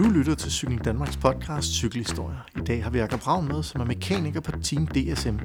Du 0.00 0.08
lytter 0.08 0.34
til 0.34 0.52
Cykel 0.52 0.78
Danmarks 0.78 1.16
podcast 1.16 1.68
Cykelhistorier. 1.72 2.48
I 2.56 2.60
dag 2.60 2.82
har 2.82 2.90
vi 2.90 2.98
Jakob 2.98 3.26
Ravn 3.26 3.48
med, 3.48 3.62
som 3.62 3.80
er 3.80 3.84
mekaniker 3.84 4.40
på 4.40 4.50
Team 4.50 4.86
DSM. 4.86 5.36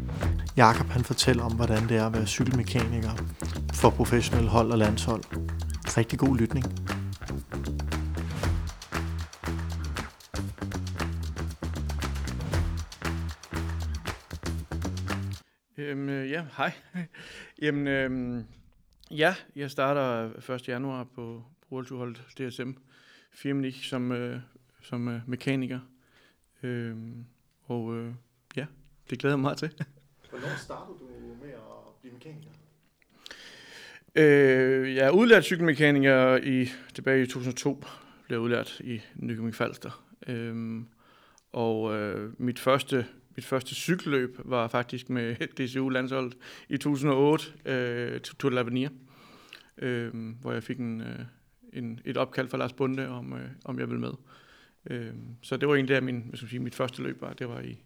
Jakob 0.58 0.88
han 0.88 1.04
fortæller 1.04 1.44
om, 1.44 1.56
hvordan 1.56 1.90
det 1.90 1.98
er 1.98 2.06
at 2.06 2.14
være 2.14 2.28
cykelmekaniker 2.28 3.10
for 3.74 3.90
professionelle 3.90 4.50
hold 4.50 4.72
og 4.72 4.78
landshold. 4.78 5.24
Rigtig 5.98 6.20
god 6.20 6.38
lytning. 6.38 6.66
Øhm, 15.78 16.10
øh, 16.10 16.30
ja, 16.30 16.46
hej. 16.58 16.72
Jamen, 17.62 17.88
øhm, 17.88 18.44
ja, 19.12 19.36
jeg 19.56 19.72
starter 19.72 20.30
1. 20.54 20.68
januar 20.68 21.04
på 21.16 21.44
World 21.72 22.16
DSM 22.16 22.72
Firmenich 23.36 23.90
som, 23.90 24.12
øh, 24.12 24.40
som 24.86 25.08
øh, 25.08 25.22
mekaniker. 25.28 25.80
Øhm, 26.64 27.26
og 27.64 27.96
øh, 27.96 28.14
ja, 28.56 28.66
det 29.10 29.20
glæder 29.20 29.34
jeg 29.34 29.40
mig 29.40 29.44
meget 29.44 29.58
til. 29.58 29.74
Hvornår 30.30 30.58
startede 30.58 30.98
du 31.00 31.06
med 31.42 31.54
at 31.54 31.62
blive 32.02 32.14
mekaniker? 32.14 32.50
Øh, 34.16 34.96
jeg 34.96 35.06
er 35.06 35.12
udlært 35.12 35.44
cykelmekaniker 35.44 36.38
i, 36.38 36.68
tilbage 36.94 37.24
i 37.24 37.26
2002. 37.26 37.84
Blev 38.28 38.40
udlært 38.40 38.80
i 38.80 39.02
Nykøbing 39.16 39.56
Falster. 39.56 40.04
Øhm, 40.28 40.88
og 41.52 41.96
øh, 41.96 42.42
mit 42.42 42.60
første 42.60 43.06
mit 43.36 43.46
første 43.46 43.76
cykelløb 43.76 44.40
var 44.46 44.68
faktisk 44.68 45.10
med 45.10 45.36
DCU 45.36 45.90
landsholdet 45.90 46.38
i 46.70 46.78
2008 46.78 47.46
øh, 47.66 48.20
Tour 48.20 48.50
de 48.50 48.62
l'Avenir, 48.62 48.90
øh, 49.78 50.12
hvor 50.42 50.52
jeg 50.52 50.64
fik 50.64 50.80
en, 50.80 51.02
øh, 51.02 51.20
en, 51.74 52.00
et 52.06 52.18
opkald 52.18 52.50
fra 52.50 52.58
Lars 52.58 52.74
Bunde, 52.74 53.10
om, 53.10 53.34
øh, 53.34 53.50
om 53.66 53.80
jeg 53.80 53.88
ville 53.88 54.02
med. 54.02 54.12
Øh, 54.90 55.14
så 55.42 55.58
det 55.58 55.68
var 55.68 55.76
egentlig 55.76 55.96
der, 55.96 56.02
min, 56.02 56.22
hvad 56.22 56.38
skal 56.38 56.50
sige, 56.50 56.60
mit 56.60 56.76
første 56.76 57.02
løb 57.02 57.22
var. 57.22 57.34
Det 57.34 57.50
var 57.50 57.60
i 57.60 57.84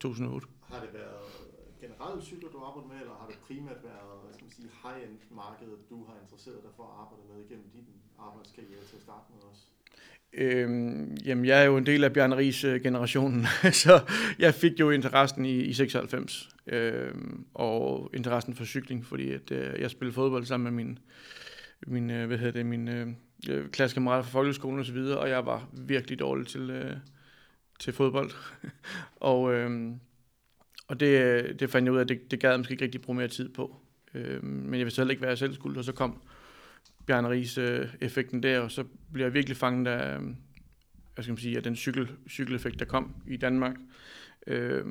2008. 0.00 0.46
Har 0.62 0.80
det 0.80 0.94
været 0.94 1.32
generelle 1.80 2.22
cykler, 2.22 2.48
du 2.48 2.58
arbejder 2.68 2.88
med, 2.88 2.98
eller 3.04 3.16
har 3.20 3.26
det 3.30 3.38
primært 3.46 3.80
været 3.90 4.02
hvad 4.24 4.32
skal 4.34 4.44
man 4.44 4.52
sige, 4.58 4.70
high-end 4.82 5.18
markedet, 5.42 5.78
du 5.90 5.98
har 6.08 6.16
interesseret 6.22 6.60
dig 6.66 6.72
for 6.76 6.84
at 6.90 6.94
arbejde 7.02 7.22
med 7.30 7.36
igennem 7.44 7.68
din 7.74 7.88
arbejdskarriere 8.18 8.84
til 8.90 8.96
at 8.96 9.02
starte 9.02 9.26
med 9.32 9.40
også? 9.50 9.62
Øhm, 10.32 11.16
jamen, 11.24 11.44
jeg 11.44 11.60
er 11.60 11.64
jo 11.64 11.76
en 11.76 11.86
del 11.86 12.04
af 12.04 12.12
Bjarne 12.12 12.36
Ries 12.36 12.64
øh, 12.64 12.82
generationen, 12.82 13.46
så 13.84 13.94
jeg 14.38 14.54
fik 14.54 14.80
jo 14.80 14.90
interessen 14.90 15.44
i, 15.44 15.56
i 15.60 15.72
96, 15.72 16.48
øhm, 16.66 17.46
og 17.54 18.10
interessen 18.14 18.54
for 18.54 18.64
cykling, 18.64 19.06
fordi 19.06 19.32
at, 19.32 19.50
øh, 19.50 19.80
jeg 19.80 19.90
spillede 19.90 20.14
fodbold 20.14 20.44
sammen 20.44 20.74
med 20.74 20.84
min, 20.84 20.98
min 21.86 22.10
øh, 22.10 22.26
hvad 22.26 22.38
hedder 22.38 22.52
det, 22.52 22.66
min 22.66 22.88
øh, 22.88 23.08
øh 23.50 23.70
klassekammerater 23.70 24.22
fra 24.22 24.30
folkeskolen 24.30 24.80
og 24.80 24.86
så 24.86 24.92
videre, 24.92 25.18
og 25.18 25.28
jeg 25.28 25.46
var 25.46 25.68
virkelig 25.72 26.18
dårlig 26.18 26.46
til, 26.46 26.70
øh, 26.70 26.96
til 27.80 27.92
fodbold. 27.92 28.30
og 29.16 29.54
øh, 29.54 29.92
og 30.88 31.00
det, 31.00 31.60
det 31.60 31.70
fandt 31.70 31.86
jeg 31.86 31.92
ud 31.92 31.98
af, 31.98 32.02
at 32.02 32.08
det, 32.08 32.30
det 32.30 32.40
gad 32.40 32.50
jeg 32.50 32.60
måske 32.60 32.72
ikke 32.72 32.84
rigtig 32.84 33.00
bruge 33.02 33.16
mere 33.16 33.28
tid 33.28 33.48
på. 33.48 33.76
Øh, 34.14 34.44
men 34.44 34.74
jeg 34.78 34.86
vidste 34.86 35.00
heller 35.00 35.10
ikke 35.10 35.22
være 35.22 35.36
selv 35.36 35.54
skulle, 35.54 35.80
og 35.80 35.84
så 35.84 35.92
kom 35.92 36.22
Bjarne 37.06 37.30
Ries 37.30 37.58
øh, 37.58 37.88
effekten 38.00 38.42
der, 38.42 38.60
og 38.60 38.70
så 38.70 38.84
blev 39.12 39.24
jeg 39.24 39.34
virkelig 39.34 39.56
fanget 39.56 39.86
af, 39.86 40.16
øhm, 40.16 40.36
hvad 41.14 41.22
skal 41.22 41.32
man 41.32 41.38
sige, 41.38 41.56
af 41.56 41.62
den 41.62 41.76
cykel, 41.76 42.08
cykeleffekt, 42.28 42.78
der 42.78 42.84
kom 42.84 43.14
i 43.26 43.36
Danmark. 43.36 43.76
Øh, 44.46 44.84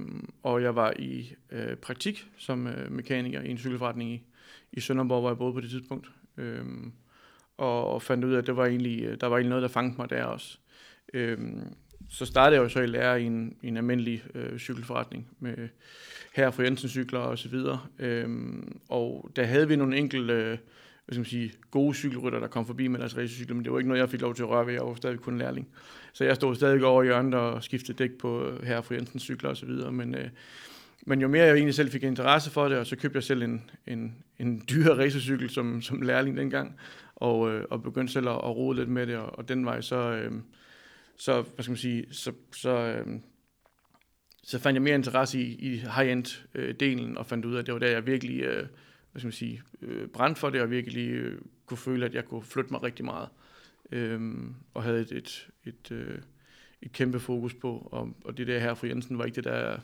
og 0.44 0.61
jeg 0.61 0.75
var 0.75 0.94
i 0.99 1.35
øh, 1.52 1.75
praktik 1.75 2.27
som 2.38 2.67
øh, 2.67 2.91
mekaniker 2.91 3.41
i 3.41 3.49
en 3.49 3.57
cykelforretning 3.57 4.11
i, 4.11 4.23
i 4.72 4.79
Sønderborg, 4.79 5.22
hvor 5.22 5.29
jeg 5.29 5.38
boede 5.38 5.53
på 5.53 5.61
det 5.61 5.69
tidspunkt. 5.69 6.11
Øh, 6.38 6.66
og, 7.62 7.94
og 7.94 8.02
fandt 8.02 8.26
ud 8.26 8.34
af, 8.34 8.38
at 8.38 8.48
det 8.48 8.58
var 8.58 8.66
egentlig, 8.66 9.04
øh, 9.04 9.17
der 9.22 9.28
var 9.28 9.36
egentlig 9.36 9.50
noget, 9.50 9.62
der 9.62 9.67
fangede 9.67 9.95
mig 9.98 10.09
der 10.09 10.23
også. 10.23 10.58
Øhm, 11.14 11.73
så 12.09 12.26
startede 12.26 12.56
jeg 12.56 12.64
jo 12.64 12.70
så 12.70 12.80
i 12.80 12.88
lære 12.88 13.22
i 13.22 13.26
en, 13.26 13.58
i 13.62 13.68
en 13.68 13.78
almindelig 13.78 14.23
øh, 14.36 14.59
cykelforretning 14.59 15.28
med 15.40 15.70
her 16.36 16.52
for 16.52 16.63
Jensen 16.63 16.90
cykler 16.90 17.19
og 17.19 17.38
så 17.38 17.50
videre. 17.50 17.80
Øhm, 18.00 18.80
og 18.90 19.31
der 19.35 19.44
havde 19.44 19.68
vi 19.68 19.75
nogle 19.75 19.97
enkelte 19.97 20.34
øh, 20.34 20.58
hvad 21.06 21.13
skal 21.13 21.19
man 21.19 21.25
sige, 21.25 21.53
gode 21.72 21.96
cykelrytter, 21.96 22.40
der 22.40 22.47
kom 22.47 22.66
forbi 22.66 22.88
med 22.88 23.00
deres 23.00 23.18
racecykler, 23.18 23.56
men 23.56 23.64
det 23.66 23.72
var 23.72 23.80
ikke 23.80 23.88
noget, 23.88 24.02
jeg 24.02 24.09
fik 24.09 24.22
lov 24.22 24.35
til 24.35 24.44
at 24.44 24.50
røre 24.50 24.68
ved. 24.68 24.74
Jeg 24.74 24.81
var 24.81 24.96
stadig 24.96 25.19
kun 25.19 25.38
lærling. 25.38 25.68
Så 26.14 26.24
jeg 26.24 26.35
stod 26.35 26.56
stadig 26.56 26.85
over 26.85 27.03
i 27.03 27.06
hjørnet 27.06 27.34
og 27.34 27.64
skiftede 27.64 27.97
dæk 27.97 28.12
på 28.12 28.46
øh, 28.46 28.64
her 28.64 28.81
for 28.81 28.94
Jensen 28.94 29.19
cykler 29.19 29.50
og 29.50 29.58
så 29.58 29.66
videre. 29.66 29.91
Men, 29.91 30.16
øh, 30.16 30.30
men 31.06 31.22
jo 31.22 31.28
mere 31.28 31.44
jeg 31.44 31.56
egentlig 31.56 31.75
selv 31.75 31.91
fik 31.91 32.03
interesse 32.03 32.52
for 32.52 32.68
det, 32.69 32.78
og 32.78 32.88
så 32.88 32.96
købte 32.96 33.16
jeg 33.16 33.24
selv 33.24 33.44
en, 33.44 33.69
en, 33.88 34.16
en 34.40 34.64
dyr 34.69 34.94
racercykel 35.00 35.50
som, 35.50 35.81
som 35.81 36.02
lærling 36.02 36.38
dengang, 36.38 36.75
og, 37.22 37.52
øh, 37.52 37.66
og 37.70 37.84
begyndte 37.84 38.14
selv 38.14 38.28
at, 38.28 38.36
at 38.36 38.56
rode 38.56 38.78
lidt 38.78 38.90
med 38.90 39.08
det, 39.08 39.18
og, 39.18 39.38
og 39.40 39.50
den 39.50 39.66
vej 39.66 39.82
så... 39.82 39.96
Øh, 39.96 40.32
så, 41.18 41.42
hvad 41.42 41.64
skal 41.64 41.72
man 41.72 41.78
sige, 41.78 42.06
så, 42.12 42.32
så, 42.52 42.70
øh, 42.70 43.20
så 44.44 44.59
fandt 44.59 44.76
jeg 44.76 44.82
mere 44.82 44.96
interesse 44.96 45.42
i, 45.42 45.56
i 45.56 45.76
high-end-delen, 45.78 47.09
øh, 47.12 47.16
og 47.16 47.26
fandt 47.26 47.46
ud 47.46 47.56
af, 47.56 47.59
at 47.59 47.66
det 47.66 47.74
var 47.74 47.80
der, 47.80 47.90
jeg 47.90 48.08
virkelig, 48.08 48.42
øh, 48.42 48.68
hvad 49.12 49.20
skal 49.20 49.28
man 49.28 49.32
sige, 49.32 49.62
øh, 49.82 50.08
brændte 50.08 50.40
for 50.40 50.50
det, 50.50 50.62
og 50.62 50.70
virkelig 50.70 51.09
øh, 51.09 51.42
kunne 51.66 51.78
føle, 51.78 52.06
at 52.06 52.14
jeg 52.14 52.26
kunne 52.26 52.44
flytte 52.44 52.72
mig 52.72 52.84
rigtig 52.84 53.06
meget. 53.06 53.30
Øh, 53.92 54.32
og 54.74 54.84
havde 54.84 55.02
et, 55.02 55.12
et, 55.12 55.50
et, 55.66 55.92
øh, 55.92 56.18
et 56.82 56.92
kæmpe 56.92 57.20
fokus 57.20 57.53
på, 57.53 57.88
og, 57.92 58.16
og 58.26 58.38
det 58.38 58.48
der 58.48 58.59
her 58.59 58.74
fra 58.74 58.88
Jensen 58.88 59.18
var 59.18 59.26
ikke 59.26 59.36
det, 59.36 59.44
der 59.44 59.80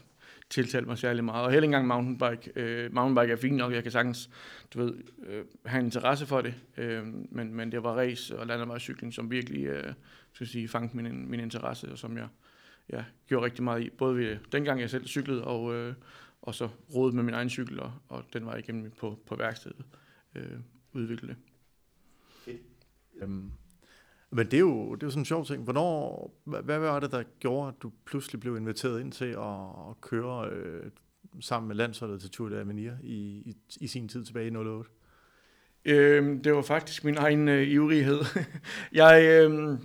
tiltalte 0.50 0.88
mig 0.88 0.97
særlig 0.97 1.24
meget. 1.24 1.46
Og 1.46 1.52
heller 1.52 1.63
ikke 1.63 1.78
engang 1.78 1.88
mountainbike. 1.88 2.52
Øh, 2.56 2.94
mountainbike 2.94 3.34
er 3.34 3.38
fint 3.38 3.56
nok, 3.56 3.74
jeg 3.74 3.84
kan 3.84 3.91
sagtens 3.91 4.30
du 4.74 4.80
ved, 4.80 4.94
øh, 5.25 5.46
have 5.66 5.80
en 5.80 5.85
interesse 5.85 6.25
for 6.25 6.41
det, 6.41 6.53
øh, 6.78 7.06
men, 7.31 7.53
men 7.53 7.72
det 7.72 7.84
var 7.84 7.97
race 7.97 8.40
og 8.40 8.47
landevejscykling, 8.47 9.13
som 9.13 9.31
virkelig 9.31 9.66
øh, 9.66 9.94
skal 10.34 10.47
sige, 10.47 10.68
fangede 10.68 10.97
min, 10.97 11.30
min 11.30 11.40
interesse, 11.40 11.91
og 11.91 11.97
som 11.97 12.18
jeg 12.18 12.28
ja, 12.90 13.03
gjorde 13.28 13.46
rigtig 13.46 13.63
meget 13.63 13.84
i. 13.84 13.90
Både 13.90 14.18
ved, 14.18 14.38
dengang 14.52 14.81
jeg 14.81 14.90
selv 14.90 15.07
cyklede, 15.07 15.44
og, 15.44 15.75
øh, 15.75 15.94
og 16.41 16.56
så 16.56 16.69
rådet 16.96 17.16
med 17.16 17.24
min 17.24 17.34
egen 17.34 17.50
cykel, 17.50 17.80
og, 17.80 17.94
og 18.07 18.24
den 18.34 18.46
var 18.46 18.56
igennem 18.56 18.91
på, 18.91 19.19
på 19.25 19.36
værkstedet 19.36 19.86
øh, 20.36 20.59
udvikle 20.94 21.28
det. 21.28 21.38
Øhm, 23.22 23.52
men 24.31 24.45
det 24.45 24.53
er, 24.53 24.59
jo, 24.59 24.95
det 24.95 25.03
er 25.03 25.07
jo 25.07 25.11
sådan 25.11 25.21
en 25.21 25.25
sjov 25.25 25.45
ting. 25.45 25.63
Hvornår, 25.63 26.31
hvad, 26.43 26.61
hvad 26.61 26.79
var 26.79 26.99
det, 26.99 27.11
der 27.11 27.23
gjorde, 27.39 27.67
at 27.67 27.73
du 27.81 27.91
pludselig 28.05 28.41
blev 28.41 28.57
inviteret 28.57 29.01
ind 29.01 29.11
til 29.11 29.25
at, 29.25 29.59
at 29.89 30.01
køre 30.01 30.49
øh, 30.49 30.91
sammen 31.39 31.67
med 31.67 31.75
landsholdet 31.75 32.21
til 32.21 32.29
Tour 32.29 32.49
de 32.49 32.59
Avenir 32.59 32.91
i, 33.03 33.15
i, 33.45 33.55
i 33.79 33.88
sin 33.88 34.07
tid 34.07 34.25
tilbage 34.25 34.51
i 34.51 34.55
08? 34.55 34.89
Øhm, 35.85 36.43
det 36.43 36.53
var 36.53 36.61
faktisk 36.61 37.03
min 37.03 37.17
egen 37.17 37.47
øh, 37.47 37.67
ivrighed. 37.67 38.19
jeg, 38.91 39.23
øh, 39.23 39.79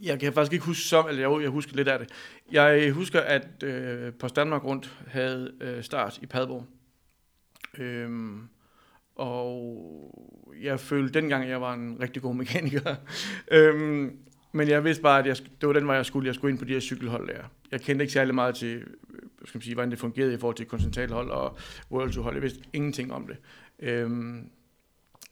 jeg 0.00 0.20
kan 0.20 0.32
faktisk 0.32 0.52
ikke 0.52 0.64
huske 0.64 0.82
som, 0.82 1.08
eller 1.08 1.30
jeg, 1.30 1.42
jeg 1.42 1.50
husker 1.50 1.76
lidt 1.76 1.88
af 1.88 1.98
det. 1.98 2.08
Jeg 2.52 2.92
husker, 2.92 3.20
at 3.20 3.62
øh, 3.62 4.12
på 4.12 4.28
Danmark 4.28 4.64
Rundt 4.64 4.98
havde 5.06 5.54
øh, 5.60 5.82
start 5.82 6.18
i 6.22 6.26
Padborg. 6.26 6.66
Øhm, 7.78 8.48
og 9.18 10.14
jeg 10.62 10.80
følte 10.80 11.20
dengang, 11.20 11.44
at 11.44 11.50
jeg 11.50 11.60
var 11.60 11.74
en 11.74 11.96
rigtig 12.00 12.22
god 12.22 12.34
mekaniker. 12.34 12.94
øhm, 13.52 14.18
men 14.52 14.68
jeg 14.68 14.84
vidste 14.84 15.02
bare, 15.02 15.18
at 15.18 15.26
jeg, 15.26 15.36
det 15.60 15.66
var 15.66 15.72
den 15.72 15.86
vej, 15.86 15.96
jeg 15.96 16.06
skulle. 16.06 16.26
Jeg 16.26 16.34
skulle 16.34 16.50
ind 16.50 16.58
på 16.58 16.64
de 16.64 16.72
her 16.72 16.80
cykelhold 16.80 17.28
der. 17.28 17.42
Jeg 17.70 17.80
kendte 17.80 18.02
ikke 18.02 18.12
særlig 18.12 18.34
meget 18.34 18.54
til, 18.54 18.76
øh, 18.76 18.84
skal 19.44 19.58
man 19.58 19.62
sige, 19.62 19.74
hvordan 19.74 19.90
det 19.90 19.98
fungerede 19.98 20.34
i 20.34 20.38
forhold 20.38 20.56
til 20.56 20.66
kontinentalhold 20.66 21.30
og 21.30 21.56
World 21.90 22.12
Tour 22.12 22.22
hold. 22.22 22.34
Jeg 22.34 22.42
vidste 22.42 22.60
ingenting 22.72 23.12
om 23.12 23.26
det. 23.26 23.36
Øhm, 23.78 24.50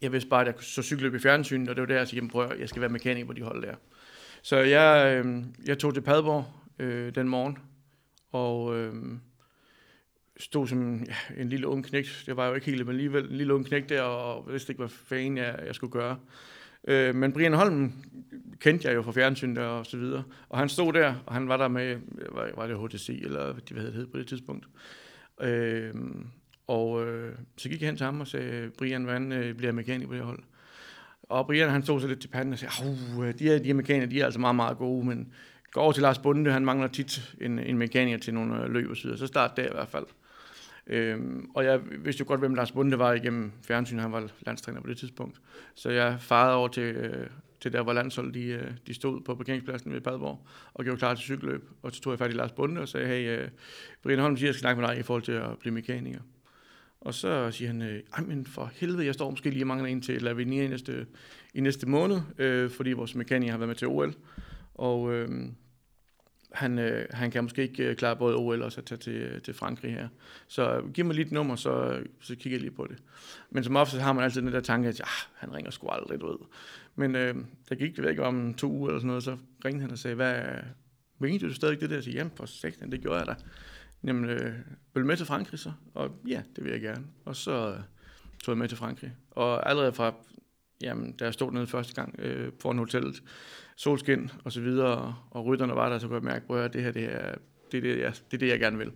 jeg 0.03 0.13
vidste 0.13 0.31
bare, 0.31 0.41
at 0.41 0.47
jeg 0.47 0.55
så 0.61 0.83
cykeløb 0.83 1.15
i 1.15 1.19
fjernsynet, 1.19 1.69
og 1.69 1.77
det 1.77 1.83
var 1.83 1.87
der, 1.87 1.97
jeg 1.97 2.09
sagde, 2.09 2.29
prøv 2.29 2.53
jeg 2.59 2.69
skal 2.69 2.81
være 2.81 2.91
mekaniker 2.91 3.27
på 3.27 3.33
de 3.33 3.43
hold 3.43 3.63
der. 3.63 3.75
Så 4.43 4.57
jeg, 4.57 5.25
øh, 5.25 5.43
jeg 5.67 5.79
tog 5.79 5.95
til 5.95 6.01
Padborg 6.01 6.45
øh, 6.79 7.15
den 7.15 7.29
morgen, 7.29 7.59
og 8.33 8.77
øh, 8.77 8.95
stod 10.39 10.67
som 10.67 11.05
ja, 11.05 11.43
en 11.43 11.49
lille 11.49 11.67
ung 11.67 11.85
knægt. 11.85 12.23
Det 12.27 12.37
var 12.37 12.49
jo 12.49 12.55
ikke 12.55 12.67
helt, 12.67 12.87
men 12.87 12.89
alligevel 12.89 13.25
en 13.25 13.37
lille 13.37 13.55
ung 13.55 13.67
knægt 13.67 13.89
der, 13.89 14.03
og 14.03 14.53
vidste 14.53 14.71
ikke, 14.71 14.81
hvad 14.81 14.89
fanden 14.89 15.37
jeg, 15.37 15.59
jeg 15.67 15.75
skulle 15.75 15.93
gøre. 15.93 16.17
Øh, 16.89 17.15
men 17.15 17.33
Brian 17.33 17.53
Holm 17.53 17.93
kendte 18.61 18.89
jeg 18.89 18.95
jo 18.95 19.03
fra 19.03 19.13
fjernsynet 19.13 19.59
og 19.59 19.87
så 19.87 19.97
videre. 19.97 20.25
Og 20.49 20.59
han 20.59 20.69
stod 20.69 20.93
der, 20.93 21.15
og 21.27 21.35
han 21.35 21.49
var 21.49 21.57
der 21.57 21.69
med, 21.69 21.97
var, 22.33 22.51
var 22.57 22.67
det 22.67 22.79
HTC, 22.79 23.09
eller 23.09 23.53
hvad 23.53 23.85
det 23.85 23.95
hed 23.95 24.07
på 24.07 24.19
det 24.19 24.27
tidspunkt. 24.27 24.67
Øh, 25.41 25.95
og 26.67 27.07
øh, 27.07 27.35
så 27.57 27.69
gik 27.69 27.81
jeg 27.81 27.89
hen 27.89 27.97
til 27.97 28.05
ham 28.05 28.21
og 28.21 28.27
sagde, 28.27 28.71
Brian, 28.79 29.05
hvordan 29.05 29.33
øh, 29.33 29.55
bliver 29.55 29.69
jeg 29.69 29.75
mekaniker 29.75 30.09
på 30.09 30.15
det 30.15 30.23
hold? 30.23 30.43
Og 31.23 31.47
Brian, 31.47 31.71
han 31.71 31.83
stod 31.83 32.01
så 32.01 32.07
lidt 32.07 32.21
til 32.21 32.29
panden 32.29 32.53
og 32.53 32.59
sagde, 32.59 32.75
øh, 33.23 33.39
de 33.39 33.45
her, 33.45 33.59
de 33.59 33.65
her 33.65 33.75
mekanikere, 33.75 34.11
de 34.11 34.21
er 34.21 34.25
altså 34.25 34.41
meget, 34.41 34.57
meget 34.57 34.79
gode, 34.79 35.07
men 35.07 35.33
går 35.71 35.83
over 35.83 35.93
til 35.93 36.03
Lars 36.03 36.19
Bunde, 36.19 36.53
han 36.53 36.65
mangler 36.65 36.89
tit 36.89 37.35
en, 37.41 37.59
en 37.59 37.79
mekaniker 37.79 38.19
til 38.19 38.35
nogle 38.35 38.63
øh, 38.63 38.71
løb 38.71 38.91
og 38.91 38.97
så 38.97 39.03
videre. 39.03 39.19
Så 39.19 39.27
start 39.27 39.57
der 39.57 39.65
i 39.65 39.73
hvert 39.73 39.89
fald. 39.89 40.07
Øhm, 40.87 41.51
og 41.55 41.65
jeg 41.65 41.81
vidste 42.05 42.21
jo 42.21 42.29
godt, 42.29 42.41
hvem 42.41 42.55
Lars 42.55 42.73
Bunde 42.73 42.99
var 42.99 43.13
igennem 43.13 43.53
fjernsyn. 43.63 43.99
Han 43.99 44.13
var 44.13 44.31
landstræner 44.47 44.81
på 44.81 44.89
det 44.89 44.99
tidspunkt. 44.99 45.41
Så 45.75 45.91
jeg 45.91 46.17
farede 46.21 46.57
over 46.57 46.69
til, 46.69 46.83
øh, 46.83 47.27
til 47.61 47.73
der, 47.73 47.83
hvor 47.83 47.93
landsholdet 47.93 48.35
de, 48.35 48.45
øh, 48.45 48.71
de 48.87 48.95
stod 48.95 49.21
på 49.21 49.35
parkeringspladsen 49.35 49.93
ved 49.93 50.01
Padborg 50.01 50.47
og 50.75 50.85
gjorde 50.85 50.99
klar 50.99 51.15
til 51.15 51.23
cykelløb. 51.23 51.71
Og 51.83 51.93
så 51.93 52.01
tog 52.01 52.11
jeg 52.11 52.19
fat 52.19 52.31
i 52.31 52.35
Lars 52.35 52.53
Bunde 52.53 52.81
og 52.81 52.89
sagde, 52.89 53.07
hey, 53.07 53.39
øh, 53.39 53.49
Brian 54.03 54.19
Holm 54.19 54.37
siger, 54.37 54.47
at 54.47 54.49
jeg 54.49 54.55
skal 54.55 54.61
snakke 54.61 54.81
med 54.81 54.89
dig 54.89 54.99
i 54.99 55.03
forhold 55.03 55.23
til 55.23 55.33
at 55.33 55.59
blive 55.59 55.75
mekaniker. 55.75 56.21
Og 57.01 57.15
så 57.15 57.51
siger 57.51 57.69
han, 57.69 57.83
øh, 57.83 58.01
ej 58.13 58.25
men 58.25 58.47
for 58.47 58.71
helvede, 58.75 59.07
jeg 59.07 59.15
står 59.15 59.31
måske 59.31 59.51
lige 59.51 59.65
mangler 59.65 59.89
ind 59.89 60.03
til 60.03 60.23
Lavinia 60.23 60.65
i 60.65 60.69
næste, 60.69 61.07
i 61.55 61.61
næste 61.61 61.89
måned, 61.89 62.21
øh, 62.39 62.71
fordi 62.71 62.93
vores 62.93 63.15
mekaniker 63.15 63.53
har 63.53 63.59
været 63.59 63.69
med 63.69 63.77
til 63.77 63.89
OL. 63.89 64.15
Og 64.75 65.15
øh, 65.15 65.29
han, 66.53 66.79
øh, 66.79 67.07
han 67.11 67.31
kan 67.31 67.45
måske 67.45 67.63
ikke 67.63 67.85
øh, 67.85 67.97
klare 67.97 68.17
både 68.17 68.37
OL 68.37 68.63
og 68.63 68.73
så 68.73 68.83
tage 68.83 68.99
til, 68.99 69.13
øh, 69.13 69.43
til 69.43 69.55
Frankrig 69.55 69.93
her. 69.93 70.09
Så 70.49 70.77
øh, 70.77 70.93
giv 70.93 71.05
mig 71.05 71.15
lige 71.15 71.27
et 71.27 71.33
nummer, 71.33 71.57
så, 71.57 71.71
øh, 71.73 72.07
så 72.21 72.37
kigger 72.37 72.57
jeg 72.57 72.61
lige 72.61 72.71
på 72.71 72.87
det. 72.87 72.97
Men 73.51 73.65
som 73.65 73.77
ofte 73.77 74.01
har 74.01 74.13
man 74.13 74.25
altid 74.25 74.43
den 74.43 74.53
der 74.53 74.61
tanke, 74.61 74.89
at 74.89 75.01
ah, 75.01 75.07
han 75.35 75.55
ringer 75.55 75.71
sgu 75.71 75.89
aldrig 75.89 76.25
ud. 76.25 76.47
Men 76.95 77.15
øh, 77.15 77.35
der 77.69 77.75
gik 77.75 77.97
det 77.97 78.05
væk 78.05 78.19
om 78.19 78.55
to 78.55 78.71
uger 78.71 78.89
eller 78.89 79.01
sådan 79.01 79.07
noget, 79.07 79.23
så 79.23 79.37
ringede 79.65 79.83
han 79.83 79.91
og 79.91 79.99
sagde, 79.99 80.17
hvad, 80.17 80.43
mente 81.19 81.49
du 81.49 81.55
stadig 81.55 81.81
det 81.81 81.91
der? 81.91 81.97
Jeg 81.97 82.05
siger, 82.05 82.17
jamen 82.17 82.33
for 82.37 82.47
satan, 82.47 82.93
det 82.93 83.01
gjorde 83.01 83.19
jeg 83.19 83.27
da. 83.27 83.35
Jamen, 84.05 84.31
øh, 84.31 84.55
vil 84.95 85.03
du 85.03 85.07
med 85.07 85.17
til 85.17 85.27
Frankrig 85.27 85.59
så? 85.59 85.73
Og 85.95 86.11
ja, 86.29 86.43
det 86.57 86.65
vil 86.65 86.73
jeg 86.73 86.81
gerne. 86.81 87.05
Og 87.25 87.37
så 87.37 87.71
øh, 87.71 87.81
tog 88.45 88.53
jeg 88.53 88.59
med 88.59 88.69
til 88.69 88.79
Frankrig. 88.79 89.13
Og 89.31 89.69
allerede 89.69 89.93
fra, 89.93 90.15
jamen, 90.81 91.13
da 91.13 91.25
jeg 91.25 91.35
stod 91.35 91.53
nede 91.53 91.67
første 91.67 91.95
gang 91.95 92.21
øh, 92.21 92.53
foran 92.61 92.79
hotellet, 92.79 93.23
solskin 93.77 94.31
og 94.45 94.53
så 94.53 94.61
videre, 94.61 95.17
og 95.31 95.47
rytterne 95.47 95.75
var 95.75 95.89
der, 95.89 95.99
så 95.99 96.07
kunne 96.09 96.17
jeg 96.17 96.25
mærke, 96.25 96.55
at 96.55 96.73
det 96.73 96.83
her, 96.83 96.91
det 96.91 97.05
er, 97.05 97.35
det 97.73 97.79
er 97.79 97.83
det, 97.83 98.01
jeg, 98.01 98.15
det 98.31 98.37
er 98.37 98.39
det, 98.39 98.49
jeg 98.49 98.61
gerne 98.61 98.79
vil. 98.79 98.93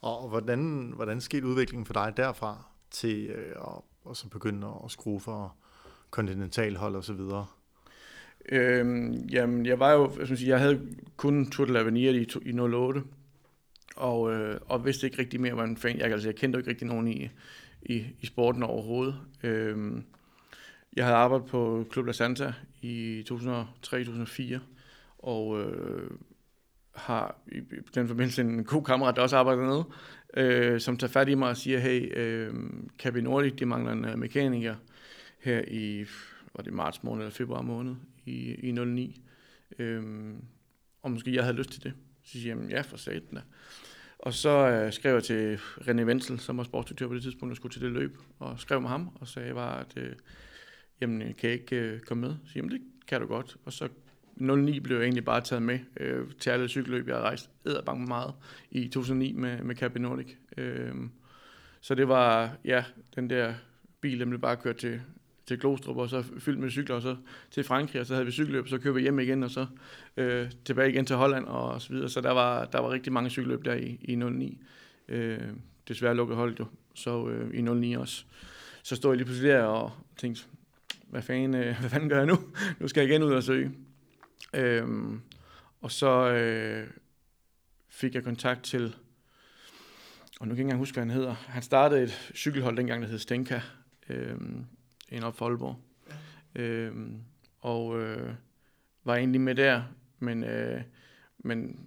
Og 0.00 0.28
hvordan, 0.28 0.92
hvordan 0.96 1.20
skete 1.20 1.46
udviklingen 1.46 1.86
for 1.86 1.94
dig 1.94 2.12
derfra 2.16 2.64
til 2.90 3.26
øh, 3.26 3.50
at, 3.50 3.82
og 4.04 4.16
så 4.16 4.28
begynde 4.28 4.66
at 4.84 4.90
skrue 4.90 5.20
for 5.20 5.56
kontinentalhold 6.10 6.96
og 6.96 7.04
så 7.04 7.12
videre? 7.12 7.46
Øhm, 8.48 9.12
jamen, 9.12 9.66
jeg 9.66 9.80
var 9.80 9.92
jo, 9.92 10.12
jeg, 10.18 10.26
synes, 10.26 10.42
jeg 10.42 10.60
havde 10.60 10.96
kun 11.16 11.50
Tour 11.50 11.66
de 11.66 11.80
l'Avenir 11.80 11.96
i, 11.96 12.28
i 12.42 12.58
08, 12.58 13.02
og, 13.96 14.32
øh, 14.32 14.60
og 14.66 14.84
vidste 14.84 15.06
ikke 15.06 15.18
rigtig 15.18 15.40
mere, 15.40 15.54
hvad 15.54 15.64
en 15.64 15.76
fan. 15.76 15.98
Jeg, 15.98 16.12
altså, 16.12 16.28
jeg 16.28 16.36
kendte 16.36 16.56
jo 16.56 16.58
ikke 16.60 16.70
rigtig 16.70 16.86
nogen 16.86 17.08
i, 17.08 17.30
i, 17.82 18.06
i 18.20 18.26
sporten 18.26 18.62
overhovedet. 18.62 19.20
Øhm, 19.42 20.04
jeg 20.96 21.04
havde 21.04 21.16
arbejdet 21.16 21.46
på 21.46 21.86
Club 21.92 22.06
La 22.06 22.12
Santa 22.12 22.52
i 22.82 23.24
2003-2004, 23.32 24.58
og 25.18 25.60
øh, 25.60 26.10
har 26.94 27.36
i 27.52 27.60
den 27.94 28.08
forbindelse 28.08 28.42
en 28.42 28.64
god 28.64 28.84
kammerat, 28.84 29.16
der 29.16 29.22
også 29.22 29.36
arbejder 29.36 29.62
dernede, 29.62 29.84
øh, 30.36 30.80
som 30.80 30.96
tager 30.96 31.10
fat 31.10 31.28
i 31.28 31.34
mig 31.34 31.48
og 31.48 31.56
siger, 31.56 31.78
hey, 31.78 32.18
øh, 32.18 32.54
Cabi 32.98 33.20
Nordic, 33.20 33.54
de 33.54 33.66
mangler 33.66 33.92
en 33.92 34.04
uh, 34.04 34.18
mekaniker 34.18 34.74
her 35.38 35.62
i 35.68 36.04
var 36.54 36.62
det 36.62 36.72
marts 36.72 37.02
måned 37.02 37.22
eller 37.22 37.34
februar 37.34 37.62
måned 37.62 37.94
i, 38.24 38.54
i 38.54 38.72
09. 38.72 39.22
Øh, 39.78 40.34
og 41.02 41.10
måske 41.10 41.34
jeg 41.34 41.44
havde 41.44 41.56
lyst 41.56 41.70
til 41.70 41.82
det. 41.82 41.94
Så 42.24 42.32
siger 42.32 42.56
jeg, 42.56 42.70
ja, 42.70 42.80
for 42.80 42.96
satan 42.96 43.34
da. 43.34 43.40
Og 44.18 44.34
så 44.34 44.68
øh, 44.68 44.92
skrev 44.92 45.14
jeg 45.14 45.24
til 45.24 45.56
René 45.56 46.04
Wenzel, 46.04 46.40
som 46.40 46.58
var 46.58 46.64
sportsdirektør 46.64 47.08
på 47.08 47.14
det 47.14 47.22
tidspunkt, 47.22 47.52
og 47.52 47.56
skulle 47.56 47.72
til 47.72 47.82
det 47.82 47.92
løb, 47.92 48.18
og 48.38 48.60
skrev 48.60 48.80
med 48.80 48.88
ham, 48.88 49.16
og 49.20 49.28
sagde 49.28 49.54
bare, 49.54 49.80
at 49.80 49.92
øh, 49.96 50.12
jamen, 51.04 51.22
øh, 51.22 51.36
kan 51.36 51.50
jeg 51.50 51.60
ikke 51.60 51.76
øh, 51.76 52.00
komme 52.00 52.20
med? 52.20 52.36
Så 52.46 52.52
jamen, 52.56 52.70
det 52.70 52.80
kan 53.06 53.20
du 53.20 53.26
godt. 53.26 53.56
Og 53.64 53.72
så 53.72 53.88
09 54.36 54.80
blev 54.80 54.96
jeg 54.96 55.04
egentlig 55.04 55.24
bare 55.24 55.40
taget 55.40 55.62
med 55.62 55.78
øh, 55.96 56.26
til 56.40 56.50
alle 56.50 56.68
cykelløb. 56.68 57.08
Jeg 57.08 57.14
havde 57.14 57.26
rejst 57.26 57.50
æderbank 57.66 58.08
meget 58.08 58.34
i 58.70 58.88
2009 58.88 59.32
med, 59.32 59.62
med 59.62 59.76
Capi 59.76 59.98
Nordic. 59.98 60.36
Øh, 60.56 60.94
så 61.80 61.94
det 61.94 62.08
var, 62.08 62.56
ja, 62.64 62.84
den 63.16 63.30
der 63.30 63.54
bil, 64.00 64.20
den 64.20 64.28
blev 64.28 64.40
bare 64.40 64.56
kørt 64.56 64.76
til, 64.76 65.00
til 65.46 65.58
Glostrup, 65.58 65.96
og 65.96 66.08
så 66.08 66.22
fyldt 66.38 66.58
med 66.58 66.70
cykler, 66.70 66.96
og 66.96 67.02
så 67.02 67.16
til 67.50 67.64
Frankrig, 67.64 68.00
og 68.00 68.06
så 68.06 68.14
havde 68.14 68.26
vi 68.26 68.32
cykelløb, 68.32 68.68
så 68.68 68.78
kørte 68.78 68.94
vi 68.94 69.02
hjem 69.02 69.18
igen, 69.18 69.42
og 69.42 69.50
så 69.50 69.66
øh, 70.16 70.50
tilbage 70.64 70.90
igen 70.90 71.06
til 71.06 71.16
Holland, 71.16 71.44
og 71.44 71.82
så 71.82 71.92
videre. 71.92 72.08
Så 72.08 72.20
der 72.20 72.30
var, 72.30 72.64
der 72.64 72.80
var 72.80 72.90
rigtig 72.90 73.12
mange 73.12 73.30
cykelløb 73.30 73.64
der 73.64 73.74
i, 73.74 73.98
i 74.02 74.14
09. 74.14 74.60
Øh, 75.08 75.38
desværre 75.88 76.14
lukkede 76.14 76.36
holdet 76.36 76.60
jo, 76.60 76.66
så 76.94 77.28
øh, 77.28 77.58
i 77.58 77.62
09 77.62 77.92
også. 77.92 78.24
Så 78.82 78.96
stod 78.96 79.10
jeg 79.10 79.16
lige 79.16 79.24
pludselig 79.24 79.50
der 79.50 79.62
og 79.62 79.92
tænkte, 80.16 80.44
hvad 81.14 81.22
fanden, 81.22 81.54
øh, 81.54 81.76
hvad 81.80 81.90
fanden 81.90 82.08
gør 82.08 82.16
jeg 82.16 82.26
nu? 82.26 82.36
nu 82.80 82.88
skal 82.88 83.00
jeg 83.00 83.10
igen 83.10 83.22
ud 83.22 83.32
og 83.32 83.42
søge. 83.42 83.72
Øh, 84.54 84.88
og 85.80 85.90
så 85.90 86.30
øh, 86.30 86.86
fik 87.88 88.14
jeg 88.14 88.24
kontakt 88.24 88.62
til, 88.62 88.96
og 90.40 90.48
nu 90.48 90.48
kan 90.48 90.48
jeg 90.48 90.52
ikke 90.52 90.62
engang 90.62 90.78
huske, 90.78 90.94
hvad 90.94 91.04
han 91.04 91.10
hedder. 91.10 91.34
Han 91.34 91.62
startede 91.62 92.02
et 92.02 92.32
cykelhold 92.34 92.76
dengang, 92.76 93.02
der 93.02 93.08
hed 93.08 93.18
Stenka. 93.18 93.60
Øh, 94.08 94.36
en 95.08 95.22
op 95.22 95.36
for 95.36 95.46
Aalborg. 95.46 95.76
Ja. 96.54 96.62
Øhm, 96.62 97.20
og 97.60 98.00
øh, 98.00 98.34
var 99.04 99.16
egentlig 99.16 99.40
med 99.40 99.54
der, 99.54 99.82
men, 100.18 100.44
øh, 100.44 100.82
men 101.38 101.86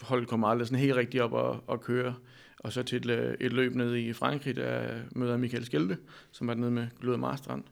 holdet 0.00 0.28
kom 0.28 0.44
aldrig 0.44 0.66
sådan 0.66 0.80
helt 0.80 0.96
rigtigt 0.96 1.22
op 1.22 1.32
og, 1.32 1.64
og 1.66 1.80
køre. 1.80 2.14
Og 2.58 2.72
så 2.72 2.82
til 2.82 3.10
et, 3.10 3.10
øh, 3.10 3.34
et 3.40 3.52
løb 3.52 3.74
ned 3.74 3.96
i 3.96 4.12
Frankrig, 4.12 4.56
der 4.56 5.00
møder 5.10 5.36
Michael 5.36 5.64
Skelte, 5.64 5.98
som 6.30 6.46
var 6.46 6.54
nede 6.54 6.70
med 6.70 6.88
Glød 7.00 7.16
Marstrand. 7.16 7.64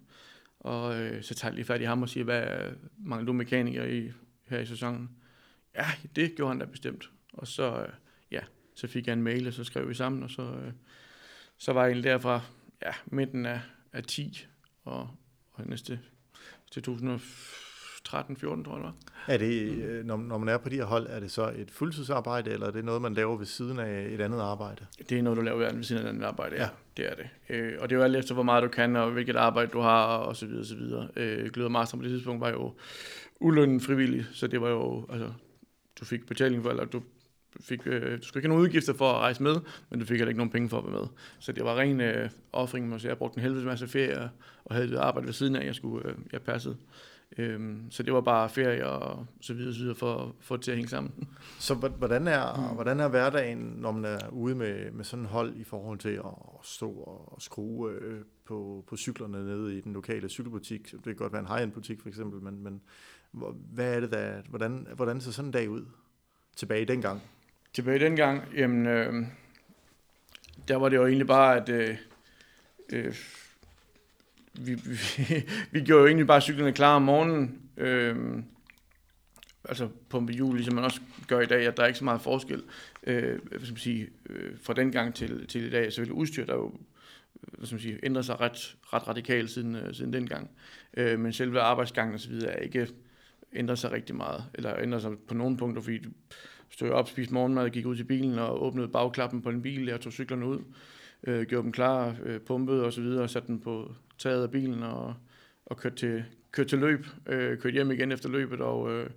Og 0.60 1.00
øh, 1.00 1.22
så 1.22 1.34
tager 1.34 1.50
jeg 1.50 1.54
lige 1.54 1.64
fat 1.64 1.80
i 1.80 1.84
ham 1.84 2.02
og 2.02 2.08
siger, 2.08 2.24
hvad 2.24 2.72
mangler 2.98 3.26
du 3.26 3.32
mekaniker 3.32 3.84
i, 3.84 4.12
her 4.46 4.58
i 4.58 4.66
sæsonen? 4.66 5.10
Ja, 5.74 5.86
det 6.16 6.36
gjorde 6.36 6.50
han 6.50 6.58
da 6.58 6.64
bestemt. 6.64 7.10
Og 7.32 7.46
så, 7.46 7.82
øh, 7.82 7.88
ja, 8.30 8.40
så 8.74 8.86
fik 8.86 9.06
jeg 9.06 9.12
en 9.12 9.22
mail, 9.22 9.46
og 9.46 9.52
så 9.52 9.64
skrev 9.64 9.88
vi 9.88 9.94
sammen, 9.94 10.22
og 10.22 10.30
så, 10.30 10.42
øh, 10.42 10.72
så 11.58 11.72
var 11.72 11.82
jeg 11.82 11.88
egentlig 11.88 12.10
derfra 12.10 12.40
ja, 12.82 12.92
midten 13.06 13.46
af, 13.46 13.60
af 13.92 14.04
10 14.04 14.46
og, 14.84 15.10
og 15.52 15.66
næste 15.66 16.00
til 16.70 16.82
2000 16.82 17.10
14 18.08 18.36
tror 18.64 18.76
jeg 18.76 18.84
det 18.84 19.34
Er 19.34 19.38
det, 19.38 19.78
mm. 20.00 20.06
når, 20.06 20.16
når 20.16 20.38
man 20.38 20.48
er 20.48 20.58
på 20.58 20.68
de 20.68 20.76
her 20.76 20.84
hold, 20.84 21.06
er 21.10 21.20
det 21.20 21.30
så 21.30 21.52
et 21.56 21.70
fuldtidsarbejde, 21.70 22.50
eller 22.50 22.66
er 22.66 22.70
det 22.70 22.84
noget, 22.84 23.02
man 23.02 23.14
laver 23.14 23.36
ved 23.36 23.46
siden 23.46 23.78
af 23.78 24.06
et 24.10 24.20
andet 24.20 24.40
arbejde? 24.40 24.86
Det 25.08 25.18
er 25.18 25.22
noget, 25.22 25.36
du 25.36 25.42
laver 25.42 25.72
ved 25.74 25.82
siden 25.82 26.02
af 26.02 26.06
et 26.06 26.08
andet 26.14 26.24
arbejde, 26.24 26.56
ja. 26.56 26.62
ja. 26.62 26.68
Det 26.96 27.06
er 27.10 27.14
det. 27.14 27.28
Øh, 27.48 27.72
og 27.80 27.90
det 27.90 27.96
er 27.96 27.98
jo 27.98 28.04
alt 28.04 28.16
efter, 28.16 28.34
hvor 28.34 28.42
meget 28.42 28.62
du 28.62 28.68
kan, 28.68 28.96
og 28.96 29.10
hvilket 29.10 29.36
arbejde 29.36 29.70
du 29.70 29.80
har, 29.80 30.16
og 30.16 30.36
så 30.36 30.46
videre, 30.46 30.60
og 30.60 30.66
så 30.66 30.76
videre. 30.76 31.08
Øh, 31.16 31.50
Gløder 31.50 31.68
Master 31.68 31.96
på 31.96 32.02
det 32.02 32.10
tidspunkt 32.10 32.40
var 32.40 32.50
jo 32.50 32.74
ulønnen 33.40 33.80
frivillig, 33.80 34.26
så 34.32 34.46
det 34.46 34.60
var 34.60 34.68
jo, 34.68 35.06
altså, 35.10 35.32
du 36.00 36.04
fik 36.04 36.26
betaling 36.26 36.62
for, 36.62 36.70
eller 36.70 36.84
du 36.84 37.02
fik, 37.60 37.86
øh, 37.86 38.18
du 38.18 38.24
skulle 38.24 38.40
ikke 38.40 38.48
have 38.48 38.48
nogen 38.48 38.62
udgifter 38.62 38.94
for 38.94 39.10
at 39.10 39.16
rejse 39.16 39.42
med, 39.42 39.56
men 39.90 40.00
du 40.00 40.06
fik 40.06 40.16
heller 40.16 40.28
ikke 40.28 40.38
nogen 40.38 40.50
penge 40.50 40.68
for 40.68 40.78
at 40.78 40.84
være 40.84 41.00
med. 41.00 41.08
Så 41.38 41.52
det 41.52 41.64
var 41.64 41.78
ren 41.78 42.00
øh, 42.00 42.30
offring, 42.52 42.88
man 42.88 43.00
jeg 43.04 43.18
brugte 43.18 43.38
en 43.38 43.42
helvedes 43.42 43.64
masse 43.64 43.88
ferie, 43.88 44.30
og 44.64 44.74
havde 44.74 44.88
et 44.88 44.96
arbejde 44.96 45.26
ved 45.26 45.34
siden 45.34 45.56
af, 45.56 45.66
jeg 45.66 45.74
skulle, 45.74 46.08
øh, 46.08 46.14
jeg 46.32 46.42
passede. 46.42 46.76
Øhm, 47.38 47.90
så 47.90 48.02
det 48.02 48.12
var 48.12 48.20
bare 48.20 48.48
ferie 48.48 48.86
og 48.86 49.26
så 49.40 49.54
videre, 49.54 49.74
så 49.74 49.80
videre 49.80 49.94
for, 49.94 50.36
for 50.40 50.56
det 50.56 50.64
til 50.64 50.70
at 50.70 50.76
hænge 50.76 50.88
sammen. 50.88 51.28
Så 51.58 51.74
hvordan 51.74 52.28
er, 52.28 52.56
mm. 52.56 52.74
hvordan 52.74 53.00
er 53.00 53.08
hverdagen, 53.08 53.58
når 53.58 53.92
man 53.92 54.04
er 54.04 54.28
ude 54.28 54.54
med, 54.54 54.90
med 54.90 55.04
sådan 55.04 55.22
en 55.22 55.28
hold 55.28 55.56
i 55.56 55.64
forhold 55.64 55.98
til 55.98 56.08
at 56.08 56.34
stå 56.62 56.90
og 56.90 57.42
skrue 57.42 57.90
øh, 57.90 58.20
på, 58.44 58.84
på 58.88 58.96
cyklerne 58.96 59.44
nede 59.44 59.78
i 59.78 59.80
den 59.80 59.92
lokale 59.92 60.28
cykelbutik? 60.28 60.92
Det 60.92 61.04
kan 61.04 61.14
godt 61.14 61.32
være 61.32 61.40
en 61.40 61.48
high-end 61.48 61.72
butik 61.72 62.00
for 62.00 62.08
eksempel, 62.08 62.42
men, 62.42 62.62
men 62.62 62.82
hvad 63.72 63.94
er 63.94 64.00
det 64.00 64.12
der, 64.12 64.42
hvordan, 64.48 64.86
hvordan 64.94 65.20
ser 65.20 65.30
sådan 65.30 65.48
en 65.48 65.52
dag 65.52 65.70
ud 65.70 65.84
tilbage 66.56 66.84
dengang? 66.84 67.22
Tilbage 67.72 67.98
dengang, 67.98 68.42
jamen, 68.56 68.86
øh, 68.86 69.26
der 70.68 70.76
var 70.76 70.88
det 70.88 70.96
jo 70.96 71.06
egentlig 71.06 71.26
bare, 71.26 71.56
at 71.56 71.68
øh, 71.68 71.96
øh, 72.92 73.14
vi, 74.58 74.74
vi, 74.74 74.96
vi 75.72 75.80
gjorde 75.80 76.00
jo 76.00 76.06
egentlig 76.06 76.26
bare 76.26 76.40
cyklerne 76.40 76.72
klar 76.72 76.96
om 76.96 77.02
morgenen, 77.02 77.60
øh, 77.76 78.16
altså 79.64 79.88
pumpe 80.08 80.32
hjul, 80.32 80.54
ligesom 80.54 80.74
man 80.74 80.84
også 80.84 81.00
gør 81.28 81.40
i 81.40 81.46
dag, 81.46 81.66
at 81.66 81.76
der 81.76 81.82
er 81.82 81.86
ikke 81.86 81.98
så 81.98 82.04
meget 82.04 82.20
forskel 82.20 82.62
øh, 83.02 83.38
hvad 83.48 83.60
skal 83.60 83.72
man 83.72 83.76
sige, 83.76 84.08
øh, 84.30 84.52
fra 84.62 84.72
den 84.72 84.92
gang 84.92 85.14
til, 85.14 85.46
til 85.46 85.64
i 85.64 85.70
dag. 85.70 85.92
Selvfølgelig 85.92 86.18
udstyr, 86.18 86.46
der 86.46 86.54
jo 86.54 86.66
øh, 86.66 87.58
hvad 87.58 87.66
skal 87.66 87.74
man 87.74 87.80
sige, 87.80 87.98
ændrer 88.02 88.22
sig 88.22 88.40
ret, 88.40 88.76
ret 88.92 89.08
radikalt 89.08 89.50
siden, 89.50 89.76
øh, 89.76 89.94
siden 89.94 90.12
dengang. 90.12 90.50
Øh, 90.96 91.20
men 91.20 91.32
selve 91.32 91.60
arbejdsgangen 91.60 92.14
osv. 92.14 92.32
er 92.32 92.56
ikke 92.56 92.88
ændret 93.52 93.78
sig 93.78 93.92
rigtig 93.92 94.16
meget, 94.16 94.44
eller 94.54 94.78
ændrer 94.78 94.98
sig 94.98 95.12
på 95.28 95.34
nogle 95.34 95.56
punkter, 95.56 95.82
fordi 95.82 95.98
du 95.98 96.10
stod 96.70 96.90
op, 96.90 97.08
spiste 97.08 97.34
morgenmad, 97.34 97.70
gik 97.70 97.86
ud 97.86 97.96
til 97.96 98.04
bilen 98.04 98.38
og 98.38 98.62
åbnede 98.62 98.88
bagklappen 98.88 99.42
på 99.42 99.50
en 99.50 99.62
bil, 99.62 99.86
jeg 99.86 100.00
tog 100.00 100.12
cyklerne 100.12 100.46
ud, 100.46 100.58
øh, 101.24 101.46
gjorde 101.46 101.64
dem 101.64 101.72
klar, 101.72 102.16
øh, 102.22 102.40
pumpede 102.40 102.84
og 102.84 102.92
så 102.92 103.00
videre, 103.00 103.22
og 103.22 103.30
satte 103.30 103.48
dem 103.48 103.60
på 103.60 103.94
taget 104.20 104.42
af 104.42 104.50
bilen 104.50 104.82
og, 104.82 105.14
og 105.66 105.76
kørt, 105.76 105.94
til, 105.94 106.24
kørt 106.52 106.66
til 106.66 106.78
løb, 106.78 107.06
øh, 107.26 107.58
kørt 107.58 107.72
hjem 107.72 107.90
igen 107.90 108.12
efter 108.12 108.28
løbet 108.28 108.60
og 108.60 108.92
øh, 108.92 109.10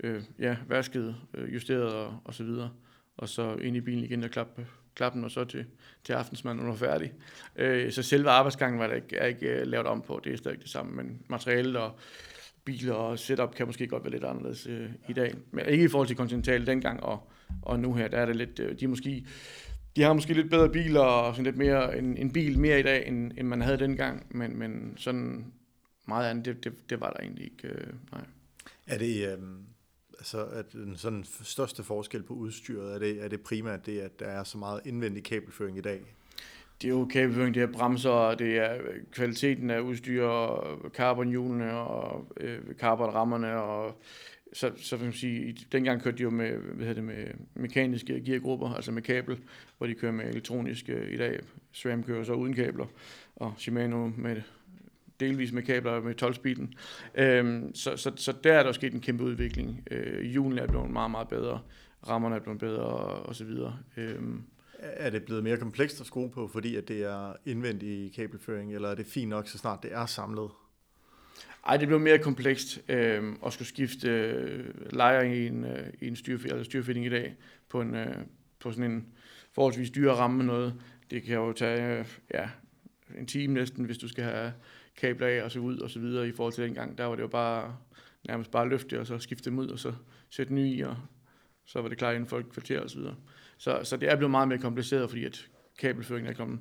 øh, 0.00 0.22
ja, 0.38 0.56
vasket, 0.68 1.16
øh, 1.34 1.54
justeret 1.54 1.94
og, 1.94 2.18
og 2.24 2.34
så 2.34 2.44
videre. 2.44 2.70
Og 3.16 3.28
så 3.28 3.54
ind 3.54 3.76
i 3.76 3.80
bilen 3.80 4.04
igen 4.04 4.24
og 4.24 4.30
klappe, 4.30 4.66
klappen 4.94 5.24
og 5.24 5.30
så 5.30 5.44
til, 5.44 5.64
til 6.04 6.12
aftensmad, 6.12 6.54
når 6.54 6.62
du 6.62 6.68
var 6.68 6.76
færdig. 6.76 7.12
Øh, 7.56 7.92
så 7.92 8.02
selve 8.02 8.30
arbejdsgangen 8.30 8.80
var 8.80 8.86
der 8.86 8.94
ikke, 8.94 9.16
er 9.16 9.26
ikke 9.26 9.60
uh, 9.62 9.68
lavet 9.68 9.86
om 9.86 10.02
på, 10.02 10.20
det 10.24 10.32
er 10.32 10.36
stadig 10.36 10.62
det 10.62 10.70
samme, 10.70 10.92
men 10.92 11.22
materialet 11.28 11.76
og 11.76 11.98
biler 12.64 12.94
og 12.94 13.18
setup 13.18 13.54
kan 13.54 13.66
måske 13.66 13.86
godt 13.86 14.04
være 14.04 14.12
lidt 14.12 14.24
anderledes 14.24 14.66
øh, 14.66 14.90
i 15.08 15.12
dag. 15.12 15.34
Men 15.50 15.66
ikke 15.66 15.84
i 15.84 15.88
forhold 15.88 16.08
til 16.08 16.16
Continental 16.16 16.66
dengang 16.66 17.02
og, 17.02 17.30
og 17.62 17.80
nu 17.80 17.94
her, 17.94 18.08
der 18.08 18.18
er 18.18 18.26
det 18.26 18.36
lidt, 18.36 18.60
øh, 18.60 18.80
de 18.80 18.86
måske, 18.86 19.26
de 19.96 20.02
har 20.02 20.12
måske 20.12 20.34
lidt 20.34 20.50
bedre 20.50 20.68
biler 20.68 21.00
og 21.00 21.34
sådan 21.34 21.44
lidt 21.44 21.56
mere, 21.56 21.98
en, 21.98 22.16
en 22.16 22.32
bil 22.32 22.58
mere 22.58 22.80
i 22.80 22.82
dag, 22.82 23.08
end, 23.08 23.32
end 23.38 23.48
man 23.48 23.60
havde 23.60 23.78
dengang, 23.78 24.26
men, 24.30 24.58
men 24.58 24.94
sådan 24.96 25.52
meget 26.06 26.30
andet, 26.30 26.44
det, 26.44 26.64
det, 26.64 26.90
det 26.90 27.00
var 27.00 27.10
der 27.10 27.20
egentlig 27.20 27.44
ikke, 27.44 27.68
øh, 27.68 27.92
nej. 28.12 28.24
Er 28.86 28.98
det, 28.98 29.28
øh, 29.32 29.38
altså, 30.18 30.44
at 30.44 30.72
den 30.72 30.96
sådan 30.96 31.24
største 31.42 31.82
forskel 31.82 32.22
på 32.22 32.34
udstyret, 32.34 32.94
er 32.94 32.98
det, 32.98 33.24
er 33.24 33.28
det 33.28 33.40
primært 33.40 33.86
det, 33.86 34.00
at 34.00 34.20
der 34.20 34.26
er 34.26 34.44
så 34.44 34.58
meget 34.58 34.80
indvendig 34.84 35.24
kabelføring 35.24 35.78
i 35.78 35.80
dag? 35.80 36.00
det 36.82 36.88
er 36.88 36.94
jo 36.94 37.04
kabelføring, 37.04 37.54
det 37.54 37.62
er 37.62 37.72
bremser, 37.72 38.34
det 38.34 38.58
er 38.58 38.76
kvaliteten 39.12 39.70
af 39.70 39.80
udstyr, 39.80 40.28
carbonhjulene 40.94 41.72
og 41.72 42.26
øh, 42.40 42.58
carbonrammerne 42.78 43.62
og 43.62 44.00
så, 44.54 44.72
så 44.76 44.96
vil 44.96 45.04
man 45.04 45.14
sige, 45.14 45.56
dengang 45.72 46.02
kørte 46.02 46.18
de 46.18 46.22
jo 46.22 46.30
med, 46.30 46.50
hvad 46.56 46.86
hedder 46.86 46.94
det, 46.94 47.04
med 47.04 47.26
mekaniske 47.54 48.24
geargrupper, 48.24 48.74
altså 48.74 48.92
med 48.92 49.02
kabel, 49.02 49.38
hvor 49.78 49.86
de 49.86 49.94
kører 49.94 50.12
med 50.12 50.24
elektroniske 50.24 51.10
i 51.10 51.16
dag. 51.16 51.40
SRAM 51.72 52.02
kører 52.02 52.24
så 52.24 52.32
uden 52.32 52.54
kabler, 52.54 52.86
og 53.36 53.54
Shimano 53.58 54.10
med 54.16 54.42
delvis 55.20 55.52
med 55.52 55.62
kabler 55.62 56.00
med 56.00 56.22
12-speeden. 56.22 56.74
Øhm, 57.14 57.74
så, 57.74 57.96
så, 57.96 58.12
så 58.16 58.32
der 58.44 58.52
er 58.52 58.62
der 58.62 58.72
sket 58.72 58.94
en 58.94 59.00
kæmpe 59.00 59.24
udvikling. 59.24 59.82
Øh, 59.90 60.34
julen 60.34 60.58
er 60.58 60.66
blevet 60.66 60.90
meget, 60.90 61.10
meget 61.10 61.28
bedre, 61.28 61.60
rammerne 62.08 62.36
er 62.36 62.40
blevet 62.40 62.60
bedre 62.60 62.82
og, 62.82 63.26
og 63.26 63.34
så 63.34 63.44
videre. 63.44 63.78
Øhm, 63.96 64.42
er 64.78 65.10
det 65.10 65.24
blevet 65.24 65.44
mere 65.44 65.56
komplekst 65.56 66.00
at 66.00 66.06
skrue 66.06 66.30
på, 66.30 66.48
fordi 66.48 66.76
at 66.76 66.88
det 66.88 67.02
er 67.02 67.32
indvendig 67.46 68.12
kabelføring, 68.14 68.74
eller 68.74 68.88
er 68.88 68.94
det 68.94 69.06
fint 69.06 69.28
nok, 69.28 69.48
så 69.48 69.58
snart 69.58 69.82
det 69.82 69.92
er 69.92 70.06
samlet? 70.06 70.50
Ej, 71.66 71.76
det 71.76 71.88
blev 71.88 72.00
mere 72.00 72.18
komplekst 72.18 72.80
øh, 72.88 73.32
at 73.46 73.52
skulle 73.52 73.68
skifte 73.68 74.08
øh, 74.08 74.92
lejer 74.92 75.20
i 75.20 75.46
en, 75.46 75.64
øh, 75.64 75.86
i 76.00 76.08
en 76.08 76.14
styrf- 76.14 76.42
eller 76.42 76.56
altså 76.56 76.64
styrfitting 76.64 77.06
i 77.06 77.08
dag 77.08 77.34
på, 77.68 77.80
en, 77.80 77.94
øh, 77.94 78.16
på 78.60 78.72
sådan 78.72 78.90
en 78.90 79.06
forholdsvis 79.52 79.90
dyre 79.90 80.14
ramme 80.14 80.36
med 80.36 80.44
noget. 80.44 80.74
Det 81.10 81.22
kan 81.22 81.34
jo 81.34 81.52
tage 81.52 81.98
øh, 81.98 82.06
ja, 82.34 82.48
en 83.18 83.26
time 83.26 83.54
næsten, 83.54 83.84
hvis 83.84 83.98
du 83.98 84.08
skal 84.08 84.24
have 84.24 84.52
kabler 84.96 85.26
af 85.26 85.42
og 85.42 85.50
så 85.50 85.58
ud 85.58 85.78
og 85.78 85.90
så 85.90 86.00
videre 86.00 86.28
i 86.28 86.32
forhold 86.32 86.52
til 86.52 86.64
dengang. 86.64 86.98
Der 86.98 87.04
var 87.04 87.14
det 87.14 87.22
jo 87.22 87.28
bare 87.28 87.76
nærmest 88.28 88.50
bare 88.50 88.68
løfte 88.68 89.00
og 89.00 89.06
så 89.06 89.18
skifte 89.18 89.50
dem 89.50 89.58
ud 89.58 89.68
og 89.68 89.78
så 89.78 89.92
sætte 90.30 90.54
nye 90.54 90.68
i, 90.68 90.80
og 90.80 90.96
så 91.64 91.80
var 91.80 91.88
det 91.88 91.98
klar 91.98 92.12
inden 92.12 92.26
for 92.26 92.38
et 92.38 92.50
kvarter 92.50 92.80
og 92.80 92.90
så 92.90 92.98
videre. 92.98 93.16
Så, 93.58 93.80
så 93.82 93.96
det 93.96 94.10
er 94.10 94.16
blevet 94.16 94.30
meget 94.30 94.48
mere 94.48 94.58
kompliceret, 94.58 95.10
fordi 95.10 95.24
at 95.24 95.48
kabelføringen 95.78 96.32
er 96.32 96.36
kommet 96.36 96.60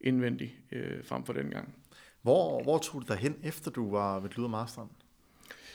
indvendig 0.00 0.58
øh, 0.72 1.04
frem 1.04 1.24
for 1.24 1.32
dengang. 1.32 1.74
Hvor, 2.22 2.62
hvor 2.62 2.78
tog 2.78 3.02
du 3.02 3.06
dig 3.06 3.16
hen, 3.16 3.36
efter 3.42 3.70
du 3.70 3.90
var 3.90 4.20
ved 4.20 4.30
Luder 4.36 4.48
Masteren? 4.48 4.88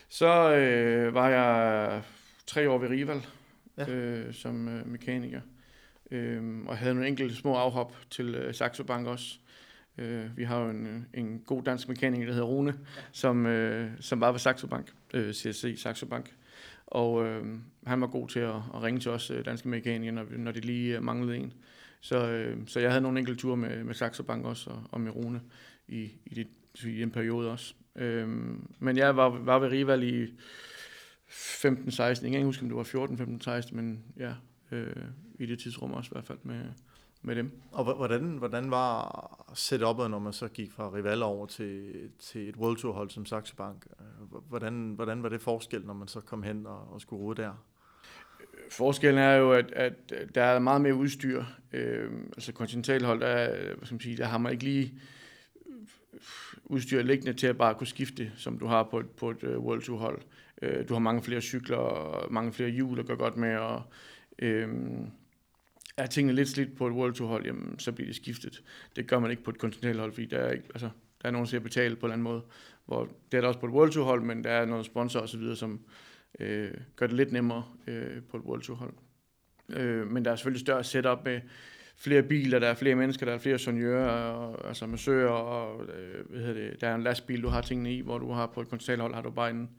Så 0.10 0.56
øh, 0.56 1.14
var 1.14 1.30
jeg 1.30 2.02
tre 2.48 2.70
år 2.70 2.78
ved 2.78 2.90
Rival 2.90 3.26
ja. 3.78 3.90
øh, 3.90 4.34
som 4.34 4.68
øh, 4.68 4.88
mekaniker, 4.88 5.42
øh, 6.12 6.66
og 6.66 6.78
havde 6.78 6.94
nogle 6.94 7.08
enkelte 7.08 7.36
små 7.36 7.56
afhop 7.56 7.96
til 8.10 8.36
øh, 8.36 8.54
Saxo 8.54 8.84
Bank 8.84 9.08
også. 9.08 9.40
Øh, 9.98 10.38
vi 10.38 10.44
har 10.44 10.60
jo 10.60 10.70
en, 10.70 11.08
en 11.14 11.40
god 11.40 11.64
dansk 11.64 11.88
mekaniker, 11.88 12.26
der 12.26 12.34
hedder 12.34 12.48
Rune, 12.48 12.74
ja. 12.96 13.02
som, 13.12 13.46
øh, 13.46 13.92
som 14.00 14.22
var 14.22 14.32
ved 14.32 14.40
Saxo 14.40 14.68
Bank, 14.68 14.94
øh, 15.14 15.34
CSC 15.34 15.76
Saxo 15.78 16.06
Bank. 16.06 16.34
Og 16.88 17.26
øh, 17.26 17.46
han 17.86 18.02
var 18.02 18.08
god 18.08 18.28
til 18.28 18.40
at, 18.40 18.56
at 18.56 18.84
ringe 18.84 19.00
til 19.00 19.12
os 19.12 19.32
øh, 19.32 19.46
danske 19.46 19.70
mekanikere, 19.70 20.12
når, 20.12 20.26
når 20.38 20.52
de 20.52 20.60
lige 20.60 20.96
øh, 20.96 21.04
manglede 21.04 21.38
en. 21.38 21.54
Så, 22.02 22.30
øh, 22.30 22.58
så 22.68 22.80
jeg 22.80 22.90
havde 22.90 23.02
nogle 23.02 23.20
enkelte 23.20 23.42
ture 23.42 23.58
med, 23.58 23.84
med 23.84 23.94
Saxo 23.94 24.24
Bank 24.24 24.46
også, 24.46 24.70
og, 24.70 24.84
og 24.92 25.02
med 25.02 25.16
Rune 25.16 25.42
i, 25.88 26.12
i, 26.26 26.34
det, 26.34 26.48
i 26.86 27.02
den 27.02 27.12
periode 27.12 27.52
også. 27.52 27.74
Øhm, 27.96 28.68
men 28.80 28.98
jeg 28.98 29.18
var, 29.18 29.30
var 29.30 29.60
ved 29.60 29.70
Rival 29.70 30.04
i 30.04 30.26
15-16, 31.30 32.02
jeg 32.02 32.18
kan 32.22 32.34
ikke 32.34 32.46
huske, 32.46 32.64
om 32.64 32.70
det 32.70 32.78
var 32.78 32.84
14, 32.84 33.18
15, 33.18 33.42
16, 33.42 33.76
men 33.76 34.04
ja, 34.18 34.34
øh, 34.72 34.96
i 35.40 35.46
det 35.46 35.60
tidsrum 35.60 35.94
også 35.94 36.10
i 36.10 36.14
hvert 36.14 36.26
fald 36.26 36.40
med, 36.44 36.62
med 37.22 37.36
dem. 37.36 37.52
Og 37.72 37.96
hvordan, 37.96 38.22
hvordan 38.22 38.72
var 38.72 39.52
setupet, 39.56 40.12
når 40.12 40.20
man 40.20 40.34
så 40.34 40.48
gik 40.48 40.72
fra 40.72 40.94
Rival 40.94 41.24
over 41.24 41.46
til, 41.46 41.94
til 42.20 42.50
et 42.50 42.56
World 42.56 42.78
Tour 42.78 42.94
hold 42.94 43.10
som 43.10 43.26
Saxo 43.26 43.56
Bank? 43.56 43.88
Hvordan, 44.50 44.94
hvordan 44.96 45.24
var 45.24 45.30
det 45.30 45.42
forskel, 45.42 45.82
når 45.86 45.94
man 45.94 46.08
så 46.08 46.22
kom 46.22 46.44
hen 46.44 46.66
og, 46.66 46.94
og 46.94 47.02
skulle 47.02 47.22
rode 47.22 47.42
der? 47.42 47.66
Forskellen 48.72 49.20
er 49.20 49.34
jo, 49.34 49.52
at, 49.52 49.72
at 49.72 49.94
der 50.36 50.44
er 50.44 50.60
meget 50.60 50.82
mere 50.82 50.96
udstyr. 50.96 51.44
Øh, 51.74 52.12
altså 52.28 52.54
kontinentalhold, 52.54 53.20
der, 53.20 53.48
hvad 53.48 53.86
skal 53.86 53.94
man 53.94 54.00
sige, 54.00 54.18
der 54.18 54.26
har 54.26 54.38
man 54.38 54.52
ikke 54.52 54.64
lige 54.64 55.02
udstyr 56.64 57.02
liggende 57.02 57.34
til 57.34 57.48
at 57.48 57.58
bare 57.58 57.76
kunne 57.76 57.88
skifte, 57.88 58.32
som 58.36 58.60
du 58.60 58.66
har 58.66 58.84
på 58.84 59.00
et, 59.00 59.10
på 59.10 59.30
et 59.30 59.44
øh, 59.44 59.60
World 59.60 59.82
Tour 59.82 59.98
hold. 59.98 60.22
Øh, 60.62 60.90
du 60.90 60.94
har 60.94 61.00
mange 61.00 61.24
flere 61.24 61.42
cykler 61.42 61.78
og 61.78 62.34
mange 62.34 62.54
flere 62.54 62.70
hjul 62.70 63.00
at 63.00 63.06
gøre 63.06 63.18
godt 63.18 63.38
med, 63.38 63.58
og 63.58 63.84
uh, 64.42 65.08
er 65.98 66.06
tingene 66.06 66.34
lidt 66.34 66.50
slidt 66.50 66.78
på 66.78 66.88
et 66.88 66.94
World 66.94 67.14
Tour 67.14 67.28
hold, 67.28 67.46
jamen, 67.46 67.80
så 67.80 67.92
bliver 67.92 68.08
det 68.08 68.16
skiftet. 68.16 68.64
Det 68.96 69.08
gør 69.08 69.20
man 69.20 69.32
ikke 69.32 69.44
på 69.44 69.52
et 69.52 69.58
kontinentalt 69.58 70.00
hold, 70.00 70.12
fordi 70.12 70.26
der 70.26 70.38
er, 70.38 70.52
ikke, 70.52 70.66
altså, 70.74 70.90
der 71.22 71.28
er 71.28 71.32
nogen, 71.32 71.48
der 71.48 71.60
betale 71.60 71.96
på 71.96 72.06
en 72.06 72.12
eller 72.12 72.14
anden 72.14 72.24
måde. 72.24 72.42
Hvor 72.86 73.10
det 73.32 73.38
er 73.38 73.42
der 73.42 73.48
også 73.48 73.60
på 73.60 73.66
et 73.66 73.72
World 73.72 73.92
Tour 73.92 74.06
hold, 74.06 74.22
men 74.22 74.44
der 74.44 74.50
er 74.50 74.66
noget 74.66 74.86
sponsor 74.86 75.20
og 75.20 75.30
så 75.30 75.38
videre, 75.38 75.56
som 75.56 75.80
øh, 76.40 76.72
gør 76.96 77.08
det 77.08 77.16
lidt 77.16 77.32
nemmere 77.32 77.66
øh, 77.88 78.24
på 78.30 78.38
et 78.38 78.44
World 78.44 78.62
Tour 78.62 78.76
hold. 78.78 78.94
Øh, 79.70 80.08
men 80.08 80.26
der 80.26 80.32
er 80.32 80.36
selvfølgelig 80.36 80.62
større 80.62 80.84
setup 80.84 81.20
med 81.26 81.42
flere 81.98 82.24
biler, 82.24 82.60
der 82.60 82.68
er 82.68 82.74
flere 82.74 82.96
mennesker, 82.96 83.26
der 83.26 83.34
er 83.34 83.38
flere 83.38 83.60
sonjører, 83.60 84.10
og, 84.10 84.68
altså 84.68 84.88
massører, 84.88 85.30
og 85.30 85.86
øh, 85.86 86.30
hvad 86.30 86.40
hedder 86.40 86.54
det, 86.54 86.82
der 86.82 86.88
er 86.88 86.96
en 86.96 87.04
lastbil, 87.04 87.44
du 87.44 87.48
har 87.48 87.62
tingene 87.62 87.94
i, 87.94 88.02
hvor 88.02 88.18
du 88.18 88.32
har 88.32 88.48
på 88.48 88.62
et 88.62 88.70
kontinentalhold, 88.70 89.14
har 89.14 89.22
du 89.22 89.32
bare 89.32 89.50
en, 89.50 89.70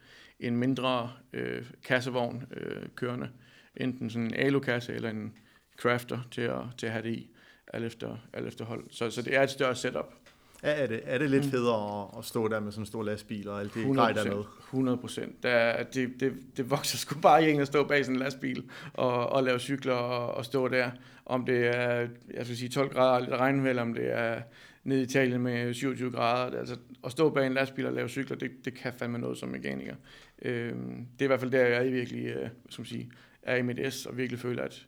en 0.41 0.57
mindre 0.57 1.13
øh, 1.33 1.65
kassevogn 1.85 2.45
øh, 2.57 2.89
kørende, 2.95 3.29
enten 3.77 4.11
sådan 4.11 4.27
en 4.27 4.35
alukasse 4.35 4.95
eller 4.95 5.11
en 5.11 5.33
crafter 5.79 6.19
til 6.31 6.43
at, 6.43 6.61
til 6.79 6.87
at 6.87 6.93
have 6.93 7.03
det 7.03 7.13
i, 7.13 7.31
alt 7.73 7.85
efter, 7.85 8.17
alt 8.33 8.47
efter 8.47 8.65
hold. 8.65 8.85
Så, 8.91 9.11
så 9.11 9.23
det 9.23 9.37
er 9.37 9.43
et 9.43 9.51
større 9.51 9.75
setup. 9.75 10.15
Ja, 10.63 10.83
er 10.83 10.87
det, 10.87 11.01
er 11.05 11.19
det 11.19 11.31
lidt 11.31 11.45
mm. 11.45 11.51
federe 11.51 12.03
at, 12.03 12.19
at 12.19 12.25
stå 12.25 12.49
der 12.49 12.61
med 12.61 12.73
sådan 12.73 12.83
en 12.83 12.87
stor 12.87 13.03
lastbil 13.03 13.49
og 13.49 13.61
alt 13.61 13.75
det 13.75 13.97
grej 13.97 14.13
med? 14.13 14.45
100 14.65 14.99
procent. 14.99 15.43
Det, 15.43 16.11
det, 16.21 16.33
det 16.57 16.71
vokser 16.71 16.99
sgu 16.99 17.21
bare 17.21 17.51
i 17.51 17.59
at 17.59 17.67
stå 17.67 17.85
bag 17.85 18.05
sådan 18.05 18.17
en 18.17 18.23
lastbil 18.23 18.65
og, 18.93 19.27
og 19.29 19.43
lave 19.43 19.59
cykler 19.59 19.95
og, 19.95 20.35
og 20.35 20.45
stå 20.45 20.69
der. 20.69 20.91
Om 21.27 21.47
det 21.47 21.67
er 21.67 22.09
jeg 22.35 22.45
skal 22.45 22.57
sige 22.57 22.69
12 22.69 22.93
grader 22.93 23.21
lidt 23.21 23.35
regnvæld, 23.35 23.79
om 23.79 23.95
det 23.95 24.13
er 24.13 24.43
nede 24.85 25.01
i 25.01 25.03
Italien 25.03 25.43
med 25.43 25.75
27 25.75 26.11
grader. 26.11 26.59
Altså, 26.59 26.77
at 27.05 27.13
stå 27.13 27.31
bag 27.31 27.47
en 27.47 27.55
lastbil 27.55 27.87
og 27.87 27.93
lave 27.93 28.09
cykler, 28.09 28.37
det, 28.37 28.51
det 28.65 28.75
kan 28.75 28.93
fandme 28.93 29.19
noget 29.19 29.39
som 29.39 29.49
mekaniker. 29.49 29.95
Øhm, 30.43 31.07
det 31.13 31.21
er 31.21 31.25
i 31.25 31.27
hvert 31.27 31.41
fald 31.41 31.51
der, 31.51 31.67
jeg 31.67 31.93
virkelig 31.93 32.27
øh, 32.27 32.49
som 32.71 32.85
sige, 32.85 33.11
er 33.43 33.57
i 33.57 33.63
mit 33.63 33.93
S 33.93 34.07
og 34.07 34.17
virkelig 34.17 34.41
føler, 34.41 34.63
at 34.63 34.87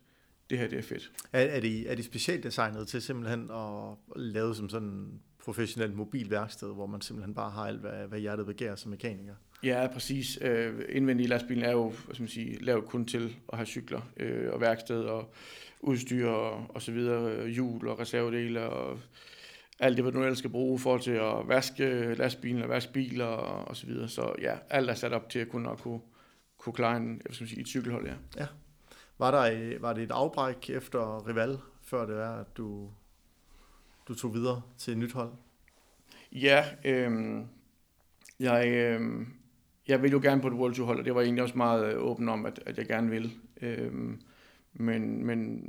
det 0.50 0.58
her 0.58 0.68
det 0.68 0.78
er 0.78 0.82
fedt. 0.82 1.12
Er, 1.32 1.40
er, 1.40 1.60
de, 1.60 1.86
er 1.86 1.94
de 1.94 2.02
specielt 2.02 2.44
designet 2.44 2.88
til 2.88 3.02
simpelthen 3.02 3.50
at 3.50 3.94
lave 4.16 4.54
som 4.54 4.68
sådan 4.68 5.20
professionelt 5.48 5.96
mobilværksted, 5.96 6.74
hvor 6.74 6.86
man 6.86 7.00
simpelthen 7.00 7.34
bare 7.34 7.50
har 7.50 7.66
alt, 7.66 7.80
hvad, 7.80 8.08
hvad 8.08 8.18
hjertet 8.18 8.46
begærer 8.46 8.76
som 8.76 8.90
mekaniker. 8.90 9.34
Ja, 9.62 9.88
præcis. 9.92 10.38
Øh, 10.42 10.80
indvendig 10.88 11.24
i 11.24 11.28
lastbilen 11.28 11.64
er 11.64 11.72
jo 11.72 11.92
man 12.18 12.28
sige, 12.28 12.64
lavet 12.64 12.84
kun 12.84 13.04
til 13.04 13.36
at 13.52 13.58
have 13.58 13.66
cykler 13.66 14.00
øh, 14.16 14.52
og 14.52 14.60
værksted 14.60 15.00
og 15.00 15.34
udstyr 15.80 16.28
og, 16.28 16.66
og 16.68 16.82
så 16.82 16.92
videre, 16.92 17.48
hjul 17.48 17.88
og 17.88 17.98
reservedele 17.98 18.68
og 18.68 18.98
alt 19.78 19.96
det, 19.96 20.04
hvad 20.04 20.12
du 20.12 20.22
ellers 20.22 20.38
skal 20.38 20.50
bruge 20.50 20.78
for 20.78 20.98
til 20.98 21.10
at 21.10 21.48
vaske 21.48 22.14
lastbilen 22.14 22.62
og 22.62 22.68
vaske 22.68 22.92
biler 22.92 23.24
og, 23.24 23.68
og 23.68 23.76
så 23.76 23.86
videre. 23.86 24.08
Så 24.08 24.34
ja, 24.40 24.56
alt 24.70 24.90
er 24.90 24.94
sat 24.94 25.12
op 25.12 25.30
til 25.30 25.38
at 25.38 25.48
kunne, 25.48 25.70
at 25.70 25.78
kunne, 25.78 26.00
kunne 26.58 26.72
klare 26.72 26.96
en, 26.96 27.22
jeg 27.26 27.34
skal 27.34 27.48
sige, 27.48 27.60
et 27.60 27.68
cykelhold, 27.68 28.06
ja. 28.06 28.14
ja. 28.36 28.46
Var, 29.18 29.30
der, 29.30 29.78
var 29.78 29.92
det 29.92 30.02
et 30.02 30.12
afbræk 30.12 30.70
efter 30.70 31.28
Rival, 31.28 31.58
før 31.82 32.06
det 32.06 32.16
er, 32.16 32.30
at 32.30 32.56
du 32.56 32.90
du 34.08 34.14
tog 34.14 34.34
videre 34.34 34.62
til 34.78 34.92
et 34.92 34.98
nyt 34.98 35.12
hold? 35.12 35.30
Ja, 36.32 36.64
øh, 36.84 37.40
jeg, 38.40 38.68
øh, 38.68 39.26
jeg 39.88 40.02
vil 40.02 40.10
jo 40.10 40.20
gerne 40.22 40.40
på 40.42 40.48
et 40.48 40.54
World 40.54 40.74
Tour 40.74 40.86
hold, 40.86 40.98
og 40.98 41.04
det 41.04 41.14
var 41.14 41.20
egentlig 41.20 41.42
også 41.42 41.56
meget 41.56 41.94
øh, 41.94 42.04
åben 42.04 42.28
om, 42.28 42.46
at, 42.46 42.60
at 42.66 42.78
jeg 42.78 42.86
gerne 42.86 43.10
vil. 43.10 43.32
Øh, 43.62 43.92
men, 44.72 45.26
men 45.26 45.62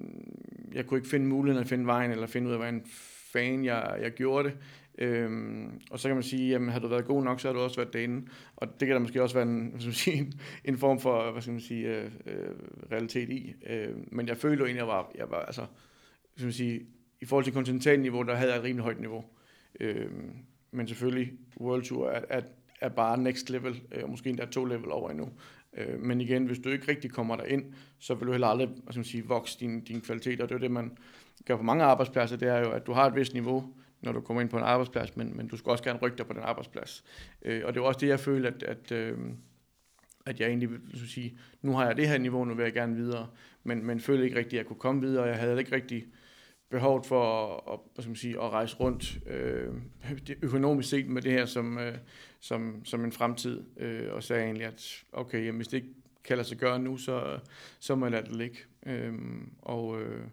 jeg 0.73 0.85
kunne 0.85 0.97
ikke 0.97 1.09
finde 1.09 1.25
muligheden 1.25 1.63
at 1.63 1.69
finde 1.69 1.85
vejen, 1.85 2.11
eller 2.11 2.27
finde 2.27 2.47
ud 2.47 2.51
af, 2.51 2.59
hvordan 2.59 2.83
fan 3.31 3.65
jeg, 3.65 3.97
jeg 4.01 4.11
gjorde 4.11 4.49
det. 4.49 4.57
Øhm, 4.97 5.81
og 5.91 5.99
så 5.99 6.07
kan 6.07 6.15
man 6.15 6.23
sige, 6.23 6.49
jamen 6.49 6.69
har 6.69 6.79
du 6.79 6.87
været 6.87 7.05
god 7.05 7.23
nok, 7.23 7.39
så 7.39 7.47
har 7.47 7.53
du 7.53 7.59
også 7.59 7.75
været 7.75 7.93
derinde. 7.93 8.27
Og 8.55 8.79
det 8.79 8.87
kan 8.87 8.95
der 8.95 8.99
måske 8.99 9.23
også 9.23 9.35
være 9.35 9.47
en, 9.47 9.67
hvad 9.69 9.79
skal 9.79 9.87
man 9.87 9.93
sige, 9.93 10.17
en, 10.17 10.33
en 10.73 10.77
form 10.77 10.99
for 10.99 11.31
hvad 11.31 11.41
skal 11.41 11.51
man 11.51 11.61
sige, 11.61 11.87
øh, 11.87 12.11
øh, 12.25 12.55
realitet 12.91 13.29
i. 13.29 13.53
Øh, 13.69 13.95
men 14.11 14.27
jeg 14.27 14.37
følte 14.37 14.59
jo 14.59 14.65
egentlig, 14.65 14.81
at 14.81 14.87
jeg 14.87 14.95
var, 14.95 15.11
jeg 15.15 15.31
var 15.31 15.39
altså, 15.39 15.61
hvad 15.61 16.35
skal 16.35 16.45
man 16.45 16.53
sige, 16.53 16.81
i 17.21 17.25
forhold 17.25 17.43
til 17.43 17.53
kontinentalniveau, 17.53 18.23
der 18.23 18.35
havde 18.35 18.51
jeg 18.51 18.57
et 18.57 18.63
rimelig 18.63 18.83
højt 18.83 18.99
niveau. 18.99 19.25
Øh, 19.79 20.11
men 20.71 20.87
selvfølgelig, 20.87 21.31
World 21.61 21.83
Tour 21.83 22.09
er, 22.09 22.21
er, 22.29 22.41
er 22.81 22.89
bare 22.89 23.17
next 23.17 23.49
level, 23.49 23.81
øh, 23.91 24.03
og 24.03 24.09
måske 24.09 24.29
endda 24.29 24.45
to 24.45 24.65
level 24.65 24.91
over 24.91 25.09
endnu. 25.09 25.29
Øh, 25.77 25.99
men 25.99 26.21
igen, 26.21 26.45
hvis 26.45 26.59
du 26.59 26.69
ikke 26.69 26.91
rigtig 26.91 27.11
kommer 27.11 27.35
der 27.35 27.43
ind, 27.43 27.73
så 27.99 28.13
vil 28.13 28.27
du 28.27 28.31
heller 28.31 28.47
aldrig 28.47 28.67
hvad 28.67 28.93
skal 28.93 28.99
man 28.99 29.05
sige, 29.05 29.25
vokse 29.25 29.59
din, 29.59 29.81
din 29.81 30.01
kvalitet, 30.01 30.41
og 30.41 30.49
det 30.49 30.55
er 30.55 30.59
det, 30.59 30.71
man 30.71 30.97
gør 31.45 31.57
på 31.57 31.63
mange 31.63 31.83
arbejdspladser, 31.83 32.37
det 32.37 32.47
er 32.47 32.59
jo, 32.59 32.71
at 32.71 32.85
du 32.87 32.93
har 32.93 33.05
et 33.05 33.15
vist 33.15 33.33
niveau, 33.33 33.73
når 34.01 34.11
du 34.11 34.21
kommer 34.21 34.41
ind 34.41 34.49
på 34.49 34.57
en 34.57 34.63
arbejdsplads, 34.63 35.15
men, 35.15 35.37
men 35.37 35.47
du 35.47 35.57
skal 35.57 35.69
også 35.69 35.83
gerne 35.83 35.99
rykke 35.99 36.17
dig 36.17 36.27
på 36.27 36.33
den 36.33 36.41
arbejdsplads. 36.41 37.03
Øh, 37.41 37.61
og 37.65 37.73
det 37.73 37.79
er 37.79 37.83
også 37.83 37.99
det, 37.99 38.07
jeg 38.07 38.19
føler, 38.19 38.49
at, 38.49 38.63
at, 38.63 38.91
øh, 38.91 39.17
at 40.25 40.39
jeg 40.39 40.47
egentlig 40.47 40.71
vil 40.71 41.09
sige, 41.09 41.37
nu 41.61 41.71
har 41.71 41.85
jeg 41.85 41.97
det 41.97 42.07
her 42.07 42.17
niveau, 42.17 42.45
nu 42.45 42.53
vil 42.53 42.63
jeg 42.63 42.73
gerne 42.73 42.95
videre, 42.95 43.27
men, 43.63 43.85
men 43.85 43.99
føler 43.99 44.23
ikke 44.23 44.35
rigtigt, 44.35 44.53
at 44.53 44.57
jeg 44.57 44.65
kunne 44.65 44.79
komme 44.79 45.01
videre, 45.01 45.23
og 45.23 45.29
jeg 45.29 45.37
havde 45.37 45.59
ikke 45.59 45.75
rigtig 45.75 46.05
behovet 46.69 47.05
for 47.05 47.53
at, 47.73 47.79
hvad 47.93 48.03
skal 48.03 48.09
man 48.09 48.15
sige, 48.15 48.33
at 48.33 48.49
rejse 48.49 48.75
rundt 48.75 49.19
øh, 49.27 49.73
økonomisk 50.41 50.89
set 50.89 51.07
med 51.07 51.21
det 51.21 51.31
her 51.31 51.45
som, 51.45 51.77
øh, 51.77 51.97
som, 52.39 52.85
som 52.85 53.05
en 53.05 53.11
fremtid, 53.11 53.63
øh, 53.77 54.13
og 54.13 54.23
sagde 54.23 54.43
egentlig, 54.43 54.67
at 54.67 55.03
okay, 55.11 55.45
jamen, 55.45 55.55
hvis 55.55 55.67
det 55.67 55.77
ikke 55.77 55.93
kan 56.23 56.37
lade 56.37 56.47
sig 56.47 56.57
gøre 56.57 56.79
nu, 56.79 56.97
så, 56.97 57.39
så 57.79 57.95
må 57.95 58.05
jeg 58.05 58.11
lade 58.11 58.25
det 58.25 58.35
ligge. 58.35 58.57
Øh, 58.85 59.13
og 59.61 60.01
øh, 60.01 60.25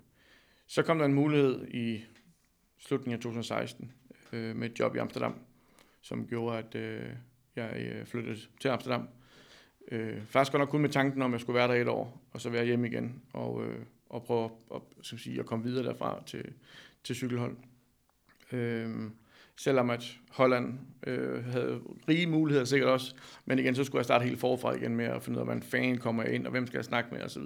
så 0.67 0.83
kom 0.83 0.99
der 0.99 1.05
en 1.05 1.15
mulighed 1.15 1.69
i 1.69 2.05
slutningen 2.79 3.15
af 3.15 3.23
2016 3.23 3.93
øh, 4.33 4.57
med 4.57 4.71
et 4.71 4.79
job 4.79 4.97
i 4.97 4.99
Amsterdam, 4.99 5.35
som 6.01 6.27
gjorde, 6.27 6.59
at 6.59 6.75
øh, 6.75 7.11
jeg 7.57 7.73
øh, 7.77 8.07
flyttede 8.07 8.39
til 8.61 8.69
Amsterdam 8.69 9.09
Øh, 9.93 10.23
faktisk 10.27 10.53
godt 10.53 10.61
nok 10.61 10.69
kun 10.69 10.81
med 10.81 10.91
tanken 10.91 11.23
om, 11.23 11.31
at 11.31 11.33
jeg 11.33 11.41
skulle 11.41 11.59
være 11.59 11.69
der 11.69 11.75
et 11.75 11.89
år, 11.89 12.23
og 12.33 12.41
så 12.41 12.51
være 12.51 12.65
hjemme 12.65 12.89
igen, 12.89 13.23
og, 13.33 13.65
øh, 13.65 13.85
og 14.09 14.25
prøve 14.25 14.51
at, 14.75 14.81
at, 14.99 15.07
sige, 15.07 15.41
at 15.41 15.47
komme 15.47 15.65
videre 15.65 15.85
derfra 15.85 16.23
til, 16.27 16.53
til 17.05 17.15
cykelhold. 17.15 17.57
Øhm, 18.53 19.13
selvom 19.57 19.91
at 19.91 20.19
Holland 20.31 20.79
øh, 21.07 21.45
havde 21.45 21.81
rige 22.09 22.27
muligheder 22.27 22.65
sikkert 22.65 22.91
også, 22.91 23.15
men 23.45 23.59
igen, 23.59 23.75
så 23.75 23.85
skulle 23.85 24.01
jeg 24.01 24.05
starte 24.05 24.25
helt 24.25 24.41
forfra 24.41 24.75
igen 24.75 24.97
med 24.97 25.05
at 25.05 25.23
finde 25.23 25.37
ud 25.37 25.41
af, 25.41 25.47
hvordan 25.47 25.63
fan 25.63 25.99
kommer 25.99 26.23
ind, 26.23 26.47
og 26.47 26.51
hvem 26.51 26.67
skal 26.67 26.79
jeg 26.79 26.85
snakke 26.85 27.15
med, 27.15 27.23
osv. 27.23 27.43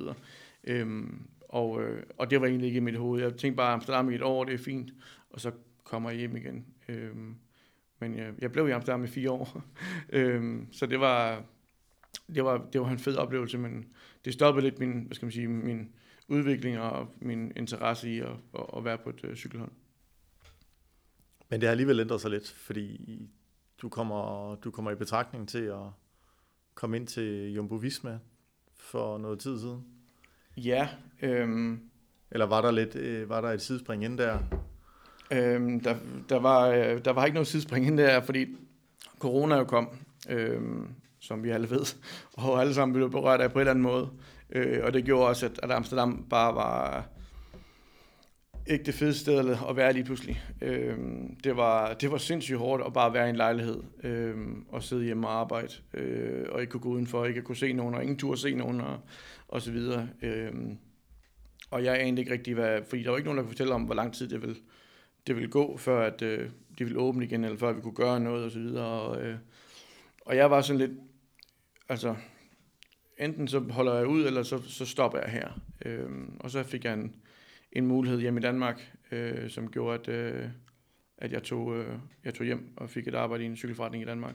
Øhm, 0.64 1.22
og, 1.48 1.82
øh, 1.82 2.02
og 2.18 2.30
det 2.30 2.40
var 2.40 2.46
egentlig 2.46 2.66
ikke 2.66 2.76
i 2.76 2.80
mit 2.80 2.96
hoved. 2.96 3.22
Jeg 3.22 3.36
tænkte 3.36 3.56
bare, 3.56 3.72
Amsterdam 3.72 4.10
i 4.10 4.14
et 4.14 4.22
år, 4.22 4.44
det 4.44 4.54
er 4.54 4.58
fint, 4.58 4.92
og 5.30 5.40
så 5.40 5.50
kommer 5.84 6.10
jeg 6.10 6.18
hjem 6.18 6.36
igen. 6.36 6.66
Øhm, 6.88 7.34
men 7.98 8.16
jeg, 8.16 8.32
jeg 8.38 8.52
blev 8.52 8.68
i 8.68 8.70
Amsterdam 8.70 9.04
i 9.04 9.06
fire 9.06 9.30
år, 9.30 9.62
øhm, 10.12 10.66
så 10.72 10.86
det 10.86 11.00
var, 11.00 11.42
det, 12.34 12.44
var, 12.44 12.68
det 12.72 12.80
var 12.80 12.90
en 12.90 12.98
fed 12.98 13.16
oplevelse, 13.16 13.58
men 13.58 13.86
det 14.24 14.32
stoppede 14.32 14.66
lidt 14.66 14.78
min, 14.78 15.02
hvad 15.06 15.14
skal 15.14 15.26
man 15.26 15.32
sige, 15.32 15.48
min 15.48 15.88
udvikling 16.30 16.78
og 16.78 17.08
min 17.20 17.52
interesse 17.56 18.10
i 18.10 18.20
at, 18.20 18.28
at, 18.54 18.64
at 18.76 18.84
være 18.84 18.98
på 18.98 19.10
et 19.10 19.24
uh, 19.24 19.34
cykelhold. 19.34 19.70
Men 21.48 21.60
det 21.60 21.66
har 21.66 21.70
alligevel 21.70 22.00
ændret 22.00 22.20
sig 22.20 22.30
lidt, 22.30 22.50
fordi 22.50 23.20
du 23.82 23.88
kommer, 23.88 24.54
du 24.54 24.70
kommer 24.70 24.90
i 24.90 24.94
betragtning 24.94 25.48
til 25.48 25.64
at 25.64 25.86
komme 26.74 26.96
ind 26.96 27.06
til 27.06 27.52
Jumbo 27.54 27.74
Visma 27.74 28.18
for 28.74 29.18
noget 29.18 29.38
tid 29.38 29.60
siden. 29.60 29.84
Ja. 30.56 30.88
Øhm, 31.22 31.80
Eller 32.30 32.46
var 32.46 32.62
der 32.62 32.70
lidt 32.70 32.96
øh, 32.96 33.28
var 33.28 33.40
der 33.40 33.48
et 33.48 33.62
sidespring 33.62 34.04
ind 34.04 34.18
der? 34.18 34.38
Øhm, 35.32 35.80
der, 35.80 35.96
der, 36.28 36.38
var, 36.38 36.66
øh, 36.68 37.04
der 37.04 37.10
var 37.10 37.24
ikke 37.24 37.34
noget 37.34 37.46
sidespring 37.46 37.86
ind 37.86 37.98
der, 37.98 38.20
fordi 38.20 38.46
corona 39.18 39.56
jo 39.56 39.64
kom, 39.64 39.88
øhm, 40.28 40.88
som 41.18 41.42
vi 41.42 41.50
alle 41.50 41.70
ved, 41.70 41.96
og 42.32 42.60
alle 42.60 42.74
sammen 42.74 42.92
blev 42.92 43.10
berørt 43.10 43.40
af 43.40 43.52
på 43.52 43.58
en 43.58 43.60
eller 43.60 43.70
anden 43.70 43.82
måde. 43.82 44.10
Øh, 44.52 44.84
og 44.84 44.92
det 44.92 45.04
gjorde 45.04 45.28
også, 45.28 45.46
at, 45.46 45.60
at 45.62 45.70
Amsterdam 45.70 46.26
bare 46.30 46.54
var 46.54 47.08
ikke 48.66 48.84
det 48.84 48.94
fedeste 48.94 49.20
sted 49.20 49.56
at 49.68 49.76
være 49.76 49.92
lige 49.92 50.04
pludselig. 50.04 50.42
Øh, 50.62 50.98
det, 51.44 51.56
var, 51.56 51.94
det 51.94 52.10
var 52.10 52.18
sindssygt 52.18 52.58
hårdt 52.58 52.82
at 52.86 52.92
bare 52.92 53.14
være 53.14 53.26
i 53.26 53.30
en 53.30 53.36
lejlighed 53.36 53.82
øh, 54.02 54.36
og 54.68 54.82
sidde 54.82 55.04
hjemme 55.04 55.28
og 55.28 55.40
arbejde, 55.40 55.72
øh, 55.94 56.46
og 56.50 56.60
ikke 56.60 56.70
kunne 56.70 56.80
gå 56.80 56.88
udenfor, 56.88 57.24
ikke 57.24 57.42
kunne 57.42 57.56
se 57.56 57.72
nogen, 57.72 57.94
og 57.94 58.02
ingen 58.02 58.18
tur 58.18 58.32
at 58.32 58.38
se 58.38 58.54
nogen, 58.54 58.80
og, 58.80 58.98
og 59.48 59.62
så 59.62 59.72
videre. 59.72 60.08
Øh, 60.22 60.52
og 61.70 61.84
jeg 61.84 62.00
anede 62.00 62.20
ikke 62.20 62.32
rigtig, 62.32 62.54
hvad, 62.54 62.82
fordi 62.88 63.02
der 63.02 63.10
var 63.10 63.16
ikke 63.16 63.26
nogen, 63.26 63.36
der 63.36 63.42
kunne 63.42 63.52
fortælle 63.52 63.74
om, 63.74 63.82
hvor 63.82 63.94
lang 63.94 64.14
tid 64.14 64.28
det 64.28 64.42
ville, 64.42 64.56
det 65.26 65.36
ville 65.36 65.50
gå, 65.50 65.76
før 65.76 66.06
at, 66.06 66.22
øh, 66.22 66.50
det 66.78 66.86
ville 66.86 66.98
åbne 66.98 67.24
igen, 67.24 67.44
eller 67.44 67.58
før 67.58 67.72
vi 67.72 67.80
kunne 67.80 67.94
gøre 67.94 68.20
noget, 68.20 68.44
og 68.44 68.50
så 68.50 68.58
videre. 68.58 68.86
Og, 68.86 69.22
øh, 69.22 69.36
og 70.20 70.36
jeg 70.36 70.50
var 70.50 70.60
sådan 70.60 70.78
lidt, 70.78 70.92
altså, 71.88 72.14
enten 73.20 73.48
så 73.48 73.58
holder 73.58 73.94
jeg 73.94 74.06
ud, 74.06 74.26
eller 74.26 74.42
så, 74.42 74.62
så 74.62 74.86
stopper 74.86 75.18
jeg 75.18 75.30
her. 75.30 75.60
Øh, 75.84 76.10
og 76.40 76.50
så 76.50 76.62
fik 76.62 76.84
jeg 76.84 76.94
en, 76.94 77.14
en 77.72 77.86
mulighed 77.86 78.20
hjemme 78.20 78.40
i 78.40 78.42
Danmark, 78.42 78.92
øh, 79.12 79.50
som 79.50 79.70
gjorde, 79.70 79.98
at, 79.98 80.08
øh, 80.08 80.48
at 81.18 81.32
jeg, 81.32 81.42
tog, 81.42 81.76
øh, 81.76 81.98
jeg 82.24 82.34
tog 82.34 82.46
hjem 82.46 82.72
og 82.76 82.90
fik 82.90 83.08
et 83.08 83.14
arbejde 83.14 83.44
i 83.44 83.46
en 83.46 83.56
cykelforretning 83.56 84.02
i 84.02 84.06
Danmark 84.06 84.34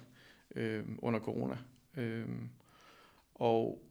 øh, 0.56 0.84
under 0.98 1.20
corona. 1.20 1.58
Øh, 1.98 2.26
og 3.36 3.82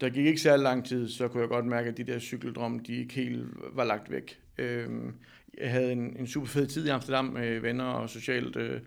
der 0.00 0.08
gik 0.08 0.26
ikke 0.26 0.40
særlig 0.40 0.62
lang 0.62 0.86
tid, 0.86 1.08
så 1.08 1.28
kunne 1.28 1.40
jeg 1.40 1.48
godt 1.48 1.66
mærke, 1.66 1.88
at 1.88 1.96
de 1.96 2.04
der 2.04 2.18
cykeldrømme, 2.18 2.80
de 2.86 2.96
ikke 2.96 3.14
helt 3.14 3.46
var 3.72 3.84
lagt 3.84 4.10
væk. 4.10 4.40
Øh, 4.58 4.88
jeg 5.58 5.70
havde 5.70 5.92
en, 5.92 6.16
en 6.16 6.26
super 6.26 6.46
fed 6.46 6.66
tid 6.66 6.86
i 6.86 6.88
Amsterdam 6.88 7.24
med 7.24 7.60
venner 7.60 7.84
og 7.84 8.10
socialt 8.10 8.56
øh, 8.56 8.80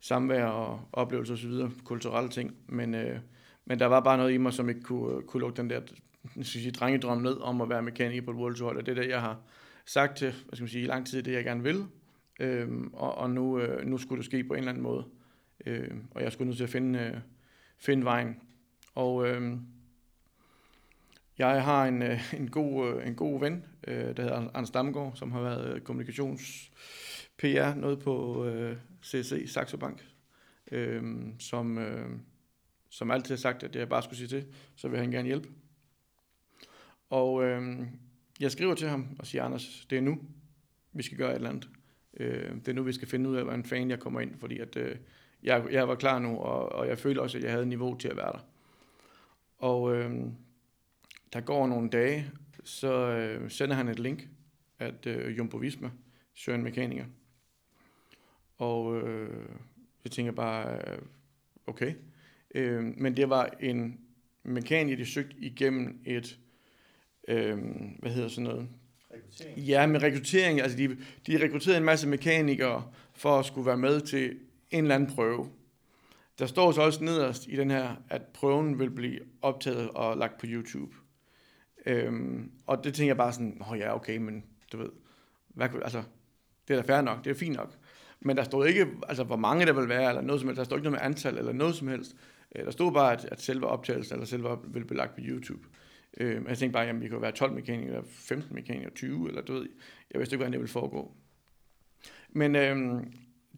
samvær 0.00 0.44
og 0.44 0.88
oplevelser 0.92 1.34
osv., 1.34 1.76
kulturelle 1.84 2.30
ting, 2.30 2.56
men, 2.68 2.94
øh, 2.94 3.18
men 3.64 3.78
der 3.78 3.86
var 3.86 4.00
bare 4.00 4.16
noget 4.16 4.32
i 4.32 4.36
mig, 4.36 4.52
som 4.52 4.68
ikke 4.68 4.80
kunne, 4.80 5.16
øh, 5.16 5.22
kunne 5.22 5.40
lukke 5.40 5.56
den 5.56 5.70
der 5.70 5.80
synes 6.42 6.64
jeg, 6.64 6.74
drengedrøm 6.74 7.18
ned 7.18 7.40
om 7.40 7.60
at 7.60 7.68
være 7.68 7.82
mekaniker 7.82 8.22
på 8.22 8.30
et 8.30 8.36
World 8.36 8.56
Tour, 8.56 8.70
og 8.70 8.86
det 8.86 8.98
er 8.98 9.02
det, 9.02 9.10
jeg 9.10 9.20
har 9.20 9.40
sagt 9.86 10.16
til, 10.16 10.30
hvad 10.30 10.56
skal 10.56 10.62
man 10.62 10.68
sige, 10.68 10.84
i 10.84 10.86
lang 10.86 11.06
tid, 11.06 11.22
det 11.22 11.32
jeg 11.32 11.44
gerne 11.44 11.62
vil, 11.62 11.86
øhm, 12.40 12.90
og, 12.94 13.14
og 13.14 13.30
nu, 13.30 13.60
øh, 13.60 13.86
nu 13.86 13.98
skulle 13.98 14.18
det 14.18 14.26
ske 14.26 14.44
på 14.44 14.54
en 14.54 14.58
eller 14.58 14.70
anden 14.70 14.82
måde, 14.82 15.04
øhm, 15.66 16.04
og 16.10 16.22
jeg 16.22 16.32
skulle 16.32 16.46
nødt 16.46 16.56
til 16.56 16.64
at 16.64 16.70
finde, 16.70 16.98
øh, 16.98 17.16
finde 17.78 18.04
vejen, 18.04 18.36
og 18.94 19.28
øh, 19.28 19.56
jeg 21.38 21.64
har 21.64 21.86
en, 21.86 22.02
øh, 22.02 22.34
en, 22.40 22.50
god, 22.50 22.88
øh, 22.88 23.06
en 23.06 23.14
god 23.14 23.40
ven, 23.40 23.64
øh, 23.86 24.16
der 24.16 24.22
hedder 24.22 24.50
Anders 24.54 24.70
Damgaard, 24.70 25.12
som 25.14 25.32
har 25.32 25.40
været 25.40 25.74
øh, 25.74 25.80
kommunikations 25.80 26.70
PR, 27.38 27.74
noget 27.74 27.98
på 27.98 28.44
øh, 28.46 28.76
CC, 29.02 29.52
Saxo 29.52 29.76
Bank, 29.76 30.04
øh, 30.72 31.02
som, 31.38 31.78
øh, 31.78 32.08
som 32.94 33.10
altid 33.10 33.30
har 33.30 33.36
sagt, 33.36 33.62
at 33.62 33.76
jeg 33.76 33.88
bare 33.88 34.02
skulle 34.02 34.18
sige 34.18 34.28
til, 34.28 34.46
så 34.76 34.88
vil 34.88 34.98
han 34.98 35.10
gerne 35.10 35.26
hjælpe. 35.26 35.48
Og 37.10 37.44
øh, 37.44 37.86
jeg 38.40 38.52
skriver 38.52 38.74
til 38.74 38.88
ham 38.88 39.16
og 39.18 39.26
siger, 39.26 39.44
Anders, 39.44 39.86
det 39.90 39.98
er 39.98 40.02
nu, 40.02 40.18
vi 40.92 41.02
skal 41.02 41.18
gøre 41.18 41.30
et 41.30 41.34
eller 41.34 41.48
andet. 41.48 41.68
Øh, 42.16 42.54
det 42.54 42.68
er 42.68 42.72
nu, 42.72 42.82
vi 42.82 42.92
skal 42.92 43.08
finde 43.08 43.30
ud 43.30 43.36
af, 43.36 43.44
hvordan 43.44 43.64
fan 43.64 43.90
jeg 43.90 43.98
kommer 43.98 44.20
ind, 44.20 44.38
fordi 44.38 44.58
at, 44.58 44.76
øh, 44.76 44.96
jeg, 45.42 45.66
jeg 45.70 45.88
var 45.88 45.94
klar 45.94 46.18
nu, 46.18 46.38
og, 46.38 46.72
og 46.72 46.88
jeg 46.88 46.98
følte 46.98 47.20
også, 47.20 47.38
at 47.38 47.44
jeg 47.44 47.52
havde 47.52 47.66
niveau 47.66 47.98
til 47.98 48.08
at 48.08 48.16
være 48.16 48.32
der. 48.32 48.46
Og 49.58 49.96
øh, 49.96 50.14
der 51.32 51.40
går 51.40 51.66
nogle 51.66 51.90
dage, 51.90 52.30
så 52.64 52.92
øh, 52.92 53.50
sender 53.50 53.76
han 53.76 53.88
et 53.88 53.98
link, 53.98 54.28
at 54.78 55.06
øh, 55.06 55.38
Jumbo 55.38 55.56
Visma 55.56 55.90
søger 56.34 56.58
en 56.58 56.64
mekaniker. 56.64 57.04
Og 58.58 58.96
øh, 59.02 59.48
jeg 60.04 60.12
tænker 60.12 60.32
bare, 60.32 60.78
øh, 60.78 60.98
okay. 61.66 61.94
Øh, 62.54 62.84
men 62.84 63.16
det 63.16 63.30
var 63.30 63.50
en 63.60 64.00
mekaniker, 64.42 64.96
der 64.96 65.04
søgte 65.04 65.36
igennem 65.38 66.00
et 66.04 66.38
øh, 67.28 67.58
hvad 67.98 68.10
hedder 68.10 68.28
sådan 68.28 68.44
noget? 68.44 68.68
Rekruttering. 69.14 69.58
Ja, 69.58 69.86
med 69.86 70.02
rekruttering. 70.02 70.60
Altså, 70.60 70.78
de, 70.78 70.96
de 71.26 71.44
rekrutterede 71.44 71.78
en 71.78 71.84
masse 71.84 72.08
mekanikere 72.08 72.90
for 73.14 73.38
at 73.38 73.44
skulle 73.44 73.66
være 73.66 73.76
med 73.76 74.00
til 74.00 74.38
en 74.70 74.84
eller 74.84 74.94
anden 74.94 75.14
prøve. 75.14 75.48
Der 76.38 76.46
står 76.46 76.72
så 76.72 76.82
også 76.82 77.04
nederst 77.04 77.46
i 77.48 77.56
den 77.56 77.70
her, 77.70 77.96
at 78.10 78.22
prøven 78.22 78.78
vil 78.78 78.90
blive 78.90 79.20
optaget 79.42 79.90
og 79.90 80.16
lagt 80.16 80.38
på 80.38 80.46
YouTube. 80.48 80.94
Øhm, 81.86 82.50
og 82.66 82.84
det 82.84 82.94
tænker 82.94 83.08
jeg 83.08 83.16
bare 83.16 83.32
sådan, 83.32 83.62
åh 83.70 83.78
ja, 83.78 83.94
okay, 83.94 84.16
men 84.16 84.44
du 84.72 84.76
ved, 84.76 84.90
hvad, 85.48 85.68
altså, 85.82 86.02
det 86.68 86.76
er 86.76 86.82
da 86.82 86.94
fair 86.94 87.00
nok, 87.00 87.24
det 87.24 87.30
er 87.30 87.34
fint 87.34 87.56
nok. 87.56 87.74
Men 88.20 88.36
der 88.36 88.42
stod 88.42 88.66
ikke, 88.66 88.86
altså 89.08 89.24
hvor 89.24 89.36
mange 89.36 89.66
der 89.66 89.72
vil 89.72 89.88
være, 89.88 90.08
eller 90.08 90.22
noget 90.22 90.40
som 90.40 90.48
helst, 90.48 90.58
der 90.58 90.64
stod 90.64 90.78
ikke 90.78 90.90
noget 90.90 91.00
med 91.00 91.06
antal, 91.06 91.38
eller 91.38 91.52
noget 91.52 91.74
som 91.74 91.88
helst. 91.88 92.16
Øh, 92.54 92.64
der 92.64 92.70
stod 92.70 92.92
bare, 92.92 93.12
at, 93.12 93.24
at 93.24 93.40
selve 93.40 93.66
optagelsen, 93.66 94.14
eller 94.14 94.26
selve 94.26 94.58
vil 94.64 94.84
blive 94.84 94.98
lagt 94.98 95.14
på 95.14 95.20
YouTube. 95.22 95.68
Øh, 96.16 96.42
jeg 96.48 96.58
tænkte 96.58 96.72
bare, 96.72 96.86
at 96.86 97.00
vi 97.00 97.08
kunne 97.08 97.22
være 97.22 97.32
12 97.32 97.52
mekanikere, 97.52 97.86
eller 97.86 98.02
15 98.10 98.54
mekanikere, 98.54 98.90
20, 98.90 99.28
eller 99.28 99.42
du 99.42 99.52
ved, 99.52 99.68
jeg 100.10 100.18
vidste 100.18 100.34
ikke, 100.34 100.38
hvordan 100.38 100.52
det 100.52 100.60
ville 100.60 100.72
foregå. 100.72 101.14
Men 102.28 102.56
øh, 102.56 103.02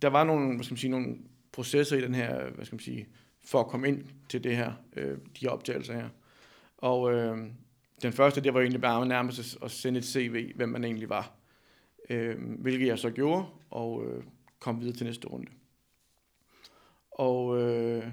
der 0.03 0.09
var 0.09 0.25
nogle, 0.25 0.55
hvad 0.55 0.65
skal 0.65 0.73
man 0.73 0.79
sige, 0.79 0.91
nogle 0.91 1.17
processer 1.53 1.97
i 1.97 2.01
den 2.01 2.15
her, 2.15 2.51
hvad 2.51 2.65
skal 2.65 2.77
man 2.77 2.81
sige, 2.81 3.09
for 3.45 3.61
at 3.61 3.67
komme 3.67 3.89
ind 3.89 4.05
til 4.29 4.45
det 4.45 4.57
her, 4.57 4.73
øh, 4.97 5.19
de 5.19 5.41
her 5.41 5.49
optagelser 5.49 5.95
her. 5.95 6.09
Og 6.79 7.13
øh, 7.13 7.39
den 8.03 8.13
første, 8.13 8.41
det 8.41 8.55
var 8.55 8.61
egentlig 8.61 8.81
bare 8.81 9.07
nærmest 9.07 9.59
at 9.63 9.71
sende 9.71 9.99
et 9.99 10.05
CV, 10.05 10.53
hvem 10.57 10.69
man 10.69 10.85
egentlig 10.85 11.09
var. 11.09 11.33
Øh, 12.11 12.37
hvilket 12.59 12.87
jeg 12.87 12.99
så 12.99 13.11
gjorde, 13.11 13.47
og 13.71 14.05
øh, 14.07 14.25
kom 14.59 14.81
videre 14.81 14.97
til 14.97 15.07
næste 15.07 15.29
runde. 15.29 15.47
Og 17.11 17.63
øh, 17.63 18.05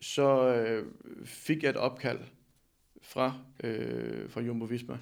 så 0.00 0.54
øh, 0.54 0.86
fik 1.24 1.62
jeg 1.62 1.70
et 1.70 1.76
opkald 1.76 2.20
fra, 3.02 3.38
øh, 3.64 4.30
fra 4.30 4.40
Jumbo 4.40 4.64
Visma, 4.64 4.98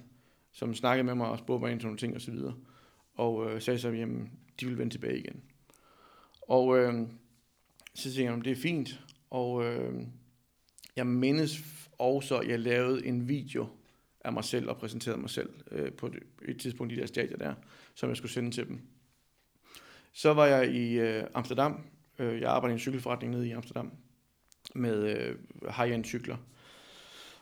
som 0.53 0.75
snakkede 0.75 1.05
med 1.05 1.15
mig 1.15 1.29
og 1.29 1.39
spurgte 1.39 1.63
mig 1.63 1.73
ind 1.73 1.81
til 1.81 1.87
nogle 1.87 1.99
ting 1.99 2.17
osv. 2.17 2.35
Og, 2.35 2.55
og 3.15 3.51
øh, 3.51 3.63
sagde 3.63 3.79
så, 3.79 3.89
at 3.89 3.99
jamen, 3.99 4.33
de 4.61 4.67
vil 4.67 4.79
vende 4.79 4.95
tilbage 4.95 5.19
igen. 5.19 5.43
Og 6.43 6.79
øh, 6.79 7.09
så 7.95 8.03
tænkte 8.03 8.35
jeg, 8.35 8.45
det 8.45 8.53
er 8.53 8.63
fint. 8.63 9.01
Og 9.31 9.65
øh, 9.65 10.07
jeg 10.97 11.07
mindes 11.07 11.65
også, 11.99 12.39
at 12.39 12.49
jeg 12.49 12.61
lavede 12.61 13.07
en 13.07 13.29
video 13.29 13.69
af 14.21 14.33
mig 14.33 14.45
selv 14.45 14.69
og 14.69 14.77
præsenterede 14.77 15.21
mig 15.21 15.31
selv 15.31 15.51
øh, 15.71 15.93
på 15.93 16.11
et, 16.43 16.61
tidspunkt 16.61 16.93
i 16.93 16.97
de 16.97 17.01
der 17.01 17.07
stadier 17.07 17.37
der, 17.37 17.55
som 17.95 18.09
jeg 18.09 18.17
skulle 18.17 18.33
sende 18.33 18.51
til 18.51 18.69
dem. 18.69 18.81
Så 20.13 20.35
var 20.35 20.47
jeg 20.47 20.75
i 20.75 20.99
øh, 20.99 21.25
Amsterdam. 21.35 21.85
Øh, 22.19 22.41
jeg 22.41 22.51
arbejder 22.51 22.73
i 22.73 22.77
en 22.77 22.79
cykelforretning 22.79 23.33
nede 23.33 23.49
i 23.49 23.51
Amsterdam 23.51 23.93
med 24.75 25.17
øh, 25.17 25.37
high-end 25.77 26.05
cykler. 26.05 26.37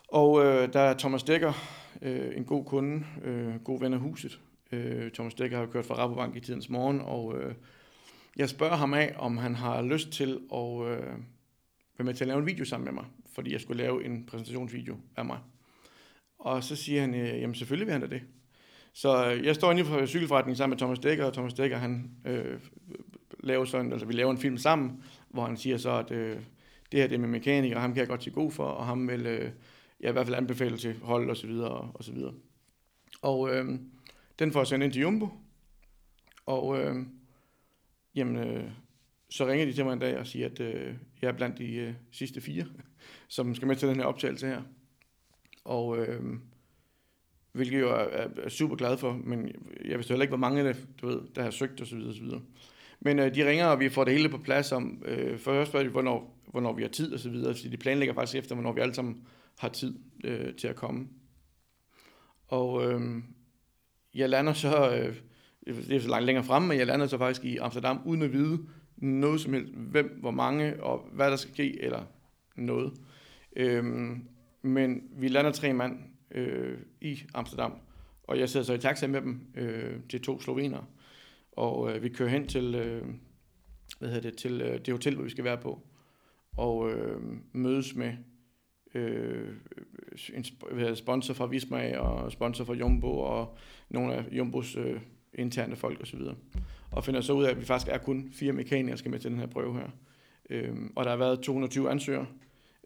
Og 0.07 0.45
øh, 0.45 0.73
der 0.73 0.79
er 0.79 0.97
Thomas 0.97 1.23
Dækker, 1.23 1.53
øh, 2.01 2.37
en 2.37 2.45
god 2.45 2.65
kunde, 2.65 3.05
øh, 3.23 3.55
god 3.63 3.79
ven 3.79 3.93
af 3.93 3.99
huset. 3.99 4.39
Øh, 4.71 5.11
Thomas 5.11 5.33
Dækker 5.33 5.57
har 5.57 5.65
kørt 5.65 5.85
fra 5.85 5.95
Rabobank 5.95 6.35
i 6.35 6.39
tidens 6.39 6.69
morgen, 6.69 7.01
og 7.01 7.41
øh, 7.41 7.53
jeg 8.35 8.49
spørger 8.49 8.75
ham 8.75 8.93
af, 8.93 9.15
om 9.17 9.37
han 9.37 9.55
har 9.55 9.81
lyst 9.81 10.11
til 10.11 10.39
at 10.53 10.81
øh, 10.81 11.07
være 11.97 12.05
med 12.05 12.13
til 12.13 12.23
at 12.23 12.27
lave 12.27 12.39
en 12.39 12.45
video 12.45 12.65
sammen 12.65 12.85
med 12.85 12.93
mig, 12.93 13.05
fordi 13.33 13.51
jeg 13.51 13.61
skulle 13.61 13.83
lave 13.83 14.05
en 14.05 14.25
præsentationsvideo 14.25 14.97
af 15.15 15.25
mig. 15.25 15.37
Og 16.39 16.63
så 16.63 16.75
siger 16.75 17.01
han, 17.01 17.15
øh, 17.15 17.41
jamen 17.41 17.55
selvfølgelig 17.55 17.85
vil 17.85 17.91
han 17.91 18.01
da 18.01 18.07
det. 18.07 18.21
Så 18.93 19.31
øh, 19.31 19.45
jeg 19.45 19.55
står 19.55 19.71
inde 19.71 19.85
for 19.85 20.05
cykelforretningen 20.05 20.57
sammen 20.57 20.73
med 20.73 20.77
Thomas 20.77 20.99
Dækker, 20.99 21.25
og 21.25 21.33
Thomas 21.33 21.53
Dækker, 21.53 21.77
han 21.77 22.11
øh, 22.25 22.59
laver 23.39 23.65
sådan, 23.65 23.91
altså 23.91 24.07
vi 24.07 24.13
laver 24.13 24.31
en 24.31 24.37
film 24.37 24.57
sammen, 24.57 25.03
hvor 25.29 25.45
han 25.45 25.57
siger 25.57 25.77
så, 25.77 25.91
at 25.91 26.11
øh, 26.11 26.39
det 26.93 27.01
her 27.01 27.07
det 27.07 27.19
med 27.19 27.29
mekaniker, 27.29 27.79
ham 27.79 27.93
kan 27.93 27.99
jeg 27.99 28.07
godt 28.07 28.21
til 28.21 28.31
god 28.31 28.51
for, 28.51 28.65
og 28.65 28.85
ham 28.85 29.07
vil 29.07 29.25
øh, 29.25 29.51
jeg 29.99 30.09
i 30.09 30.11
hvert 30.11 30.25
fald 30.25 30.35
anbefale 30.35 30.77
til 30.77 30.99
hold 31.01 31.29
og 31.29 31.37
så 31.37 31.47
videre 31.47 31.91
og 31.93 32.03
så 32.03 32.11
videre. 32.11 32.33
Og 33.21 33.55
øh, 33.55 33.79
den 34.39 34.51
får 34.51 34.59
jeg 34.59 34.67
sendt 34.67 34.83
ind 34.83 34.93
til 34.93 35.01
Jumbo, 35.01 35.29
og 36.45 36.79
øh, 36.79 36.95
jamen, 38.15 38.35
øh, 38.35 38.71
så 39.29 39.47
ringer 39.47 39.65
de 39.65 39.73
til 39.73 39.85
mig 39.85 39.93
en 39.93 39.99
dag 39.99 40.17
og 40.17 40.27
siger, 40.27 40.45
at 40.45 40.59
øh, 40.59 40.95
jeg 41.21 41.27
er 41.27 41.31
blandt 41.31 41.57
de 41.57 41.75
øh, 41.75 41.93
sidste 42.11 42.41
fire, 42.41 42.65
som 43.27 43.55
skal 43.55 43.67
med 43.67 43.75
til 43.75 43.87
den 43.87 43.95
her 43.95 44.05
optagelse 44.05 44.47
her. 44.47 44.61
Og 45.63 45.97
øh, 45.97 46.23
hvilket 47.51 47.79
jeg 47.79 47.87
er, 48.11 48.27
er, 48.43 48.49
super 48.49 48.75
glad 48.75 48.97
for, 48.97 49.13
men 49.23 49.51
jeg 49.85 49.97
vidste 49.97 50.11
heller 50.11 50.23
ikke, 50.23 50.31
hvor 50.31 50.37
mange 50.37 50.63
der, 50.63 50.73
du 51.01 51.07
ved, 51.07 51.21
der 51.35 51.43
har 51.43 51.51
søgt 51.51 51.81
osv. 51.81 51.97
osv. 51.97 52.27
Men 53.05 53.19
øh, 53.19 53.35
de 53.35 53.49
ringer, 53.49 53.65
og 53.65 53.79
vi 53.79 53.89
får 53.89 54.03
det 54.03 54.13
hele 54.13 54.29
på 54.29 54.37
plads 54.37 54.71
om, 54.71 55.03
øh, 55.05 55.39
først 55.39 55.69
spørger 55.69 55.85
de, 55.85 55.91
hvornår, 55.91 56.43
hvornår 56.47 56.73
vi 56.73 56.81
har 56.81 56.89
tid 56.89 57.13
og 57.13 57.19
så 57.19 57.29
videre, 57.29 57.55
fordi 57.55 57.69
de 57.69 57.77
planlægger 57.77 58.13
faktisk 58.13 58.39
efter, 58.39 58.55
hvornår 58.55 58.73
vi 58.73 58.81
alle 58.81 58.93
sammen 58.93 59.27
har 59.57 59.69
tid 59.69 59.99
øh, 60.23 60.55
til 60.55 60.67
at 60.67 60.75
komme. 60.75 61.07
Og 62.47 62.91
øh, 62.91 63.01
jeg 64.15 64.29
lander 64.29 64.53
så, 64.53 64.91
øh, 64.95 65.15
det 65.65 65.95
er 65.95 65.99
så 65.99 66.09
langt 66.09 66.25
længere 66.25 66.45
fremme, 66.45 66.67
men 66.67 66.77
jeg 66.77 66.87
lander 66.87 67.07
så 67.07 67.17
faktisk 67.17 67.45
i 67.45 67.57
Amsterdam, 67.57 68.01
uden 68.05 68.21
at 68.21 68.33
vide 68.33 68.59
noget 68.97 69.41
som 69.41 69.53
helst, 69.53 69.73
hvem, 69.73 70.17
hvor 70.19 70.31
mange, 70.31 70.83
og 70.83 71.07
hvad 71.11 71.31
der 71.31 71.35
skal 71.35 71.53
ske, 71.53 71.81
eller 71.81 72.03
noget. 72.55 72.93
Øh, 73.55 73.85
men 74.61 75.01
vi 75.17 75.27
lander 75.27 75.51
tre 75.51 75.73
mand 75.73 75.99
øh, 76.31 76.77
i 77.01 77.19
Amsterdam, 77.33 77.73
og 78.23 78.39
jeg 78.39 78.49
sidder 78.49 78.65
så 78.65 78.73
i 78.73 78.77
taxa 78.77 79.07
med 79.07 79.21
dem 79.21 79.41
øh, 79.55 79.99
til 80.09 80.21
to 80.21 80.41
slovenere, 80.41 80.85
og 81.57 81.95
øh, 81.95 82.03
vi 82.03 82.09
kører 82.09 82.29
hen 82.29 82.47
til, 82.47 82.75
øh, 82.75 83.03
hvad 83.99 84.09
hedder 84.09 84.29
det, 84.29 84.37
til 84.37 84.61
øh, 84.61 84.79
det 84.79 84.93
hotel, 84.93 85.15
hvor 85.15 85.23
vi 85.23 85.29
skal 85.29 85.43
være 85.43 85.57
på, 85.57 85.81
og 86.57 86.91
øh, 86.91 87.21
mødes 87.53 87.95
med 87.95 88.13
øh, 88.93 89.47
en 90.31 90.95
sponsor 90.95 91.33
fra 91.33 91.45
Visma 91.45 91.97
og 91.97 92.31
sponsor 92.31 92.63
fra 92.63 92.73
Jumbo 92.73 93.19
og 93.19 93.57
nogle 93.89 94.13
af 94.13 94.25
Jumbos 94.31 94.75
øh, 94.75 95.01
interne 95.33 95.75
folk 95.75 96.01
osv. 96.01 96.19
Og, 96.19 96.35
og 96.91 97.03
finder 97.03 97.21
så 97.21 97.33
ud 97.33 97.43
af, 97.43 97.51
at 97.51 97.59
vi 97.59 97.65
faktisk 97.65 97.91
er 97.91 97.97
kun 97.97 98.29
fire 98.33 98.53
mekanikere, 98.53 98.91
der 98.91 98.97
skal 98.97 99.11
med 99.11 99.19
til 99.19 99.31
den 99.31 99.39
her 99.39 99.47
prøve 99.47 99.73
her. 99.73 99.89
Øh, 100.49 100.75
og 100.95 101.03
der 101.03 101.09
har 101.09 101.17
været 101.17 101.39
220 101.39 101.91
ansøgere 101.91 102.25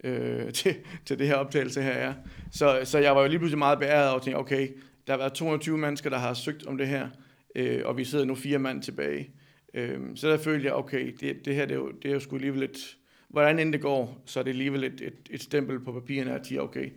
øh, 0.03 0.53
til, 0.53 0.75
til 1.05 1.19
det 1.19 1.27
her 1.27 1.35
optagelse 1.35 1.81
her. 1.81 2.05
Ja. 2.05 2.13
Så, 2.51 2.81
så 2.83 2.99
jeg 2.99 3.15
var 3.15 3.21
jo 3.21 3.27
lige 3.27 3.39
pludselig 3.39 3.57
meget 3.57 3.79
beæret 3.79 4.13
og 4.13 4.21
tænkte, 4.21 4.39
okay, 4.39 4.69
der 5.07 5.13
har 5.13 5.17
været 5.17 5.33
220 5.33 5.77
mennesker, 5.77 6.09
der 6.09 6.17
har 6.17 6.33
søgt 6.33 6.65
om 6.65 6.77
det 6.77 6.87
her, 6.87 7.09
øh, 7.57 7.81
og 7.85 7.97
vi 7.97 8.03
sidder 8.03 8.25
nu 8.25 8.35
fire 8.35 8.59
mand 8.59 8.81
tilbage. 8.81 9.29
Øh, 9.73 9.99
så 10.15 10.29
der 10.29 10.37
følte 10.37 10.65
jeg, 10.65 10.73
okay, 10.73 11.15
det, 11.19 11.45
det 11.45 11.55
her 11.55 11.65
det 11.65 11.73
er, 11.73 11.79
jo, 11.79 11.91
det 11.91 12.09
er 12.09 12.13
jo 12.13 12.19
sgu 12.19 12.35
alligevel 12.35 12.59
lidt, 12.59 12.97
hvordan 13.27 13.59
end 13.59 13.73
det 13.73 13.81
går, 13.81 14.23
så 14.25 14.39
er 14.39 14.43
det 14.43 14.51
alligevel 14.51 14.83
et, 14.83 15.01
et, 15.01 15.13
et 15.29 15.41
stempel 15.41 15.79
på 15.79 15.91
papirerne, 15.91 16.33
at 16.33 16.47
sige, 16.47 16.61
okay, 16.61 16.89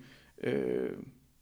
øh, 0.44 0.90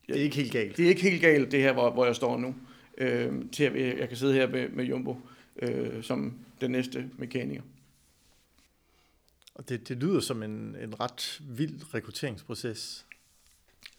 det 0.06 0.16
er 0.16 0.22
ikke 0.22 0.36
helt 0.36 0.52
galt. 0.52 0.76
Det 0.76 0.84
er 0.84 0.88
ikke 0.88 1.02
helt 1.02 1.20
galt, 1.20 1.52
det 1.52 1.60
her, 1.60 1.72
hvor, 1.72 1.90
hvor 1.90 2.06
jeg 2.06 2.16
står 2.16 2.38
nu. 2.38 2.54
Øh, 2.98 3.32
til 3.52 3.64
at 3.64 3.98
jeg 3.98 4.08
kan 4.08 4.16
sidde 4.16 4.34
her 4.34 4.48
med, 4.48 4.68
med 4.68 4.84
Jumbo 4.84 5.16
øh, 5.62 6.02
som 6.02 6.38
den 6.60 6.70
næste 6.70 7.10
mekaniker. 7.18 7.62
Og 9.54 9.68
det, 9.68 9.88
det 9.88 9.96
lyder 9.96 10.20
som 10.20 10.42
en, 10.42 10.76
en 10.82 11.00
ret 11.00 11.40
vild 11.48 11.94
rekrutteringsproces. 11.94 13.06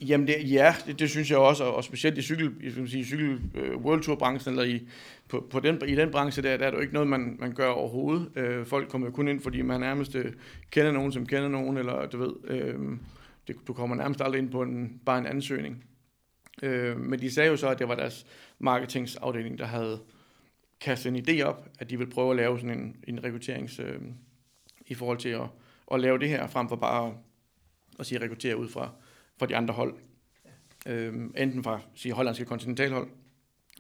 Jamen 0.02 0.28
det, 0.28 0.52
ja, 0.52 0.76
det, 0.86 1.00
det 1.00 1.10
synes 1.10 1.32
jeg 1.32 1.38
også, 1.38 1.64
og, 1.64 1.76
og 1.76 1.84
specielt 1.84 2.18
i 2.18 2.22
cykel, 2.22 2.56
jeg 2.64 2.72
skal 2.72 2.90
sige, 2.90 3.06
cykel 3.06 3.34
uh, 3.34 3.86
World 3.86 4.02
Tour 4.04 4.16
branchen 4.16 4.54
eller 4.54 4.64
i, 4.76 4.88
på, 5.28 5.48
på 5.52 5.60
den, 5.60 5.82
i 5.88 5.96
den 5.96 6.12
branche 6.12 6.44
der, 6.44 6.58
der 6.58 6.66
er 6.66 6.70
det 6.70 6.78
jo 6.78 6.82
ikke 6.82 6.94
noget, 6.94 7.10
man, 7.10 7.38
man 7.40 7.54
gør 7.54 7.70
overhovedet. 7.70 8.60
Uh, 8.60 8.66
folk 8.68 8.90
kommer 8.90 9.08
jo 9.08 9.12
kun 9.12 9.28
ind, 9.28 9.42
fordi 9.42 9.62
man 9.62 9.80
nærmest 9.80 10.16
uh, 10.16 10.26
kender 10.72 10.92
nogen, 10.92 11.12
som 11.12 11.26
kender 11.26 11.50
nogen, 11.50 11.78
eller 11.78 12.06
du 12.06 12.18
ved, 12.18 12.34
uh, 12.76 12.98
det, 13.48 13.56
du 13.68 13.74
kommer 13.74 13.96
nærmest 13.96 14.22
aldrig 14.22 14.40
ind 14.40 14.52
på 14.52 14.62
en, 14.62 15.02
bare 15.06 15.20
en 15.20 15.26
ansøgning. 15.26 15.86
Uh, 16.64 17.00
men 17.00 17.20
de 17.20 17.32
sagde 17.32 17.50
jo 17.50 17.58
så, 17.58 17.68
at 17.70 17.80
det 17.80 17.88
var 17.88 17.96
deres 17.96 18.26
marketingsafdeling, 18.60 19.58
der 19.58 19.66
havde 19.66 20.00
kastet 20.82 21.16
en 21.16 21.26
idé 21.30 21.42
op, 21.42 21.68
at 21.80 21.90
de 21.90 21.98
ville 21.98 22.14
prøve 22.14 22.30
at 22.30 22.36
lave 22.36 22.60
sådan 22.60 22.80
en, 22.80 22.96
en 23.08 23.24
rekrutterings... 23.24 23.80
Uh, 23.80 23.86
i 24.90 24.94
forhold 24.94 25.18
til 25.18 25.30
at, 25.30 25.48
at 25.92 26.00
lave 26.00 26.20
det 26.20 26.30
her, 26.30 26.48
frem 26.48 26.70
for 26.70 26.76
bare 26.76 27.08
at, 27.08 27.14
at 28.00 28.06
sige 28.06 28.22
rekruttere 28.22 28.58
ud 28.58 28.70
fra, 28.70 28.92
fra 29.40 29.46
de 29.46 29.56
andre 29.56 29.74
hold. 29.74 29.96
Øhm, 30.86 31.34
enten 31.38 31.64
fra 31.64 31.80
sige, 31.96 32.14
hollandske 32.14 32.46
kontinentalhold, 32.46 33.08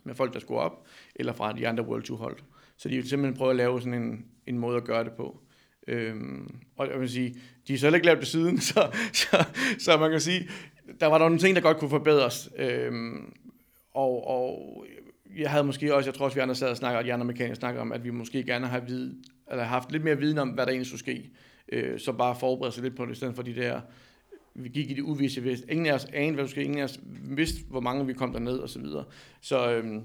med 0.03 0.15
folk, 0.15 0.33
der 0.33 0.39
skulle 0.39 0.59
op, 0.59 0.87
eller 1.15 1.33
fra 1.33 1.53
de 1.53 1.67
andre 1.67 1.83
World 1.83 2.03
Tour 2.03 2.17
hold. 2.17 2.37
Så 2.77 2.89
de 2.89 2.95
vil 2.95 3.09
simpelthen 3.09 3.37
prøve 3.37 3.49
at 3.49 3.55
lave 3.55 3.81
sådan 3.81 3.93
en, 3.93 4.25
en 4.47 4.59
måde 4.59 4.77
at 4.77 4.83
gøre 4.83 5.03
det 5.03 5.11
på. 5.11 5.41
Øhm, 5.87 6.55
og 6.77 6.89
jeg 6.89 6.99
vil 6.99 7.09
sige, 7.09 7.35
de 7.67 7.73
har 7.73 7.77
så 7.77 7.87
ikke 7.87 8.05
lavet 8.05 8.19
det 8.19 8.27
siden, 8.27 8.59
så, 8.69 8.91
så, 9.13 9.45
så 9.79 9.97
man 9.97 10.11
kan 10.11 10.19
sige, 10.19 10.49
der 10.99 11.05
var 11.05 11.17
der 11.17 11.25
nogle 11.25 11.39
ting, 11.39 11.55
der 11.55 11.61
godt 11.61 11.77
kunne 11.77 11.89
forbedres. 11.89 12.49
Øhm, 12.57 13.33
og, 13.93 14.27
og 14.27 14.85
jeg 15.37 15.51
havde 15.51 15.63
måske 15.63 15.95
også, 15.95 16.09
jeg 16.09 16.13
tror 16.13 16.25
også, 16.25 16.35
vi 16.35 16.41
andre 16.41 16.55
sad 16.55 16.69
og 16.69 16.77
snakkede, 16.77 16.99
og 16.99 17.05
de 17.05 17.13
andre 17.13 17.25
mekanikere 17.25 17.55
snakkede 17.55 17.81
om, 17.81 17.91
at 17.91 18.03
vi 18.03 18.09
måske 18.09 18.43
gerne 18.43 18.67
har 18.67 18.79
vid, 18.79 19.13
eller 19.51 19.63
haft 19.63 19.91
lidt 19.91 20.03
mere 20.03 20.17
viden 20.17 20.37
om, 20.37 20.49
hvad 20.49 20.65
der 20.65 20.71
egentlig 20.71 20.87
skulle 20.87 20.99
ske. 20.99 21.29
Øh, 21.71 21.99
så 21.99 22.11
bare 22.11 22.35
forberede 22.39 22.73
sig 22.73 22.83
lidt 22.83 22.95
på 22.95 23.05
det, 23.05 23.11
i 23.11 23.15
stedet 23.15 23.35
for 23.35 23.43
de 23.43 23.55
der, 23.55 23.81
vi 24.63 24.69
gik 24.69 24.91
i 24.91 24.93
det 24.93 25.01
uvisse, 25.01 25.43
vest. 25.43 25.65
Ingen 25.69 25.85
af 25.85 25.93
os 25.93 26.07
anede, 26.13 26.35
hvad 26.35 26.47
skulle 26.47 26.63
ingen 26.63 26.79
af 26.79 26.83
os 26.83 26.99
vidste, 27.23 27.61
hvor 27.69 27.79
mange 27.79 28.07
vi 28.07 28.13
kom 28.13 28.31
derned, 28.31 28.57
og 28.57 28.69
så 28.69 28.79
videre. 28.79 29.03
Så, 29.41 29.71
øhm, 29.71 30.01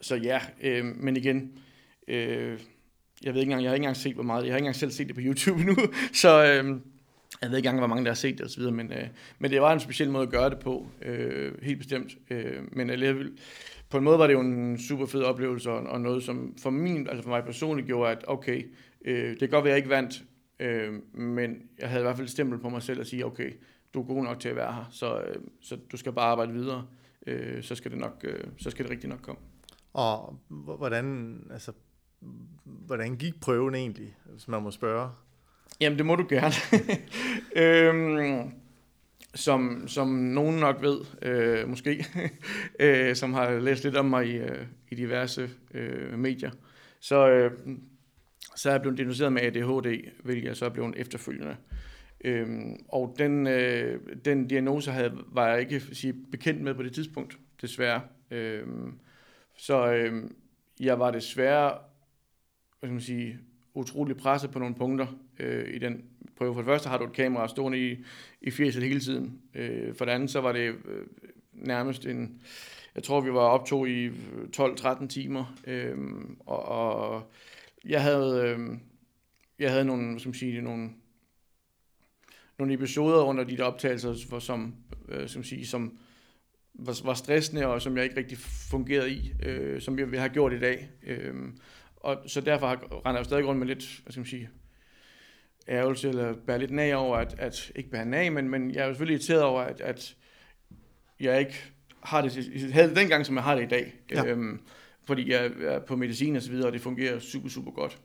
så 0.00 0.16
ja, 0.16 0.40
øhm, 0.62 0.96
men 1.00 1.16
igen, 1.16 1.52
øh, 2.08 2.60
jeg 3.24 3.34
ved 3.34 3.40
ikke 3.40 3.50
engang, 3.50 3.62
jeg 3.62 3.70
har 3.70 3.74
ikke 3.74 3.82
engang 3.82 3.96
set, 3.96 4.14
hvor 4.14 4.22
meget, 4.22 4.44
jeg 4.44 4.52
har 4.52 4.56
ikke 4.56 4.64
engang 4.64 4.76
selv 4.76 4.90
set 4.90 5.06
det 5.06 5.14
på 5.14 5.20
YouTube 5.24 5.64
nu, 5.70 5.76
så 6.12 6.44
øhm, 6.44 6.82
jeg 7.42 7.50
ved 7.50 7.56
ikke 7.56 7.68
engang, 7.68 7.78
hvor 7.78 7.86
mange 7.86 8.04
der 8.04 8.10
har 8.10 8.14
set 8.14 8.38
det, 8.38 8.40
og 8.44 8.50
så 8.50 8.58
videre, 8.58 8.72
men, 8.72 8.92
øh, 8.92 9.06
men 9.38 9.50
det 9.50 9.60
var 9.60 9.72
en 9.72 9.80
speciel 9.80 10.10
måde 10.10 10.22
at 10.22 10.30
gøre 10.30 10.50
det 10.50 10.58
på, 10.58 10.86
øh, 11.02 11.62
helt 11.62 11.78
bestemt. 11.78 12.16
Øh, 12.30 12.62
men 12.72 12.90
alligevel, 12.90 13.32
på 13.90 13.98
en 13.98 14.04
måde 14.04 14.18
var 14.18 14.26
det 14.26 14.34
jo 14.34 14.40
en 14.40 14.78
super 14.78 15.06
fed 15.06 15.22
oplevelse, 15.22 15.70
og, 15.70 15.82
og 15.82 16.00
noget, 16.00 16.22
som 16.22 16.54
for, 16.62 16.70
min, 16.70 17.08
altså 17.08 17.22
for 17.22 17.30
mig 17.30 17.44
personligt 17.44 17.86
gjorde, 17.86 18.10
at 18.10 18.24
okay, 18.26 18.62
øh, 19.04 19.30
det 19.30 19.38
kan 19.38 19.48
godt 19.48 19.64
være, 19.64 19.72
at 19.72 19.76
jeg 19.76 19.76
ikke 19.76 19.88
vandt, 19.88 20.22
øh, 20.62 20.94
men 21.14 21.62
jeg 21.78 21.88
havde 21.88 22.02
i 22.02 22.04
hvert 22.04 22.16
fald 22.16 22.26
et 22.26 22.32
stempel 22.32 22.58
på 22.58 22.68
mig 22.68 22.82
selv 22.82 23.00
at 23.00 23.06
sige, 23.06 23.26
okay, 23.26 23.52
du 23.94 24.00
er 24.00 24.06
god 24.06 24.24
nok 24.24 24.40
til 24.40 24.48
at 24.48 24.56
være 24.56 24.72
her, 24.72 24.84
så, 24.90 25.20
øh, 25.20 25.34
så 25.60 25.78
du 25.92 25.96
skal 25.96 26.12
bare 26.12 26.26
arbejde 26.26 26.52
videre, 26.52 26.86
øh, 27.26 27.62
så, 27.62 27.74
skal 27.74 27.90
det 27.90 27.98
nok, 27.98 28.24
øh, 28.24 28.44
så 28.58 28.70
skal 28.70 28.84
det 28.84 28.90
rigtig 28.90 29.10
nok 29.10 29.20
komme. 29.22 29.40
Og 29.92 30.38
hvordan, 30.48 31.38
altså, 31.50 31.72
hvordan 32.64 33.16
gik 33.16 33.40
prøven 33.40 33.74
egentlig, 33.74 34.16
hvis 34.24 34.48
man 34.48 34.62
må 34.62 34.70
spørge? 34.70 35.10
Jamen, 35.80 35.98
det 35.98 36.06
må 36.06 36.16
du 36.16 36.26
gerne. 36.28 36.54
øhm, 37.62 38.52
som, 39.34 39.88
som 39.88 40.08
nogen 40.08 40.60
nok 40.60 40.82
ved, 40.82 41.00
øh, 41.22 41.68
måske, 41.68 42.06
øh, 42.80 43.16
som 43.16 43.32
har 43.32 43.58
læst 43.58 43.84
lidt 43.84 43.96
om 43.96 44.06
mig 44.06 44.26
i, 44.26 44.36
øh, 44.36 44.66
i 44.90 44.94
diverse 44.94 45.50
øh, 45.74 46.18
medier, 46.18 46.50
så, 47.00 47.28
øh, 47.28 47.50
så 48.56 48.68
er 48.68 48.72
jeg 48.72 48.80
blevet 48.80 48.98
diagnosticeret 48.98 49.32
med 49.32 49.42
ADHD, 49.42 50.10
hvilket 50.24 50.48
jeg 50.48 50.56
så 50.56 50.64
er 50.64 50.68
blevet 50.68 50.94
efterfølgende. 50.96 51.56
Øhm, 52.24 52.76
og 52.88 53.14
den, 53.18 53.46
øh, 53.46 54.00
den 54.24 54.48
diagnose 54.48 54.90
havde, 54.90 55.18
var 55.28 55.48
jeg 55.48 55.60
ikke 55.60 55.80
sige, 55.80 56.14
bekendt 56.30 56.60
med 56.62 56.74
på 56.74 56.82
det 56.82 56.92
tidspunkt, 56.92 57.38
desværre. 57.60 58.00
Øhm, 58.30 58.98
så 59.56 59.92
øh, 59.92 60.30
jeg 60.80 60.98
var 60.98 61.10
desværre 61.10 61.78
hvad 62.82 62.88
skal 62.88 62.92
man 62.92 63.00
sige, 63.00 63.38
utrolig 63.74 64.16
presset 64.16 64.50
på 64.50 64.58
nogle 64.58 64.74
punkter 64.74 65.06
øh, 65.38 65.74
i 65.74 65.78
den 65.78 66.04
prøve. 66.36 66.54
For 66.54 66.60
det 66.60 66.68
første 66.68 66.88
har 66.88 66.98
du 66.98 67.04
et 67.04 67.12
kamera 67.12 67.48
stående 67.48 67.90
i, 67.90 68.04
i 68.40 68.50
fjeset 68.50 68.82
hele 68.82 69.00
tiden. 69.00 69.40
Øh, 69.54 69.94
for 69.94 70.04
det 70.04 70.12
andet 70.12 70.30
så 70.30 70.40
var 70.40 70.52
det 70.52 70.68
øh, 70.68 71.06
nærmest 71.52 72.06
en, 72.06 72.42
jeg 72.94 73.02
tror 73.02 73.20
vi 73.20 73.32
var 73.32 73.40
optog 73.40 73.88
i 73.88 74.08
12-13 74.56 75.06
timer, 75.06 75.54
øh, 75.66 75.96
og, 76.46 76.64
og 76.64 77.32
jeg 77.84 78.02
havde, 78.02 78.56
øh, 78.58 78.78
jeg 79.58 79.70
havde 79.70 79.84
nogle, 79.84 80.20
som 80.20 80.34
sige, 80.34 80.60
nogle, 80.60 80.90
nogle 82.58 82.74
episoder 82.74 83.22
under 83.22 83.44
de 83.44 83.56
der 83.56 83.64
optagelser, 83.64 84.14
for, 84.30 84.38
som, 84.38 84.74
øh, 85.08 85.28
som, 85.28 85.44
sige, 85.44 85.66
som 85.66 85.98
var, 86.74 87.00
var 87.04 87.14
stressende, 87.14 87.66
og 87.66 87.82
som 87.82 87.96
jeg 87.96 88.04
ikke 88.04 88.16
rigtig 88.16 88.38
fungerede 88.70 89.10
i, 89.10 89.32
øh, 89.42 89.80
som 89.80 89.98
jeg 89.98 90.10
vil 90.10 90.18
have 90.18 90.32
gjort 90.32 90.52
i 90.52 90.58
dag. 90.58 90.90
Øh, 91.06 91.34
og 91.96 92.22
så 92.26 92.40
derfor 92.40 92.66
render 93.06 93.18
jeg 93.18 93.24
stadig 93.24 93.46
rundt 93.46 93.58
med 93.58 93.66
lidt, 93.66 94.00
hvad 94.02 94.12
skal 94.12 94.20
man 94.20 94.26
sige, 94.26 94.50
ærgelse, 95.68 96.08
eller 96.08 96.34
bære 96.46 96.58
lidt 96.58 96.70
nag 96.70 96.96
over, 96.96 97.16
at, 97.16 97.34
at 97.38 97.72
ikke 97.74 97.90
bære 97.90 98.06
nag, 98.06 98.32
men, 98.32 98.48
men 98.48 98.74
jeg 98.74 98.84
er 98.84 98.90
selvfølgelig 98.90 99.14
irriteret 99.14 99.42
over, 99.42 99.60
at, 99.60 99.80
at 99.80 100.16
jeg 101.20 101.40
ikke 101.40 101.72
har 102.02 102.22
det, 102.22 102.72
havde 102.72 102.88
det 102.88 102.96
dengang, 102.96 103.26
som 103.26 103.34
jeg 103.34 103.44
har 103.44 103.54
det 103.54 103.62
i 103.62 103.68
dag. 103.68 103.94
Ja. 104.10 104.26
Øhm, 104.26 104.60
fordi 105.04 105.30
jeg 105.30 105.50
er 105.60 105.78
på 105.78 105.96
medicin 105.96 106.36
og 106.36 106.42
så 106.42 106.50
videre, 106.50 106.66
og 106.66 106.72
det 106.72 106.80
fungerer 106.80 107.18
super, 107.18 107.48
super 107.48 107.70
godt. 107.70 107.98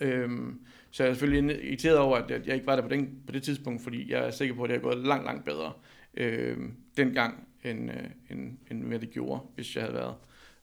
Øhm, 0.00 0.60
så 0.90 1.02
jeg 1.02 1.10
er 1.10 1.14
selvfølgelig 1.14 1.64
irriteret 1.64 1.98
over, 1.98 2.16
at 2.16 2.46
jeg 2.46 2.54
ikke 2.54 2.66
var 2.66 2.76
der 2.76 2.82
på, 2.82 2.88
den, 2.88 3.18
på 3.26 3.32
det 3.32 3.42
tidspunkt, 3.42 3.82
fordi 3.82 4.12
jeg 4.12 4.26
er 4.26 4.30
sikker 4.30 4.54
på, 4.54 4.62
at 4.62 4.70
det 4.70 4.76
har 4.76 4.82
gået 4.82 5.06
langt, 5.06 5.24
langt 5.24 5.44
bedre 5.44 5.72
øhm, 6.16 6.72
dengang, 6.96 7.48
end, 7.64 7.90
øh, 7.90 8.04
end, 8.30 8.58
end 8.70 8.84
hvad 8.84 8.98
det 8.98 9.10
gjorde, 9.10 9.40
hvis 9.54 9.76
jeg 9.76 9.82
havde 9.82 9.94
været 9.94 10.14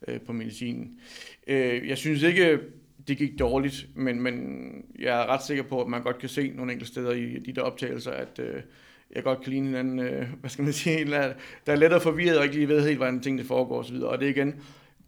øh, 0.08 0.22
på 0.22 0.34
medicinen. 0.34 1.00
Øh, 1.48 1.88
jeg 1.88 1.98
synes 1.98 2.24
ikke, 2.24 2.60
det 3.08 3.18
gik 3.18 3.40
dårligt, 3.40 3.88
men, 3.96 4.22
men 4.22 4.74
jeg 5.00 5.22
er 5.22 5.26
ret 5.26 5.44
sikker 5.44 5.64
på, 5.64 5.82
at 5.82 5.88
man 5.88 6.04
godt 6.04 6.18
kan 6.18 6.30
se 6.30 6.52
nogle 6.56 6.72
enkelte 6.72 6.94
steder 6.94 7.12
i 7.12 7.40
de 7.40 7.54
der 7.54 7.62
optagelser, 7.62 8.12
at 8.12 8.40
øh, 8.40 8.62
jeg 9.16 9.24
godt 9.24 9.42
kan 9.42 9.52
ligne 9.52 9.70
en 9.70 9.76
anden, 9.76 10.00
øh, 10.00 10.28
hvad 10.40 10.50
skal 10.50 10.64
man 10.64 10.74
sige, 10.74 11.00
en, 11.02 11.08
der 11.08 11.34
er 11.66 11.76
lettere 11.76 12.02
forvirret 12.02 12.38
og 12.38 12.44
ikke 12.44 12.56
lige 12.56 12.68
ved 12.68 12.84
helt, 12.84 12.98
hvordan 12.98 13.22
tingene 13.22 13.44
foregår 13.44 13.80
osv. 13.80 13.96
Og 13.96 14.20
det 14.20 14.26
er 14.26 14.30
igen, 14.30 14.56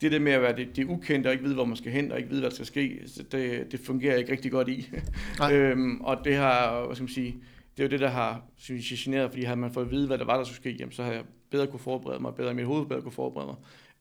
det 0.02 0.12
der 0.12 0.20
med 0.20 0.32
at 0.32 0.42
være 0.42 0.56
det, 0.56 0.76
det 0.76 0.86
ukendte 0.86 1.28
og 1.28 1.32
ikke 1.32 1.44
vide, 1.44 1.56
hvor 1.56 1.66
man 1.66 1.78
skal 1.78 1.92
hen 1.92 2.12
og 2.12 2.18
ikke 2.18 2.30
vide, 2.30 2.42
hvad 2.42 2.50
der 2.50 2.56
skal 2.56 2.66
ske, 2.66 3.02
det, 3.32 3.72
det 3.72 3.80
fungerer 3.80 4.16
ikke 4.16 4.32
rigtig 4.32 4.52
godt 4.52 4.68
i. 4.68 4.90
øhm, 5.54 6.02
og 6.02 6.18
det 6.26 6.36
har, 6.36 6.86
hvad 6.86 6.96
skal 6.96 7.04
man 7.04 7.10
sige, 7.10 7.36
det 7.78 7.84
er 7.84 7.88
jo 7.88 7.90
det, 7.90 8.00
der 8.00 8.10
har 8.10 8.42
synes 8.58 8.92
jeg, 8.92 9.00
generet, 9.00 9.30
fordi 9.32 9.44
havde 9.44 9.60
man 9.60 9.74
fået 9.74 9.86
at 9.86 9.92
vide, 9.92 10.08
hvad 10.08 10.18
der 10.18 10.26
var, 10.26 10.38
der 10.38 10.44
skulle 10.44 10.58
ske, 10.58 10.72
jamen, 10.80 10.92
så 10.92 11.04
havde 11.04 11.16
jeg 11.16 11.26
bedre 11.50 11.68
kunne 11.68 11.80
forberede 11.80 12.20
mig, 12.22 12.36
bedre 12.36 12.52
i 12.52 12.54
mit 12.54 12.66
hoved, 12.66 12.86
bedre 12.86 13.02
kunne 13.02 13.12
forberede 13.12 13.48
mig 13.48 13.56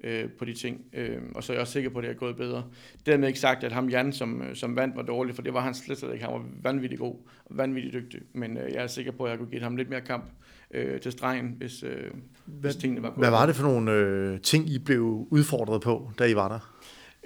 øh, 0.04 0.30
på 0.38 0.44
de 0.44 0.54
ting. 0.54 0.84
Øh, 0.92 1.18
og 1.34 1.44
så 1.44 1.52
er 1.52 1.54
jeg 1.54 1.60
også 1.60 1.72
sikker 1.72 1.90
på, 1.90 1.98
at 1.98 2.02
det 2.02 2.10
er 2.10 2.14
gået 2.14 2.36
bedre. 2.36 2.64
Dermed 3.06 3.28
ikke 3.28 3.40
sagt, 3.40 3.64
at 3.64 3.72
ham 3.72 3.88
Jan, 3.88 4.12
som, 4.12 4.42
øh, 4.42 4.56
som 4.56 4.76
vandt, 4.76 4.96
var 4.96 5.02
dårlig, 5.02 5.34
for 5.34 5.42
det 5.42 5.54
var 5.54 5.60
han 5.60 5.74
slet, 5.74 5.98
slet 5.98 6.12
ikke. 6.12 6.24
Han 6.24 6.34
var 6.34 6.44
vanvittig 6.62 6.98
god 6.98 7.16
og 7.44 7.56
vanvittig 7.56 7.92
dygtig. 7.92 8.20
Men 8.32 8.56
øh, 8.56 8.72
jeg 8.72 8.82
er 8.82 8.86
sikker 8.86 9.12
på, 9.12 9.24
at 9.24 9.30
jeg 9.30 9.38
kunne 9.38 9.50
give 9.50 9.62
ham 9.62 9.76
lidt 9.76 9.90
mere 9.90 10.00
kamp 10.00 10.24
øh, 10.70 11.00
til 11.00 11.12
stregen, 11.12 11.54
hvis, 11.59 11.83
øh, 11.83 12.11
hvad, 12.44 12.70
hvis 12.70 12.76
tingene 12.76 13.02
var 13.02 13.09
gået. 13.09 13.18
Hvad 13.18 13.30
var 13.30 13.46
det 13.46 13.56
for 13.56 13.62
nogle 13.62 13.92
øh, 13.92 14.40
ting, 14.40 14.68
I 14.68 14.78
blev 14.78 15.26
udfordret 15.30 15.83
på, 15.83 16.11
da 16.18 16.24
I 16.24 16.35
var 16.35 16.48
der? 16.48 16.76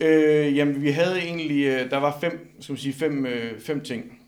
Øh, 0.00 0.56
jamen, 0.56 0.82
vi 0.82 0.90
havde 0.90 1.18
egentlig, 1.18 1.66
øh, 1.66 1.90
der 1.90 1.96
var 1.96 2.18
fem, 2.20 2.56
skal 2.60 2.72
man 2.72 2.78
sige, 2.78 2.92
fem, 2.92 3.26
øh, 3.26 3.60
fem 3.60 3.80
ting. 3.80 4.20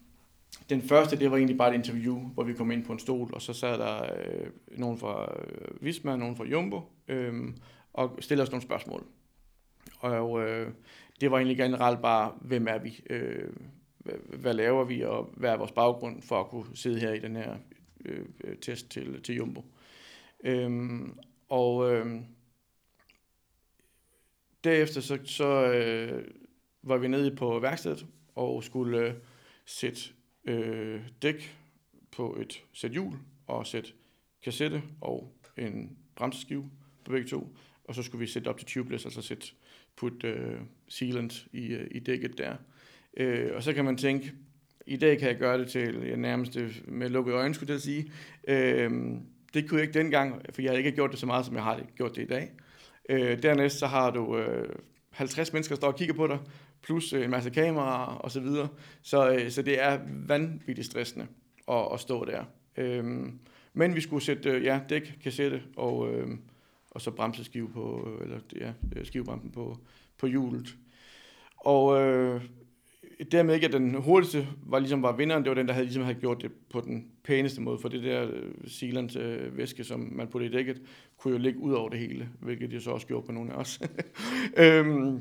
Den 0.71 0.83
første, 0.83 1.19
det 1.19 1.31
var 1.31 1.37
egentlig 1.37 1.59
bare 1.59 1.71
et 1.71 1.75
interview, 1.75 2.19
hvor 2.19 2.45
vi 2.45 2.53
kom 2.53 2.71
ind 2.71 2.85
på 2.85 2.93
en 2.93 2.99
stol, 2.99 3.31
og 3.33 3.43
så 3.43 3.53
sad 3.53 3.79
der 3.79 4.03
øh, 4.03 4.47
nogen 4.79 4.99
fra 4.99 5.35
øh, 5.39 5.85
Visma, 5.85 6.17
nogen 6.17 6.37
fra 6.37 6.45
Jumbo, 6.45 6.81
øh, 7.09 7.35
og 7.93 8.19
stillede 8.21 8.43
os 8.43 8.51
nogle 8.51 8.63
spørgsmål. 8.63 9.05
Og 9.99 10.43
øh, 10.43 10.69
det 11.21 11.31
var 11.31 11.37
egentlig 11.37 11.57
generelt 11.57 12.03
bare, 12.03 12.33
hvem 12.41 12.67
er 12.69 12.79
vi, 12.79 13.01
øh, 13.11 13.51
hvad, 13.99 14.15
hvad 14.39 14.55
laver 14.55 14.85
vi, 14.85 15.03
og 15.03 15.31
hvad 15.37 15.51
er 15.51 15.57
vores 15.57 15.73
baggrund 15.73 16.23
for 16.23 16.41
at 16.41 16.47
kunne 16.47 16.65
sidde 16.75 17.01
her 17.01 17.13
i 17.13 17.19
den 17.19 17.37
her 17.37 17.55
Øh, 18.07 18.25
øh, 18.45 18.57
test 18.57 18.91
til, 18.91 19.23
til 19.23 19.35
Jumbo. 19.35 19.65
Øhm, 20.45 21.19
og 21.49 21.93
øh, 21.93 22.21
derefter 24.65 25.01
så, 25.01 25.19
så 25.25 25.73
øh, 25.73 26.25
var 26.83 26.97
vi 26.97 27.09
nede 27.09 27.37
på 27.37 27.59
værkstedet 27.59 28.07
og 28.35 28.65
skulle 28.65 28.99
øh, 28.99 29.15
sætte 29.65 30.01
øh, 30.45 31.01
dæk 31.23 31.57
på 32.11 32.37
et 32.41 32.65
sæt 32.73 32.91
hjul 32.91 33.13
og 33.47 33.67
sætte 33.67 33.91
kassette 34.43 34.83
og 35.01 35.33
en 35.57 35.99
bremseskive 36.17 36.71
på 37.05 37.11
begge 37.11 37.29
to. 37.29 37.57
Og 37.85 37.95
så 37.95 38.03
skulle 38.03 38.21
vi 38.21 38.27
sætte 38.27 38.49
op 38.49 38.59
til 38.59 38.67
tubeless, 38.67 39.05
altså 39.05 39.23
sætte 39.23 39.47
put 39.97 40.25
øh, 40.25 40.61
sealant 40.89 41.47
i, 41.53 41.67
øh, 41.67 41.89
i 41.91 41.99
dækket 41.99 42.39
der. 42.39 42.57
Øh, 43.17 43.55
og 43.55 43.63
så 43.63 43.73
kan 43.73 43.85
man 43.85 43.97
tænke, 43.97 44.33
i 44.87 44.97
dag 44.97 45.19
kan 45.19 45.29
jeg 45.29 45.37
gøre 45.37 45.59
det 45.59 45.69
til 45.69 46.03
jeg 46.07 46.17
nærmest 46.17 46.57
øh, 46.57 46.81
med 46.85 47.09
lukkede 47.09 47.37
øjne, 47.37 47.55
skulle 47.55 47.73
jeg 47.73 47.81
sige. 47.81 48.13
Øh, 48.49 48.91
det 49.55 49.69
kunne 49.69 49.81
jeg 49.81 49.89
ikke 49.89 49.99
dengang, 49.99 50.43
for 50.55 50.63
jeg 50.63 50.71
har 50.71 50.79
ikke 50.79 50.93
gjort 50.93 51.11
det 51.11 51.19
så 51.19 51.27
meget, 51.27 51.47
som 51.47 51.55
jeg 51.55 51.63
har 51.63 51.81
gjort 51.97 52.17
det 52.17 52.23
i 52.23 52.27
dag. 52.27 52.51
Øh, 53.09 53.43
dernæst 53.43 53.79
så 53.79 53.87
har 53.87 54.11
du 54.11 54.39
øh, 54.39 54.69
50 55.11 55.53
mennesker, 55.53 55.75
der 55.75 55.81
står 55.81 55.89
og 55.89 55.97
kigger 55.97 56.15
på 56.15 56.27
dig, 56.27 56.39
plus 56.83 57.13
øh, 57.13 57.25
en 57.25 57.31
masse 57.31 57.51
kameraer 57.51 58.15
og 58.15 58.31
så 58.31 58.41
videre. 58.41 58.69
Så, 59.03 59.31
øh, 59.31 59.51
så 59.51 59.63
det 59.63 59.83
er 59.83 59.99
vanvittigt 60.27 60.87
stressende 60.87 61.27
at, 61.69 61.89
at 61.93 62.01
stå 62.01 62.25
der. 62.25 62.45
Øh, 62.77 63.05
men 63.73 63.95
vi 63.95 64.01
skulle 64.01 64.25
sætte 64.25 64.51
øh, 64.51 64.65
ja, 64.65 64.81
dæk, 64.89 65.19
kassette 65.23 65.63
og, 65.77 66.13
øh, 66.13 66.29
og 66.91 67.01
så 67.01 67.11
bremseskive 67.11 67.69
på, 67.69 68.09
øh, 68.09 68.25
eller 68.25 68.39
ja, 68.57 68.73
øh, 68.97 69.07
skivebremsen 69.07 69.51
på, 69.51 69.79
på 70.19 70.27
hjulet. 70.27 70.77
Og 71.57 72.03
øh, 72.03 72.43
dermed 73.33 73.55
ikke, 73.55 73.67
at 73.67 73.73
den 73.73 73.95
hurtigste 73.95 74.49
var 74.67 74.79
ligesom 74.79 75.03
var 75.03 75.17
vinderen, 75.17 75.43
det 75.43 75.49
var 75.49 75.55
den, 75.55 75.67
der 75.67 75.73
havde, 75.73 75.85
ligesom 75.87 76.03
havde 76.03 76.19
gjort 76.19 76.43
det 76.43 76.53
på 76.71 76.81
den 76.81 77.07
pæneste 77.25 77.61
måde, 77.61 77.79
for 77.79 77.89
det 77.89 78.03
der 78.03 78.23
øh, 78.23 78.53
Sealands 78.67 79.17
øh, 79.17 79.57
væske, 79.57 79.85
som 79.85 80.01
man 80.13 80.29
puttede 80.29 80.53
i 80.53 80.57
dækket, 80.57 80.83
kunne 81.19 81.33
jo 81.33 81.39
ligge 81.39 81.59
ud 81.59 81.73
over 81.73 81.89
det 81.89 81.99
hele, 81.99 82.29
hvilket 82.41 82.71
de 82.71 82.81
så 82.81 82.91
også 82.91 83.07
gjorde 83.07 83.27
på 83.27 83.33
nogle 83.33 83.53
af 83.53 83.57
os. 83.57 83.81
øhm, 84.57 85.21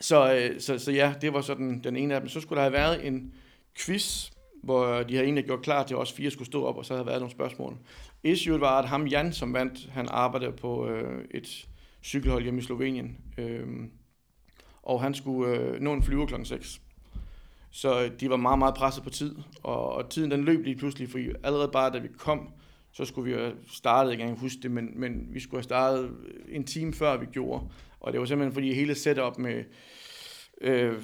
så, 0.00 0.34
øh, 0.34 0.60
så, 0.60 0.78
så 0.78 0.92
ja, 0.92 1.14
det 1.20 1.32
var 1.32 1.40
sådan 1.40 1.80
den, 1.84 1.96
ene 1.96 2.14
af 2.14 2.20
dem. 2.20 2.28
Så 2.28 2.40
skulle 2.40 2.56
der 2.56 2.62
have 2.62 2.72
været 2.72 3.06
en 3.06 3.34
quiz, 3.78 4.30
hvor 4.62 5.02
de 5.02 5.14
havde 5.14 5.24
egentlig 5.24 5.44
gjort 5.44 5.62
klar 5.62 5.86
til, 5.86 5.94
at 5.94 6.00
os 6.00 6.12
fire 6.12 6.30
skulle 6.30 6.46
stå 6.46 6.64
op, 6.64 6.76
og 6.76 6.84
så 6.84 6.94
havde 6.94 7.06
været 7.06 7.20
nogle 7.20 7.32
spørgsmål. 7.32 7.76
Issue 8.22 8.60
var, 8.60 8.78
at 8.78 8.88
ham 8.88 9.06
Jan, 9.06 9.32
som 9.32 9.54
vandt, 9.54 9.88
han 9.92 10.08
arbejdede 10.10 10.52
på 10.52 10.88
øh, 10.88 11.24
et 11.30 11.68
cykelhold 12.02 12.42
hjemme 12.42 12.60
i 12.60 12.62
Slovenien, 12.62 13.18
øh, 13.38 13.66
og 14.82 15.02
han 15.02 15.14
skulle 15.14 15.56
øh, 15.56 15.80
nå 15.80 15.92
en 15.92 16.02
flyver 16.02 16.26
klokken 16.26 16.46
6. 16.46 16.80
Så 17.70 18.04
øh, 18.04 18.10
de 18.20 18.30
var 18.30 18.36
meget, 18.36 18.58
meget 18.58 18.74
presset 18.74 19.04
på 19.04 19.10
tid, 19.10 19.34
og, 19.62 19.92
og 19.92 20.10
tiden 20.10 20.30
den 20.30 20.44
løb 20.44 20.64
lige 20.64 20.76
pludselig, 20.76 21.10
for 21.10 21.18
allerede 21.44 21.70
bare 21.72 21.92
da 21.92 21.98
vi 21.98 22.08
kom, 22.18 22.48
så 22.92 23.04
skulle 23.04 23.32
vi 23.32 23.38
have 23.38 23.52
startet, 23.72 24.12
ikke 24.12 24.34
huske 24.38 24.58
det, 24.62 24.70
men, 24.70 25.00
men 25.00 25.28
vi 25.30 25.40
skulle 25.40 25.58
have 25.58 25.64
startet 25.64 26.04
øh, 26.04 26.56
en 26.56 26.64
time 26.64 26.92
før 26.92 27.16
vi 27.16 27.26
gjorde, 27.26 27.64
og 28.00 28.12
det 28.12 28.20
var 28.20 28.26
simpelthen 28.26 28.54
fordi 28.54 28.74
hele 28.74 28.94
setup 28.94 29.38
med, 29.38 29.64
øh, 30.60 30.94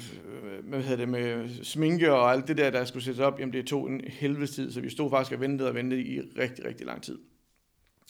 hvad 0.64 0.82
hedder 0.82 0.96
det, 0.96 1.08
med 1.08 1.48
sminke 1.64 2.12
og 2.12 2.32
alt 2.32 2.48
det 2.48 2.56
der, 2.56 2.70
der 2.70 2.84
skulle 2.84 3.04
sættes 3.04 3.20
op, 3.20 3.40
jamen 3.40 3.52
det 3.52 3.66
tog 3.66 3.90
en 3.90 4.00
helvedes 4.08 4.50
tid, 4.50 4.72
så 4.72 4.80
vi 4.80 4.90
stod 4.90 5.10
faktisk 5.10 5.32
og 5.32 5.40
ventede 5.40 5.68
og 5.68 5.74
ventede 5.74 6.02
i 6.02 6.20
rigtig, 6.20 6.64
rigtig 6.64 6.86
lang 6.86 7.02
tid. 7.02 7.18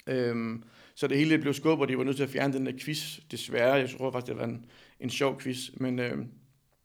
Øhm, 0.06 0.62
så 0.94 1.06
det 1.06 1.18
hele 1.18 1.38
blev 1.38 1.54
skubbet, 1.54 1.82
og 1.82 1.88
de 1.88 1.98
var 1.98 2.04
nødt 2.04 2.16
til 2.16 2.22
at 2.22 2.30
fjerne 2.30 2.52
den 2.52 2.66
der 2.66 2.72
quiz, 2.80 3.18
desværre. 3.30 3.74
Jeg 3.74 3.90
tror 3.90 4.10
faktisk, 4.10 4.28
det 4.28 4.38
var 4.38 4.44
en, 4.44 4.64
en 5.00 5.10
sjov 5.10 5.40
quiz, 5.40 5.70
men, 5.76 5.98
øh, 5.98 6.18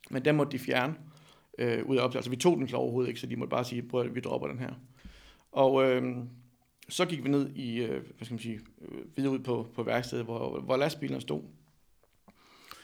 men 0.09 0.25
den 0.25 0.35
måtte 0.35 0.51
de 0.51 0.59
fjerne 0.59 0.93
øh, 0.93 1.10
øh, 1.61 1.85
ud 1.85 1.97
af 1.97 2.03
optagelsen. 2.03 2.17
Altså, 2.17 2.29
vi 2.29 2.35
tog 2.35 2.57
den 2.57 2.67
klar 2.67 2.79
overhovedet 2.79 3.09
ikke, 3.09 3.19
så 3.19 3.27
de 3.27 3.35
måtte 3.35 3.49
bare 3.49 3.65
sige, 3.65 3.83
at 3.93 4.15
vi 4.15 4.19
dropper 4.19 4.47
den 4.47 4.59
her. 4.59 4.73
Og 5.51 5.83
øh, 5.83 6.15
så 6.89 7.05
gik 7.05 7.23
vi 7.23 7.29
ned 7.29 7.49
i, 7.55 7.81
øh, 7.81 7.89
hvad 7.89 8.25
skal 8.25 8.33
man 8.33 8.39
sige, 8.39 8.59
øh, 8.81 9.17
videre 9.17 9.31
ud 9.31 9.39
på, 9.39 9.67
på 9.75 9.83
værkstedet, 9.83 10.25
hvor, 10.25 10.59
hvor 10.59 10.77
lastbilerne 10.77 11.21
stod. 11.21 11.41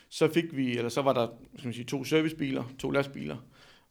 Så 0.10 0.34
fik 0.34 0.56
vi, 0.56 0.78
eller 0.78 0.90
så 0.90 1.02
var 1.02 1.14
der 1.14 1.28
skal 1.56 1.68
man 1.68 1.74
sige, 1.74 1.86
to 1.86 2.04
servicebiler, 2.04 2.64
to 2.80 2.90
lastbiler, 2.90 3.38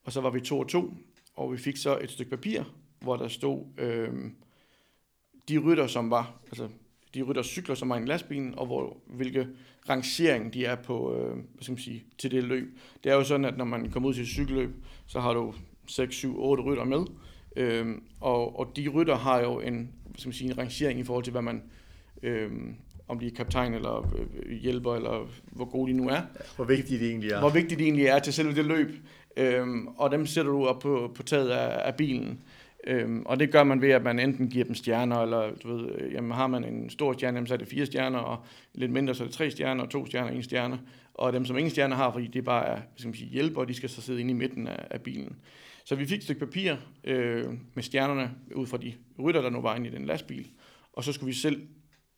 og 0.04 0.12
så 0.12 0.20
var 0.20 0.30
vi 0.30 0.40
to 0.40 0.58
og 0.58 0.68
to, 0.68 0.94
og 1.34 1.52
vi 1.52 1.56
fik 1.56 1.76
så 1.76 1.98
et 1.98 2.10
stykke 2.10 2.30
papir, 2.30 2.62
hvor 3.00 3.16
der 3.16 3.28
stod 3.28 3.64
øh, 3.78 4.30
de 5.48 5.58
rytter, 5.58 5.86
som 5.86 6.10
var, 6.10 6.40
altså 6.46 6.68
de 7.16 7.22
rytter 7.22 7.42
cykler, 7.42 7.74
som 7.74 7.88
var 7.88 7.96
i 7.96 7.98
en 7.98 8.08
lastbil, 8.08 8.54
og 8.56 8.66
hvor, 8.66 8.96
hvilke 9.06 9.46
rangering 9.88 10.54
de 10.54 10.64
er 10.64 10.74
på, 10.74 11.14
øh, 11.14 11.34
hvad 11.34 11.62
skal 11.62 11.72
man 11.72 11.78
sige, 11.78 12.04
til 12.18 12.30
det 12.30 12.44
løb. 12.44 12.78
Det 13.04 13.12
er 13.12 13.16
jo 13.16 13.24
sådan, 13.24 13.44
at 13.44 13.56
når 13.56 13.64
man 13.64 13.90
kommer 13.90 14.08
ud 14.08 14.14
til 14.14 14.22
et 14.22 14.28
cykelløb, 14.28 14.70
så 15.06 15.20
har 15.20 15.32
du 15.34 15.54
6, 15.86 16.14
7, 16.14 16.42
8 16.42 16.62
rytter 16.62 16.84
med, 16.84 17.04
øh, 17.56 17.86
og, 18.20 18.58
og 18.58 18.76
de 18.76 18.88
rytter 18.88 19.16
har 19.16 19.40
jo 19.40 19.60
en, 19.60 19.92
hvad 20.04 20.18
skal 20.18 20.28
man 20.28 20.34
sige, 20.34 20.50
en 20.50 20.58
rangering 20.58 21.00
i 21.00 21.04
forhold 21.04 21.24
til, 21.24 21.30
hvad 21.30 21.42
man, 21.42 21.62
øh, 22.22 22.50
om 23.08 23.18
de 23.18 23.26
er 23.26 23.30
kaptajn 23.36 23.74
eller 23.74 24.14
øh, 24.16 24.52
hjælper, 24.52 24.94
eller 24.94 25.28
hvor 25.44 25.64
gode 25.64 25.92
de 25.92 25.96
nu 25.96 26.08
er. 26.08 26.20
Hvor 26.56 26.64
vigtigt 26.64 27.00
de 27.00 27.08
egentlig 27.08 27.30
er. 27.30 27.40
Hvor 27.40 27.50
vigtigt 27.50 27.78
de 27.78 27.84
egentlig 27.84 28.06
er 28.06 28.18
til 28.18 28.32
selve 28.32 28.54
det 28.54 28.64
løb. 28.64 28.90
Øhm, 29.36 29.88
og 29.88 30.10
dem 30.10 30.26
sætter 30.26 30.52
du 30.52 30.66
op 30.66 30.78
på, 30.78 31.12
på 31.14 31.22
taget 31.22 31.48
af, 31.48 31.88
af 31.88 31.94
bilen. 31.94 32.40
Øhm, 32.86 33.22
og 33.26 33.40
det 33.40 33.50
gør 33.50 33.64
man 33.64 33.80
ved, 33.80 33.90
at 33.90 34.02
man 34.02 34.18
enten 34.18 34.50
giver 34.50 34.64
dem 34.64 34.74
stjerner, 34.74 35.16
eller 35.16 35.54
du 35.62 35.76
ved, 35.76 35.90
øh, 35.94 36.12
jamen, 36.12 36.30
har 36.30 36.46
man 36.46 36.64
en 36.64 36.90
stor 36.90 37.12
stjerne, 37.12 37.36
jamen, 37.36 37.46
så 37.46 37.54
er 37.54 37.58
det 37.58 37.68
fire 37.68 37.86
stjerner, 37.86 38.18
og 38.18 38.44
lidt 38.74 38.92
mindre, 38.92 39.14
så 39.14 39.22
er 39.22 39.26
det 39.26 39.34
tre 39.34 39.50
stjerner, 39.50 39.84
og 39.84 39.90
to 39.90 40.06
stjerner, 40.06 40.30
og 40.30 40.36
en 40.36 40.42
stjerne. 40.42 40.80
Og 41.14 41.32
dem, 41.32 41.44
som 41.44 41.58
ingen 41.58 41.70
stjerner 41.70 41.96
har, 41.96 42.12
fordi 42.12 42.26
det 42.26 42.44
bare 42.44 42.66
er 42.66 42.80
skal 42.96 43.08
man 43.08 43.14
sige, 43.14 43.30
hjælper, 43.30 43.60
og 43.60 43.68
de 43.68 43.74
skal 43.74 43.88
så 43.88 44.02
sidde 44.02 44.20
inde 44.20 44.30
i 44.30 44.34
midten 44.34 44.68
af, 44.68 44.86
af 44.90 45.00
bilen. 45.00 45.36
Så 45.84 45.94
vi 45.94 46.06
fik 46.06 46.18
et 46.18 46.24
stykke 46.24 46.40
papir 46.40 46.74
øh, 47.04 47.44
med 47.74 47.82
stjernerne 47.82 48.30
ud 48.54 48.66
fra 48.66 48.76
de 48.76 48.94
rytter, 49.18 49.42
der 49.42 49.50
nu 49.50 49.60
var 49.60 49.76
inde 49.76 49.88
i 49.88 49.92
den 49.92 50.04
lastbil. 50.04 50.48
Og 50.92 51.04
så 51.04 51.12
skulle 51.12 51.28
vi 51.28 51.34
selv 51.34 51.62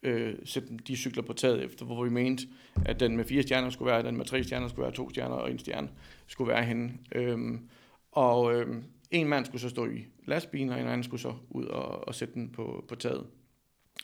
øh, 0.02 0.34
sætte 0.44 0.68
de 0.86 0.96
cykler 0.96 1.22
på 1.22 1.32
taget 1.32 1.64
efter, 1.64 1.84
hvor 1.84 2.04
vi 2.04 2.10
mente, 2.10 2.46
at 2.86 3.00
den 3.00 3.16
med 3.16 3.24
fire 3.24 3.42
stjerner 3.42 3.70
skulle 3.70 3.92
være, 3.92 4.02
den 4.02 4.16
med 4.16 4.24
tre 4.24 4.44
stjerner 4.44 4.68
skulle 4.68 4.82
være 4.82 4.94
to 4.94 5.10
stjerner, 5.10 5.34
og 5.36 5.50
en 5.50 5.58
stjerne 5.58 5.88
skulle 6.26 6.48
være 6.48 6.64
henne. 6.64 6.92
Øhm, 7.14 7.68
og 8.12 8.54
øh, 8.54 8.82
en 9.10 9.28
mand 9.28 9.44
skulle 9.44 9.62
så 9.62 9.68
stå 9.68 9.86
i 9.86 10.04
lastbilen, 10.28 10.70
og 10.70 10.80
en 10.80 10.86
anden 10.86 11.04
skulle 11.04 11.20
så 11.20 11.34
ud 11.50 11.64
og, 11.64 12.08
og 12.08 12.14
sætte 12.14 12.34
den 12.34 12.50
på, 12.50 12.84
på 12.88 12.94
taget, 12.94 13.26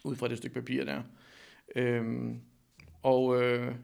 ud 0.05 0.17
fra 0.17 0.29
det 0.29 0.39
stykke 0.39 0.55
papir 0.55 0.85
der. 0.85 1.03
Øhm, 1.77 2.41
og 3.03 3.43
øh, 3.43 3.75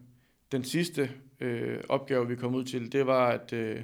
den 0.52 0.64
sidste 0.64 1.10
øh, 1.40 1.80
opgave, 1.88 2.28
vi 2.28 2.36
kom 2.36 2.54
ud 2.54 2.64
til, 2.64 2.92
det 2.92 3.06
var, 3.06 3.28
at 3.28 3.52
øh, 3.52 3.82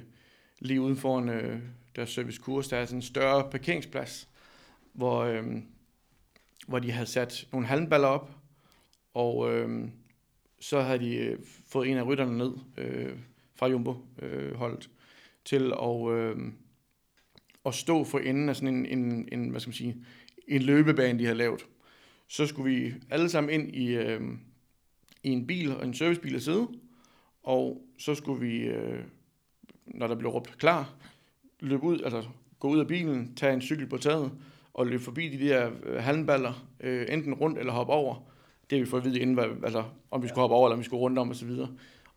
lige 0.59 0.81
uden 0.81 0.97
foran 0.97 1.29
øh, 1.29 1.59
deres 1.95 2.09
servicekurs, 2.09 2.67
der 2.67 2.77
er 2.77 2.85
sådan 2.85 2.97
en 2.97 3.01
større 3.01 3.49
parkeringsplads, 3.51 4.29
hvor, 4.93 5.23
øh, 5.23 5.45
hvor 6.67 6.79
de 6.79 6.91
havde 6.91 7.07
sat 7.07 7.47
nogle 7.51 7.67
halmballer 7.67 8.07
op, 8.07 8.31
og 9.13 9.53
øh, 9.53 9.89
så 10.59 10.81
havde 10.81 10.99
de 10.99 11.15
øh, 11.15 11.39
fået 11.67 11.89
en 11.89 11.97
af 11.97 12.05
rytterne 12.05 12.37
ned 12.37 12.53
øh, 12.77 13.17
fra 13.55 13.67
Jumbo-holdet 13.67 14.89
øh, 14.89 14.93
til 15.45 15.73
at, 15.81 16.11
øh, 16.11 16.37
at 17.67 17.73
stå 17.73 18.03
for 18.03 18.19
enden 18.19 18.49
af 18.49 18.55
sådan 18.55 18.73
en, 18.73 18.85
en, 18.85 19.29
en, 19.31 19.49
hvad 19.49 19.59
skal 19.59 19.69
man 19.69 19.73
sige, 19.73 19.95
en 20.47 20.61
løbebane, 20.61 21.19
de 21.19 21.23
havde 21.23 21.37
lavet. 21.37 21.65
Så 22.27 22.47
skulle 22.47 22.75
vi 22.75 22.93
alle 23.09 23.29
sammen 23.29 23.53
ind 23.53 23.75
i, 23.75 23.95
øh, 23.95 24.21
i 25.23 25.29
en 25.29 25.47
bil, 25.47 25.71
en 25.71 25.93
servicebil 25.93 26.35
at 26.35 26.43
sidde, 26.43 26.67
og 27.43 27.81
så 27.97 28.15
skulle 28.15 28.41
vi 28.41 28.57
øh, 28.57 29.03
når 29.87 30.07
der 30.07 30.15
blev 30.15 30.31
råbt 30.31 30.57
klar, 30.57 30.93
løbe 31.59 31.83
ud, 31.83 31.99
altså 32.01 32.23
gå 32.59 32.67
ud 32.67 32.79
af 32.79 32.87
bilen, 32.87 33.35
tage 33.35 33.53
en 33.53 33.61
cykel 33.61 33.87
på 33.87 33.97
taget, 33.97 34.31
og 34.73 34.87
løbe 34.87 35.03
forbi 35.03 35.29
de 35.29 35.47
der 35.47 35.71
øh, 35.83 36.03
halmballer, 36.03 36.67
øh, 36.79 37.05
enten 37.09 37.33
rundt 37.33 37.59
eller 37.59 37.73
hoppe 37.73 37.93
over. 37.93 38.15
Det 38.69 38.77
har 38.77 38.85
vi 38.85 38.89
fået 38.89 39.01
at 39.01 39.05
vide 39.05 39.19
inden, 39.19 39.35
hvad, 39.35 39.45
altså, 39.63 39.83
om 40.11 40.23
vi 40.23 40.27
skulle 40.27 40.41
hoppe 40.41 40.55
over, 40.55 40.67
eller 40.67 40.75
om 40.75 40.79
vi 40.79 40.85
skulle 40.85 41.01
rundt 41.01 41.19
om 41.19 41.29
osv. 41.29 41.51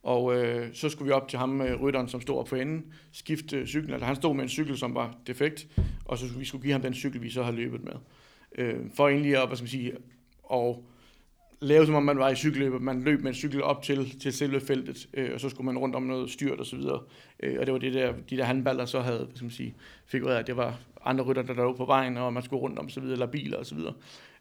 Og 0.03 0.37
øh, 0.37 0.69
så 0.73 0.89
skulle 0.89 1.07
vi 1.07 1.13
op 1.13 1.29
til 1.29 1.39
ham, 1.39 1.61
øh, 1.61 1.83
rytteren, 1.83 2.09
som 2.09 2.21
stod 2.21 2.39
op 2.39 2.49
for 2.49 2.57
enden, 2.57 2.85
skifte 3.13 3.57
øh, 3.57 3.67
cyklen. 3.67 3.93
Altså 3.93 4.07
han 4.07 4.17
stod 4.17 4.35
med 4.35 4.43
en 4.43 4.49
cykel, 4.49 4.79
som 4.79 4.95
var 4.95 5.15
defekt, 5.27 5.69
og 6.05 6.19
så 6.19 6.27
vi 6.39 6.45
skulle 6.45 6.63
give 6.63 6.73
ham 6.73 6.83
den 6.83 6.95
cykel, 6.95 7.23
vi 7.23 7.31
så 7.31 7.43
har 7.43 7.53
løbet 7.53 7.85
med. 7.85 7.93
Øh, 8.59 8.77
for 8.95 9.09
egentlig 9.09 9.37
at, 9.37 9.47
hvad 9.47 9.57
skal 9.57 9.65
man 9.65 9.71
sige, 9.71 9.93
og 10.43 10.85
lave 11.61 11.87
som 11.87 11.95
om 11.95 12.03
man 12.03 12.19
var 12.19 12.29
i 12.29 12.35
cykelløb, 12.35 12.81
man 12.81 13.03
løb 13.03 13.21
med 13.21 13.29
en 13.29 13.35
cykel 13.35 13.63
op 13.63 13.83
til, 13.83 14.21
til 14.21 14.33
selve 14.33 14.61
feltet, 14.61 15.09
øh, 15.15 15.31
og 15.35 15.41
så 15.41 15.49
skulle 15.49 15.65
man 15.65 15.79
rundt 15.79 15.97
om 15.97 16.03
noget 16.03 16.31
styrt 16.31 16.61
og 16.61 16.67
så 16.67 16.77
videre. 16.77 17.01
Øh, 17.43 17.57
og 17.61 17.67
det 17.67 17.73
var 17.73 17.79
det 17.79 17.95
der, 17.95 18.13
de 18.31 18.37
der 18.37 18.45
handballer 18.45 18.85
så 18.85 19.01
havde, 19.01 19.19
hvad 19.19 19.37
skal 19.37 19.45
man 19.45 19.51
sige, 19.51 19.75
figureret, 20.07 20.39
at 20.39 20.47
det 20.47 20.57
var 20.57 20.79
andre 21.05 21.25
rytter, 21.25 21.43
der 21.43 21.55
lå 21.55 21.77
på 21.77 21.85
vejen, 21.85 22.17
og 22.17 22.33
man 22.33 22.43
skulle 22.43 22.61
rundt 22.61 22.79
om 22.79 22.89
så 22.89 23.01
videre, 23.01 23.13
eller 23.13 23.27
biler 23.27 23.59
og 23.59 23.67
så 23.67 23.75
videre. 23.75 23.95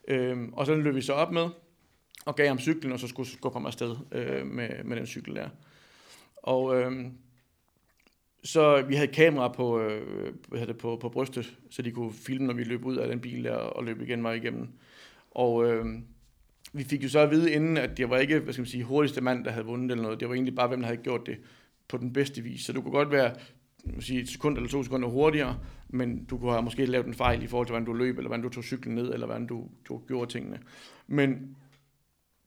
Øh, 0.07 0.37
og 0.53 0.65
så 0.65 0.75
løb 0.75 0.95
vi 0.95 1.01
så 1.01 1.13
op 1.13 1.31
med, 1.31 1.45
og 2.25 2.35
gav 2.35 2.47
ham 2.47 2.59
cyklen, 2.59 2.93
og 2.93 2.99
så 2.99 3.07
skulle 3.07 3.29
gå 3.41 3.49
komme 3.49 3.67
afsted 3.67 3.95
øh, 4.11 4.47
med, 4.47 4.83
med 4.83 4.97
den 4.97 5.05
cykel 5.05 5.35
der. 5.35 5.49
Og 6.37 6.81
øh, 6.81 7.05
så 8.43 8.81
vi 8.81 8.95
havde 8.95 9.11
kamera 9.11 9.47
på, 9.47 9.79
øh, 9.79 10.33
hvad 10.47 10.67
det, 10.67 10.77
på, 10.77 10.97
på 11.01 11.09
brystet, 11.09 11.57
så 11.69 11.81
de 11.81 11.91
kunne 11.91 12.13
filme, 12.13 12.47
når 12.47 12.53
vi 12.53 12.63
løb 12.63 12.85
ud 12.85 12.97
af 12.97 13.07
den 13.07 13.19
bil 13.19 13.43
der, 13.43 13.55
og 13.55 13.83
løb 13.83 14.01
igen 14.01 14.23
vej 14.23 14.33
igennem. 14.33 14.67
Og 15.31 15.65
øh, 15.65 15.85
vi 16.73 16.83
fik 16.83 17.03
jo 17.03 17.09
så 17.09 17.19
at 17.19 17.31
vide 17.31 17.51
inden, 17.51 17.77
at 17.77 17.97
det 17.97 18.09
var 18.09 18.17
ikke, 18.17 18.39
hvad 18.39 18.53
skal 18.53 18.61
man 18.61 18.67
sige, 18.67 18.83
hurtigste 18.83 19.21
mand, 19.21 19.45
der 19.45 19.51
havde 19.51 19.65
vundet 19.65 19.91
eller 19.91 20.03
noget. 20.03 20.19
Det 20.19 20.29
var 20.29 20.33
egentlig 20.33 20.55
bare, 20.55 20.67
hvem 20.67 20.79
der 20.79 20.87
havde 20.87 21.01
gjort 21.01 21.25
det 21.25 21.37
på 21.87 21.97
den 21.97 22.13
bedste 22.13 22.41
vis. 22.41 22.61
Så 22.61 22.73
du 22.73 22.81
kunne 22.81 22.91
godt 22.91 23.11
være 23.11 23.35
sige, 23.99 24.21
et 24.21 24.29
sekund 24.29 24.57
eller 24.57 24.69
to 24.69 24.83
sekunder 24.83 25.07
hurtigere, 25.07 25.57
men 25.89 26.25
du 26.25 26.37
kunne 26.37 26.51
have 26.51 26.63
måske 26.63 26.85
lavet 26.85 27.07
en 27.07 27.13
fejl 27.13 27.43
i 27.43 27.47
forhold 27.47 27.67
til, 27.67 27.71
hvordan 27.71 27.85
du 27.85 27.93
løb, 27.93 28.17
eller 28.17 28.27
hvordan 28.27 28.43
du 28.43 28.49
tog 28.49 28.63
cyklen 28.63 28.95
ned, 28.95 29.13
eller 29.13 29.25
hvordan 29.25 29.47
du, 29.47 29.67
du 29.87 30.01
gjorde 30.07 30.31
tingene. 30.31 30.59
Men 31.07 31.55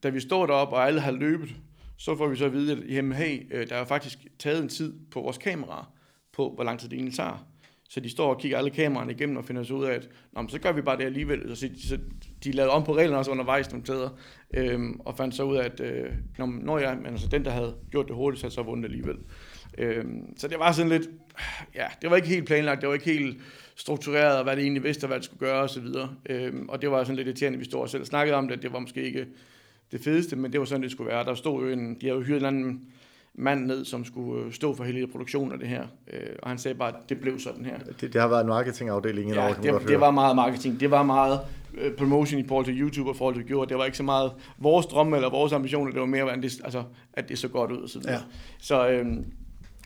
da 0.02 0.08
vi 0.08 0.20
står 0.20 0.46
deroppe, 0.46 0.76
og 0.76 0.86
alle 0.86 1.00
har 1.00 1.12
løbet, 1.12 1.54
så 1.98 2.16
får 2.16 2.28
vi 2.28 2.36
så 2.36 2.44
at 2.44 2.52
vide, 2.52 2.72
at 2.72 2.78
jamen, 2.88 3.12
hey, 3.12 3.46
øh, 3.50 3.68
der 3.68 3.76
er 3.76 3.84
faktisk 3.84 4.18
taget 4.38 4.62
en 4.62 4.68
tid 4.68 4.94
på 5.10 5.20
vores 5.20 5.38
kamera, 5.38 5.86
på 6.32 6.52
hvor 6.54 6.64
lang 6.64 6.80
tid 6.80 6.88
det 6.88 6.96
egentlig 6.96 7.14
tager. 7.14 7.46
Så 7.88 8.00
de 8.00 8.10
står 8.10 8.34
og 8.34 8.40
kigger 8.40 8.58
alle 8.58 8.70
kameraerne 8.70 9.12
igennem 9.12 9.36
og 9.36 9.44
finder 9.44 9.62
sig 9.62 9.76
ud 9.76 9.84
af, 9.84 9.92
at 9.94 10.08
Nå, 10.32 10.48
så 10.48 10.58
gør 10.58 10.72
vi 10.72 10.82
bare 10.82 10.96
det 10.96 11.04
alligevel. 11.04 11.56
Så, 11.56 11.68
så 11.88 11.98
de 12.44 12.52
lavede 12.52 12.72
om 12.72 12.84
på 12.84 12.96
reglerne 12.96 13.18
også 13.18 13.30
undervejs 13.30 13.70
nogle 13.70 13.86
steder, 13.86 14.08
øhm, 14.54 15.00
og 15.00 15.16
fandt 15.16 15.34
så 15.34 15.42
ud 15.42 15.56
af, 15.56 15.64
at 15.64 15.80
øh, 15.80 16.12
når, 16.38 16.46
når 16.46 16.78
jeg, 16.78 16.96
men 16.96 17.06
altså, 17.06 17.28
den, 17.28 17.44
der 17.44 17.50
havde 17.50 17.74
gjort 17.90 18.08
det 18.08 18.16
hurtigt, 18.16 18.42
havde 18.42 18.54
så 18.54 18.62
vundet 18.62 18.84
alligevel. 18.84 19.16
Øhm, 19.78 20.36
så 20.36 20.48
det 20.48 20.58
var 20.58 20.72
sådan 20.72 20.90
lidt, 20.90 21.08
ja, 21.74 21.86
det 22.02 22.10
var 22.10 22.16
ikke 22.16 22.28
helt 22.28 22.46
planlagt, 22.46 22.80
det 22.80 22.88
var 22.88 22.94
ikke 22.94 23.12
helt 23.12 23.38
struktureret, 23.76 24.38
og 24.38 24.44
hvad 24.44 24.56
det 24.56 24.62
egentlig 24.62 24.84
vidste, 24.84 25.06
hvad 25.06 25.16
det 25.16 25.24
skulle 25.24 25.40
gøre 25.40 25.62
osv. 25.62 25.86
Øhm, 26.26 26.68
og 26.68 26.82
det 26.82 26.90
var 26.90 27.04
sådan 27.04 27.16
lidt 27.16 27.28
irriterende, 27.28 27.58
vi 27.58 27.64
stod 27.64 27.80
og 27.80 27.88
selv 27.88 28.04
snakkede 28.04 28.36
om 28.36 28.48
det, 28.48 28.62
det 28.62 28.72
var 28.72 28.78
måske 28.78 29.02
ikke 29.02 29.26
det 29.92 30.00
fedeste, 30.00 30.36
men 30.36 30.52
det 30.52 30.60
var 30.60 30.66
sådan, 30.66 30.82
det 30.82 30.90
skulle 30.90 31.10
være. 31.10 31.24
Der 31.24 31.34
stod 31.34 31.62
jo 31.62 31.68
en, 31.68 31.96
de 32.00 32.06
havde 32.06 32.18
jo 32.18 32.24
hyret 32.24 32.40
en 32.40 32.46
anden 32.46 32.80
mand 33.34 33.66
ned, 33.66 33.84
som 33.84 34.04
skulle 34.04 34.44
øh, 34.44 34.52
stå 34.52 34.74
for 34.74 34.84
hele 34.84 35.06
produktionen 35.06 35.52
af 35.52 35.58
det 35.58 35.68
her. 35.68 35.82
Øh, 36.12 36.20
og 36.42 36.48
han 36.48 36.58
sagde 36.58 36.74
bare, 36.74 36.88
at 36.88 36.94
det 37.08 37.20
blev 37.20 37.38
sådan 37.38 37.64
her. 37.64 37.78
Det, 37.78 38.12
det 38.12 38.20
har 38.20 38.28
været 38.28 38.40
en 38.40 38.48
marketingafdeling 38.48 39.32
ja, 39.32 39.44
over, 39.44 39.54
det, 39.54 39.88
det 39.88 40.00
var 40.00 40.10
meget 40.10 40.36
marketing. 40.36 40.80
Det 40.80 40.90
var 40.90 41.02
meget 41.02 41.40
uh, 41.72 41.96
promotion 41.98 42.40
i 42.40 42.48
forhold 42.48 42.66
til 42.66 42.80
YouTube 42.80 43.10
og 43.10 43.16
forhold 43.16 43.34
til 43.34 43.44
gjorde. 43.44 43.68
Det 43.68 43.78
var 43.78 43.84
ikke 43.84 43.96
så 43.96 44.02
meget 44.02 44.32
vores 44.58 44.86
drømme 44.86 45.16
eller 45.16 45.30
vores 45.30 45.52
ambitioner. 45.52 45.92
Det 45.92 46.00
var 46.00 46.06
mere, 46.06 46.32
at 46.32 46.42
det, 46.42 46.60
altså, 46.64 46.82
at 47.12 47.28
det 47.28 47.38
så 47.38 47.48
godt 47.48 47.72
ud. 47.72 47.82
Og 47.82 47.88
så, 47.88 48.00
ja. 48.04 48.18
så 48.58 48.88
øhm, 48.88 49.24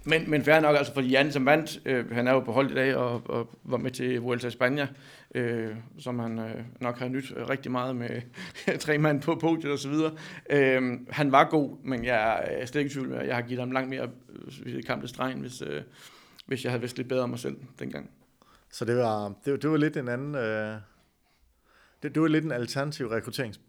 men, 0.05 0.31
men 0.31 0.43
fair 0.43 0.61
nok, 0.61 0.77
altså 0.77 0.95
fordi 0.95 1.09
Jan 1.09 1.33
som 1.33 1.47
vandt, 1.47 1.81
øh, 1.85 2.13
han 2.13 2.27
er 2.27 2.33
jo 2.33 2.41
på 2.41 2.53
hold 2.53 2.71
i 2.71 2.75
dag 2.75 2.97
og, 2.97 3.23
og 3.25 3.49
var 3.65 3.77
med 3.77 3.91
til 3.91 4.21
Vuelta 4.21 4.47
i 4.47 4.51
Spanien, 4.51 4.87
øh, 5.35 5.77
som 5.99 6.19
han 6.19 6.39
øh, 6.39 6.65
nok 6.81 6.99
har 6.99 7.09
nyt 7.09 7.33
rigtig 7.51 7.73
meget 7.73 7.97
med 7.97 8.23
tre 8.79 8.99
mand 8.99 9.23
på 9.23 9.35
podiet 9.35 9.73
og 9.73 9.79
så 9.79 9.89
videre. 9.89 10.13
Øh, 10.51 11.01
han 11.11 11.33
var 11.33 11.49
god, 11.51 11.77
men 11.85 12.05
jeg 12.05 12.45
er 12.47 12.67
slet 12.67 12.81
ikke 12.81 12.93
tvivl 12.93 13.09
med, 13.09 13.19
at 13.19 13.27
jeg 13.27 13.35
har 13.35 13.43
givet 13.43 13.61
ham 13.61 13.71
langt 13.71 13.89
mere 13.89 14.11
øh, 14.67 14.83
kamp 14.83 15.03
til 15.03 15.09
stregen, 15.09 15.41
hvis, 15.41 15.63
øh, 15.63 15.83
hvis 16.47 16.65
jeg 16.65 16.73
havde 16.73 16.81
vidst 16.81 16.97
lidt 16.97 17.09
bedre 17.09 17.23
om 17.23 17.31
mig 17.31 17.39
selv 17.39 17.57
dengang. 17.79 18.11
Så 18.73 18.85
det 18.85 18.97
var, 18.97 19.35
det, 19.45 19.63
det 19.63 19.71
var 19.71 19.77
lidt 19.77 19.97
en 19.97 20.09
anden... 20.09 20.35
Øh, 20.35 20.75
det, 22.03 22.15
det 22.15 22.23
var 22.23 22.29
lidt 22.29 22.45
en 22.45 22.53
alternativ 22.53 23.07
rekrutterings 23.07 23.61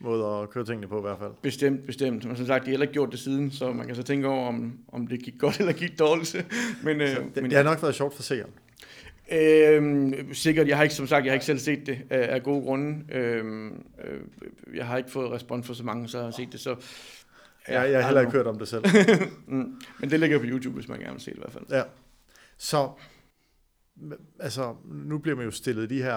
måde 0.00 0.26
at 0.26 0.50
køre 0.50 0.64
tingene 0.64 0.88
på 0.88 0.98
i 0.98 1.00
hvert 1.00 1.18
fald. 1.18 1.32
Bestemt, 1.42 1.86
bestemt. 1.86 2.24
Men 2.24 2.36
som 2.36 2.46
sagt, 2.46 2.64
de 2.64 2.66
har 2.66 2.70
heller 2.70 2.84
ikke 2.84 2.92
gjort 2.92 3.10
det 3.10 3.18
siden, 3.18 3.50
så 3.50 3.72
man 3.72 3.86
kan 3.86 3.96
så 3.96 4.02
tænke 4.02 4.28
over, 4.28 4.48
om, 4.48 4.78
om 4.88 5.06
det 5.06 5.22
gik 5.22 5.38
godt 5.38 5.58
eller 5.60 5.72
gik 5.72 5.98
dårligt. 5.98 6.46
men, 6.82 7.00
øh, 7.00 7.08
det, 7.08 7.36
men, 7.36 7.44
det 7.44 7.52
har 7.52 7.62
nok 7.62 7.82
været 7.82 7.94
sjovt 7.94 8.14
for 8.14 8.22
sikkert. 8.22 8.48
Øhm, 9.32 10.34
sikkert, 10.34 10.68
jeg 10.68 10.76
har 10.76 10.82
ikke, 10.82 10.94
som 10.94 11.06
sagt, 11.06 11.24
jeg 11.24 11.30
har 11.30 11.34
ikke 11.34 11.46
selv 11.46 11.58
set 11.58 11.86
det 11.86 11.98
af, 12.10 12.34
af 12.34 12.42
gode 12.42 12.62
grunde. 12.62 13.14
Øhm, 13.14 13.84
øh, 14.04 14.20
jeg 14.74 14.86
har 14.86 14.96
ikke 14.96 15.10
fået 15.10 15.30
respons 15.30 15.66
for 15.66 15.74
så 15.74 15.84
mange, 15.84 16.08
så 16.08 16.22
har 16.22 16.30
set 16.30 16.52
det, 16.52 16.60
så... 16.60 16.76
Ja, 17.68 17.80
jeg, 17.80 17.90
jeg 17.90 18.00
har 18.00 18.06
heller 18.06 18.20
ikke 18.20 18.32
hørt 18.32 18.46
om 18.46 18.58
det 18.58 18.68
selv. 18.68 18.84
mm, 19.46 19.80
men 20.00 20.10
det 20.10 20.20
ligger 20.20 20.38
på 20.38 20.44
YouTube, 20.44 20.74
hvis 20.74 20.88
man 20.88 20.98
gerne 20.98 21.12
vil 21.12 21.20
se 21.20 21.30
det 21.30 21.36
i 21.36 21.40
hvert 21.40 21.52
fald. 21.52 21.64
Ja. 21.70 21.82
Så 22.56 22.90
altså, 24.38 24.76
nu 24.84 25.18
bliver 25.18 25.36
man 25.36 25.44
jo 25.44 25.50
stillet 25.50 25.90
de 25.90 26.02
her 26.02 26.14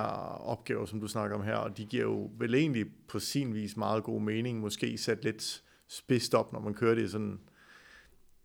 opgaver, 0.48 0.86
som 0.86 1.00
du 1.00 1.08
snakker 1.08 1.38
om 1.38 1.44
her, 1.44 1.56
og 1.56 1.78
de 1.78 1.86
giver 1.86 2.04
jo 2.04 2.32
vel 2.40 2.56
egentlig 2.56 2.86
på 3.08 3.20
sin 3.20 3.54
vis 3.54 3.78
meget 3.78 4.04
god 4.04 4.22
mening, 4.22 4.60
måske 4.60 4.98
sat 4.98 5.24
lidt 5.24 5.64
spidst 5.88 6.36
op, 6.36 6.54
når 6.54 6.60
man 6.60 6.74
kører 6.74 6.96
det 6.96 7.04
i 7.04 7.08
sådan 7.08 7.40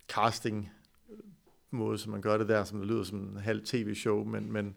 casting 0.09 0.71
måde, 1.73 1.99
som 1.99 2.13
man 2.13 2.21
gør 2.21 2.39
det 2.39 2.49
der, 2.49 2.65
som 2.65 2.79
det 2.79 2.89
lyder 2.89 3.03
som 3.03 3.19
en 3.19 3.37
halv 3.37 3.65
tv-show, 3.65 4.25
men, 4.25 4.53
men, 4.53 4.77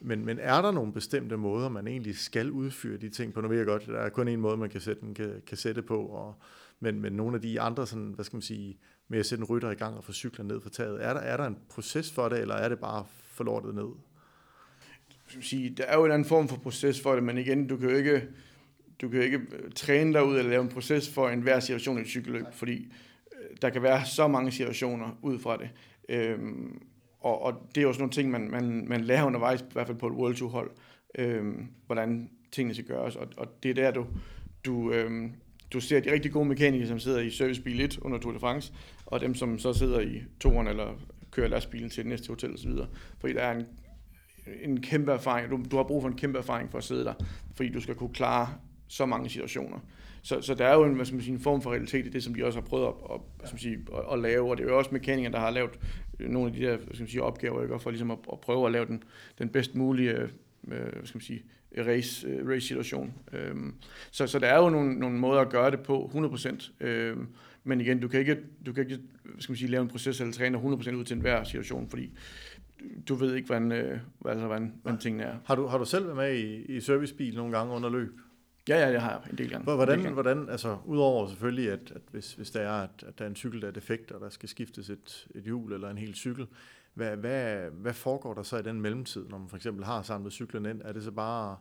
men, 0.00 0.24
men 0.24 0.38
er 0.38 0.62
der 0.62 0.70
nogle 0.70 0.92
bestemte 0.92 1.36
måder, 1.36 1.68
man 1.68 1.86
egentlig 1.86 2.18
skal 2.18 2.50
udføre 2.50 2.96
de 2.96 3.08
ting 3.08 3.32
på? 3.32 3.40
Nu 3.40 3.48
ved 3.48 3.56
jeg 3.56 3.66
godt, 3.66 3.86
der 3.86 3.98
er 3.98 4.08
kun 4.08 4.28
en 4.28 4.40
måde, 4.40 4.56
man 4.56 4.70
kan 4.70 4.80
sætte 4.80 5.02
en 5.02 5.16
kassette 5.46 5.82
på, 5.82 6.06
og, 6.06 6.34
men, 6.80 7.00
men 7.00 7.12
nogle 7.12 7.34
af 7.34 7.42
de 7.42 7.60
andre, 7.60 7.86
sådan, 7.86 8.12
hvad 8.14 8.24
skal 8.24 8.36
man 8.36 8.42
sige, 8.42 8.78
med 9.08 9.18
at 9.18 9.26
sætte 9.26 9.42
en 9.42 9.46
rytter 9.46 9.70
i 9.70 9.74
gang 9.74 9.96
og 9.96 10.04
få 10.04 10.12
cyklen 10.12 10.46
ned 10.46 10.60
fra 10.60 10.70
taget, 10.70 11.04
er 11.04 11.14
der, 11.14 11.20
er 11.20 11.36
der 11.36 11.46
en 11.46 11.58
proces 11.68 12.12
for 12.12 12.28
det, 12.28 12.40
eller 12.40 12.54
er 12.54 12.68
det 12.68 12.78
bare 12.78 13.04
forlortet 13.08 13.74
lortet 13.74 13.84
ned? 13.84 15.42
Sige, 15.42 15.70
der 15.70 15.84
er 15.84 15.96
jo 15.96 16.04
en 16.04 16.12
anden 16.12 16.28
form 16.28 16.48
for 16.48 16.56
proces 16.56 17.00
for 17.00 17.14
det, 17.14 17.22
men 17.22 17.38
igen, 17.38 17.66
du 17.66 17.76
kan 17.76 17.90
jo 17.90 17.96
ikke, 17.96 18.28
du 19.00 19.08
kan 19.08 19.18
jo 19.18 19.24
ikke 19.24 19.38
øh, 19.38 19.72
træne 19.72 20.12
dig 20.12 20.24
ud 20.24 20.38
eller 20.38 20.50
lave 20.50 20.62
en 20.62 20.68
proces 20.68 21.10
for 21.10 21.28
enhver 21.28 21.60
situation 21.60 21.98
i 21.98 22.00
et 22.00 22.06
cykelløb, 22.06 22.46
fordi 22.52 22.92
øh, 23.32 23.56
der 23.62 23.70
kan 23.70 23.82
være 23.82 24.06
så 24.06 24.28
mange 24.28 24.52
situationer 24.52 25.18
ud 25.22 25.38
fra 25.38 25.56
det. 25.56 25.70
Øhm, 26.08 26.82
og, 27.20 27.42
og 27.42 27.54
det 27.74 27.80
er 27.80 27.82
jo 27.82 27.92
sådan 27.92 28.02
nogle 28.02 28.12
ting, 28.12 28.30
man, 28.30 28.50
man, 28.50 28.88
man 28.88 29.00
lærer 29.00 29.24
undervejs, 29.24 29.60
i 29.60 29.64
hvert 29.72 29.86
fald 29.86 29.98
på 29.98 30.06
et 30.06 30.12
World 30.12 30.34
Tour 30.34 30.50
hold, 30.50 30.70
øhm, 31.18 31.66
hvordan 31.86 32.30
tingene 32.52 32.74
skal 32.74 32.86
gøres. 32.86 33.16
Og, 33.16 33.26
og 33.36 33.62
det 33.62 33.70
er 33.70 33.74
der, 33.74 33.90
du, 33.90 34.06
du, 34.64 34.92
øhm, 34.92 35.32
du 35.72 35.80
ser 35.80 36.00
de 36.00 36.12
rigtig 36.12 36.32
gode 36.32 36.48
mekanikere, 36.48 36.88
som 36.88 36.98
sidder 36.98 37.20
i 37.20 37.30
servicebil 37.30 37.80
1 37.80 37.98
under 37.98 38.18
Tour 38.18 38.32
de 38.32 38.38
France, 38.38 38.72
og 39.06 39.20
dem, 39.20 39.34
som 39.34 39.58
så 39.58 39.72
sidder 39.72 40.00
i 40.00 40.22
toren 40.40 40.66
eller 40.66 40.94
kører 41.30 41.48
lastbilen 41.48 41.90
til 41.90 42.04
det 42.04 42.10
næste 42.10 42.28
hotel 42.28 42.54
osv. 42.54 42.70
Fordi 43.18 43.34
der 43.34 43.42
er 43.42 43.56
en, 43.56 43.66
en 44.62 44.80
kæmpe 44.80 45.12
erfaring. 45.12 45.50
Du, 45.50 45.60
du 45.70 45.76
har 45.76 45.84
brug 45.84 46.02
for 46.02 46.08
en 46.08 46.16
kæmpe 46.16 46.38
erfaring 46.38 46.70
for 46.70 46.78
at 46.78 46.84
sidde 46.84 47.04
der, 47.04 47.14
fordi 47.54 47.68
du 47.68 47.80
skal 47.80 47.94
kunne 47.94 48.14
klare 48.14 48.48
så 48.88 49.06
mange 49.06 49.30
situationer. 49.30 49.78
Så, 50.26 50.40
så 50.40 50.54
der 50.54 50.66
er 50.66 50.74
jo 50.74 50.84
en, 50.84 50.94
hvad 50.94 51.04
skal 51.04 51.14
man 51.14 51.24
sige, 51.24 51.34
en 51.34 51.40
form 51.40 51.62
for 51.62 51.70
realitet 51.70 52.06
i 52.06 52.08
det, 52.08 52.22
som 52.22 52.34
de 52.34 52.44
også 52.44 52.60
har 52.60 52.66
prøvet 52.66 52.86
at, 52.86 52.92
at, 53.10 53.20
hvad 53.38 53.46
skal 53.46 53.54
man 53.54 53.60
sige, 53.60 53.78
at, 53.92 54.12
at 54.12 54.18
lave, 54.18 54.50
og 54.50 54.56
det 54.56 54.64
er 54.64 54.68
jo 54.68 54.78
også 54.78 54.90
mekanikere, 54.92 55.32
der 55.32 55.38
har 55.38 55.50
lavet 55.50 55.70
nogle 56.18 56.48
af 56.48 56.52
de 56.52 56.62
der 56.62 56.76
hvad 56.76 56.86
skal 56.94 57.02
man 57.02 57.08
sige, 57.08 57.22
opgaver, 57.22 57.62
ikke? 57.62 57.78
for 57.78 57.90
ligesom 57.90 58.10
at, 58.10 58.18
at 58.32 58.40
prøve 58.40 58.66
at 58.66 58.72
lave 58.72 58.86
den, 58.86 59.02
den 59.38 59.48
bedst 59.48 59.74
mulige 59.74 60.10
øh, 60.12 60.28
hvad 60.62 61.04
skal 61.04 61.16
man 61.16 61.22
sige, 61.22 61.42
race, 61.78 62.28
øh, 62.28 62.48
race 62.48 62.66
situation. 62.66 63.14
Øhm, 63.32 63.74
så, 64.10 64.26
så 64.26 64.38
der 64.38 64.46
er 64.46 64.58
jo 64.58 64.70
nogle, 64.70 64.98
nogle 64.98 65.18
måder 65.18 65.40
at 65.40 65.48
gøre 65.48 65.70
det 65.70 65.80
på, 65.80 66.10
100%. 66.14 66.86
Øhm, 66.86 67.26
men 67.64 67.80
igen, 67.80 68.00
du 68.00 68.08
kan 68.08 68.20
ikke, 68.20 68.36
du 68.66 68.72
kan 68.72 68.84
ikke 68.84 68.98
skal 69.38 69.52
man 69.52 69.56
sige, 69.56 69.70
lave 69.70 69.82
en 69.82 69.88
proces 69.88 70.20
eller 70.20 70.32
træne 70.32 70.58
100% 70.58 70.62
ud 70.94 71.04
til 71.04 71.14
enhver 71.14 71.44
situation, 71.44 71.88
fordi 71.90 72.12
du 73.08 73.14
ved 73.14 73.34
ikke, 73.34 73.46
hvordan, 73.46 73.72
øh, 73.72 73.98
altså, 74.26 74.46
hvordan, 74.46 74.72
hvordan 74.82 75.00
tingene 75.00 75.24
er. 75.24 75.36
Har 75.44 75.54
du, 75.54 75.66
har 75.66 75.78
du 75.78 75.84
selv 75.84 76.04
været 76.04 76.16
med 76.16 76.34
i, 76.34 76.76
i 76.76 76.80
servicebil 76.80 77.36
nogle 77.36 77.58
gange 77.58 77.74
under 77.74 77.90
løb? 77.90 78.20
Ja, 78.68 78.80
ja, 78.80 78.92
det 78.92 79.00
har 79.00 79.10
jeg 79.10 79.20
en 79.30 79.38
del 79.38 79.50
gange. 79.50 79.64
Hvordan, 79.64 79.98
del 79.98 80.12
hvordan 80.12 80.48
altså, 80.48 80.78
udover 80.84 81.28
selvfølgelig, 81.28 81.70
at, 81.70 81.92
at 81.94 82.02
hvis, 82.10 82.34
hvis 82.34 82.50
der 82.50 82.60
er, 82.60 82.82
at, 82.82 83.04
at 83.06 83.18
der 83.18 83.24
er 83.24 83.28
en 83.28 83.36
cykel, 83.36 83.62
der 83.62 83.68
er 83.68 83.72
defekt, 83.72 84.12
og 84.12 84.20
der 84.20 84.28
skal 84.28 84.48
skiftes 84.48 84.90
et, 84.90 85.28
et 85.34 85.42
hjul 85.42 85.72
eller 85.72 85.90
en 85.90 85.98
hel 85.98 86.14
cykel, 86.14 86.46
hvad, 86.94 87.16
hvad, 87.16 87.70
hvad 87.70 87.92
foregår 87.92 88.34
der 88.34 88.42
så 88.42 88.56
i 88.56 88.62
den 88.62 88.80
mellemtid, 88.80 89.28
når 89.28 89.38
man 89.38 89.48
for 89.48 89.56
eksempel 89.56 89.84
har 89.84 90.02
samlet 90.02 90.32
cyklen 90.32 90.66
ind? 90.66 90.80
Er 90.84 90.92
det 90.92 91.02
så 91.02 91.10
bare 91.10 91.56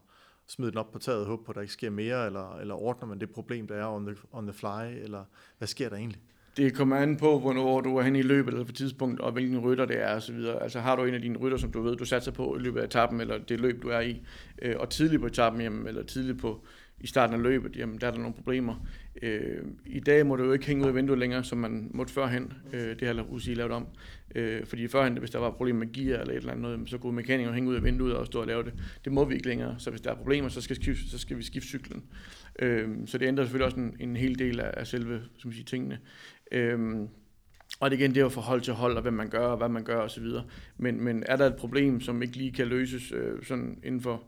smide 0.48 0.72
den 0.72 0.78
op 0.78 0.92
på 0.92 1.00
taget 1.00 1.20
og 1.22 1.28
håbe 1.28 1.44
på, 1.44 1.52
at 1.52 1.56
der 1.56 1.62
ikke 1.62 1.74
sker 1.74 1.90
mere, 1.90 2.26
eller, 2.26 2.58
eller 2.58 2.76
ordner 2.76 3.08
man 3.08 3.20
det 3.20 3.30
problem, 3.30 3.68
der 3.68 3.76
er 3.76 3.88
on 3.88 4.06
the, 4.06 4.16
on 4.32 4.48
the 4.48 4.54
fly, 4.54 5.04
eller 5.04 5.24
hvad 5.58 5.68
sker 5.68 5.90
der 5.90 5.96
egentlig? 5.96 6.22
Det 6.58 6.76
kommer 6.76 6.96
an 6.96 7.18
på, 7.18 7.40
hvornår 7.40 7.82
du 7.82 7.98
er 7.98 8.02
hen 8.02 8.16
i 8.16 8.22
løbet 8.22 8.52
eller 8.52 8.66
på 8.66 8.72
tidspunkt, 8.72 9.20
og 9.20 9.32
hvilken 9.32 9.60
rytter 9.60 9.86
det 9.86 10.02
er 10.02 10.16
osv. 10.16 10.40
Altså 10.62 10.80
har 10.80 10.96
du 10.96 11.04
en 11.04 11.14
af 11.14 11.22
dine 11.22 11.38
rytter, 11.38 11.58
som 11.58 11.72
du 11.72 11.82
ved, 11.82 11.96
du 11.96 12.06
satser 12.06 12.32
på 12.32 12.56
i 12.56 12.60
løbet 12.60 12.80
af 12.80 12.86
etappen, 12.86 13.22
eller 13.22 13.38
det 13.38 13.60
løb, 13.60 13.84
du 13.84 13.90
er 13.90 14.00
i, 14.00 14.22
øh, 14.62 14.76
og 14.80 14.90
tidligt 14.90 15.22
på 15.22 15.28
etappen, 15.28 15.62
jamen, 15.62 15.88
eller 15.88 16.04
tidligt 16.04 16.40
på, 16.40 16.66
i 17.00 17.08
starten 17.08 17.36
af 17.36 17.44
løbet, 17.44 17.76
jamen 17.76 17.98
der 18.02 18.08
er 18.08 18.12
der 18.12 18.18
nogle 18.18 18.34
problemer. 18.34 18.88
Øh, 19.22 19.62
I 19.86 20.00
dag 20.00 20.26
må 20.26 20.36
du 20.36 20.44
jo 20.44 20.52
ikke 20.52 20.66
hænge 20.66 20.84
ud 20.84 20.88
af 20.88 20.96
vinduet 20.96 21.20
længere, 21.20 21.44
som 21.44 21.58
man 21.58 21.92
måtte 21.94 22.14
førhen. 22.14 22.54
Øh, 22.74 23.00
det 23.00 23.08
har 23.08 23.26
UCI 23.30 23.54
lavet 23.54 23.72
om. 23.72 23.88
Øh, 24.36 24.66
fordi 24.66 24.88
førhen, 24.88 25.18
hvis 25.18 25.30
der 25.30 25.40
var 25.40 25.52
problemer 25.52 25.80
med 25.80 25.94
gear 25.94 26.20
eller 26.20 26.34
et 26.34 26.38
eller 26.38 26.52
andet, 26.52 26.90
så 26.90 26.98
kunne 26.98 27.16
mekanikeren 27.16 27.54
hænge 27.54 27.70
ud 27.70 27.76
af 27.76 27.84
vinduet 27.84 28.16
og 28.16 28.26
stå 28.26 28.42
og 28.42 28.48
lave 28.48 28.64
det. 28.64 28.74
Det 29.06 29.12
må 29.12 29.26
vi 29.26 29.34
ikke 29.34 29.48
længere. 29.48 29.76
Så 29.78 29.90
hvis 29.90 30.02
der 30.02 30.12
er 30.12 30.16
problemer, 30.16 30.50
så 30.50 30.62
skal, 30.62 30.76
skifte, 30.76 31.10
så 31.10 31.18
skal 31.18 31.38
vi 31.38 31.44
skifte 31.44 31.68
cyklen. 31.68 32.04
Øh, 32.60 32.90
så 33.06 33.18
det 33.18 33.26
ændrer 33.26 33.44
selvfølgelig 33.44 33.66
også 33.66 33.80
en, 33.80 33.96
en 34.00 34.16
hel 34.16 34.40
del 34.40 34.60
af, 34.60 34.72
af 34.78 34.88
selve 34.88 35.22
som 35.38 35.52
siger, 35.52 35.66
tingene. 35.66 36.00
Øh, 36.52 36.80
og 37.80 37.92
det 37.92 38.00
igen, 38.00 38.12
det 38.12 38.18
er 38.18 38.22
jo 38.22 38.30
fra 38.30 38.42
hold 38.42 38.62
til 38.62 38.74
hold, 38.74 38.96
og 38.96 39.02
hvad 39.02 39.12
man 39.12 39.30
gør, 39.30 39.48
og 39.48 39.58
hvad 39.58 39.70
man 39.70 39.84
gør 39.84 39.98
osv. 39.98 40.26
Men, 40.78 41.04
men 41.04 41.24
er 41.28 41.36
der 41.36 41.46
et 41.46 41.56
problem, 41.56 42.02
som 42.02 42.22
ikke 42.22 42.38
lige 42.38 42.52
kan 42.52 42.68
løses 42.68 43.12
øh, 43.12 43.44
sådan 43.44 43.80
inden 43.84 44.02
for, 44.02 44.24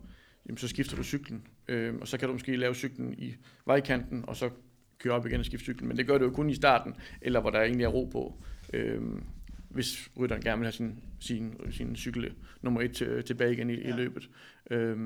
jamen, 0.46 0.58
så 0.58 0.68
skifter 0.68 0.96
du 0.96 1.04
cyklen. 1.04 1.44
Øh, 1.68 1.96
og 2.02 2.08
så 2.08 2.18
kan 2.18 2.28
du 2.28 2.34
måske 2.34 2.56
lave 2.56 2.76
cyklen 2.76 3.14
i 3.18 3.36
vejkanten, 3.66 4.26
og 4.28 4.36
så 4.36 4.50
køre 5.00 5.14
op 5.14 5.26
igen 5.26 5.40
og 5.40 5.46
skifte 5.46 5.64
cyklen. 5.64 5.88
Men 5.88 5.98
det 5.98 6.08
gør 6.08 6.18
det 6.18 6.26
jo 6.26 6.32
kun 6.32 6.50
i 6.50 6.56
starten, 6.56 6.96
eller 7.22 7.40
hvor 7.40 7.50
der 7.50 7.62
egentlig 7.62 7.84
er 7.84 7.90
ro 7.90 8.06
på. 8.06 8.44
Øh, 8.74 9.02
hvis 9.70 10.12
rytteren 10.20 10.42
gerne 10.42 10.60
vil 10.60 10.66
have 10.66 10.72
sin, 10.72 11.04
sin, 11.20 11.72
sin 11.72 11.96
cykel 11.96 12.34
nummer 12.62 12.82
et 12.82 12.92
til, 12.92 13.24
tilbage 13.24 13.54
igen 13.54 13.70
i, 13.70 13.74
ja. 13.74 13.90
i 13.90 13.92
løbet. 13.92 14.30
Øh, 14.72 14.98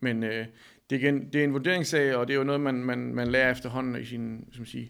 men 0.00 0.22
øh, 0.22 0.46
det, 0.90 0.96
er 0.96 1.00
igen, 1.00 1.32
det 1.32 1.40
er 1.40 1.44
en 1.44 1.52
vurderingssag, 1.52 2.16
og 2.16 2.28
det 2.28 2.34
er 2.34 2.38
jo 2.38 2.44
noget, 2.44 2.60
man, 2.60 2.74
man, 2.74 3.14
man 3.14 3.28
lærer 3.28 3.50
efterhånden 3.50 4.02
i 4.02 4.04
sin 4.04 4.48
som 4.52 4.64
siger, 4.64 4.86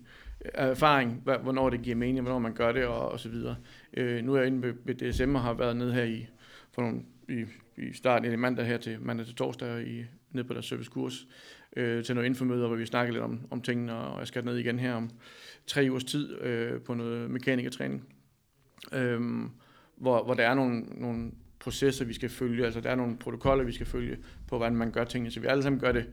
erfaring, 0.55 1.23
hvornår 1.43 1.71
det 1.71 1.83
giver 1.83 1.97
mening, 1.97 2.21
hvornår 2.21 2.39
man 2.39 2.55
gør 2.55 2.73
det, 2.73 2.85
og, 2.85 3.13
og 3.13 3.21
så 3.21 3.29
videre. 3.29 3.57
Øh, 3.97 4.25
nu 4.25 4.35
er 4.35 4.39
jeg 4.39 4.47
inde 4.47 4.63
ved, 4.63 4.75
ved 4.85 4.95
DSM 4.95 5.35
og 5.35 5.43
har 5.43 5.55
været 5.55 5.77
nede 5.77 5.93
her 5.93 6.05
i, 6.05 6.27
for 6.73 6.83
nogle, 6.83 7.01
i, 7.29 7.45
i 7.77 7.93
starten 7.93 8.33
i 8.33 8.37
mandag 8.37 8.67
her 8.67 8.79
til 8.79 9.01
mandag 9.01 9.27
til 9.27 9.35
torsdag 9.35 9.87
i, 9.87 10.05
ned 10.35 10.45
på 10.45 10.53
deres 10.53 10.67
servicekurs 10.67 11.27
øh, 11.77 12.05
til 12.05 12.15
noget 12.15 12.27
infomøder, 12.27 12.67
hvor 12.67 12.77
vi 12.77 12.87
snakker 12.87 13.13
lidt 13.13 13.25
om, 13.25 13.41
om 13.51 13.63
tingene, 13.63 13.95
og 13.95 14.19
jeg 14.19 14.27
skal 14.27 14.45
ned 14.45 14.57
igen 14.57 14.79
her 14.79 14.95
om 14.95 15.11
tre 15.67 15.87
ugers 15.91 16.05
tid 16.05 16.41
øh, 16.41 16.81
på 16.81 16.95
noget 16.95 17.31
mekanikertræning, 17.31 18.05
øh, 18.93 19.21
hvor, 19.97 20.25
hvor 20.25 20.35
der 20.35 20.49
er 20.49 20.55
nogle, 20.55 20.81
nogle 20.81 21.31
processer, 21.61 22.05
vi 22.05 22.15
skal 22.15 22.29
følge, 22.29 22.65
altså 22.65 22.81
der 22.81 22.91
er 22.91 22.95
nogle 22.95 23.17
protokoller, 23.17 23.65
vi 23.65 23.73
skal 23.73 23.87
følge 23.87 24.19
på, 24.49 24.57
hvordan 24.57 24.77
man 24.77 24.91
gør 24.91 25.05
tingene, 25.05 25.31
så 25.31 25.41
vi 25.41 25.47
alle 25.47 25.63
sammen 25.63 25.81
gør 25.81 25.93
det 25.93 26.07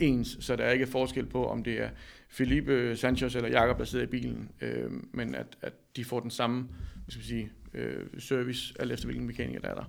ens, 0.00 0.36
så 0.40 0.56
der 0.56 0.64
er 0.64 0.70
ikke 0.70 0.86
forskel 0.86 1.26
på, 1.26 1.46
om 1.46 1.62
det 1.62 1.80
er 1.80 1.88
Felipe 2.28 2.96
Sanchez 2.96 3.36
eller 3.36 3.48
Jakob, 3.48 3.78
der 3.78 3.84
sidder 3.84 4.04
i 4.04 4.08
bilen, 4.08 4.50
øh, 4.60 4.90
men 5.12 5.34
at, 5.34 5.46
at 5.62 5.72
de 5.96 6.04
får 6.04 6.20
den 6.20 6.30
samme 6.30 6.68
hvad 7.10 7.12
skal 7.12 7.24
sige, 7.24 7.50
øh, 7.74 8.04
service, 8.18 8.74
alt 8.78 8.92
efter 8.92 9.06
hvilken 9.06 9.26
mekaniker 9.26 9.60
der 9.60 9.68
er 9.68 9.74
der. 9.74 9.84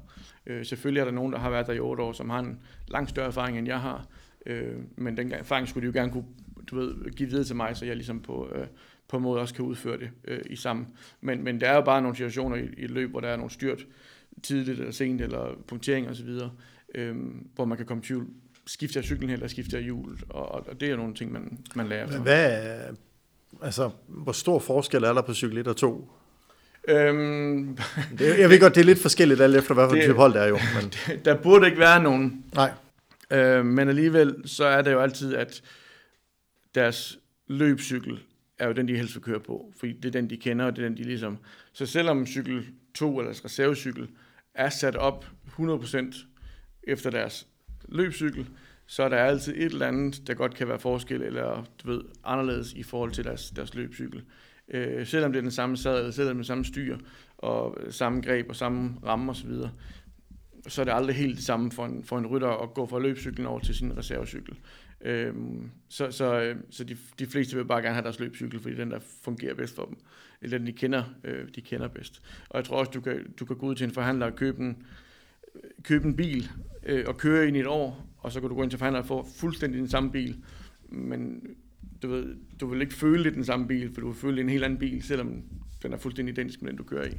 Øh, 0.46 0.66
selvfølgelig 0.66 1.02
er 1.02 1.06
der 1.06 1.12
nogen, 1.12 1.34
der 1.34 1.40
har 1.40 1.50
været 1.50 1.68
der 1.68 1.74
i 1.74 1.80
otte 1.80 2.04
år, 2.04 2.12
som 2.12 2.30
har 2.30 2.40
en 2.40 2.60
langt 2.88 3.10
større 3.10 3.28
erfaring, 3.28 3.58
end 3.58 3.68
jeg 3.68 3.80
har, 3.80 4.08
øh, 4.46 4.76
men 4.96 5.18
den 5.18 5.32
erfaring 5.32 5.68
skulle 5.68 5.88
de 5.88 5.94
jo 5.94 6.02
gerne 6.02 6.12
kunne 6.12 6.26
du 6.68 6.76
ved, 6.76 7.12
give 7.12 7.30
videre 7.30 7.44
til 7.44 7.56
mig, 7.56 7.78
så 7.78 7.86
jeg 7.86 7.96
ligesom 7.96 8.20
på, 8.20 8.52
øh, 8.56 8.68
på 9.08 9.18
en 9.18 9.24
måde 9.24 9.42
også 9.42 9.54
kan 9.54 9.66
udføre 9.66 9.98
det 9.98 10.10
øh, 10.28 10.40
i 10.50 10.56
sammen. 10.56 10.88
Men, 11.22 11.44
men 11.44 11.62
der 11.62 11.70
er 11.70 11.76
jo 11.76 11.82
bare 11.82 12.02
nogle 12.02 12.16
situationer 12.16 12.56
i, 12.56 12.70
i 12.78 12.84
et 12.84 12.92
løb, 12.92 13.10
hvor 13.10 13.20
der 13.20 13.28
er 13.28 13.36
nogle 13.36 13.52
styrt 13.52 13.88
tidligt 14.44 14.80
eller 14.80 14.92
sent, 14.92 15.22
eller 15.22 15.56
punktering 15.68 16.10
osv., 16.10 16.30
øh, 16.96 17.16
hvor 17.56 17.66
man 17.66 17.78
kan 17.78 17.86
komme 17.86 18.04
i 18.04 18.06
tvivl 18.06 18.28
skifter 18.68 19.00
jeg 19.00 19.06
cyklen 19.06 19.30
eller 19.30 19.48
skifter 19.48 19.78
jeg 19.78 19.84
hjul, 19.84 20.20
og, 20.30 20.52
og 20.52 20.80
det 20.80 20.90
er 20.90 20.96
nogle 20.96 21.14
ting, 21.14 21.32
man, 21.32 21.58
man 21.76 21.88
lærer. 21.88 22.08
Men 22.08 22.22
hvad, 22.22 22.62
altså, 23.62 23.90
hvor 24.08 24.32
stor 24.32 24.60
forskel 24.60 25.04
er 25.04 25.14
der 25.14 25.22
på 25.22 25.34
cykel 25.34 25.58
1 25.58 25.68
og 25.68 25.78
2? 25.78 26.12
Øhm, 26.88 27.78
det, 28.20 28.40
jeg 28.40 28.50
ved 28.50 28.60
godt, 28.60 28.76
det 28.76 28.82
er 28.82 28.86
lidt 28.86 29.02
forskelligt 29.02 29.42
alt 29.42 29.56
efter, 29.56 29.74
hvad 29.74 29.90
for 29.90 29.96
type 29.96 30.14
hold 30.14 30.34
det 30.34 30.42
er 30.42 30.48
jo. 30.48 30.60
Men... 30.82 30.94
der 31.26 31.42
burde 31.42 31.66
ikke 31.66 31.80
være 31.80 32.04
nogen. 32.04 32.46
Nej. 32.56 32.72
Øh, 33.32 33.66
men 33.66 33.90
alligevel, 33.90 34.36
så 34.46 34.66
er 34.66 34.82
det 34.82 34.92
jo 34.92 35.00
altid, 35.00 35.36
at 35.36 35.62
deres 36.76 37.20
løbscykel 37.48 38.20
er 38.60 38.68
jo 38.68 38.74
den, 38.74 38.88
de 38.88 38.98
helst 38.98 39.16
vil 39.16 39.24
køre 39.24 39.40
på. 39.40 39.74
Fordi 39.80 39.94
det 39.94 40.06
er 40.06 40.12
den, 40.12 40.30
de 40.30 40.38
kender, 40.38 40.66
og 40.66 40.76
det 40.76 40.84
er 40.84 40.90
den, 40.90 40.98
de 40.98 41.04
ligesom... 41.04 41.38
Så 41.74 41.86
selvom 41.86 42.28
cykel 42.28 42.66
2 42.96 43.20
eller 43.20 43.46
reservecykel 43.46 44.08
er 44.54 44.70
sat 44.70 44.96
op 44.96 45.26
100% 45.60 46.26
efter 46.84 47.10
deres 47.10 47.48
løbscykel, 47.92 48.48
så 48.86 49.04
er 49.04 49.10
der 49.10 49.18
altid 49.18 49.54
et 49.54 49.64
eller 49.64 49.88
andet, 49.88 50.28
der 50.28 50.34
godt 50.34 50.56
kan 50.56 50.68
være 50.68 50.80
forskel, 50.80 51.22
eller 51.22 51.66
du 51.84 51.92
ved, 51.92 52.02
anderledes 52.24 52.74
i 52.74 52.84
forhold 52.84 53.12
til 53.12 53.24
deres, 53.24 53.50
deres 53.50 53.76
løbscykel. 53.76 54.24
Øh, 54.70 55.08
selvom 55.08 55.32
det 55.32 55.38
er 55.38 55.42
den 55.42 55.52
samme 55.52 55.78
sadel, 55.78 56.14
selvom 56.14 56.28
det 56.28 56.34
er 56.34 56.42
den 56.42 56.44
samme 56.44 56.66
styr, 56.66 56.98
og 57.38 57.78
øh, 57.80 57.92
samme 57.94 58.22
greb 58.22 58.50
og 58.50 58.56
samme 58.56 58.98
ramme 59.06 59.32
osv., 59.32 59.52
så, 59.52 59.70
så 60.68 60.82
er 60.82 60.86
det 60.86 60.94
aldrig 60.94 61.16
helt 61.16 61.36
det 61.36 61.46
samme 61.46 61.72
for 61.72 61.86
en, 61.86 62.04
for 62.04 62.18
en 62.18 62.28
rytter 62.28 62.50
at 62.50 62.74
gå 62.74 62.86
fra 62.86 63.00
løbscyklen 63.00 63.48
over 63.48 63.60
til 63.60 63.76
sin 63.76 63.98
reservecykel. 63.98 64.56
Øhm, 65.02 65.72
så 65.90 66.12
så, 66.12 66.42
øh, 66.42 66.56
så 66.70 66.84
de, 66.84 66.98
de 67.20 67.26
fleste 67.26 67.56
vil 67.56 67.66
bare 67.66 67.82
gerne 67.82 67.94
have 67.94 68.04
deres 68.04 68.20
løbscykel, 68.20 68.60
fordi 68.60 68.76
den 68.76 68.92
der 68.92 69.00
fungerer 69.24 69.54
bedst 69.54 69.76
for 69.76 69.86
dem. 69.86 69.98
Eller 70.42 70.58
den 70.58 70.68
de 70.68 70.74
kender, 70.74 71.04
øh, 71.24 71.48
de 71.56 71.62
kender 71.62 71.88
bedst. 71.88 72.22
Og 72.50 72.58
jeg 72.58 72.66
tror 72.66 72.78
også, 72.78 72.92
du 72.92 73.02
kan, 73.02 73.34
du 73.40 73.46
kan 73.46 73.56
gå 73.56 73.66
ud 73.66 73.76
til 73.76 73.84
en 73.84 73.92
forhandler 73.92 74.26
og 74.26 74.36
købe 74.36 74.62
en, 74.62 74.84
købe 75.84 76.08
en 76.08 76.16
bil 76.16 76.50
øh, 76.86 77.04
og 77.08 77.18
køre 77.18 77.48
ind 77.48 77.58
i 77.58 77.60
et 77.60 77.68
år, 77.68 78.08
og 78.18 78.32
så 78.32 78.40
kan 78.40 78.50
du 78.50 78.56
gå 78.56 78.64
ind 78.64 78.70
til 78.70 78.80
forhandler 78.80 79.02
og 79.02 79.08
få 79.08 79.28
fuldstændig 79.38 79.80
den 79.80 79.90
samme 79.90 80.12
bil. 80.12 80.44
Men 80.90 81.42
du, 82.02 82.08
ved, 82.08 82.36
du 82.60 82.68
vil 82.68 82.82
ikke 82.82 82.94
føle 82.94 83.24
det 83.24 83.34
den 83.34 83.46
samme 83.46 83.68
bil, 83.68 83.94
for 83.94 84.02
du 84.02 84.08
vil 84.08 84.18
føle 84.18 84.42
en 84.42 84.50
helt 84.50 84.64
anden 84.64 84.80
bil, 84.80 85.04
selvom 85.04 85.44
den 85.84 85.94
er 85.94 85.98
fuldstændig 85.98 86.34
identisk 86.34 86.62
med 86.62 86.70
den, 86.70 86.78
du 86.78 86.84
kører 86.84 87.08
i. 87.08 87.18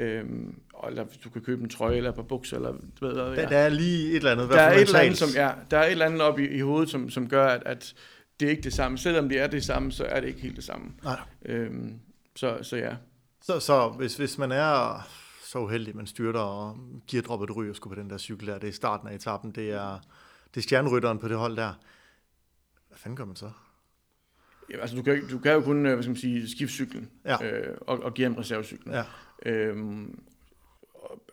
Øhm, 0.00 0.54
eller 0.88 1.04
du 1.24 1.30
kan 1.30 1.42
købe 1.42 1.62
en 1.62 1.68
trøje 1.68 1.96
eller 1.96 2.10
et 2.10 2.16
par 2.16 2.22
bukser. 2.22 2.56
Eller, 2.56 2.72
du 2.72 3.06
ved, 3.06 3.14
der, 3.14 3.30
ja. 3.30 3.46
der 3.46 3.58
er 3.58 3.68
lige 3.68 4.10
et 4.10 4.16
eller 4.16 4.32
andet. 4.32 4.48
Der 4.48 4.60
er 4.60 4.74
et 4.74 4.80
eller 4.80 4.98
andet, 4.98 5.18
som, 5.18 5.28
ja, 5.34 5.50
der 5.70 5.78
er 5.78 5.84
et 5.84 5.90
eller 5.90 6.06
andet 6.06 6.20
op 6.20 6.38
i, 6.38 6.48
i 6.48 6.60
hovedet, 6.60 6.90
som, 6.90 7.10
som 7.10 7.28
gør, 7.28 7.46
at, 7.46 7.62
at 7.66 7.94
det 8.40 8.46
er 8.46 8.50
ikke 8.50 8.62
det 8.62 8.72
samme. 8.72 8.98
Selvom 8.98 9.28
det 9.28 9.40
er 9.40 9.46
det 9.46 9.64
samme, 9.64 9.92
så 9.92 10.04
er 10.04 10.20
det 10.20 10.28
ikke 10.28 10.40
helt 10.40 10.56
det 10.56 10.64
samme. 10.64 10.92
Nej. 11.04 11.20
Øhm, 11.44 11.92
så, 12.36 12.58
så 12.62 12.76
ja. 12.76 12.94
Så, 13.42 13.60
så 13.60 13.88
hvis, 13.88 14.16
hvis 14.16 14.38
man 14.38 14.52
er 14.52 15.08
så 15.46 15.58
uheldig, 15.58 15.96
man 15.96 16.06
styrter 16.06 16.40
og 16.40 16.78
giver 17.06 17.22
droppet 17.22 17.56
ryger 17.56 17.72
skulle 17.72 17.96
på 17.96 18.00
den 18.00 18.10
der 18.10 18.18
cykel 18.18 18.46
der. 18.46 18.58
Det 18.58 18.68
er 18.68 18.72
starten 18.72 19.08
af 19.08 19.14
etappen. 19.14 19.50
Det 19.50 19.70
er, 19.70 19.98
det 20.54 20.60
er 20.60 20.62
stjernerytteren 20.62 21.18
på 21.18 21.28
det 21.28 21.36
hold 21.36 21.56
der. 21.56 21.72
Hvad 22.88 22.98
fanden 22.98 23.16
gør 23.16 23.24
man 23.24 23.36
så? 23.36 23.50
Ja, 24.70 24.80
altså, 24.80 24.96
du, 24.96 25.02
kan, 25.02 25.28
du 25.28 25.38
kan 25.38 25.52
jo 25.52 25.60
kun 25.60 25.86
øh, 25.86 25.92
hvad 25.92 26.02
skal 26.02 26.10
man 26.10 26.16
sige, 26.16 26.48
skifte 26.48 26.74
cyklen 26.74 27.10
ja. 27.24 27.44
øh, 27.44 27.76
og, 27.80 28.02
og 28.02 28.14
give 28.14 28.26
en 28.26 28.38
reservecyklen. 28.38 28.94
Ja. 28.94 29.04
Øhm, 29.46 30.18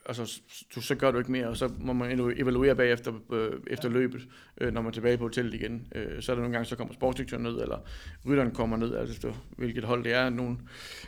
altså, 0.06 0.42
du, 0.76 0.82
så 0.82 0.96
gør 0.96 1.12
du 1.12 1.18
ikke 1.18 1.32
mere, 1.32 1.48
og 1.48 1.58
så 1.58 1.72
må 1.80 1.94
man 1.94 2.34
evaluere 2.38 2.76
bagefter 2.76 3.14
øh, 3.32 3.52
efter 3.68 3.90
løbet, 3.90 4.28
øh, 4.62 4.74
når 4.74 4.82
man 4.82 4.90
er 4.90 4.94
tilbage 4.94 5.18
på 5.18 5.24
hotellet 5.24 5.54
igen. 5.54 5.88
Øh, 5.96 6.22
så 6.22 6.32
er 6.32 6.36
der 6.36 6.42
nogle 6.42 6.54
gange, 6.54 6.66
så 6.66 6.76
kommer 6.76 6.94
sportsdirektøren 6.94 7.44
ned, 7.44 7.62
eller 7.62 7.78
rytteren 8.26 8.52
kommer 8.52 8.78
ned, 8.78 8.96
altså 8.96 9.34
hvilket 9.58 9.84
hold 9.84 10.04
det 10.04 10.14
er. 10.14 10.30
Nogle, 10.30 10.58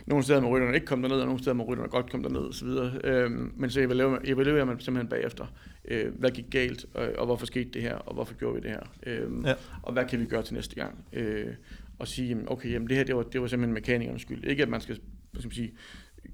nogle 0.06 0.24
steder 0.24 0.40
må 0.40 0.56
rytterne 0.56 0.74
ikke 0.74 0.86
komme 0.86 1.08
derned, 1.08 1.20
og 1.20 1.26
nogle 1.26 1.40
steder 1.40 1.54
må 1.54 1.64
rytterne 1.64 1.90
godt 1.90 2.10
komme 2.10 2.28
derned, 2.28 2.48
osv. 2.48 2.68
Øh, 3.04 3.30
men 3.60 3.70
så 3.70 3.80
evaluerer, 3.80 4.18
evaluerer 4.24 4.64
man 4.64 4.80
simpelthen 4.80 5.08
bagefter, 5.08 5.46
øh, 5.88 6.18
hvad 6.18 6.30
gik 6.30 6.50
galt, 6.50 6.86
og, 6.94 7.08
og 7.18 7.26
hvorfor 7.26 7.46
skete 7.46 7.70
det 7.70 7.82
her, 7.82 7.94
og 7.94 8.14
hvorfor 8.14 8.34
gjorde 8.34 8.54
vi 8.54 8.60
det 8.60 8.70
her, 8.70 8.82
øh, 9.06 9.30
ja. 9.44 9.54
og 9.82 9.92
hvad 9.92 10.04
kan 10.04 10.20
vi 10.20 10.24
gøre 10.24 10.42
til 10.42 10.54
næste 10.54 10.74
gang. 10.74 11.04
Øh, 11.12 11.46
og 11.98 12.08
sige, 12.08 12.38
okay, 12.46 12.72
jamen 12.72 12.88
det 12.88 12.96
her, 12.96 13.04
det 13.04 13.16
var, 13.16 13.22
det 13.22 13.40
var 13.40 13.46
simpelthen 13.46 13.74
mekanikernes 13.74 14.22
skyld. 14.22 14.44
Ikke 14.44 14.62
at 14.62 14.68
man 14.68 14.80
skal, 14.80 14.94
skal 15.34 15.46
man 15.46 15.52
sige, 15.52 15.72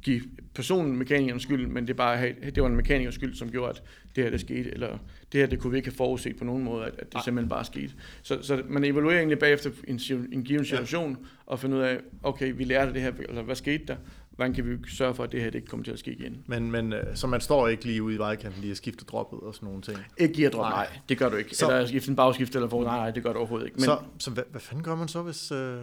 give 0.03 0.23
personen 0.55 0.97
mekanikeren 0.97 1.41
skyld, 1.41 1.67
men 1.67 1.87
det, 1.87 1.91
er 1.91 1.95
bare, 1.95 2.33
det 2.55 2.63
var 2.63 2.69
en 2.69 2.77
mekanikers 2.77 3.15
skyld, 3.15 3.35
som 3.35 3.51
gjorde, 3.51 3.71
at 3.71 3.83
det 4.17 4.25
her 4.25 4.31
det 4.31 4.41
skete, 4.41 4.71
eller 4.71 4.99
det 5.33 5.41
her 5.41 5.47
det 5.47 5.59
kunne 5.59 5.71
vi 5.71 5.77
ikke 5.77 5.89
have 5.89 5.97
forudset 5.97 6.37
på 6.37 6.45
nogen 6.45 6.65
måde, 6.65 6.85
at, 6.85 6.93
at 6.99 7.07
det 7.07 7.15
Ej. 7.15 7.23
simpelthen 7.25 7.49
bare 7.49 7.65
skete. 7.65 7.93
Så, 8.23 8.39
så 8.43 8.63
man 8.69 8.85
evaluerer 8.85 9.19
egentlig 9.19 9.39
bagefter 9.39 9.71
en, 9.89 10.01
en 10.33 10.45
given 10.45 10.65
situation, 10.65 11.11
ja. 11.11 11.27
og 11.47 11.59
finder 11.59 11.79
ud 11.79 11.83
af, 11.83 11.99
okay, 12.23 12.53
vi 12.57 12.65
lærte 12.65 12.93
det 12.93 13.03
her, 13.03 13.13
eller 13.29 13.43
hvad 13.43 13.57
skete 13.57 13.85
der, 13.87 13.97
hvordan 14.37 14.55
kan 14.55 14.67
vi 14.67 14.77
sørge 14.89 15.15
for, 15.15 15.25
at 15.25 15.33
det 15.33 15.41
her 15.41 15.51
det 15.51 15.55
ikke 15.55 15.69
kommer 15.69 15.85
til 15.85 15.93
at 15.93 15.99
ske 15.99 16.13
igen. 16.13 16.45
Men, 16.47 16.71
men 16.71 16.93
øh, 16.93 17.17
så 17.17 17.27
man 17.27 17.41
står 17.41 17.69
ikke 17.69 17.85
lige 17.85 18.03
ude 18.03 18.15
i 18.15 18.19
vejkanten 18.19 18.61
lige 18.61 18.71
at 18.71 18.77
skifte 18.77 19.05
droppet 19.05 19.41
og 19.41 19.55
sådan 19.55 19.67
nogle 19.67 19.83
ting? 19.83 19.99
Ikke 20.19 20.35
give 20.35 20.49
drop, 20.51 20.61
nej. 20.61 20.71
nej. 20.71 20.99
det 21.09 21.19
gør 21.19 21.29
du 21.29 21.37
ikke. 21.37 21.57
Så, 21.57 21.71
eller 21.71 21.87
skifte 21.87 22.11
en 22.11 22.17
bagskift 22.17 22.55
eller 22.55 22.69
for, 22.69 22.85
nej, 22.85 22.97
nej, 22.97 23.11
det 23.11 23.23
gør 23.23 23.33
du 23.33 23.39
overhovedet 23.39 23.67
ikke. 23.67 23.77
Men, 23.77 23.85
så 23.85 23.99
så 24.19 24.31
hvad, 24.31 24.45
hvad 24.51 24.61
fanden 24.61 24.85
gør 24.85 24.95
man 24.95 25.09
så, 25.09 25.23
hvis, 25.23 25.53
øh, 25.53 25.77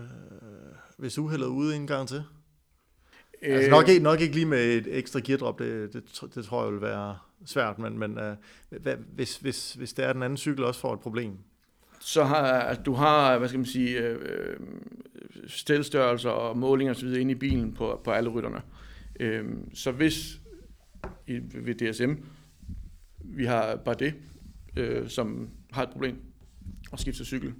hvis 0.97 1.17
uheldet 1.17 1.45
er 1.45 1.49
ude 1.49 1.75
en 1.75 1.87
gang 1.87 2.07
til? 2.07 2.23
Altså 3.41 3.65
øh, 3.65 3.71
nok, 3.71 3.87
ikke, 3.87 4.03
nok 4.03 4.21
ikke 4.21 4.33
lige 4.33 4.45
med 4.45 4.63
et 4.63 4.97
ekstra 4.97 5.19
geardrop, 5.23 5.59
det, 5.59 5.93
det, 5.93 6.03
det 6.35 6.45
tror 6.45 6.63
jeg 6.63 6.73
vil 6.73 6.81
være 6.81 7.17
svært, 7.45 7.79
men, 7.79 7.99
men 7.99 8.19
hvad, 8.69 8.95
hvis, 8.95 9.37
hvis, 9.37 9.73
hvis 9.73 9.93
det 9.93 10.05
er, 10.05 10.13
den 10.13 10.23
anden 10.23 10.37
cykel 10.37 10.63
også 10.63 10.79
får 10.79 10.93
et 10.93 10.99
problem? 10.99 11.37
Så 11.99 12.23
har 12.23 12.35
altså, 12.35 12.83
du 12.83 12.93
har, 12.93 13.37
hvad 13.37 13.47
skal 13.47 13.59
man 13.59 13.65
sige, 13.65 13.99
øh, 13.99 14.59
stelstørrelser 15.47 16.29
og 16.29 16.57
målinger 16.57 16.93
osv. 16.93 17.07
inde 17.07 17.31
i 17.31 17.35
bilen 17.35 17.73
på, 17.73 18.01
på 18.03 18.11
alle 18.11 18.29
rytterne. 18.29 18.61
Øh, 19.19 19.45
så 19.73 19.91
hvis 19.91 20.39
i, 21.27 21.39
ved 21.53 21.93
DSM, 21.93 22.13
vi 23.19 23.45
har 23.45 23.75
bare 23.75 23.95
det, 23.99 24.13
øh, 24.77 25.09
som 25.09 25.49
har 25.71 25.83
et 25.83 25.89
problem 25.89 26.15
og 26.91 26.99
skifter 26.99 27.25
cykel, 27.25 27.53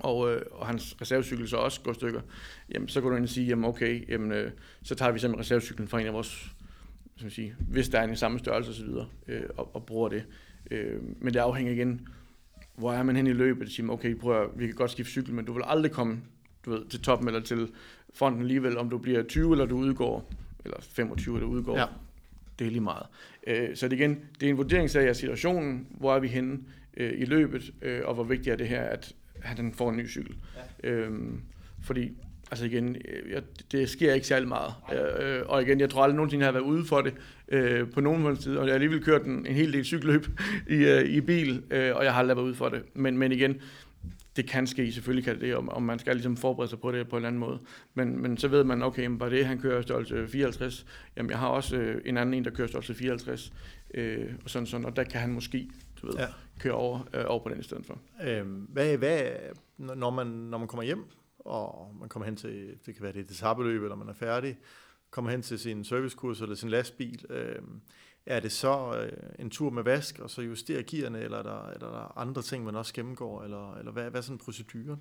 og, 0.00 0.32
øh, 0.32 0.42
og 0.50 0.66
hans 0.66 0.96
reservecykel 1.00 1.48
så 1.48 1.56
også 1.56 1.80
går 1.80 1.92
stykker, 1.92 2.20
jamen, 2.74 2.88
så 2.88 3.00
går 3.00 3.10
du 3.10 3.16
ind 3.16 3.24
og 3.24 3.28
sige, 3.28 3.46
jamen 3.46 3.64
okay, 3.64 4.08
jamen, 4.08 4.32
øh, 4.32 4.50
så 4.82 4.94
tager 4.94 5.12
vi 5.12 5.18
simpelthen 5.18 5.40
reservecyklen 5.40 5.88
fra 5.88 6.00
en 6.00 6.06
af 6.06 6.12
vores, 6.12 6.54
som 7.16 7.30
sige, 7.30 7.54
hvis 7.58 7.88
der 7.88 7.98
er 7.98 8.04
en 8.04 8.12
i 8.12 8.16
samme 8.16 8.38
størrelse 8.38 8.70
osv., 8.70 8.88
øh, 9.28 9.42
og, 9.56 9.74
og 9.74 9.86
bruger 9.86 10.08
det. 10.08 10.24
Øh, 10.70 11.02
men 11.20 11.34
det 11.34 11.40
afhænger 11.40 11.72
igen 11.72 12.08
hvor 12.76 12.92
er 12.92 13.02
man 13.02 13.16
hen 13.16 13.26
i 13.26 13.32
løbet, 13.32 13.66
og 13.66 13.72
siger, 13.72 13.90
okay, 13.90 14.14
prøv 14.14 14.42
at, 14.42 14.48
vi 14.56 14.66
kan 14.66 14.74
godt 14.74 14.90
skifte 14.90 15.12
cykel, 15.12 15.34
men 15.34 15.44
du 15.44 15.52
vil 15.52 15.62
aldrig 15.66 15.92
komme 15.92 16.20
du 16.64 16.70
ved, 16.70 16.84
til 16.86 17.00
toppen 17.00 17.28
eller 17.28 17.40
til 17.40 17.68
fronten 18.14 18.40
alligevel, 18.40 18.78
om 18.78 18.90
du 18.90 18.98
bliver 18.98 19.22
20 19.22 19.52
eller 19.52 19.66
du 19.66 19.76
udgår, 19.76 20.30
eller 20.64 20.76
25 20.80 21.36
eller 21.36 21.48
udgår. 21.48 21.78
Ja. 21.78 21.86
Det 22.58 22.66
er 22.66 22.70
lige 22.70 22.80
meget. 22.80 23.06
Øh, 23.46 23.76
så 23.76 23.88
det 23.88 23.96
igen, 23.96 24.20
det 24.40 24.46
er 24.46 24.50
en 24.50 24.56
vurderingssag 24.56 25.08
af 25.08 25.16
situationen, 25.16 25.86
hvor 25.90 26.14
er 26.14 26.20
vi 26.20 26.28
henne 26.28 26.58
øh, 26.96 27.20
i 27.20 27.24
løbet, 27.24 27.74
øh, 27.82 28.00
og 28.04 28.14
hvor 28.14 28.24
vigtigt 28.24 28.52
er 28.52 28.56
det 28.56 28.68
her, 28.68 28.82
at 28.82 29.14
han 29.44 29.72
får 29.74 29.90
en 29.90 29.96
ny 29.96 30.08
cykel. 30.08 30.36
Ja. 30.84 30.90
Øhm, 30.90 31.40
fordi 31.82 32.12
altså 32.50 32.64
igen, 32.64 32.96
jeg, 33.30 33.42
det 33.72 33.88
sker 33.88 34.14
ikke 34.14 34.26
særlig 34.26 34.48
meget. 34.48 34.74
Øh, 35.20 35.42
og 35.46 35.62
igen, 35.62 35.80
jeg 35.80 35.90
tror 35.90 36.02
aldrig 36.02 36.16
nogensinde, 36.16 36.44
jeg 36.44 36.52
har 36.52 36.60
været 36.60 36.70
ude 36.70 36.84
for 36.84 37.00
det 37.00 37.14
øh, 37.48 37.90
på 37.90 38.00
nogen 38.00 38.22
måde 38.22 38.36
tid, 38.36 38.56
og 38.56 38.64
jeg 38.64 38.72
har 38.72 38.74
alligevel 38.74 39.04
kørt 39.04 39.22
en, 39.22 39.46
en 39.46 39.54
hel 39.54 39.72
del 39.72 39.84
cykelløb 39.84 40.26
i, 40.68 40.74
øh, 40.74 41.04
i 41.04 41.20
bil, 41.20 41.62
øh, 41.70 41.96
og 41.96 42.04
jeg 42.04 42.12
har 42.12 42.20
aldrig 42.20 42.36
været 42.36 42.46
ude 42.46 42.54
for 42.54 42.68
det. 42.68 42.82
Men, 42.94 43.18
men 43.18 43.32
igen, 43.32 43.60
det 44.36 44.48
kan 44.48 44.66
ske, 44.66 44.92
selvfølgelig 44.92 45.24
kan 45.24 45.40
det, 45.40 45.56
om, 45.56 45.68
om 45.68 45.82
man 45.82 45.98
skal 45.98 46.16
ligesom 46.16 46.36
forberede 46.36 46.70
sig 46.70 46.80
på 46.80 46.92
det 46.92 47.08
på 47.08 47.16
en 47.16 47.24
anden 47.24 47.38
måde. 47.38 47.58
Men, 47.94 48.22
men 48.22 48.38
så 48.38 48.48
ved 48.48 48.64
man, 48.64 48.82
okay, 48.82 49.02
jamen, 49.02 49.20
var 49.20 49.28
det, 49.28 49.46
han 49.46 49.58
kører 49.58 49.82
størrelse 49.82 50.28
54, 50.28 50.86
jamen 51.16 51.30
jeg 51.30 51.38
har 51.38 51.48
også 51.48 51.76
øh, 51.76 52.02
en 52.04 52.16
anden 52.16 52.34
en, 52.34 52.44
der 52.44 52.50
kører 52.50 52.68
størrelse 52.68 52.94
54, 52.94 53.52
øh, 53.94 54.26
og 54.44 54.50
sådan 54.50 54.66
sådan, 54.66 54.86
og 54.86 54.96
der 54.96 55.04
kan 55.04 55.20
han 55.20 55.32
måske, 55.32 55.68
du 56.04 56.10
ved, 56.10 56.18
ja. 56.18 56.26
køre 56.60 56.72
over, 56.72 57.00
øh, 57.14 57.24
over 57.26 57.42
på 57.42 57.48
den 57.48 57.60
i 57.60 57.62
stedet 57.62 57.86
for. 57.86 57.98
Øhm, 58.24 58.66
hvad, 58.68 58.96
hvad, 58.96 59.30
når 59.78 60.10
man, 60.10 60.26
når 60.26 60.58
man 60.58 60.68
kommer 60.68 60.82
hjem, 60.82 61.04
og 61.38 61.94
man 62.00 62.08
kommer 62.08 62.24
hen 62.24 62.36
til, 62.36 62.76
det 62.86 62.94
kan 62.94 63.02
være 63.02 63.12
det 63.12 63.20
et 63.20 63.30
etappeløb, 63.30 63.82
eller 63.82 63.96
man 63.96 64.08
er 64.08 64.12
færdig, 64.12 64.58
kommer 65.10 65.30
hen 65.30 65.42
til 65.42 65.58
sin 65.58 65.84
servicekurs 65.84 66.40
eller 66.40 66.54
sin 66.54 66.68
lastbil, 66.68 67.24
øh, 67.30 67.58
er 68.26 68.40
det 68.40 68.52
så 68.52 69.00
øh, 69.00 69.12
en 69.38 69.50
tur 69.50 69.70
med 69.70 69.82
vask, 69.82 70.18
og 70.18 70.30
så 70.30 70.42
justere 70.42 70.82
gearne, 70.82 71.20
eller 71.20 71.38
er 71.38 71.42
der, 71.42 71.68
er 71.68 71.78
der 71.78 72.18
andre 72.18 72.42
ting, 72.42 72.64
man 72.64 72.76
også 72.76 72.94
gennemgår, 72.94 73.42
eller, 73.42 73.74
eller 73.76 73.92
hvad, 73.92 74.10
hvad 74.10 74.20
er 74.20 74.24
sådan 74.24 74.38
proceduren? 74.38 75.00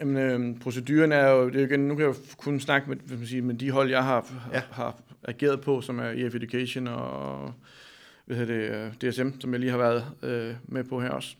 Jamen, 0.00 0.16
øh, 0.16 0.60
proceduren 0.60 1.12
er 1.12 1.28
jo, 1.28 1.48
det 1.48 1.60
er 1.60 1.66
igen, 1.66 1.80
nu 1.80 1.94
kan 1.94 2.06
jeg 2.06 2.16
jo 2.16 2.22
kun 2.36 2.60
snakke 2.60 2.88
med, 2.88 2.96
hvad 2.96 3.16
man 3.16 3.26
siger, 3.26 3.42
med 3.42 3.54
de 3.54 3.70
hold, 3.70 3.90
jeg 3.90 4.04
har, 4.04 4.48
ja. 4.52 4.62
har 4.70 5.00
ageret 5.22 5.60
på, 5.60 5.80
som 5.80 5.98
er 5.98 6.10
EF 6.10 6.34
Education 6.34 6.86
og 6.86 7.54
hvad 8.30 8.46
hedder 8.46 8.90
det, 9.00 9.04
øh, 9.04 9.10
DSM, 9.10 9.40
som 9.40 9.52
jeg 9.52 9.60
lige 9.60 9.70
har 9.70 9.78
været 9.78 10.04
øh, 10.22 10.56
med 10.64 10.84
på 10.84 11.00
her 11.00 11.10
også. 11.10 11.36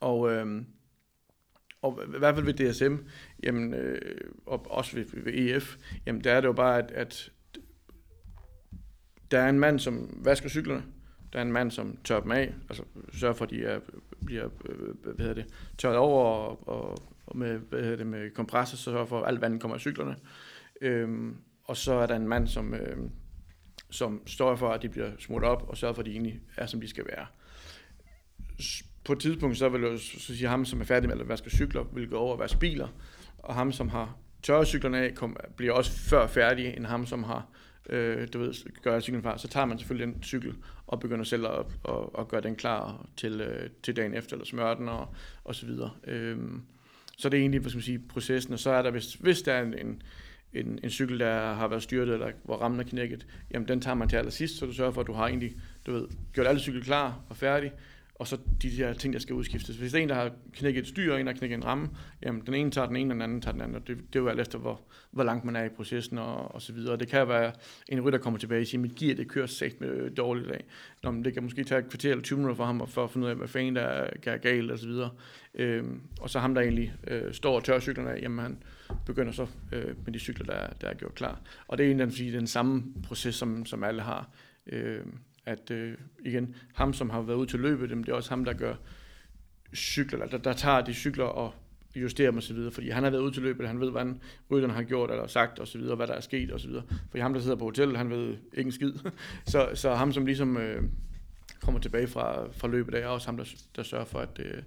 Og 0.00 0.32
øh, 0.32 0.62
og 1.82 2.00
i 2.14 2.18
hvert 2.18 2.34
fald 2.34 2.46
ved 2.46 2.54
DSM, 2.54 2.96
jamen, 3.42 3.74
øh, 3.74 4.00
og 4.46 4.66
også 4.70 4.96
ved, 4.96 5.04
ved 5.12 5.32
EF, 5.34 5.76
jamen 6.06 6.24
der 6.24 6.32
er 6.32 6.40
det 6.40 6.48
jo 6.48 6.52
bare, 6.52 6.78
at, 6.78 6.90
at 6.90 7.30
der 9.30 9.38
er 9.38 9.48
en 9.48 9.58
mand, 9.58 9.78
som 9.78 10.20
vasker 10.24 10.48
cyklerne, 10.48 10.82
der 11.32 11.38
er 11.38 11.42
en 11.42 11.52
mand, 11.52 11.70
som 11.70 11.98
tør 12.04 12.20
dem 12.20 12.30
af, 12.30 12.54
altså 12.68 12.84
sørger 13.12 13.34
for, 13.34 13.44
at 13.44 13.50
de 13.50 13.64
er, 13.64 13.80
bliver 14.24 14.48
øh, 14.68 14.94
hvad 15.04 15.14
hedder 15.18 15.34
det, 15.34 15.46
tørret 15.78 15.96
over 15.96 16.24
og, 16.24 16.68
og, 16.68 16.98
og 17.26 17.36
med, 17.36 17.58
hvad 17.58 17.82
hedder 17.82 17.96
det, 17.96 18.06
med 18.06 18.30
kompressor, 18.30 18.76
så 18.76 18.82
sørger 18.82 19.06
for, 19.06 19.20
at 19.20 19.28
alt 19.28 19.40
vandet 19.40 19.60
kommer 19.60 19.74
af 19.74 19.80
cyklerne. 19.80 20.16
Øhm, 20.80 21.36
og 21.64 21.76
så 21.76 21.94
er 21.94 22.06
der 22.06 22.16
en 22.16 22.28
mand, 22.28 22.46
som, 22.46 22.74
øh, 22.74 22.96
som 23.92 24.26
står 24.26 24.56
for, 24.56 24.70
at 24.70 24.82
de 24.82 24.88
bliver 24.88 25.10
smurt 25.18 25.44
op, 25.44 25.68
og 25.68 25.76
sørger 25.76 25.94
for, 25.94 26.02
at 26.02 26.06
de 26.06 26.10
egentlig 26.10 26.40
er, 26.56 26.66
som 26.66 26.80
de 26.80 26.88
skal 26.88 27.04
være 27.06 27.26
på 29.04 29.12
et 29.12 29.18
tidspunkt, 29.18 29.58
så 29.58 29.68
vil 29.68 29.82
jeg 29.82 29.98
så 29.98 30.36
sige, 30.36 30.48
ham, 30.48 30.64
som 30.64 30.80
er 30.80 30.84
færdig 30.84 31.08
med 31.08 31.20
at 31.20 31.28
vaske 31.28 31.50
cykler, 31.50 31.84
vil 31.92 32.08
gå 32.08 32.16
over 32.16 32.32
og 32.32 32.38
vaske 32.38 32.58
biler, 32.58 32.88
og 33.38 33.54
ham, 33.54 33.72
som 33.72 33.88
har 33.88 34.16
tørret 34.42 34.66
cyklerne 34.66 34.98
af, 34.98 35.14
kom, 35.14 35.36
bliver 35.56 35.72
også 35.72 35.92
før 35.92 36.26
færdig, 36.26 36.74
end 36.76 36.86
ham, 36.86 37.06
som 37.06 37.24
har 37.24 37.46
øh, 37.90 38.28
du 38.32 38.38
ved, 38.38 38.82
gør 38.82 39.00
cyklen 39.00 39.22
far. 39.22 39.36
Så 39.36 39.48
tager 39.48 39.66
man 39.66 39.78
selvfølgelig 39.78 40.14
den 40.14 40.22
cykel 40.22 40.54
og 40.86 41.00
begynder 41.00 41.24
selv 41.24 41.46
at, 41.46 41.66
at, 41.88 41.94
at 42.18 42.28
gøre 42.28 42.40
den 42.40 42.56
klar 42.56 43.06
til, 43.16 43.40
øh, 43.40 43.70
til 43.82 43.96
dagen 43.96 44.14
efter, 44.14 44.36
eller 44.36 44.46
smøre 44.46 44.74
den 44.74 44.88
og, 44.88 45.14
og 45.44 45.54
så 45.54 45.66
videre. 45.66 45.90
Øh, 46.06 46.38
så 47.18 47.28
det 47.28 47.36
er 47.36 47.40
egentlig, 47.40 47.60
hvad 47.60 47.70
skal 47.70 47.76
man 47.76 47.82
sige, 47.82 48.02
processen, 48.08 48.52
og 48.52 48.58
så 48.58 48.70
er 48.70 48.82
der, 48.82 48.90
hvis, 48.90 49.14
hvis 49.14 49.42
der 49.42 49.52
er 49.52 49.62
en, 49.62 49.78
en, 49.78 50.02
en 50.54 50.90
cykel, 50.90 51.18
der 51.18 51.54
har 51.54 51.68
været 51.68 51.82
styrtet, 51.82 52.14
eller 52.14 52.30
hvor 52.44 52.56
rammen 52.56 52.80
er 52.80 52.84
knækket, 52.84 53.26
jamen 53.50 53.68
den 53.68 53.80
tager 53.80 53.94
man 53.94 54.08
til 54.08 54.16
allersidst, 54.16 54.58
så 54.58 54.66
du 54.66 54.72
sørger 54.72 54.92
for, 54.92 55.00
at 55.00 55.06
du 55.06 55.12
har 55.12 55.26
egentlig, 55.26 55.52
du 55.86 55.92
ved, 55.92 56.08
gjort 56.32 56.46
alle 56.46 56.60
cykler 56.60 56.82
klar 56.82 57.20
og 57.28 57.36
færdig, 57.36 57.72
og 58.14 58.26
så 58.28 58.38
de 58.62 58.76
der 58.76 58.92
ting, 58.92 59.12
der 59.12 59.20
skal 59.20 59.34
udskiftes. 59.34 59.76
Hvis 59.76 59.92
det 59.92 59.98
er 59.98 60.02
en, 60.02 60.08
der 60.08 60.14
har 60.14 60.30
knækket 60.52 60.82
et 60.82 60.88
styr, 60.88 61.12
og 61.12 61.20
en, 61.20 61.26
der 61.26 61.32
har 61.32 61.38
knækket 61.38 61.56
en 61.56 61.64
ramme, 61.64 61.88
jamen 62.22 62.42
den 62.46 62.54
ene 62.54 62.70
tager 62.70 62.86
den 62.86 62.96
ene, 62.96 63.10
og 63.10 63.14
den 63.14 63.22
anden 63.22 63.40
tager 63.40 63.52
den 63.52 63.60
anden, 63.60 63.76
og 63.76 63.88
det, 63.88 63.96
det 63.96 64.16
er 64.16 64.20
jo 64.20 64.28
alt 64.28 64.40
efter, 64.40 64.58
hvor, 64.58 64.80
hvor 65.10 65.24
langt 65.24 65.44
man 65.44 65.56
er 65.56 65.64
i 65.64 65.68
processen, 65.68 66.18
og, 66.18 66.54
og 66.54 66.62
så 66.62 66.72
videre. 66.72 66.96
Det 66.96 67.08
kan 67.08 67.28
være, 67.28 67.52
en 67.88 68.00
rytter 68.00 68.18
kommer 68.18 68.38
tilbage 68.38 68.60
og 68.60 68.66
siger, 68.66 68.80
mit 68.80 68.94
gear, 68.94 69.14
det 69.14 69.28
kører 69.28 69.46
sagt 69.46 69.80
med 69.80 70.10
dårligt 70.10 70.50
af. 70.50 70.64
Nå, 71.02 71.10
men 71.10 71.24
det 71.24 71.34
kan 71.34 71.42
måske 71.42 71.64
tage 71.64 71.78
et 71.78 71.88
kvarter 71.88 72.10
eller 72.10 72.22
20 72.22 72.36
minutter 72.36 72.56
for 72.56 72.64
ham, 72.64 72.88
for 72.88 73.04
at 73.04 73.10
finde 73.10 73.24
ud 73.24 73.30
af, 73.30 73.36
hvad 73.36 73.48
fanden 73.48 73.76
der 73.76 74.08
er 74.26 74.36
galt, 74.36 74.70
og 74.70 74.78
så 74.78 74.86
videre. 74.86 75.10
Øhm, 75.54 76.00
og 76.20 76.30
så 76.30 76.38
ham, 76.38 76.54
der 76.54 76.62
egentlig 76.62 76.94
øh, 77.06 77.32
står 77.32 77.56
og 77.56 77.64
tør 77.64 77.80
cyklerne 77.80 78.10
af, 78.10 78.22
jamen 78.22 78.38
han 78.38 78.58
begynder 79.06 79.32
så 79.32 79.46
øh, 79.72 79.94
med 80.04 80.12
de 80.12 80.18
cykler, 80.18 80.46
der, 80.46 80.74
der 80.80 80.88
er 80.88 80.94
gjort 80.94 81.14
klar. 81.14 81.40
Og 81.68 81.78
det 81.78 81.86
er 81.86 81.90
egentlig 81.90 82.32
den 82.32 82.46
samme 82.46 82.84
proces, 83.02 83.34
som, 83.34 83.66
som 83.66 83.84
alle 83.84 84.02
har. 84.02 84.28
Øh, 84.66 85.00
at 85.46 85.70
øh, 85.70 85.94
igen, 86.24 86.54
ham 86.74 86.92
som 86.92 87.10
har 87.10 87.20
været 87.20 87.36
ude 87.36 87.46
til 87.46 87.60
løbet, 87.60 87.90
det 87.90 88.08
er 88.08 88.14
også 88.14 88.30
ham, 88.30 88.44
der 88.44 88.52
gør 88.52 88.74
cykler, 89.74 90.26
der, 90.26 90.38
der 90.38 90.52
tager 90.52 90.80
de 90.80 90.94
cykler 90.94 91.24
og 91.24 91.54
justerer 91.96 92.30
dem 92.30 92.38
osv., 92.38 92.70
fordi 92.72 92.90
han 92.90 93.02
har 93.02 93.10
været 93.10 93.22
ude 93.22 93.32
til 93.32 93.42
løbet, 93.42 93.68
han 93.68 93.80
ved, 93.80 93.90
hvad 93.90 94.14
rytterne 94.50 94.74
har 94.74 94.82
gjort 94.82 95.10
eller 95.10 95.26
sagt 95.26 95.60
osv., 95.60 95.80
hvad 95.80 96.06
der 96.06 96.14
er 96.14 96.20
sket 96.20 96.52
osv. 96.52 96.70
Fordi 97.10 97.20
ham, 97.20 97.34
der 97.34 97.40
sidder 97.40 97.56
på 97.56 97.64
hotellet, 97.64 97.96
han 97.96 98.10
ved 98.10 98.36
ikke 98.52 98.68
en 98.68 98.72
skid. 98.72 98.92
så, 99.46 99.70
så 99.74 99.94
ham, 99.94 100.12
som 100.12 100.26
ligesom 100.26 100.56
øh, 100.56 100.82
kommer 101.60 101.80
tilbage 101.80 102.06
fra, 102.06 102.52
fra 102.52 102.68
løbet, 102.68 102.94
er 102.94 103.06
også 103.06 103.28
ham, 103.28 103.36
der, 103.36 103.44
der 103.76 103.82
sørger 103.82 104.04
for, 104.04 104.18
at 104.18 104.38
øh, 104.38 104.62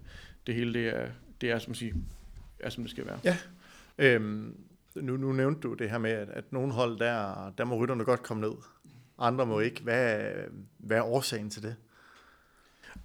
det 0.47 0.55
hele 0.55 0.73
det 0.73 0.88
er, 0.88 1.07
det 1.41 1.51
er, 1.51 1.59
som, 1.59 1.73
sige, 1.73 1.93
er, 2.59 2.69
som 2.69 2.84
det 2.84 2.91
skal 2.91 3.05
være. 3.05 3.19
Ja. 3.23 3.38
Øhm, 3.97 4.57
nu, 4.95 5.17
nu 5.17 5.31
nævnte 5.31 5.61
du 5.61 5.73
det 5.73 5.89
her 5.89 5.97
med, 5.97 6.11
at, 6.11 6.29
at 6.29 6.43
nogle 6.51 6.73
hold, 6.73 6.99
der, 6.99 7.49
der 7.57 7.65
må 7.65 7.75
rytterne 7.75 8.03
godt 8.03 8.23
komme 8.23 8.41
ned 8.41 8.55
andre 9.17 9.45
må 9.45 9.59
ikke. 9.59 9.81
Hvad, 9.81 10.19
hvad 10.77 10.97
er 10.97 11.03
årsagen 11.03 11.49
til 11.49 11.63
det? 11.63 11.75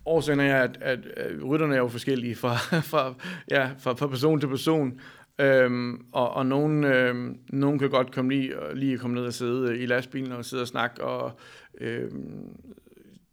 Årsagen 0.07 0.41
er, 0.41 0.57
at, 0.57 0.78
at, 0.80 1.07
at 1.07 1.45
rytterne 1.45 1.74
er 1.74 1.78
jo 1.78 1.88
forskellige 1.88 2.36
fra, 2.36 2.57
fra, 2.93 3.14
ja, 3.51 3.70
fra, 3.78 3.93
fra 3.93 4.07
person 4.07 4.41
til 4.41 4.49
person. 4.49 5.01
Øhm, 5.38 6.07
og, 6.12 6.30
og 6.30 6.47
nogen, 6.47 6.84
øhm, 6.84 7.38
nogen 7.49 7.78
kan 7.78 7.91
godt 7.91 8.12
komme 8.12 8.30
lige, 8.30 8.55
lige 8.74 8.99
komme 8.99 9.14
ned 9.14 9.24
og 9.24 9.34
sidde 9.34 9.78
i 9.78 9.86
lastbilen 9.86 10.32
og 10.32 10.45
sidde 10.45 10.62
og 10.62 10.68
snakke, 10.68 11.05
og 11.05 11.41
øhm, 11.80 12.49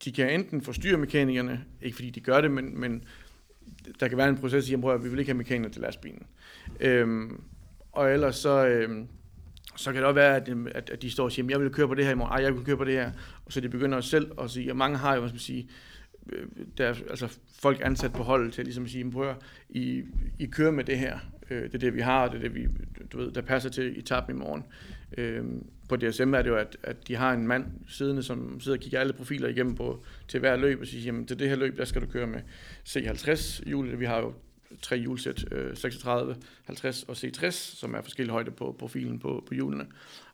de 0.06 0.12
kan 0.12 0.30
enten 0.30 0.62
forstyrre 0.62 0.98
mekanikerne, 0.98 1.64
ikke 1.82 1.96
fordi 1.96 2.10
de 2.10 2.20
gør 2.20 2.42
det, 2.42 2.52
men, 2.52 2.80
men 2.80 3.04
der 4.00 4.08
kan 4.08 4.18
være 4.18 4.30
en 4.30 4.38
proces 4.38 4.70
i, 4.70 4.74
at 4.74 5.04
vi 5.04 5.10
vil 5.10 5.20
ikke 5.20 5.32
have 5.32 5.38
mekanikere 5.38 5.72
til 5.72 5.82
lastbilen. 5.82 6.24
Øhm, 6.80 7.42
og 7.92 8.14
ellers 8.14 8.36
så, 8.36 8.68
øhm, 8.68 9.08
så 9.76 9.92
kan 9.92 10.02
det 10.02 10.08
også 10.08 10.16
være, 10.16 10.36
at, 10.36 10.50
at, 10.76 10.90
at 10.90 11.02
de 11.02 11.12
står 11.12 11.24
og 11.24 11.32
siger, 11.32 11.48
jeg 11.50 11.60
vil 11.60 11.70
køre 11.70 11.88
på 11.88 11.96
det 11.96 12.06
her 12.06 12.12
i 12.12 12.16
morgen, 12.16 12.34
ej, 12.34 12.44
jeg 12.44 12.56
vil 12.56 12.66
køre 12.66 12.78
på 12.78 12.84
det 12.84 12.94
her, 12.94 13.12
og 13.46 13.52
så 13.52 13.62
de 13.62 13.70
begynder 13.70 14.02
selv 14.02 14.32
at 14.42 14.52
sige, 14.52 14.72
og 14.72 14.78
mange 14.78 14.98
har 14.98 15.14
jo, 15.14 15.20
hvad 15.20 15.30
skal 15.30 15.36
man 15.36 15.40
sige, 15.40 15.70
øh, 16.30 16.46
der, 16.78 16.88
altså 16.88 17.38
folk 17.60 17.82
ansat 17.84 18.14
på 18.14 18.24
holdet 18.24 18.54
til 18.54 18.64
ligesom 18.64 18.84
at 18.84 18.90
sige, 18.90 19.12
prøv 19.12 19.34
I, 19.70 20.04
I 20.40 20.46
kører 20.46 20.72
med 20.72 20.84
det 20.84 21.00
her, 21.00 21.20
øh, 21.50 21.64
det 21.64 21.74
er 21.74 21.80
det, 21.80 21.96
vi 21.96 22.02
har, 22.02 22.28
det 22.28 22.38
er 22.38 22.42
det, 22.42 22.56
vi, 22.56 22.68
du 23.12 23.18
ved, 23.18 23.32
der 23.32 23.42
passer 23.42 23.70
til 23.70 24.00
etappen 24.00 24.36
i 24.36 24.40
morgen. 24.40 24.64
Øh, 25.18 25.44
på 25.90 25.96
DSM 25.96 26.34
er 26.34 26.42
det 26.42 26.50
jo, 26.50 26.56
at, 26.56 26.78
at 26.84 27.08
de 27.08 27.16
har 27.16 27.34
en 27.34 27.48
mand 27.48 27.66
siddende, 27.88 28.24
som 28.24 28.60
sidder 28.60 28.78
og 28.78 28.82
kigger 28.82 29.00
alle 29.00 29.14
profiler 29.14 29.48
igennem 29.50 29.76
på, 29.76 30.04
til 30.28 30.40
hver 30.40 30.56
løb, 30.56 30.82
og 30.82 30.88
siger, 30.88 31.04
jamen 31.04 31.26
til 31.26 31.40
det 31.40 31.50
her 31.50 31.56
løb, 31.56 31.78
der 31.78 31.86
skal 31.86 32.02
du 32.02 32.08
køre 32.08 32.28
med 32.28 32.40
C50 32.88 33.70
hjulet, 33.70 34.00
vi 34.00 34.06
har 34.06 34.20
jo 34.20 34.34
tre 34.82 34.98
hjulsæt, 34.98 35.46
øh, 35.52 35.76
36, 35.76 36.36
50 36.66 37.04
og 37.04 37.16
C60, 37.16 37.52
som 37.52 37.96
er 37.96 38.02
forskellige 38.02 38.32
højde 38.32 38.52
på 38.52 38.76
profilen 38.80 39.20
på, 39.20 39.44
på 39.48 39.54
hjulene. 39.54 39.86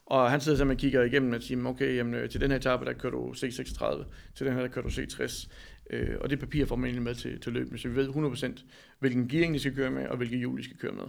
Og 0.05 0.31
han 0.31 0.41
sidder 0.41 0.57
simpelthen 0.57 0.77
og 0.77 0.81
kigger 0.81 1.03
igennem 1.03 1.33
og 1.33 1.41
siger, 1.41 1.65
okay, 1.65 1.95
jamen, 1.95 2.13
øh, 2.13 2.29
til 2.29 2.41
den 2.41 2.51
her 2.51 2.57
etape, 2.57 2.85
der 2.85 2.93
kører 2.93 3.11
du 3.11 3.31
C36, 3.31 4.03
til 4.35 4.45
den 4.45 4.53
her, 4.53 4.61
der 4.61 4.67
kører 4.67 4.85
du 4.85 4.89
C60. 4.89 5.49
Øh, 5.89 6.17
og 6.21 6.29
det 6.29 6.39
papir 6.39 6.65
får 6.65 6.75
man 6.75 6.85
egentlig 6.85 7.03
med 7.03 7.15
til, 7.15 7.39
til 7.39 7.53
løbet, 7.53 7.79
så 7.79 7.89
vi 7.89 7.95
ved 7.95 8.09
100% 8.09 8.63
hvilken 8.99 9.27
gearing 9.27 9.53
de 9.53 9.59
skal 9.59 9.75
køre 9.75 9.91
med, 9.91 10.07
og 10.07 10.17
hvilke 10.17 10.37
hjul 10.37 10.57
de 10.57 10.63
skal 10.63 10.77
køre 10.77 10.91
med. 10.91 11.05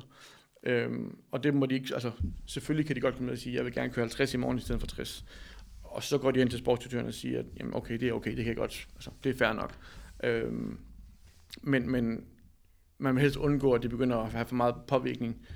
Øhm, 0.63 1.17
og 1.31 1.45
det 1.45 1.55
må 1.55 1.67
de 1.67 1.75
ikke, 1.75 1.95
altså 1.95 2.11
selvfølgelig 2.47 2.87
kan 2.87 2.97
de 2.97 3.01
godt 3.01 3.15
komme 3.15 3.27
med 3.27 3.33
og 3.33 3.39
sige, 3.39 3.57
jeg 3.57 3.65
vil 3.65 3.73
gerne 3.73 3.93
køre 3.93 4.03
50 4.03 4.35
i 4.35 4.37
morgen 4.37 4.59
i 4.59 4.61
stedet 4.61 4.81
for 4.81 4.87
60. 4.87 5.25
Og 5.83 6.03
så 6.03 6.19
går 6.19 6.31
de 6.31 6.41
ind 6.41 6.51
til 6.51 6.59
sportsdirektøren 6.59 7.07
og 7.07 7.15
siger, 7.15 7.39
at 7.39 7.47
jamen, 7.57 7.75
okay, 7.75 7.95
det 7.95 8.09
er 8.09 8.13
okay, 8.13 8.31
det 8.31 8.37
kan 8.37 8.47
jeg 8.47 8.57
godt, 8.57 8.89
altså 8.95 9.11
det 9.25 9.35
er 9.35 9.39
fair 9.39 9.53
nok. 9.53 9.75
Øhm, 10.25 10.79
men, 11.63 11.91
men 11.91 12.25
man 12.99 13.15
vil 13.15 13.23
helst 13.23 13.37
undgå, 13.37 13.73
at 13.73 13.83
de 13.83 13.89
begynder 13.89 14.17
at 14.17 14.33
have 14.33 14.47
for 14.47 14.55
meget 14.55 14.75
påvirkning 14.89 15.47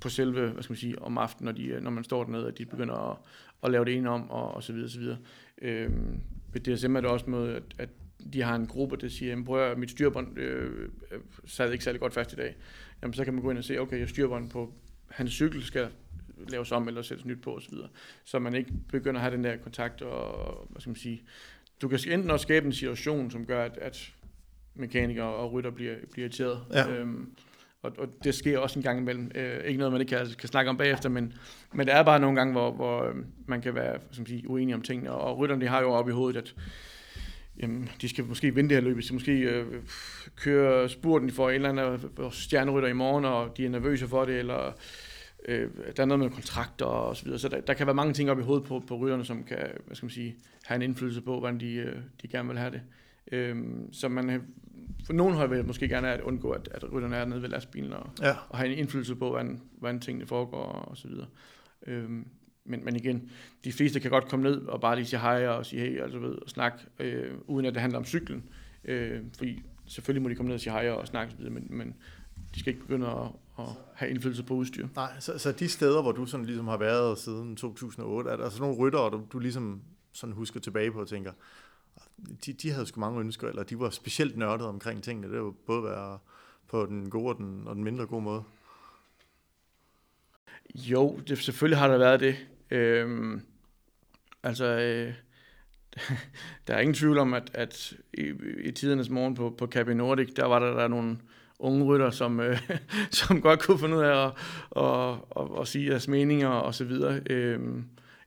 på 0.00 0.08
selve, 0.08 0.50
hvad 0.50 0.62
skal 0.62 0.72
man 0.72 0.78
sige, 0.78 1.02
om 1.02 1.18
aftenen, 1.18 1.44
når, 1.44 1.52
de, 1.52 1.66
øh, 1.66 1.82
når 1.82 1.90
man 1.90 2.04
står 2.04 2.24
dernede, 2.24 2.48
at 2.48 2.58
de 2.58 2.66
begynder 2.66 3.10
at, 3.10 3.16
at 3.62 3.70
lave 3.70 3.84
det 3.84 3.96
ene 3.96 4.10
om, 4.10 4.30
og, 4.30 4.54
og 4.54 4.62
så 4.62 4.72
videre, 4.72 4.88
så 4.88 4.98
videre. 4.98 5.18
Øhm, 5.62 6.20
ved 6.52 6.60
DSM 6.60 6.96
er 6.96 7.00
det 7.00 7.10
også 7.10 7.30
med, 7.30 7.48
at, 7.48 7.62
at 7.78 7.88
de 8.32 8.42
har 8.42 8.54
en 8.54 8.66
gruppe, 8.66 8.96
der 8.96 9.08
siger, 9.08 9.44
prøv 9.44 9.70
at 9.70 9.78
mit 9.78 9.90
styrbånd 9.90 10.38
øh, 10.38 10.88
øh, 11.10 11.20
sad 11.44 11.72
ikke 11.72 11.84
særlig 11.84 12.00
godt 12.00 12.14
fast 12.14 12.32
i 12.32 12.36
dag. 12.36 12.56
Jamen, 13.02 13.14
så 13.14 13.24
kan 13.24 13.34
man 13.34 13.42
gå 13.42 13.50
ind 13.50 13.58
og 13.58 13.64
se, 13.64 13.78
okay, 13.78 13.98
jeg 13.98 14.08
styrbånd 14.08 14.50
på 14.50 14.72
hans 15.08 15.32
cykel 15.32 15.62
skal 15.62 15.88
laves 16.48 16.72
om 16.72 16.88
eller 16.88 17.02
sættes 17.02 17.26
nyt 17.26 17.42
på 17.42 17.56
osv. 17.56 17.74
Så, 17.74 17.88
så 18.24 18.38
man 18.38 18.54
ikke 18.54 18.72
begynder 18.88 19.20
at 19.20 19.24
have 19.24 19.36
den 19.36 19.44
der 19.44 19.56
kontakt 19.56 20.02
og, 20.02 20.66
hvad 20.70 20.80
skal 20.80 20.90
man 20.90 20.96
sige, 20.96 21.22
du 21.82 21.88
kan 21.88 21.98
enten 22.08 22.30
også 22.30 22.42
skabe 22.42 22.66
en 22.66 22.72
situation, 22.72 23.30
som 23.30 23.46
gør, 23.46 23.64
at, 23.64 23.78
at 23.78 24.12
mekanikere 24.74 25.26
og 25.26 25.52
rytter 25.52 25.70
bliver, 25.70 25.94
bliver 26.12 26.24
irriteret. 26.24 26.60
Ja. 26.72 26.90
Øhm, 26.90 27.30
og, 27.82 27.92
og 27.98 28.08
det 28.24 28.34
sker 28.34 28.58
også 28.58 28.78
en 28.78 28.82
gang 28.82 28.98
imellem. 28.98 29.30
Øh, 29.34 29.64
ikke 29.64 29.78
noget, 29.78 29.92
man 29.92 30.00
ikke 30.00 30.16
kan, 30.16 30.26
kan 30.38 30.48
snakke 30.48 30.68
om 30.68 30.76
bagefter, 30.76 31.08
men, 31.08 31.32
men 31.72 31.86
der 31.86 31.94
er 31.94 32.02
bare 32.02 32.20
nogle 32.20 32.36
gange, 32.36 32.52
hvor, 32.52 32.70
hvor 32.70 33.04
øh, 33.04 33.14
man 33.46 33.62
kan 33.62 33.74
være 33.74 33.98
som 34.10 34.26
sige, 34.26 34.50
uenig 34.50 34.74
om 34.74 34.82
tingene. 34.82 35.12
Og, 35.12 35.38
rytterne 35.38 35.62
de 35.62 35.68
har 35.68 35.80
jo 35.80 35.92
op 35.92 36.08
i 36.08 36.12
hovedet, 36.12 36.38
at 36.38 36.54
jamen, 37.60 37.90
de 38.00 38.08
skal 38.08 38.24
måske 38.24 38.54
vinde 38.54 38.68
det 38.70 38.76
her 38.76 38.84
løb, 38.84 38.96
de 38.96 39.02
skal 39.02 39.14
måske 39.14 39.32
øh, 39.32 39.66
køre 40.36 40.88
spurten, 40.88 41.28
de 41.28 41.34
får 41.34 41.50
en 41.50 41.54
eller 41.54 41.68
anden 41.68 42.30
stjernerytter 42.30 42.88
i 42.88 42.92
morgen, 42.92 43.24
og 43.24 43.56
de 43.56 43.64
er 43.64 43.70
nervøse 43.70 44.08
for 44.08 44.24
det, 44.24 44.38
eller 44.38 44.72
øh, 45.48 45.70
der 45.96 46.02
er 46.02 46.06
noget 46.06 46.20
med 46.20 46.30
kontrakter 46.30 46.86
og 46.86 47.16
så 47.16 47.24
videre. 47.24 47.38
Så 47.38 47.48
der, 47.48 47.60
der 47.60 47.74
kan 47.74 47.86
være 47.86 47.94
mange 47.94 48.12
ting 48.12 48.30
op 48.30 48.38
i 48.38 48.42
hovedet 48.42 48.66
på, 48.66 48.82
på 48.88 48.96
rytterne, 48.96 49.24
som 49.24 49.44
kan 49.44 49.58
hvad 49.86 49.96
skal 49.96 50.06
man 50.06 50.10
sige, 50.10 50.36
have 50.64 50.76
en 50.76 50.82
indflydelse 50.82 51.20
på, 51.20 51.38
hvordan 51.38 51.60
de, 51.60 51.74
øh, 51.74 51.96
de 52.22 52.28
gerne 52.28 52.48
vil 52.48 52.58
have 52.58 52.70
det. 52.70 52.80
Øhm, 53.32 53.92
så 53.92 54.08
man, 54.08 54.42
for 55.06 55.12
nogen 55.12 55.34
hold 55.34 55.48
vil 55.48 55.64
måske 55.66 55.88
gerne 55.88 56.08
at 56.12 56.20
undgå, 56.20 56.50
at, 56.50 56.68
at 56.74 56.92
rytterne 56.92 57.16
er 57.16 57.24
nede 57.24 57.42
ved 57.42 57.48
lastbilen 57.48 57.92
og, 57.92 58.10
Ja. 58.22 58.34
og 58.48 58.58
have 58.58 58.72
en 58.72 58.78
indflydelse 58.78 59.14
på, 59.16 59.28
hvordan, 59.28 59.60
hvordan 59.78 60.00
tingene 60.00 60.26
foregår 60.26 60.62
og 60.62 60.96
så 60.96 61.08
videre. 61.08 61.26
Øhm, 61.86 62.26
men, 62.64 62.84
men 62.84 62.96
igen, 62.96 63.30
de 63.64 63.72
fleste 63.72 64.00
kan 64.00 64.10
godt 64.10 64.28
komme 64.28 64.42
ned 64.42 64.60
og 64.66 64.80
bare 64.80 64.96
lige 64.96 65.06
sige 65.06 65.20
hej 65.20 65.46
og 65.48 65.66
sige 65.66 65.82
hey 65.82 66.00
og, 66.00 66.10
så 66.10 66.18
ved, 66.18 66.34
og 66.42 66.48
snakke, 66.50 66.78
øh, 66.98 67.34
uden 67.46 67.66
at 67.66 67.74
det 67.74 67.80
handler 67.82 67.98
om 67.98 68.04
cyklen. 68.04 68.44
Øh, 68.84 69.20
fordi 69.36 69.62
selvfølgelig 69.86 70.22
må 70.22 70.28
de 70.28 70.34
komme 70.34 70.48
ned 70.48 70.54
og 70.54 70.60
sige 70.60 70.72
hej 70.72 70.90
og 70.90 71.06
snakke 71.06 71.28
og 71.28 71.32
så 71.32 71.36
videre, 71.38 71.52
men, 71.54 71.66
men 71.70 71.94
de 72.54 72.60
skal 72.60 72.72
ikke 72.72 72.86
begynde 72.86 73.06
at, 73.08 73.28
at 73.58 73.64
have 73.94 74.10
indflydelse 74.10 74.42
på 74.42 74.54
udstyr. 74.54 74.88
Nej, 74.96 75.10
så, 75.20 75.38
så 75.38 75.52
de 75.52 75.68
steder, 75.68 76.02
hvor 76.02 76.12
du 76.12 76.26
sådan 76.26 76.46
ligesom 76.46 76.68
har 76.68 76.76
været 76.76 77.18
siden 77.18 77.56
2008, 77.56 78.30
er 78.30 78.36
der 78.36 78.48
sådan 78.48 78.62
nogle 78.62 78.76
ryttere, 78.78 79.10
du, 79.10 79.22
du 79.32 79.38
ligesom 79.38 79.82
sådan 80.12 80.34
husker 80.34 80.60
tilbage 80.60 80.92
på 80.92 81.00
og 81.00 81.08
tænker, 81.08 81.32
de, 82.46 82.52
de 82.52 82.70
havde 82.70 82.86
sgu 82.86 83.00
mange 83.00 83.20
ønsker, 83.20 83.48
eller 83.48 83.62
de 83.62 83.78
var 83.78 83.90
specielt 83.90 84.36
nørdet 84.36 84.66
omkring 84.66 85.02
tingene. 85.02 85.32
Det 85.32 85.42
var 85.42 85.50
både 85.66 85.82
være 85.82 86.18
på 86.68 86.86
den 86.86 87.10
gode 87.10 87.28
og 87.28 87.36
den, 87.36 87.62
og 87.66 87.74
den 87.74 87.84
mindre 87.84 88.06
gode 88.06 88.22
måde. 88.22 88.42
Jo, 90.74 91.20
det, 91.28 91.38
selvfølgelig 91.38 91.78
har 91.78 91.88
der 91.88 91.98
været 91.98 92.20
det. 92.20 92.36
Øhm, 92.70 93.40
altså, 94.42 94.64
øh, 94.64 95.14
der 96.66 96.74
er 96.74 96.80
ingen 96.80 96.94
tvivl 96.94 97.18
om, 97.18 97.34
at, 97.34 97.50
at 97.54 97.92
i, 98.14 98.32
i 98.64 98.70
tidernes 98.70 99.10
morgen 99.10 99.34
på, 99.34 99.54
på 99.58 99.66
Cape 99.66 99.94
Nordic, 99.94 100.34
der 100.34 100.44
var 100.44 100.58
der, 100.58 100.74
der 100.74 100.88
nogle 100.88 101.18
unge 101.58 101.84
rytter, 101.84 102.10
som, 102.10 102.40
øh, 102.40 102.70
som 103.10 103.42
godt 103.42 103.62
kunne 103.62 103.78
finde 103.78 103.96
ud 103.96 104.02
af 104.02 104.26
at, 104.26 104.32
at, 104.76 105.18
at, 105.36 105.60
at 105.60 105.68
sige 105.68 105.90
deres 105.90 106.08
meninger 106.08 106.48
og 106.48 106.74
så 106.74 106.84
videre. 106.84 107.20
Øhm, 107.30 107.84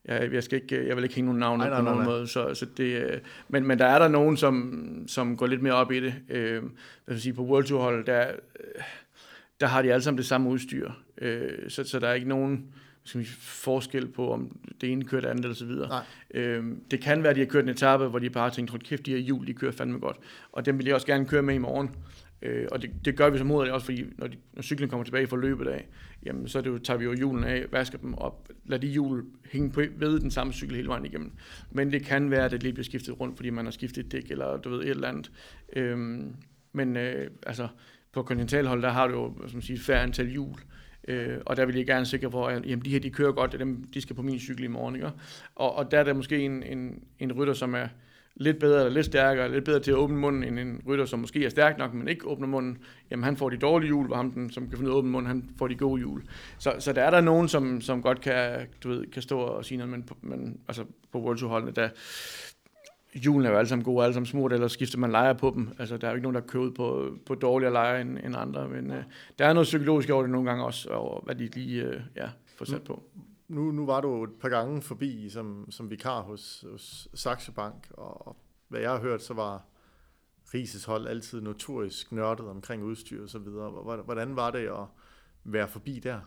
jeg, 0.08 0.34
jeg, 0.34 0.44
skal 0.44 0.62
ikke, 0.62 0.88
jeg 0.88 0.96
vil 0.96 1.04
ikke 1.04 1.16
hænge 1.16 1.26
nogen 1.26 1.40
navne 1.40 1.58
Nej, 1.58 1.70
på 1.70 1.74
nej, 1.74 1.94
nogen 1.94 1.98
nej. 1.98 2.16
måde, 2.16 2.28
så, 2.28 2.54
så 2.54 2.66
det, 2.78 3.04
øh, 3.04 3.20
men, 3.48 3.68
men 3.68 3.80
der 3.80 3.86
er 3.86 4.00
der 4.00 4.08
nogen, 4.08 4.38
som, 4.38 5.04
som 5.08 5.38
går 5.38 5.48
lidt 5.48 5.62
mere 5.62 5.74
op 5.74 5.92
i 5.92 6.00
det. 6.00 6.14
Øh, 6.30 6.64
jeg 7.08 7.20
sige, 7.20 7.34
på 7.34 7.44
World 7.44 7.66
Tour 7.66 7.82
hold, 7.82 8.06
der, 8.06 8.28
øh, 8.28 8.82
der 9.62 9.68
har 9.68 9.82
de 9.82 9.94
alle 9.94 10.04
sammen 10.04 10.18
det 10.18 10.26
samme 10.26 10.50
udstyr, 10.50 10.92
øh, 11.18 11.70
så, 11.70 11.84
så 11.84 12.00
der 12.00 12.08
er 12.08 12.14
ikke 12.14 12.30
nogen 12.30 12.74
skal 13.06 13.18
man 13.18 13.26
sige, 13.26 13.38
forskel 13.42 14.08
på, 14.08 14.34
om 14.34 14.58
det 14.82 14.92
ene 14.92 15.04
kører 15.04 15.22
det 15.22 15.28
andet 15.28 15.46
eller 15.46 15.56
så 15.56 15.66
videre. 15.66 15.88
Nej. 15.88 16.04
Øhm, 16.34 16.82
det 16.92 17.02
kan 17.02 17.24
være, 17.24 17.30
at 17.30 17.36
de 17.36 17.42
har 17.42 17.48
kørt 17.48 17.64
en 17.64 17.70
etape, 17.70 18.08
hvor 18.08 18.20
de 18.20 18.30
bare 18.30 18.50
tænkt, 18.50 18.72
hold 18.72 18.82
kæft, 18.82 19.06
de 19.06 19.12
her 19.12 19.18
hjul, 19.18 19.48
de 19.48 19.54
kører 19.54 19.72
fandme 19.72 20.00
godt. 20.00 20.18
Og 20.52 20.66
dem 20.66 20.78
vil 20.78 20.86
jeg 20.86 20.96
også 20.96 21.08
gerne 21.08 21.26
køre 21.26 21.42
med 21.42 21.56
i 21.56 21.58
morgen. 21.58 21.90
Øh, 22.42 22.68
og 22.72 22.82
det, 22.82 22.92
det, 23.06 23.18
gør 23.18 23.30
vi 23.30 23.38
som 23.38 23.48
moder 23.48 23.72
også, 23.72 23.86
fordi 23.86 24.06
når, 24.18 24.28
de, 24.28 24.38
når 24.54 24.62
cyklen 24.62 24.90
kommer 24.90 25.04
tilbage 25.04 25.28
fra 25.28 25.38
løbet 25.38 25.68
af, 25.68 25.88
jamen 26.26 26.48
så 26.48 26.62
det 26.62 26.70
jo, 26.70 26.78
tager 26.78 26.98
vi 26.98 27.06
jo 27.06 27.14
hjulen 27.14 27.44
af, 27.44 27.66
vasker 27.72 27.98
dem 27.98 28.14
op, 28.14 28.50
lader 28.66 28.82
de 28.82 28.88
hjul 28.88 29.26
hænge 29.52 29.72
på, 29.72 29.82
ved 29.96 30.20
den 30.20 30.32
samme 30.32 30.54
cykel 30.54 30.76
hele 30.76 30.88
vejen 30.88 31.06
igennem. 31.06 31.32
Men 31.72 31.92
det 31.92 32.06
kan 32.06 32.32
være, 32.32 32.46
at 32.46 32.52
det 32.52 32.64
lige 32.64 32.74
bliver 32.74 32.84
skiftet 32.84 33.20
rundt, 33.20 33.36
fordi 33.36 33.50
man 33.50 33.66
har 33.66 33.72
skiftet 33.72 34.06
et 34.06 34.12
dæk, 34.12 34.32
eller 34.32 34.58
du 34.58 34.70
ved, 34.70 34.80
et 34.80 34.90
eller 34.90 35.08
andet. 35.08 35.32
Øhm, 35.76 36.36
men 36.74 36.98
øh, 36.98 37.32
altså, 37.48 37.68
på 38.12 38.24
kontinentalhold, 38.24 38.82
der 38.82 38.90
har 38.90 39.08
du 39.08 39.14
jo, 39.14 39.48
som 39.48 39.62
siger, 39.62 39.80
færre 39.80 40.04
antal 40.04 40.28
hjul. 40.28 40.56
Øh, 41.08 41.38
og 41.46 41.58
der 41.58 41.66
vil 41.66 41.76
jeg 41.76 41.86
gerne 41.86 42.06
sikre 42.06 42.32
på, 42.32 42.46
at 42.46 42.66
jamen, 42.66 42.86
de 42.86 42.90
her, 42.90 43.00
de 43.00 43.10
kører 43.10 43.32
godt, 43.32 43.54
og 43.54 43.60
dem, 43.60 43.84
de 43.84 44.02
skal 44.02 44.16
på 44.16 44.22
min 44.22 44.40
cykel 44.40 44.64
i 44.64 44.68
morgen. 44.68 44.96
Ikke? 44.96 45.12
Og, 45.56 45.76
og 45.76 45.92
der 45.92 46.00
er 46.00 46.04
der 46.04 46.14
måske 46.14 46.40
en, 46.40 46.64
en, 46.64 47.04
en 47.20 47.32
rytter, 47.34 47.54
som 47.54 47.74
er 47.74 47.88
lidt 48.36 48.60
bedre, 48.60 48.80
eller 48.80 48.94
lidt 48.94 49.06
stærkere, 49.06 49.52
lidt 49.52 49.66
bedre 49.66 49.80
til 49.80 49.92
at 49.92 49.98
åbne 49.98 50.18
munden, 50.18 50.44
end 50.44 50.60
en 50.60 50.82
rytter, 50.88 51.06
som 51.06 51.20
måske 51.20 51.46
er 51.46 51.50
stærk 51.50 51.78
nok, 51.78 51.94
men 51.94 52.08
ikke 52.08 52.28
åbner 52.28 52.48
munden. 52.48 52.78
Jamen, 53.12 53.24
han 53.24 53.38
får 53.38 53.50
de 53.50 53.58
dårlige 53.58 53.88
hjul, 53.88 54.08
hvor 54.08 54.16
ham, 54.16 54.32
den, 54.32 54.52
som 54.52 54.70
kan 54.70 54.78
finde 54.78 54.90
ud 54.90 54.94
af 54.94 54.96
at 54.96 54.98
åbne 54.98 55.12
munden, 55.12 55.28
han 55.28 55.50
får 55.58 55.68
de 55.68 55.76
gode 55.76 56.00
hjul. 56.00 56.24
Så, 56.58 56.74
så 56.80 56.94
der 56.94 57.02
er 57.02 57.10
der 57.10 57.22
nogen, 57.22 57.48
som, 57.48 57.82
som 57.82 58.02
godt 58.02 58.22
kan, 58.22 58.68
du 58.84 58.90
ved, 58.90 59.06
kan 59.12 59.22
stå 59.22 59.40
og 59.40 59.66
sige 59.66 59.78
noget, 59.78 59.92
men, 59.92 60.10
men 60.22 60.60
altså, 60.68 60.84
på 61.12 61.22
World 61.22 61.38
Tour 61.38 61.50
holdene, 61.50 61.72
der, 61.72 61.90
Julen 63.16 63.46
er 63.46 63.52
jo 63.52 63.58
alle 63.58 63.70
sammen 63.70 63.86
gode, 63.86 64.04
alle 64.04 64.14
sammen 64.14 64.26
smurt, 64.26 64.54
eller 64.54 64.68
skifter 64.68 64.98
man 64.98 65.12
lejer 65.12 65.34
på 65.34 65.52
dem. 65.56 65.70
Altså, 65.80 65.98
der 65.98 66.08
er 66.08 66.12
jo 66.12 66.16
ikke 66.16 66.24
nogen, 66.24 66.36
der 66.36 66.42
kører 66.42 66.64
ud 66.64 66.72
på, 66.72 67.18
på 67.26 67.36
dårligere 67.36 67.74
lejer 67.74 68.02
end, 68.02 68.18
end 68.26 68.36
andre, 68.38 68.68
men 68.68 68.92
øh, 68.92 69.04
der 69.40 69.46
er 69.46 69.54
noget 69.54 69.66
psykologisk 69.66 70.10
over 70.10 70.22
det 70.22 70.32
nogle 70.32 70.50
gange 70.50 70.66
også, 70.66 70.90
over 70.90 71.22
hvad 71.22 71.36
de 71.36 71.50
lige 71.56 71.84
øh, 71.84 72.02
ja, 72.16 72.30
får 72.56 72.66
sat 72.66 72.82
på. 72.82 73.04
Nu, 73.48 73.72
nu 73.72 73.86
var 73.86 74.02
du 74.02 74.24
et 74.24 74.34
par 74.42 74.50
gange 74.50 74.82
forbi 74.82 75.30
som, 75.30 75.72
som 75.72 75.90
vikar 75.90 76.22
hos, 76.22 76.66
hos 76.72 77.08
Saxo 77.14 77.52
Bank, 77.52 77.88
og 77.92 78.38
hvad 78.68 78.80
jeg 78.80 78.92
har 78.92 79.00
hørt, 79.00 79.22
så 79.22 79.34
var 79.34 79.66
Rises 80.54 80.86
hold 80.86 81.08
altid 81.08 81.42
notorisk 81.42 82.12
nørdet 82.12 82.48
omkring 82.48 82.84
udstyr 82.84 83.24
og 83.24 83.30
så 83.30 83.40
videre. 83.40 84.02
Hvordan 84.06 84.36
var 84.36 84.52
det 84.52 84.68
at 84.68 84.86
være 85.44 85.68
forbi 85.68 86.00
der? 86.00 86.20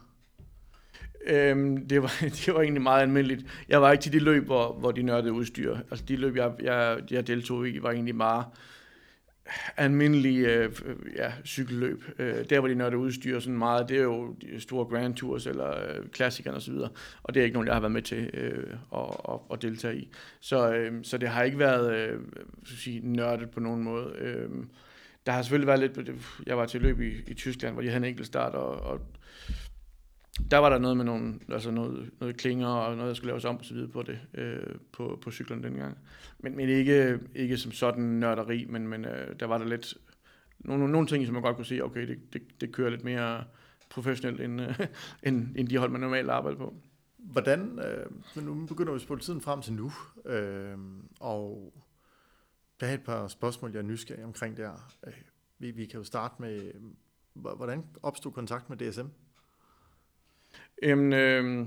Øhm, 1.26 1.88
det, 1.88 2.02
var, 2.02 2.12
det 2.44 2.54
var 2.54 2.60
egentlig 2.60 2.82
meget 2.82 3.02
almindeligt. 3.02 3.64
Jeg 3.68 3.82
var 3.82 3.92
ikke 3.92 4.02
til 4.02 4.12
de 4.12 4.18
løb, 4.18 4.44
hvor, 4.44 4.72
hvor 4.72 4.92
de 4.92 5.02
nørdede 5.02 5.32
udstyr. 5.32 5.76
Altså 5.76 6.04
de 6.04 6.16
løb, 6.16 6.36
jeg, 6.36 6.54
jeg, 6.60 7.02
jeg 7.10 7.26
deltog 7.26 7.68
i, 7.68 7.82
var 7.82 7.90
egentlig 7.90 8.16
meget 8.16 8.44
almindelige 9.76 10.54
øh, 10.54 10.72
ja, 11.16 11.32
cykelløb. 11.44 12.04
Øh, 12.18 12.44
der, 12.50 12.58
hvor 12.58 12.68
de 12.68 12.74
nørder 12.74 12.96
udstyr 12.96 13.40
sådan 13.40 13.58
meget, 13.58 13.88
det 13.88 13.98
er 13.98 14.02
jo 14.02 14.34
de 14.40 14.60
store 14.60 14.84
Grand 14.84 15.14
Tours 15.14 15.46
eller 15.46 15.70
øh, 15.70 16.08
klassikerne 16.12 16.56
osv. 16.56 16.74
Og 17.22 17.34
det 17.34 17.40
er 17.40 17.44
ikke 17.44 17.54
nogen, 17.54 17.66
jeg 17.66 17.74
har 17.74 17.80
været 17.80 17.92
med 17.92 18.02
til 18.02 18.30
øh, 18.34 18.64
at, 18.94 19.16
at, 19.28 19.38
at 19.52 19.62
deltage 19.62 19.96
i. 19.96 20.08
Så, 20.40 20.74
øh, 20.74 20.92
så 21.02 21.18
det 21.18 21.28
har 21.28 21.42
ikke 21.42 21.58
været 21.58 21.96
øh, 21.96 22.20
sige, 22.64 23.00
nørdet 23.02 23.50
på 23.50 23.60
nogen 23.60 23.82
måde. 23.82 24.12
Øh, 24.18 24.48
der 25.26 25.32
har 25.32 25.42
selvfølgelig 25.42 25.66
været 25.66 25.80
lidt... 25.80 26.10
Jeg 26.46 26.56
var 26.58 26.66
til 26.66 26.80
løb 26.80 27.00
i, 27.00 27.12
i 27.26 27.34
Tyskland, 27.34 27.74
hvor 27.74 27.82
de 27.82 27.88
havde 27.88 28.04
en 28.04 28.08
enkelt 28.08 28.26
start, 28.26 28.54
og, 28.54 28.80
og 28.80 29.00
der 30.50 30.58
var 30.58 30.68
der 30.68 30.78
noget 30.78 30.96
med 30.96 31.04
nogle, 31.04 31.40
altså 31.48 31.70
noget, 31.70 32.10
noget 32.20 32.36
klinger 32.36 32.68
og 32.68 32.96
noget, 32.96 33.08
der 33.08 33.14
skulle 33.14 33.30
laves 33.30 33.44
om 33.44 33.56
og 33.56 33.64
så 33.64 33.74
videre 33.74 33.88
på 33.88 34.02
det, 34.02 34.20
øh, 34.34 34.74
på, 34.92 35.18
på 35.22 35.30
cyklen 35.30 35.62
dengang. 35.62 35.98
Men, 36.38 36.56
men 36.56 36.68
ikke, 36.68 37.18
ikke 37.34 37.56
som 37.56 37.72
sådan 37.72 38.04
nørderi, 38.04 38.64
men, 38.64 38.88
men 38.88 39.04
øh, 39.04 39.40
der 39.40 39.46
var 39.46 39.58
der 39.58 39.64
lidt, 39.64 39.94
nogle, 40.58 40.92
nogle 40.92 41.06
ting, 41.06 41.26
som 41.26 41.34
man 41.34 41.42
godt 41.42 41.56
kunne 41.56 41.66
se, 41.66 41.80
okay, 41.80 42.08
det, 42.08 42.32
det, 42.32 42.42
det 42.60 42.72
kører 42.72 42.90
lidt 42.90 43.04
mere 43.04 43.44
professionelt, 43.90 44.40
end, 44.40 44.60
øh, 44.60 44.80
end, 45.22 45.56
end 45.56 45.68
de 45.68 45.78
hold, 45.78 45.90
man 45.90 46.00
normalt 46.00 46.30
arbejder 46.30 46.58
på. 46.58 46.74
Hvordan, 47.18 47.78
øh, 47.78 48.06
men 48.36 48.44
nu 48.44 48.66
begynder 48.66 48.92
vi 48.92 48.96
at 48.96 49.02
spole 49.02 49.20
tiden 49.20 49.40
frem 49.40 49.62
til 49.62 49.72
nu, 49.72 49.92
øh, 50.24 50.78
og 51.20 51.74
der 52.80 52.86
er 52.86 52.94
et 52.94 53.02
par 53.02 53.28
spørgsmål, 53.28 53.70
jeg 53.72 53.78
er 53.78 53.82
nysgerrig 53.82 54.24
omkring 54.24 54.56
der. 54.56 54.92
Øh, 55.06 55.12
vi, 55.58 55.70
vi 55.70 55.86
kan 55.86 55.98
jo 55.98 56.04
starte 56.04 56.34
med, 56.38 56.72
hvordan 57.32 57.84
opstod 58.02 58.32
kontakt 58.32 58.70
med 58.70 58.76
DSM? 58.76 59.06
Jamen, 60.82 61.12
øh, 61.12 61.66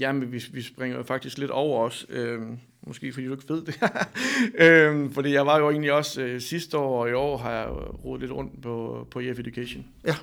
jamen 0.00 0.32
vi, 0.32 0.44
vi 0.52 0.62
springer 0.62 1.02
faktisk 1.02 1.38
lidt 1.38 1.50
over 1.50 1.84
os, 1.84 2.06
øh, 2.08 2.42
måske 2.86 3.12
fordi 3.12 3.26
du 3.26 3.32
ikke 3.32 3.48
ved 3.48 3.64
det. 3.64 3.80
øh, 4.64 5.12
fordi 5.12 5.32
jeg 5.32 5.46
var 5.46 5.58
jo 5.58 5.70
egentlig 5.70 5.92
også 5.92 6.22
øh, 6.22 6.40
sidste 6.40 6.78
år, 6.78 7.02
og 7.02 7.10
i 7.10 7.12
år 7.12 7.36
har 7.36 7.52
jeg 7.52 7.68
rodet 8.04 8.20
lidt 8.20 8.32
rundt 8.32 8.62
på, 8.62 9.06
på 9.10 9.20
EF 9.20 9.38
Education. 9.38 9.86
Ja. 10.06 10.14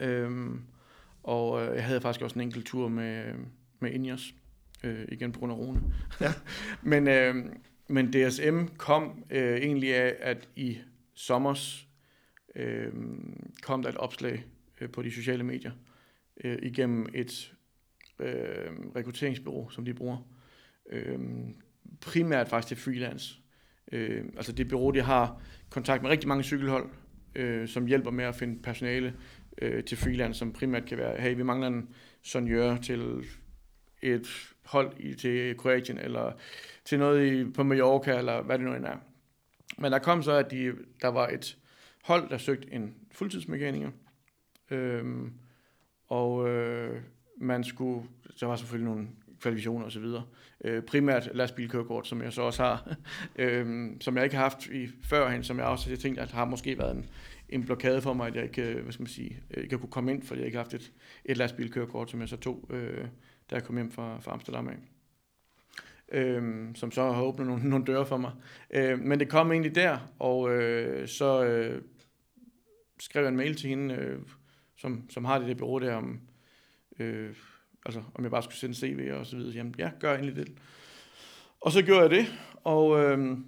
Øhm, 0.00 0.62
og 1.22 1.62
øh, 1.62 1.74
jeg 1.74 1.84
havde 1.84 2.00
faktisk 2.00 2.22
også 2.22 2.34
en 2.34 2.40
enkelt 2.40 2.66
tur 2.66 2.88
med, 2.88 3.24
med 3.80 3.90
Ineos, 3.90 4.34
øh, 4.84 5.04
igen 5.12 5.32
på 5.32 5.38
grund 5.38 5.52
af 5.52 5.56
Rune. 5.56 5.80
Ja. 6.20 6.32
men, 6.92 7.08
øh, 7.08 7.34
men 7.88 8.12
DSM 8.12 8.64
kom 8.76 9.24
øh, 9.30 9.56
egentlig 9.56 9.94
af, 9.94 10.16
at 10.20 10.48
i 10.56 10.78
sommers 11.14 11.86
øh, 12.54 12.92
kom 13.62 13.82
der 13.82 13.88
et 13.88 13.96
opslag 13.96 14.44
øh, 14.80 14.90
på 14.90 15.02
de 15.02 15.10
sociale 15.10 15.44
medier 15.44 15.72
øh, 16.44 16.58
igennem 16.62 17.06
et 17.14 17.54
øh, 18.18 18.70
rekrutteringsbureau, 18.96 19.70
som 19.70 19.84
de 19.84 19.94
bruger. 19.94 20.18
Øh, 20.90 21.18
primært 22.00 22.48
faktisk 22.48 22.68
til 22.68 22.76
freelance. 22.76 23.34
Øh, 23.92 24.24
altså 24.36 24.52
det 24.52 24.68
bureau, 24.68 24.90
de 24.90 25.02
har 25.02 25.42
kontakt 25.70 26.02
med 26.02 26.10
rigtig 26.10 26.28
mange 26.28 26.44
cykelhold, 26.44 26.90
øh, 27.34 27.68
som 27.68 27.86
hjælper 27.86 28.10
med 28.10 28.24
at 28.24 28.34
finde 28.34 28.62
personale 28.62 29.14
øh, 29.62 29.84
til 29.84 29.96
freelance, 29.96 30.38
som 30.38 30.52
primært 30.52 30.84
kan 30.84 30.98
være, 30.98 31.20
hey, 31.20 31.36
vi 31.36 31.42
mangler 31.42 31.66
en 31.68 31.88
sonjør 32.22 32.76
til 32.76 33.24
et 34.02 34.54
hold 34.64 34.92
i, 35.00 35.14
til 35.14 35.56
Kroatien, 35.56 35.98
eller 35.98 36.32
til 36.84 36.98
noget 36.98 37.32
i, 37.32 37.44
på 37.44 37.62
Mallorca, 37.62 38.18
eller 38.18 38.42
hvad 38.42 38.58
det 38.58 38.66
nu 38.66 38.74
end 38.74 38.84
er. 38.84 38.96
Men 39.78 39.92
der 39.92 39.98
kom 39.98 40.22
så, 40.22 40.32
at 40.32 40.50
de, 40.50 40.72
der 41.02 41.08
var 41.08 41.28
et 41.28 41.58
hold, 42.04 42.30
der 42.30 42.38
søgte 42.38 42.72
en 42.72 42.94
fuldtidsmekaniker, 43.12 43.90
øhm, 44.70 45.32
og 46.08 46.48
øh, 46.48 47.00
man 47.40 47.64
skulle, 47.64 48.08
der 48.40 48.46
var 48.46 48.56
selvfølgelig 48.56 48.88
nogle 48.90 49.08
kvalifikationer 49.40 49.86
osv. 49.86 50.04
Øh, 50.64 50.82
primært 50.82 51.30
lastbilkørekort, 51.34 52.06
som 52.06 52.22
jeg 52.22 52.32
så 52.32 52.42
også 52.42 52.62
har, 52.62 52.96
øh, 53.36 53.90
som 54.00 54.16
jeg 54.16 54.24
ikke 54.24 54.36
har 54.36 54.42
haft 54.42 54.66
i 54.66 54.88
førhen, 55.02 55.44
som 55.44 55.58
jeg 55.58 55.66
også 55.66 55.90
har 55.90 55.96
tænkt, 55.96 56.18
at 56.18 56.30
har 56.30 56.44
måske 56.44 56.78
været 56.78 56.96
en, 56.96 57.06
en 57.48 57.64
blokade 57.64 58.02
for 58.02 58.12
mig, 58.12 58.26
at 58.26 58.34
jeg 58.34 58.44
ikke, 58.44 58.62
øh, 58.62 58.82
hvad 58.82 58.92
skal 58.92 59.02
man 59.02 59.08
sige, 59.08 59.42
øh, 59.50 59.62
ikke 59.62 59.78
kunne 59.78 59.90
komme 59.90 60.10
ind, 60.10 60.22
fordi 60.22 60.40
jeg 60.40 60.46
ikke 60.46 60.56
har 60.58 60.64
haft 60.64 60.74
et, 60.74 60.92
et 61.24 61.36
lastbilkørekort, 61.36 62.10
som 62.10 62.20
jeg 62.20 62.28
så 62.28 62.36
tog, 62.36 62.68
øh, 62.70 63.04
da 63.50 63.54
jeg 63.54 63.64
kom 63.64 63.76
hjem 63.76 63.90
fra, 63.90 64.20
fra 64.20 64.32
Amsterdam 64.32 64.68
af. 64.68 64.76
Øh, 66.12 66.68
som 66.74 66.90
så 66.90 67.12
har 67.12 67.22
åbnet 67.22 67.46
nogle, 67.46 67.68
nogle 67.68 67.84
døre 67.84 68.06
for 68.06 68.16
mig. 68.16 68.32
Øh, 68.70 68.98
men 68.98 69.20
det 69.20 69.28
kom 69.28 69.52
egentlig 69.52 69.74
der, 69.74 69.98
og 70.18 70.52
øh, 70.54 71.08
så 71.08 71.44
øh, 71.44 71.82
skrev 73.00 73.22
jeg 73.22 73.28
en 73.28 73.36
mail 73.36 73.56
til 73.56 73.68
hende, 73.68 73.94
øh, 73.94 74.18
som, 74.78 75.10
som 75.10 75.24
har 75.24 75.38
det 75.38 75.48
der 75.48 75.54
bureau 75.54 75.78
der, 75.78 75.94
om, 75.94 76.20
øh, 76.98 77.34
altså, 77.86 78.02
om 78.14 78.22
jeg 78.22 78.30
bare 78.30 78.42
skulle 78.42 78.56
sende 78.56 78.74
CV 78.74 79.10
og 79.12 79.26
så 79.26 79.36
videre. 79.36 79.54
Jamen, 79.54 79.74
ja, 79.78 79.90
gør 80.00 80.14
endelig 80.14 80.36
det. 80.36 80.52
Og 81.60 81.72
så 81.72 81.82
gjorde 81.82 82.00
jeg 82.00 82.10
det, 82.10 82.26
og 82.64 83.00
øh, 83.00 83.38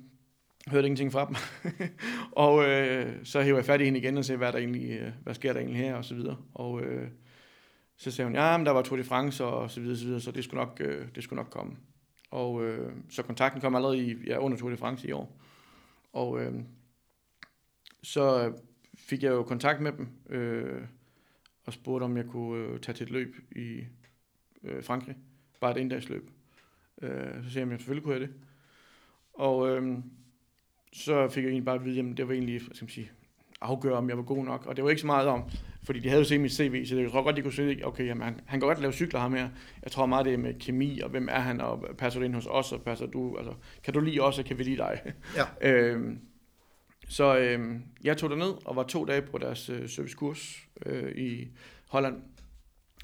hørte 0.69 0.87
ingenting 0.87 1.13
fra 1.13 1.27
dem. 1.27 1.37
og 2.47 2.65
øh, 2.69 3.25
så 3.25 3.43
hævde 3.43 3.57
jeg 3.57 3.65
fat 3.65 3.81
i 3.81 3.85
hende 3.85 3.99
igen 3.99 4.19
og 4.19 4.25
sagde, 4.25 4.39
hvad, 4.39 4.53
der 4.53 4.59
egentlig, 4.59 4.91
øh, 4.91 5.13
hvad 5.23 5.35
sker 5.35 5.53
der 5.53 5.61
egentlig 5.61 5.81
her, 5.81 5.95
og 5.95 6.05
så 6.05 6.15
videre. 6.15 6.37
Og 6.55 6.83
øh, 6.83 7.09
så 7.97 8.11
sagde 8.11 8.27
hun, 8.27 8.35
ja, 8.35 8.57
men 8.57 8.67
der 8.67 8.73
var 8.73 8.83
Tour 8.83 8.97
de 8.97 9.05
France, 9.05 9.45
og 9.45 9.71
så 9.71 9.81
videre, 9.81 9.97
så 9.97 10.05
videre, 10.05 10.21
så 10.21 10.31
det 10.31 10.45
skulle 10.45 10.65
nok, 10.65 10.81
øh, 10.81 11.07
det 11.15 11.23
skulle 11.23 11.37
nok 11.37 11.51
komme. 11.51 11.77
Og 12.31 12.65
øh, 12.65 12.93
så 13.11 13.23
kontakten 13.23 13.61
kom 13.61 13.75
allerede 13.75 13.99
i, 13.99 14.17
ja, 14.27 14.39
under 14.39 14.59
Tour 14.59 14.71
de 14.71 14.77
France 14.77 15.09
i 15.09 15.13
år. 15.13 15.41
Og 16.13 16.41
øh, 16.41 16.55
så 18.03 18.53
fik 18.99 19.23
jeg 19.23 19.31
jo 19.31 19.43
kontakt 19.43 19.81
med 19.81 19.93
dem, 19.93 20.09
øh, 20.29 20.83
og 21.65 21.73
spurgte, 21.73 22.05
om 22.05 22.17
jeg 22.17 22.27
kunne 22.27 22.65
øh, 22.65 22.81
tage 22.81 22.97
til 22.97 23.05
et 23.05 23.11
løb 23.11 23.37
i 23.57 23.85
øh, 24.65 24.85
Frankrig. 24.85 25.17
Bare 25.61 25.71
et 25.71 25.77
indagsløb. 25.77 26.31
Øh, 27.03 27.45
så 27.45 27.51
sagde 27.51 27.59
jeg, 27.59 27.67
at 27.67 27.71
jeg 27.71 27.79
selvfølgelig 27.79 28.05
kunne 28.05 28.15
jeg 28.15 28.21
det. 28.21 28.31
Og 29.33 29.69
øh, 29.69 29.99
så 30.93 31.29
fik 31.29 31.45
jeg 31.45 31.51
egentlig 31.51 31.65
bare 31.65 31.75
at 31.75 31.85
vide, 31.85 32.01
at 32.01 32.17
det 32.17 32.29
var 32.29 32.35
egentlig, 32.35 32.61
hvad 32.61 32.75
skal 32.75 32.85
man 32.85 32.91
sige, 32.91 33.11
afgøre, 33.61 33.95
om 33.95 34.09
jeg 34.09 34.17
var 34.17 34.23
god 34.23 34.45
nok. 34.45 34.67
Og 34.67 34.77
det 34.77 34.85
var 34.85 34.91
ikke 34.91 35.01
så 35.01 35.07
meget 35.07 35.29
om, 35.29 35.51
fordi 35.83 35.99
de 35.99 36.09
havde 36.09 36.21
jo 36.21 36.29
set 36.29 36.41
mit 36.41 36.53
CV, 36.53 36.87
så 36.87 36.97
jeg 36.97 37.11
tror 37.11 37.23
godt, 37.23 37.37
de 37.37 37.43
kunne 37.43 37.53
se, 37.53 37.81
okay, 37.85 38.07
jamen, 38.07 38.23
han, 38.23 38.41
han 38.47 38.61
kan 38.61 38.69
godt 38.69 38.81
lave 38.81 38.93
cykler 38.93 39.21
ham 39.21 39.35
her. 39.35 39.49
Jeg 39.83 39.93
tror 39.93 40.07
meget, 40.07 40.27
det 40.27 40.35
er 40.35 40.39
med 40.39 40.55
kemi, 40.55 41.01
og 41.01 41.11
hvem 41.11 41.29
er 41.31 41.41
han, 41.41 41.61
og 41.61 41.85
passer 41.99 42.21
du 42.21 42.25
ind 42.27 42.35
hos 42.35 42.47
os, 42.47 42.73
og 42.73 42.83
passer 42.83 43.07
du, 43.07 43.37
altså, 43.37 43.55
kan 43.85 43.95
du 43.95 44.01
lide 44.01 44.21
os, 44.21 44.39
og 44.39 44.45
kan 44.45 44.59
vi 44.59 44.63
lide 44.63 44.77
dig? 44.77 45.01
Ja. 45.37 45.71
øh, 45.71 46.17
så 47.09 47.39
øh, 47.39 47.77
jeg 48.05 48.17
tog 48.17 48.39
ned 48.39 48.55
og 48.65 48.77
var 48.77 48.83
to 48.83 49.05
dage 49.05 49.23
på 49.23 49.39
deres 49.39 49.69
øh, 49.69 49.89
servicekurs 49.89 50.69
øh, 50.87 51.17
i 51.17 51.49
Holland. 51.89 52.23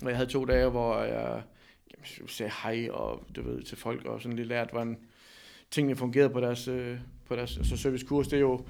Og 0.02 0.08
jeg 0.08 0.16
havde 0.16 0.30
to 0.30 0.44
dage, 0.44 0.70
hvor 0.70 1.02
jeg 1.02 1.42
jamen, 1.90 2.28
sagde 2.28 2.52
hej 2.62 2.88
og 2.90 3.26
du 3.36 3.42
ved, 3.42 3.62
til 3.62 3.76
folk 3.76 4.04
og 4.04 4.22
sådan 4.22 4.36
lidt 4.36 4.48
lært, 4.48 4.70
hvordan 4.70 4.98
tingene 5.70 5.96
fungerede 5.96 6.30
på 6.30 6.40
deres, 6.40 6.68
øh, 6.68 6.98
på 7.28 7.36
deres 7.36 7.56
altså 7.56 7.76
servicekurs. 7.76 8.28
Det 8.28 8.36
er 8.36 8.40
jo 8.40 8.66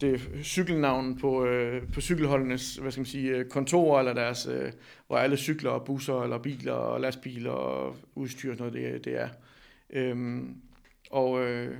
det 0.00 0.14
er 0.14 0.42
cykelnavn 0.42 1.18
på, 1.18 1.44
øh, 1.46 1.92
på 1.92 2.00
cykelholdenes 2.00 2.76
hvad 2.76 2.90
skal 2.90 3.00
man 3.00 3.06
sige, 3.06 3.30
øh, 3.30 3.48
kontorer, 3.48 3.98
eller 3.98 4.14
deres, 4.14 4.46
øh, 4.46 4.72
hvor 5.06 5.18
alle 5.18 5.36
cykler 5.36 5.70
og 5.70 5.84
busser, 5.84 6.22
eller 6.22 6.38
biler 6.38 6.72
og 6.72 7.00
lastbiler 7.00 7.50
og 7.50 7.96
udstyr 8.14 8.50
og 8.50 8.56
sådan 8.58 8.72
noget, 8.72 8.92
det, 8.92 9.04
det 9.04 9.20
er. 9.20 9.28
Øhm, 9.90 10.56
og 11.10 11.40
øh, 11.42 11.76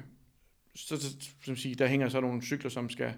så, 0.75 1.01
så 1.01 1.17
som 1.45 1.57
sige, 1.57 1.75
der 1.75 1.87
hænger 1.87 2.09
så 2.09 2.21
nogle 2.21 2.43
cykler, 2.43 2.71
som 2.71 2.91
skal 2.91 3.15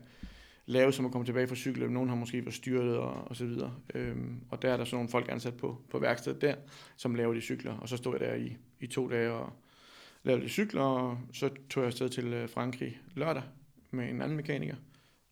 lave, 0.66 0.92
som 0.92 1.06
at 1.06 1.12
komme 1.12 1.26
tilbage 1.26 1.46
fra 1.46 1.54
cyklen. 1.54 1.90
Nogen 1.90 2.08
har 2.08 2.16
måske 2.16 2.44
været 2.44 2.54
styrtet 2.54 2.96
og, 2.96 3.28
og 3.28 3.36
så 3.36 3.46
videre. 3.46 3.74
Øhm, 3.94 4.40
og 4.50 4.62
der 4.62 4.72
er 4.72 4.76
der 4.76 4.84
sådan 4.84 4.96
nogle 4.96 5.08
folk 5.08 5.26
ansat 5.28 5.56
på, 5.56 5.82
på 5.90 5.98
værkstedet 5.98 6.40
der, 6.40 6.54
som 6.96 7.14
laver 7.14 7.34
de 7.34 7.40
cykler. 7.40 7.78
Og 7.78 7.88
så 7.88 7.96
stod 7.96 8.18
jeg 8.20 8.28
der 8.28 8.34
i, 8.34 8.56
i 8.80 8.86
to 8.86 9.08
dage 9.08 9.30
og 9.30 9.52
lavede 10.22 10.42
de 10.44 10.48
cykler, 10.48 10.82
og 10.82 11.18
så 11.32 11.50
tog 11.70 11.82
jeg 11.82 11.86
afsted 11.86 12.08
til 12.08 12.26
øh, 12.26 12.48
Frankrig 12.48 12.98
lørdag 13.14 13.42
med 13.90 14.10
en 14.10 14.22
anden 14.22 14.36
mekaniker, 14.36 14.76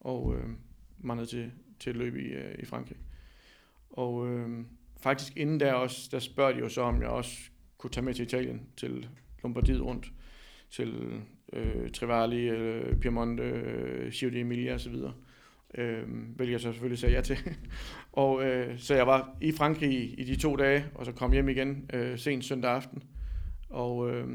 og 0.00 0.36
øh, 0.36 0.44
var 0.98 1.14
ned 1.14 1.26
til, 1.26 1.50
til 1.80 1.90
et 1.90 1.96
løb 1.96 2.16
i, 2.16 2.24
øh, 2.24 2.54
i 2.58 2.64
Frankrig. 2.64 2.96
Og 3.90 4.28
øh, 4.28 4.64
faktisk 5.02 5.36
inden 5.36 5.60
der 5.60 5.72
også, 5.72 6.08
der 6.12 6.18
spørger 6.18 6.52
de 6.52 6.58
jo 6.58 6.68
så, 6.68 6.82
om 6.82 7.02
jeg 7.02 7.10
også 7.10 7.38
kunne 7.78 7.90
tage 7.90 8.04
med 8.04 8.14
til 8.14 8.24
Italien, 8.24 8.62
til 8.76 9.08
Lombardiet 9.42 9.80
rundt, 9.80 10.12
til 10.70 11.20
øh, 11.52 11.90
Trevali, 11.90 12.48
øh, 12.48 12.96
Piemonte, 12.96 13.42
øh, 13.42 14.12
Giro 14.12 14.30
d'Emilia 14.30 14.74
osv., 14.74 14.94
øh, 15.74 16.02
hvilket 16.36 16.52
jeg 16.52 16.60
så 16.60 16.72
selvfølgelig 16.72 16.98
sagde 16.98 17.14
ja 17.14 17.20
til. 17.20 17.38
og 18.12 18.44
øh, 18.44 18.78
så 18.78 18.94
jeg 18.94 19.06
var 19.06 19.36
i 19.40 19.52
Frankrig 19.52 19.92
i, 19.92 20.14
i 20.14 20.24
de 20.24 20.36
to 20.36 20.56
dage, 20.56 20.86
og 20.94 21.06
så 21.06 21.12
kom 21.12 21.32
hjem 21.32 21.48
igen 21.48 21.90
øh, 21.92 22.18
sent 22.18 22.44
søndag 22.44 22.70
aften, 22.70 23.02
og 23.68 24.10
øh, 24.10 24.28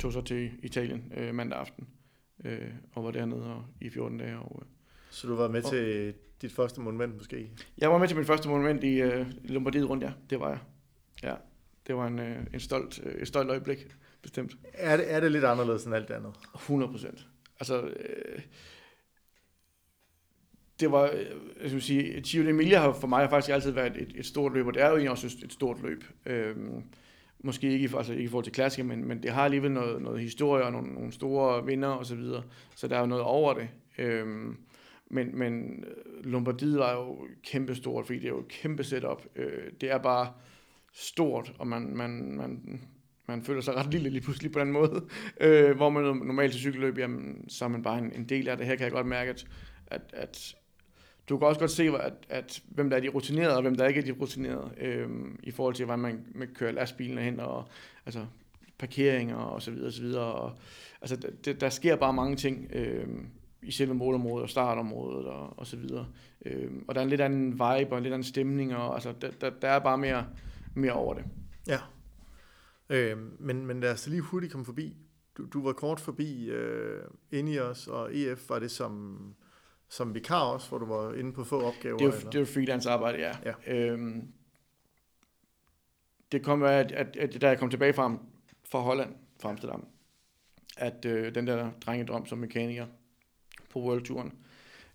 tog 0.00 0.12
så 0.12 0.20
til 0.20 0.50
Italien 0.62 1.12
øh, 1.16 1.34
mandag 1.34 1.58
aften, 1.58 1.88
øh, 2.44 2.70
og 2.92 3.04
var 3.04 3.10
dernede 3.10 3.54
og, 3.54 3.64
i 3.80 3.90
14 3.90 4.18
dage. 4.18 4.38
Og, 4.38 4.62
øh, 4.62 4.68
så 5.10 5.28
du 5.28 5.34
var 5.34 5.48
med 5.48 5.64
og, 5.64 5.70
til 5.70 6.14
dit 6.42 6.52
første 6.52 6.80
monument 6.80 7.16
måske? 7.16 7.50
Jeg 7.78 7.90
var 7.90 7.98
med 7.98 8.08
til 8.08 8.16
mit 8.16 8.26
første 8.26 8.48
monument 8.48 8.84
i 8.84 9.00
øh, 9.00 9.26
Lombardiet 9.44 9.88
rundt, 9.88 10.04
ja. 10.04 10.12
Det 10.30 10.40
var 10.40 10.48
jeg. 10.48 10.58
Ja, 11.22 11.34
det 11.86 11.96
var 11.96 12.06
en, 12.06 12.18
øh, 12.18 12.46
en 12.54 12.60
stolt, 12.60 13.00
øh, 13.04 13.14
et 13.14 13.28
stolt 13.28 13.50
øjeblik 13.50 13.86
bestemt. 14.22 14.56
Er 14.72 14.96
det, 14.96 15.12
er 15.12 15.20
det 15.20 15.32
lidt 15.32 15.44
anderledes 15.44 15.84
end 15.84 15.94
alt 15.94 16.08
det 16.08 16.14
andet? 16.14 16.34
100 16.54 16.92
procent. 16.92 17.26
Altså, 17.60 17.82
øh, 17.82 18.40
det 20.80 20.92
var, 20.92 21.04
øh, 21.04 21.26
jeg 21.62 21.70
skulle 21.70 21.82
sige, 21.82 22.20
Giro 22.20 22.44
d'Emilia 22.44 22.76
har 22.76 22.92
for 22.92 23.06
mig 23.06 23.30
faktisk 23.30 23.54
altid 23.54 23.70
været 23.70 23.96
et, 23.96 24.12
et 24.14 24.26
stort 24.26 24.52
løb, 24.52 24.66
og 24.66 24.74
det 24.74 24.82
er 24.82 24.86
jo 24.86 24.92
egentlig 24.92 25.10
også 25.10 25.38
et 25.44 25.52
stort 25.52 25.82
løb. 25.82 26.04
Øhm, 26.26 26.82
måske 27.40 27.70
ikke, 27.70 27.96
altså 27.96 28.12
ikke 28.12 28.24
i 28.24 28.28
forhold 28.28 28.44
til 28.44 28.52
klassiker, 28.52 28.84
men, 28.84 29.04
men 29.04 29.22
det 29.22 29.30
har 29.30 29.44
alligevel 29.44 29.70
noget, 29.70 30.02
noget 30.02 30.20
historie 30.20 30.64
og 30.64 30.72
nogle, 30.72 30.94
nogle 30.94 31.12
store 31.12 31.66
vinder 31.66 31.88
og 31.88 32.06
så 32.06 32.14
videre, 32.14 32.42
så 32.76 32.88
der 32.88 32.96
er 32.96 33.00
jo 33.00 33.06
noget 33.06 33.24
over 33.24 33.54
det. 33.54 33.68
Øhm, 33.98 34.56
men, 35.10 35.38
men 35.38 35.84
øh, 35.84 36.24
Lombardiet 36.24 36.78
var 36.78 36.92
jo 36.92 37.26
kæmpestort, 37.42 38.06
fordi 38.06 38.18
det 38.18 38.24
er 38.24 38.30
jo 38.30 38.40
et 38.40 38.48
kæmpe 38.48 38.84
setup. 38.84 39.22
Øh, 39.36 39.62
det 39.80 39.90
er 39.90 39.98
bare 39.98 40.32
stort, 40.92 41.52
og 41.58 41.66
man, 41.66 41.96
man, 41.96 42.36
man 42.36 42.80
man 43.28 43.42
føler 43.42 43.60
sig 43.60 43.74
ret 43.74 43.90
lille 43.90 44.10
lige 44.10 44.22
pludselig 44.22 44.52
på 44.52 44.58
den 44.58 44.72
måde. 44.72 45.04
Øh, 45.40 45.76
hvor 45.76 45.90
man 45.90 46.02
normalt 46.04 46.52
til 46.52 46.60
cykelløb, 46.60 46.98
jamen, 46.98 47.44
så 47.48 47.64
er 47.64 47.68
man 47.68 47.82
bare 47.82 47.98
en, 47.98 48.12
en 48.12 48.24
del 48.24 48.48
af 48.48 48.56
det. 48.56 48.66
Her 48.66 48.76
kan 48.76 48.84
jeg 48.84 48.92
godt 48.92 49.06
mærke, 49.06 49.30
at, 49.30 49.46
at, 49.86 50.02
at 50.12 50.56
du 51.28 51.38
kan 51.38 51.48
også 51.48 51.60
godt 51.60 51.70
se, 51.70 51.82
at, 51.82 52.12
at 52.28 52.62
hvem 52.68 52.90
der 52.90 52.96
er 52.96 53.00
de 53.00 53.08
rutinerede, 53.08 53.56
og 53.56 53.62
hvem 53.62 53.74
der 53.74 53.86
ikke 53.86 54.00
er 54.00 54.04
de 54.04 54.12
rutinerede, 54.12 54.70
øh, 54.80 55.08
i 55.42 55.50
forhold 55.50 55.74
til, 55.74 55.84
hvordan 55.84 56.00
man, 56.00 56.26
man 56.34 56.48
kører 56.54 56.72
lastbilen 56.72 57.18
hen, 57.18 57.40
og 57.40 57.68
altså, 58.06 58.26
parkeringer 58.78 59.36
og 59.36 59.62
så 59.62 59.70
videre, 59.70 59.86
og 59.86 59.92
så 59.92 60.02
videre. 60.02 60.24
Og, 60.24 60.52
altså, 61.00 61.16
der, 61.44 61.52
der 61.52 61.68
sker 61.68 61.96
bare 61.96 62.12
mange 62.12 62.36
ting 62.36 62.70
øh, 62.72 63.06
i 63.62 63.70
selve 63.70 63.94
målområdet 63.94 64.42
og 64.42 64.50
startområdet 64.50 65.26
og, 65.26 65.58
og 65.58 65.66
så 65.66 65.76
videre. 65.76 66.06
Øh, 66.46 66.70
og 66.88 66.94
der 66.94 67.00
er 67.00 67.04
en 67.04 67.10
lidt 67.10 67.20
anden 67.20 67.52
vibe 67.52 67.92
og 67.92 67.96
en 67.96 68.02
lidt 68.02 68.14
anden 68.14 68.24
stemning, 68.24 68.76
og 68.76 68.94
altså, 68.94 69.14
der, 69.20 69.30
der, 69.30 69.50
der 69.50 69.68
er 69.68 69.78
bare 69.78 69.98
mere, 69.98 70.26
mere 70.74 70.92
over 70.92 71.14
det. 71.14 71.24
Ja. 71.66 71.78
Øh, 72.90 73.18
men, 73.38 73.66
men 73.66 73.80
lad 73.80 73.92
os 73.92 74.06
lige 74.06 74.20
hurtigt 74.20 74.52
komme 74.52 74.64
forbi. 74.64 74.96
Du, 75.36 75.46
du 75.52 75.62
var 75.62 75.72
kort 75.72 76.00
forbi 76.00 76.50
øh, 76.50 77.60
os, 77.60 77.86
og 77.86 78.16
EF 78.16 78.50
var 78.50 78.58
det 78.58 78.70
som, 78.70 79.18
som 79.88 80.14
vikar 80.14 80.40
også, 80.40 80.68
hvor 80.68 80.78
du 80.78 80.86
var 80.86 81.14
inde 81.14 81.32
på 81.32 81.44
få 81.44 81.62
opgaver? 81.62 81.98
Det 81.98 82.06
var, 82.06 82.12
eller? 82.12 82.30
det 82.30 82.40
var 82.40 82.46
freelance 82.46 82.90
arbejde, 82.90 83.18
ja. 83.18 83.32
ja. 83.44 83.74
Øhm, 83.74 84.32
det 86.32 86.44
kom 86.44 86.62
at, 86.62 86.92
at, 86.92 87.16
at, 87.16 87.40
da 87.40 87.48
jeg 87.48 87.58
kom 87.58 87.70
tilbage 87.70 87.92
fra, 87.92 88.18
fra 88.64 88.80
Holland, 88.80 89.14
fra 89.40 89.48
Amsterdam, 89.48 89.86
at 90.76 91.04
øh, 91.04 91.34
den 91.34 91.46
der 91.46 91.70
drengedrøm 91.86 92.26
som 92.26 92.38
mekaniker 92.38 92.86
på 93.70 93.80
World 93.80 94.04
Touren, 94.04 94.32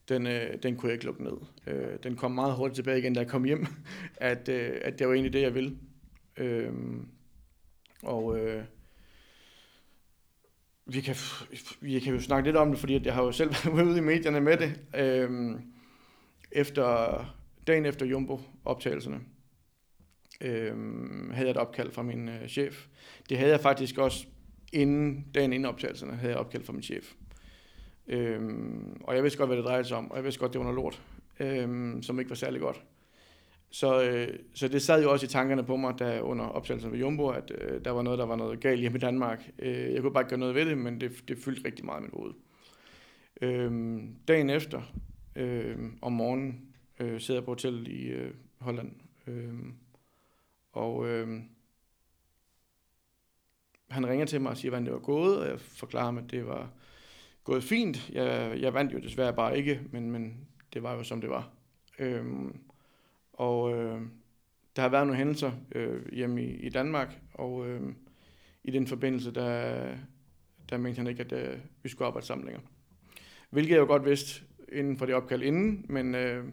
den, 0.10 0.28
øh, 0.28 0.64
den 0.64 0.76
kunne 0.76 0.90
jeg 0.90 0.94
ikke 0.94 1.06
lukke 1.06 1.24
ned. 1.24 1.38
Øh, 1.68 1.98
den 2.04 2.16
kom 2.16 2.32
meget 2.32 2.56
hurtigt 2.56 2.76
tilbage 2.76 3.00
igen, 3.00 3.14
da 3.14 3.20
jeg 3.20 3.30
kom 3.30 3.44
hjem, 3.44 3.66
at, 4.18 4.50
øh, 4.50 4.82
at 4.82 5.00
det 5.00 5.08
var 5.08 5.14
egentlig 5.14 5.34
det, 5.34 5.42
jeg 5.42 5.56
ville. 5.56 5.78
Øh, 6.38 6.74
og 8.04 8.40
øh, 8.40 8.64
vi, 10.86 11.02
kan, 11.02 11.16
vi 11.82 12.00
kan 12.00 12.14
jo 12.14 12.22
snakke 12.22 12.48
lidt 12.48 12.58
om 12.58 12.70
det, 12.70 12.80
fordi 12.80 13.06
jeg 13.06 13.14
har 13.14 13.24
jo 13.24 13.32
selv 13.32 13.50
været 13.66 13.86
ude 13.86 13.98
i 13.98 14.02
medierne 14.02 14.42
med 14.42 14.58
det. 14.58 14.80
Øh, 14.96 15.60
efter, 16.52 17.26
dagen 17.68 17.86
efter 17.86 18.06
Jumbo-optagelserne 18.06 19.20
øh, 20.42 20.76
havde 21.32 21.48
jeg 21.48 21.52
et 21.52 21.58
opkald 21.58 21.92
fra 21.92 22.04
min 22.04 22.30
øh, 22.30 22.48
chef. 22.48 22.86
Det 23.30 23.38
havde 23.38 23.52
jeg 23.52 23.60
faktisk 23.60 23.98
også 23.98 24.26
inden 24.74 25.26
dagen 25.36 25.54
inden 25.54 25.66
optagelserne, 25.66 26.16
havde 26.16 26.32
jeg 26.32 26.40
opkald 26.40 26.64
fra 26.64 26.74
min 26.74 26.84
chef. 26.84 27.14
Øhm, 28.08 29.02
og 29.04 29.16
jeg 29.16 29.24
vidste 29.24 29.38
godt, 29.38 29.50
hvad 29.50 29.58
det 29.58 29.66
drejede 29.66 29.84
sig 29.84 29.98
om, 29.98 30.12
og 30.12 30.18
jeg 30.18 30.24
vidste 30.24 30.40
godt, 30.40 30.54
det 30.54 30.60
var 30.60 30.66
noget 30.66 30.76
lort, 30.76 31.02
øhm, 31.40 32.04
som 32.04 32.20
ikke 32.20 32.30
var 32.30 32.36
særlig 32.36 32.62
godt. 32.62 32.84
Så, 33.74 34.04
øh, 34.04 34.40
så 34.54 34.68
det 34.68 34.82
sad 34.82 35.04
jo 35.04 35.12
også 35.12 35.26
i 35.26 35.30
tankerne 35.30 35.64
på 35.64 35.76
mig, 35.76 36.00
da 36.00 36.22
under 36.22 36.46
optagelsen 36.46 36.92
ved 36.92 37.00
Jumbo, 37.00 37.30
at 37.30 37.52
øh, 37.58 37.86
der 37.86 37.92
var 37.92 38.02
noget, 38.02 38.20
der 38.20 38.26
var 38.26 38.36
noget 38.36 38.60
galt 38.60 38.80
hjemme 38.80 38.98
i 38.98 39.02
Danmark. 39.02 39.50
Øh, 39.60 39.94
jeg 39.94 40.02
kunne 40.02 40.14
bare 40.14 40.22
ikke 40.22 40.30
gøre 40.30 40.40
noget 40.40 40.56
ved 40.56 40.66
det, 40.66 40.78
men 40.78 41.02
det, 41.02 41.12
det 41.28 41.38
fyldte 41.38 41.66
rigtig 41.66 41.86
meget 41.86 42.00
i 42.00 42.04
mit 42.04 42.14
hoved. 42.14 42.34
Øh, 43.42 44.00
dagen 44.28 44.50
efter, 44.50 44.82
øh, 45.36 45.78
om 46.02 46.12
morgenen, 46.12 46.62
øh, 47.00 47.22
sidder 47.22 47.40
jeg 47.40 47.46
på 47.46 47.52
hotel 47.52 47.88
i 47.88 48.08
øh, 48.08 48.34
Holland. 48.60 48.92
Øh, 49.28 49.54
og 50.72 51.08
øh, 51.08 51.40
han 53.90 54.08
ringer 54.08 54.26
til 54.26 54.42
mig 54.42 54.52
og 54.52 54.58
siger, 54.58 54.70
hvordan 54.70 54.86
det 54.86 54.94
var 54.94 55.00
gået, 55.00 55.40
og 55.40 55.48
jeg 55.48 55.60
forklarer 55.60 56.06
ham, 56.06 56.18
at 56.18 56.32
det 56.32 56.48
var 56.48 56.70
gået 57.44 57.64
fint. 57.64 58.10
Jeg, 58.10 58.58
jeg 58.62 58.74
vandt 58.74 58.94
jo 58.94 59.00
desværre 59.00 59.34
bare 59.34 59.58
ikke, 59.58 59.82
men, 59.92 60.12
men 60.12 60.48
det 60.74 60.84
var 60.84 60.94
jo 60.94 61.04
som 61.04 61.22
det 61.22 61.30
var. 61.30 61.50
Øh, 62.00 62.26
og 63.44 63.74
øh, 63.74 64.02
der 64.76 64.82
har 64.82 64.90
været 64.90 65.08
nogle 65.08 65.18
hændelser 65.18 65.52
øh, 65.76 66.14
hjemme 66.14 66.44
i, 66.44 66.56
i 66.56 66.70
Danmark, 66.70 67.20
og 67.34 67.68
øh, 67.68 67.82
i 68.64 68.72
den 68.72 68.88
forbindelse, 68.88 69.32
der, 69.32 69.86
der 70.70 70.78
mente 70.78 70.98
han 70.98 71.08
ikke, 71.08 71.24
at 71.24 71.32
øh, 71.32 71.58
vi 71.84 71.90
skulle 71.90 72.08
arbejde 72.08 72.28
sammen 72.28 72.46
længere. 72.46 72.64
Hvilket 73.50 73.72
jeg 73.72 73.80
jo 73.80 73.86
godt 73.86 74.06
vidste 74.06 74.44
inden 74.72 74.98
for 74.98 75.06
det 75.06 75.16
opkald 75.16 75.44
inden, 75.44 75.86
men, 75.90 76.16
øh, 76.16 76.46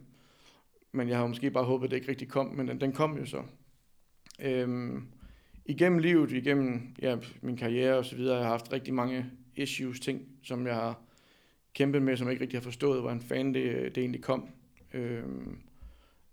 men 0.93 1.09
jeg 1.09 1.19
har 1.19 1.27
måske 1.27 1.51
bare 1.51 1.65
håbet, 1.65 1.87
at 1.87 1.91
det 1.91 1.97
ikke 1.97 2.09
rigtig 2.09 2.29
kom, 2.29 2.47
men 2.47 2.69
den, 2.69 2.81
den 2.81 2.93
kom 2.93 3.19
jo 3.19 3.27
så. 3.27 3.43
Øh, 4.41 4.99
igennem 5.65 5.99
livet, 5.99 6.33
igennem 6.33 6.95
ja, 7.03 7.17
min 7.43 7.57
karriere 7.57 7.99
og 7.99 8.05
så 8.05 8.17
videre, 8.17 8.37
jeg 8.37 8.45
har 8.45 8.51
haft 8.51 8.73
rigtig 8.73 8.95
mange 8.95 9.27
issues, 9.57 10.01
ting, 10.01 10.29
som 10.43 10.67
jeg 10.67 10.75
har 10.75 11.03
kæmpet 11.75 12.03
med, 12.03 12.17
som 12.17 12.27
jeg 12.27 12.33
ikke 12.33 12.43
rigtig 12.43 12.59
har 12.59 12.65
forstået, 12.65 13.01
hvordan 13.01 13.21
fanden 13.21 13.55
det, 13.55 13.95
det 13.95 14.01
egentlig 14.01 14.23
kom. 14.23 14.49
Øhm, 14.95 15.59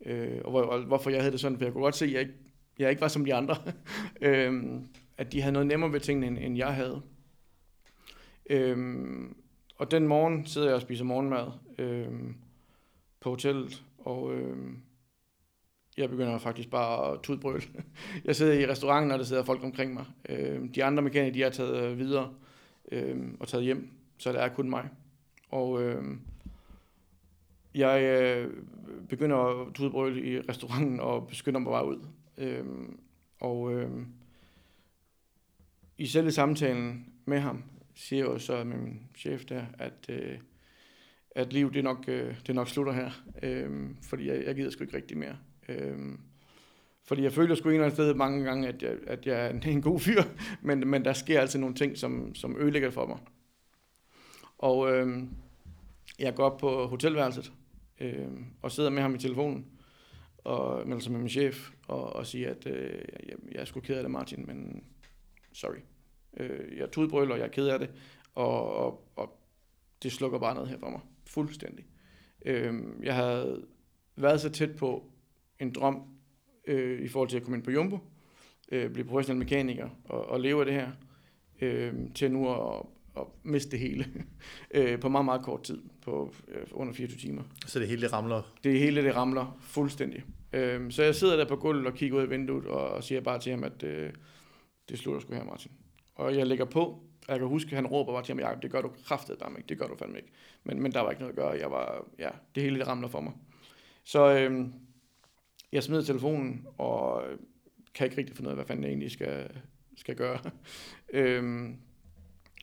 øh, 0.05 0.41
og, 0.43 0.51
hvor, 0.51 0.61
og 0.61 0.81
hvorfor 0.81 1.09
jeg 1.09 1.21
havde 1.21 1.31
det 1.31 1.39
sådan, 1.39 1.57
for 1.57 1.65
jeg 1.65 1.73
kunne 1.73 1.83
godt 1.83 1.95
se, 1.95 2.05
at 2.05 2.11
jeg 2.11 2.21
ikke, 2.21 2.33
jeg 2.79 2.89
ikke 2.89 3.01
var 3.01 3.07
som 3.07 3.25
de 3.25 3.33
andre. 3.33 3.55
øh, 4.21 4.81
at 5.17 5.31
de 5.31 5.41
havde 5.41 5.53
noget 5.53 5.67
nemmere 5.67 5.93
ved 5.93 5.99
tingene, 5.99 6.27
end, 6.27 6.37
end 6.37 6.57
jeg 6.57 6.75
havde. 6.75 7.01
Øh, 8.49 8.77
og 9.75 9.91
den 9.91 10.07
morgen 10.07 10.45
sidder 10.45 10.67
jeg 10.67 10.75
og 10.75 10.81
spiser 10.81 11.05
morgenmad 11.05 11.47
øh, 11.77 12.07
på 13.19 13.29
hotellet, 13.29 13.83
og 13.97 14.33
øh, 14.33 14.57
jeg 15.97 16.09
begynder 16.09 16.37
faktisk 16.37 16.69
bare 16.69 17.13
at 17.13 17.19
tudbrøle. 17.23 17.61
Jeg 18.25 18.35
sidder 18.35 18.53
i 18.53 18.67
restauranten, 18.67 19.11
og 19.11 19.19
der 19.19 19.25
sidder 19.25 19.43
folk 19.43 19.63
omkring 19.63 19.93
mig. 19.93 20.05
Øh, 20.29 20.75
de 20.75 20.83
andre 20.83 21.03
mekanikere, 21.03 21.33
de 21.33 21.43
er 21.43 21.49
taget 21.49 21.97
videre 21.97 22.33
øh, 22.91 23.17
og 23.39 23.47
taget 23.47 23.63
hjem, 23.63 23.89
så 24.17 24.31
der 24.31 24.39
er 24.39 24.49
kun 24.49 24.69
mig. 24.69 24.89
Og 25.49 25.81
Øh, 25.81 26.03
jeg 27.77 28.03
øh, 28.03 28.53
begynder 29.09 29.37
at 29.37 29.73
tudbrøle 29.73 30.23
i 30.23 30.39
restauranten 30.39 30.99
og 30.99 31.27
beskynder 31.27 31.59
mig 31.59 31.71
bare 31.71 31.87
ud. 31.87 31.99
Øhm, 32.37 32.99
og 33.39 33.73
øh, 33.73 33.91
i 35.97 36.05
selve 36.05 36.31
samtalen 36.31 37.13
med 37.25 37.39
ham, 37.39 37.63
siger 37.95 38.25
jeg 38.25 38.33
jo 38.33 38.39
så 38.39 38.63
med 38.63 38.77
min 38.77 39.01
chef 39.17 39.45
der, 39.45 39.65
at, 39.79 40.05
øh, 40.09 40.37
at 41.31 41.53
livet 41.53 41.73
det 41.73 41.83
nok, 41.83 42.05
øh, 42.07 42.35
det 42.47 42.55
nok 42.55 42.69
slutter 42.69 42.93
her. 42.93 43.11
Øh, 43.43 43.89
fordi 44.03 44.27
jeg, 44.27 44.43
jeg 44.45 44.55
gider 44.55 44.69
sgu 44.69 44.83
ikke 44.83 44.97
rigtig 44.97 45.17
mere. 45.17 45.37
Øh, 45.69 45.97
fordi 47.03 47.23
jeg 47.23 47.33
føler 47.33 47.55
sgu 47.55 47.69
en 47.69 47.73
eller 47.73 47.85
anden 47.85 47.95
sted 47.95 48.13
mange 48.13 48.43
gange, 48.43 48.67
at 48.67 48.83
jeg, 48.83 48.95
at 49.07 49.25
jeg 49.25 49.45
er 49.45 49.69
en 49.71 49.81
god 49.81 49.99
fyr, 49.99 50.21
men, 50.61 50.87
men 50.87 51.05
der 51.05 51.13
sker 51.13 51.41
altid 51.41 51.59
nogle 51.59 51.75
ting, 51.75 51.97
som, 51.97 52.35
som 52.35 52.57
ødelægger 52.59 52.89
for 52.89 53.05
mig. 53.05 53.17
Og 54.57 54.91
øh, 54.93 55.23
jeg 56.19 56.35
går 56.35 56.43
op 56.43 56.57
på 56.57 56.87
hotelværelset 56.87 57.51
øh, 57.99 58.27
og 58.61 58.71
sidder 58.71 58.89
med 58.89 59.01
ham 59.01 59.15
i 59.15 59.17
telefonen, 59.17 59.65
og 60.37 60.77
melder 60.77 60.95
altså 60.95 61.05
sig 61.05 61.11
med 61.11 61.19
min 61.19 61.29
chef, 61.29 61.71
og, 61.87 62.15
og 62.15 62.27
siger, 62.27 62.49
at 62.49 62.67
øh, 62.67 63.01
jeg, 63.27 63.35
jeg 63.51 63.61
er 63.61 63.65
sgu 63.65 63.79
ked 63.79 63.95
af 63.95 64.03
det, 64.03 64.11
Martin, 64.11 64.45
men 64.45 64.83
sorry. 65.53 65.77
Øh, 66.37 66.77
jeg 66.77 66.91
tudbrøler, 66.91 67.35
jeg 67.35 67.43
er 67.43 67.51
ked 67.51 67.67
af 67.67 67.79
det, 67.79 67.89
og, 68.35 68.75
og, 68.75 69.11
og 69.15 69.39
det 70.03 70.11
slukker 70.11 70.39
bare 70.39 70.53
noget 70.53 70.69
her 70.69 70.77
for 70.77 70.89
mig. 70.89 70.99
Fuldstændig. 71.25 71.85
Øh, 72.45 72.83
jeg 73.03 73.15
havde 73.15 73.65
været 74.15 74.41
så 74.41 74.49
tæt 74.49 74.75
på 74.75 75.11
en 75.59 75.71
drøm 75.71 76.03
øh, 76.67 77.01
i 77.01 77.07
forhold 77.07 77.29
til 77.29 77.37
at 77.37 77.43
komme 77.43 77.57
ind 77.57 77.63
på 77.63 77.71
Jumbo, 77.71 77.99
øh, 78.71 78.91
blive 78.91 79.07
professionel 79.07 79.39
mekaniker 79.39 79.89
og, 80.05 80.25
og 80.25 80.39
leve 80.39 80.59
af 80.59 80.65
det 80.65 80.73
her, 80.73 80.91
øh, 81.61 81.93
til 82.15 82.31
nu 82.31 82.49
at, 82.49 82.85
at 83.21 83.27
miste 83.43 83.71
det 83.71 83.79
hele 83.79 84.05
øh, 84.75 84.99
på 84.99 85.09
meget, 85.09 85.25
meget 85.25 85.41
kort 85.41 85.63
tid, 85.63 85.81
på 86.01 86.33
øh, 86.47 86.63
under 86.71 86.93
24 86.93 87.19
timer. 87.19 87.43
Så 87.65 87.79
det 87.79 87.87
hele 87.87 88.01
det 88.01 88.13
ramler? 88.13 88.55
Det 88.63 88.79
hele 88.79 89.03
det 89.03 89.15
ramler 89.15 89.57
fuldstændig. 89.61 90.23
Øh, 90.53 90.91
så 90.91 91.03
jeg 91.03 91.15
sidder 91.15 91.35
der 91.35 91.45
på 91.45 91.55
gulvet 91.55 91.87
og 91.87 91.93
kigger 91.93 92.17
ud 92.17 92.21
af 92.21 92.29
vinduet 92.29 92.65
og, 92.65 92.89
og 92.89 93.03
siger 93.03 93.21
bare 93.21 93.39
til 93.39 93.51
ham, 93.51 93.63
at 93.63 93.83
øh, 93.83 94.13
det 94.89 94.99
slutter 94.99 95.21
sgu 95.21 95.33
her, 95.33 95.43
Martin. 95.43 95.71
Og 96.15 96.35
jeg 96.35 96.47
lægger 96.47 96.65
på, 96.65 96.83
og 97.27 97.29
jeg 97.29 97.39
kan 97.39 97.47
huske, 97.47 97.69
at 97.69 97.75
han 97.75 97.87
råber 97.87 98.13
bare 98.13 98.23
til 98.23 98.35
mig, 98.35 98.57
det 98.61 98.71
gør 98.71 98.81
du 98.81 98.91
kraftet 99.05 99.39
bare 99.39 99.51
ikke, 99.57 99.69
det 99.69 99.79
gør 99.79 99.87
du 99.87 99.95
fandme 99.97 100.17
ikke. 100.17 100.31
Men, 100.63 100.81
men 100.81 100.91
der 100.91 101.01
var 101.01 101.09
ikke 101.09 101.21
noget 101.21 101.33
at 101.33 101.39
gøre, 101.39 101.59
jeg 101.59 101.71
var, 101.71 102.05
ja, 102.19 102.29
det 102.55 102.63
hele 102.63 102.79
det 102.79 102.87
ramler 102.87 103.07
for 103.07 103.21
mig. 103.21 103.33
Så 104.03 104.39
øh, 104.39 104.67
jeg 105.71 105.83
smider 105.83 106.03
telefonen, 106.03 106.67
og 106.77 107.23
kan 107.93 108.05
ikke 108.05 108.17
rigtig 108.17 108.35
finde 108.35 108.47
ud 108.47 108.51
af, 108.51 108.57
hvad 108.57 108.65
fanden 108.65 108.83
jeg 108.83 108.89
egentlig 108.89 109.11
skal, 109.11 109.49
skal 109.95 110.15
gøre. 110.15 110.39
øhm, 111.13 111.77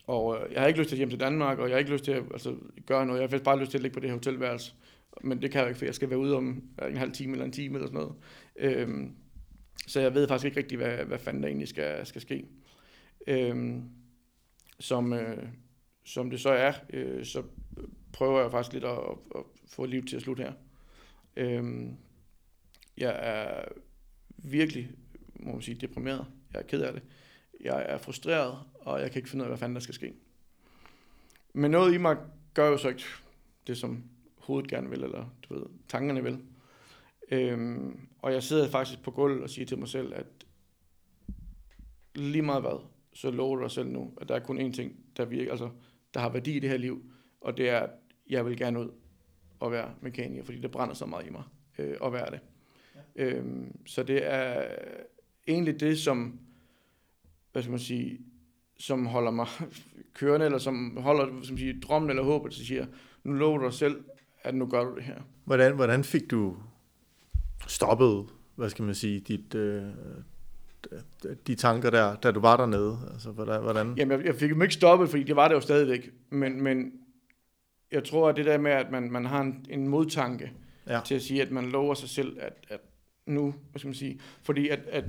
og 0.07 0.37
øh, 0.37 0.53
jeg 0.53 0.61
har 0.61 0.67
ikke 0.67 0.79
lyst 0.79 0.89
til 0.89 0.95
at 0.95 0.97
hjem 0.97 1.09
til 1.09 1.19
Danmark, 1.19 1.59
og 1.59 1.67
jeg 1.67 1.73
har 1.73 1.79
ikke 1.79 1.91
lyst 1.91 2.03
til 2.03 2.11
at 2.11 2.23
altså, 2.31 2.55
gøre 2.85 3.05
noget. 3.05 3.19
Jeg 3.19 3.23
har 3.23 3.29
faktisk 3.29 3.45
bare 3.45 3.59
lyst 3.59 3.71
til 3.71 3.77
at 3.77 3.81
ligge 3.81 3.93
på 3.93 3.99
det 3.99 4.09
her 4.09 4.15
hotelværelse. 4.15 4.73
Men 5.23 5.41
det 5.41 5.51
kan 5.51 5.61
jeg 5.61 5.67
ikke, 5.67 5.77
for 5.77 5.85
jeg 5.85 5.95
skal 5.95 6.09
være 6.09 6.19
ude 6.19 6.35
om 6.35 6.63
en 6.89 6.97
halv 6.97 7.11
time 7.11 7.31
eller 7.31 7.45
en 7.45 7.51
time 7.51 7.75
eller 7.75 7.87
sådan 7.87 7.99
noget. 7.99 8.15
Øhm, 8.55 9.15
så 9.87 9.99
jeg 9.99 10.13
ved 10.13 10.27
faktisk 10.27 10.45
ikke 10.45 10.57
rigtig, 10.57 10.77
hvad, 10.77 10.97
hvad 10.97 11.19
fanden 11.19 11.43
der 11.43 11.49
egentlig 11.49 11.67
skal, 11.67 12.05
skal 12.05 12.21
ske. 12.21 12.45
Øhm, 13.27 13.83
som, 14.79 15.13
øh, 15.13 15.47
som 16.05 16.29
det 16.29 16.41
så 16.41 16.49
er, 16.49 16.73
øh, 16.89 17.25
så 17.25 17.43
prøver 18.13 18.41
jeg 18.41 18.51
faktisk 18.51 18.73
lidt 18.73 18.83
at, 18.83 18.99
at 19.35 19.41
få 19.67 19.85
livet 19.85 20.07
til 20.07 20.15
at 20.15 20.21
slutte 20.21 20.43
her. 20.43 20.53
Øhm, 21.35 21.97
jeg 22.97 23.19
er 23.21 23.65
virkelig, 24.37 24.91
må 25.39 25.51
man 25.51 25.61
sige, 25.61 25.75
deprimeret. 25.75 26.25
Jeg 26.53 26.59
er 26.59 26.65
ked 26.65 26.81
af 26.81 26.93
det. 26.93 27.03
Jeg 27.61 27.85
er 27.89 27.97
frustreret, 27.97 28.57
og 28.85 29.01
jeg 29.01 29.11
kan 29.11 29.19
ikke 29.19 29.29
finde 29.29 29.43
ud 29.43 29.45
af, 29.45 29.49
hvad 29.49 29.57
fanden 29.57 29.75
der 29.75 29.81
skal 29.81 29.95
ske. 29.95 30.13
Men 31.53 31.71
noget 31.71 31.93
i 31.93 31.97
mig 31.97 32.17
gør 32.53 32.67
jo 32.67 32.77
så 32.77 32.89
ikke 32.89 33.03
det, 33.67 33.77
som 33.77 34.03
hovedet 34.37 34.69
gerne 34.69 34.89
vil, 34.89 35.03
eller 35.03 35.29
du 35.43 35.53
ved, 35.53 35.65
tankerne 35.87 36.23
vil. 36.23 36.39
Øhm, 37.31 38.07
og 38.19 38.33
jeg 38.33 38.43
sidder 38.43 38.69
faktisk 38.69 39.03
på 39.03 39.11
gulvet 39.11 39.43
og 39.43 39.49
siger 39.49 39.65
til 39.65 39.77
mig 39.77 39.87
selv, 39.87 40.13
at 40.13 40.25
lige 42.15 42.41
meget 42.41 42.61
hvad, 42.61 42.85
så 43.13 43.31
lover 43.31 43.55
du 43.55 43.61
dig 43.61 43.71
selv 43.71 43.89
nu, 43.89 44.13
at 44.21 44.29
der 44.29 44.35
er 44.35 44.39
kun 44.39 44.59
én 44.59 44.73
ting, 44.73 44.95
der 45.17 45.25
virker, 45.25 45.51
altså, 45.51 45.69
der 46.13 46.19
har 46.19 46.29
værdi 46.29 46.55
i 46.55 46.59
det 46.59 46.69
her 46.69 46.77
liv, 46.77 47.11
og 47.41 47.57
det 47.57 47.69
er, 47.69 47.79
at 47.79 47.89
jeg 48.29 48.45
vil 48.45 48.57
gerne 48.57 48.79
ud 48.79 48.89
og 49.59 49.71
være 49.71 49.93
mekaniker, 50.01 50.43
fordi 50.43 50.59
det 50.59 50.71
brænder 50.71 50.93
så 50.93 51.05
meget 51.05 51.27
i 51.27 51.29
mig 51.29 51.43
øh, 51.77 51.97
at 52.03 52.13
være 52.13 52.31
det. 52.31 52.39
Ja. 53.15 53.23
Øhm, 53.25 53.85
så 53.85 54.03
det 54.03 54.25
er 54.25 54.75
egentlig 55.47 55.79
det, 55.79 55.99
som, 55.99 56.39
hvad 57.51 57.61
skal 57.61 57.71
man 57.71 57.79
sige, 57.79 58.19
som 58.77 59.05
holder 59.05 59.31
mig 59.31 59.47
kørende, 60.19 60.45
eller 60.45 60.59
som 60.59 60.97
holder 60.97 61.43
som 61.43 61.57
siger, 61.57 61.73
drømmen 61.81 62.09
eller 62.09 62.23
håbet, 62.23 62.53
så 62.53 62.65
siger, 62.65 62.85
nu 63.23 63.33
lover 63.33 63.57
du 63.57 63.65
dig 63.65 63.73
selv, 63.73 64.03
at 64.43 64.55
nu 64.55 64.65
gør 64.65 64.83
du 64.83 64.95
det 64.95 65.03
her. 65.03 65.21
Hvordan, 65.45 65.75
hvordan 65.75 66.03
fik 66.03 66.31
du 66.31 66.57
stoppet, 67.67 68.25
hvad 68.55 68.69
skal 68.69 68.85
man 68.85 68.95
sige, 68.95 69.19
dit, 69.19 69.55
øh, 69.55 69.83
de 71.47 71.55
tanker 71.55 71.89
der, 71.89 72.15
da 72.15 72.31
du 72.31 72.39
var 72.39 72.57
dernede? 72.57 72.97
Altså, 73.13 73.31
hvordan? 73.31 73.93
Jamen, 73.97 74.17
jeg, 74.17 74.25
jeg 74.25 74.35
fik 74.35 74.49
dem 74.49 74.61
ikke 74.61 74.73
stoppet, 74.73 75.09
fordi 75.09 75.23
det 75.23 75.35
var 75.35 75.47
det 75.47 75.55
jo 75.55 75.61
stadigvæk. 75.61 76.09
Men, 76.29 76.61
men 76.63 76.91
jeg 77.91 78.03
tror, 78.03 78.29
at 78.29 78.35
det 78.35 78.45
der 78.45 78.57
med, 78.57 78.71
at 78.71 78.91
man, 78.91 79.11
man 79.11 79.25
har 79.25 79.41
en, 79.41 79.65
en 79.69 79.87
modtanke 79.87 80.51
ja. 80.87 81.01
til 81.05 81.15
at 81.15 81.21
sige, 81.21 81.41
at 81.41 81.51
man 81.51 81.65
lover 81.65 81.93
sig 81.93 82.09
selv, 82.09 82.37
at, 82.41 82.53
at 82.69 82.79
nu, 83.25 83.53
hvad 83.71 83.79
skal 83.79 83.87
man 83.87 83.95
sige, 83.95 84.19
fordi 84.43 84.69
at, 84.69 84.79
at 84.89 85.05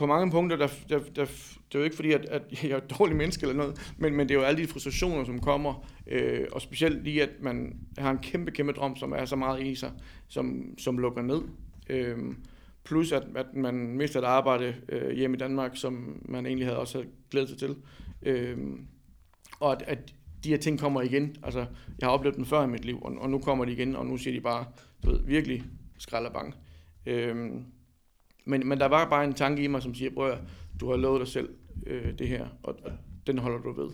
på 0.00 0.06
mange 0.06 0.30
punkter, 0.30 0.56
der, 0.56 0.68
der, 0.88 0.98
der, 0.98 1.24
det 1.24 1.74
er 1.74 1.78
jo 1.78 1.82
ikke 1.82 1.96
fordi, 1.96 2.12
at, 2.12 2.24
at 2.24 2.42
jeg 2.62 2.70
er 2.70 2.76
et 2.76 2.98
dårligt 2.98 3.16
menneske 3.16 3.42
eller 3.42 3.56
noget, 3.56 3.94
men, 3.98 4.16
men 4.16 4.28
det 4.28 4.34
er 4.34 4.38
jo 4.38 4.44
alle 4.44 4.62
de 4.62 4.68
frustrationer, 4.68 5.24
som 5.24 5.40
kommer, 5.40 5.88
øh, 6.06 6.46
og 6.52 6.60
specielt 6.60 7.04
lige, 7.04 7.22
at 7.22 7.30
man 7.40 7.80
har 7.98 8.10
en 8.10 8.18
kæmpe, 8.18 8.50
kæmpe 8.50 8.72
drøm, 8.72 8.96
som 8.96 9.12
er 9.12 9.24
så 9.24 9.36
meget 9.36 9.66
i 9.66 9.74
sig, 9.74 9.92
som, 10.28 10.74
som 10.78 10.98
lukker 10.98 11.22
ned. 11.22 11.42
Øh, 11.90 12.18
plus 12.84 13.12
at, 13.12 13.22
at 13.36 13.46
man 13.54 13.74
mister 13.74 14.20
et 14.20 14.24
arbejde 14.24 14.74
øh, 14.88 15.10
hjemme 15.10 15.36
i 15.36 15.38
Danmark, 15.38 15.70
som 15.74 16.22
man 16.24 16.46
egentlig 16.46 16.66
havde 16.66 16.78
også 16.78 17.04
glædet 17.30 17.48
sig 17.48 17.58
til. 17.58 17.76
Øh, 18.22 18.58
og 19.60 19.72
at, 19.72 19.82
at 19.86 20.14
de 20.44 20.48
her 20.48 20.56
ting 20.56 20.78
kommer 20.78 21.02
igen. 21.02 21.36
Altså, 21.42 21.66
jeg 21.98 22.08
har 22.08 22.10
oplevet 22.10 22.36
dem 22.36 22.44
før 22.44 22.64
i 22.64 22.66
mit 22.66 22.84
liv, 22.84 22.98
og, 23.02 23.12
og 23.18 23.30
nu 23.30 23.38
kommer 23.38 23.64
de 23.64 23.72
igen, 23.72 23.96
og 23.96 24.06
nu 24.06 24.16
siger 24.16 24.34
de 24.34 24.40
bare, 24.40 24.64
du 25.04 25.10
ved, 25.10 25.20
virkelig 25.24 25.64
skralderbang. 25.98 26.54
Øh, 27.06 27.50
men, 28.44 28.68
men 28.68 28.80
der 28.80 28.86
var 28.86 29.10
bare 29.10 29.24
en 29.24 29.34
tanke 29.34 29.62
i 29.62 29.66
mig, 29.66 29.82
som 29.82 29.94
siger, 29.94 30.10
bror, 30.10 30.38
du 30.80 30.90
har 30.90 30.96
lovet 30.96 31.20
dig 31.20 31.28
selv 31.28 31.48
øh, 31.86 32.18
det 32.18 32.28
her, 32.28 32.46
og, 32.62 32.78
og 32.84 32.92
den 33.26 33.38
holder 33.38 33.58
du 33.58 33.72
ved. 33.72 33.90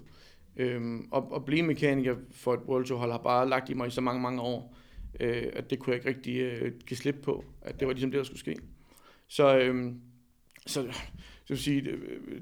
Øhm, 0.56 1.08
og 1.10 1.32
at 1.36 1.44
blive 1.44 1.62
mekaniker 1.62 2.16
for 2.32 2.54
et 2.54 2.60
World 2.60 2.84
Tour 2.84 2.98
hold 2.98 3.10
har 3.10 3.18
bare 3.18 3.48
lagt 3.48 3.70
i 3.70 3.74
mig 3.74 3.86
i 3.86 3.90
så 3.90 4.00
mange, 4.00 4.22
mange 4.22 4.40
år, 4.40 4.76
øh, 5.20 5.46
at 5.52 5.70
det 5.70 5.78
kunne 5.78 5.92
jeg 5.92 5.96
ikke 5.96 6.08
rigtig 6.08 6.40
øh, 6.40 6.72
give 6.86 6.98
slip 6.98 7.16
på, 7.22 7.44
at 7.62 7.80
det 7.80 7.88
var 7.88 7.94
ligesom 7.94 8.10
det, 8.10 8.18
der 8.18 8.24
skulle 8.24 8.40
ske. 8.40 8.56
Så, 9.28 9.58
øh, 9.58 9.92
så 10.66 10.92
så 11.46 11.54
vil 11.54 11.62
sige, 11.62 11.80
det, 11.80 11.98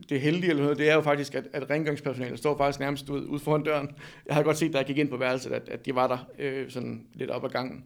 det 0.09 0.21
heldige 0.21 0.51
eller 0.51 0.63
noget, 0.63 0.79
det 0.79 0.91
er 0.91 0.95
jo 0.95 1.01
faktisk, 1.01 1.35
at, 1.35 1.49
at 1.53 1.71
rengøringspersonalet 1.71 2.39
står 2.39 2.57
faktisk 2.57 2.81
nærmest 2.81 3.11
ud, 3.11 3.27
ud 3.27 3.39
foran 3.39 3.63
døren. 3.63 3.91
Jeg 4.27 4.35
har 4.35 4.43
godt 4.43 4.57
set, 4.57 4.73
da 4.73 4.79
jeg 4.79 4.87
gik 4.87 4.99
ind 4.99 5.09
på 5.09 5.17
værelset, 5.17 5.53
at, 5.53 5.69
at 5.69 5.87
de 5.87 5.95
var 5.95 6.07
der 6.07 6.19
øh, 6.39 6.71
sådan 6.71 7.07
lidt 7.15 7.31
op 7.31 7.45
ad 7.45 7.51
gangen. 7.51 7.85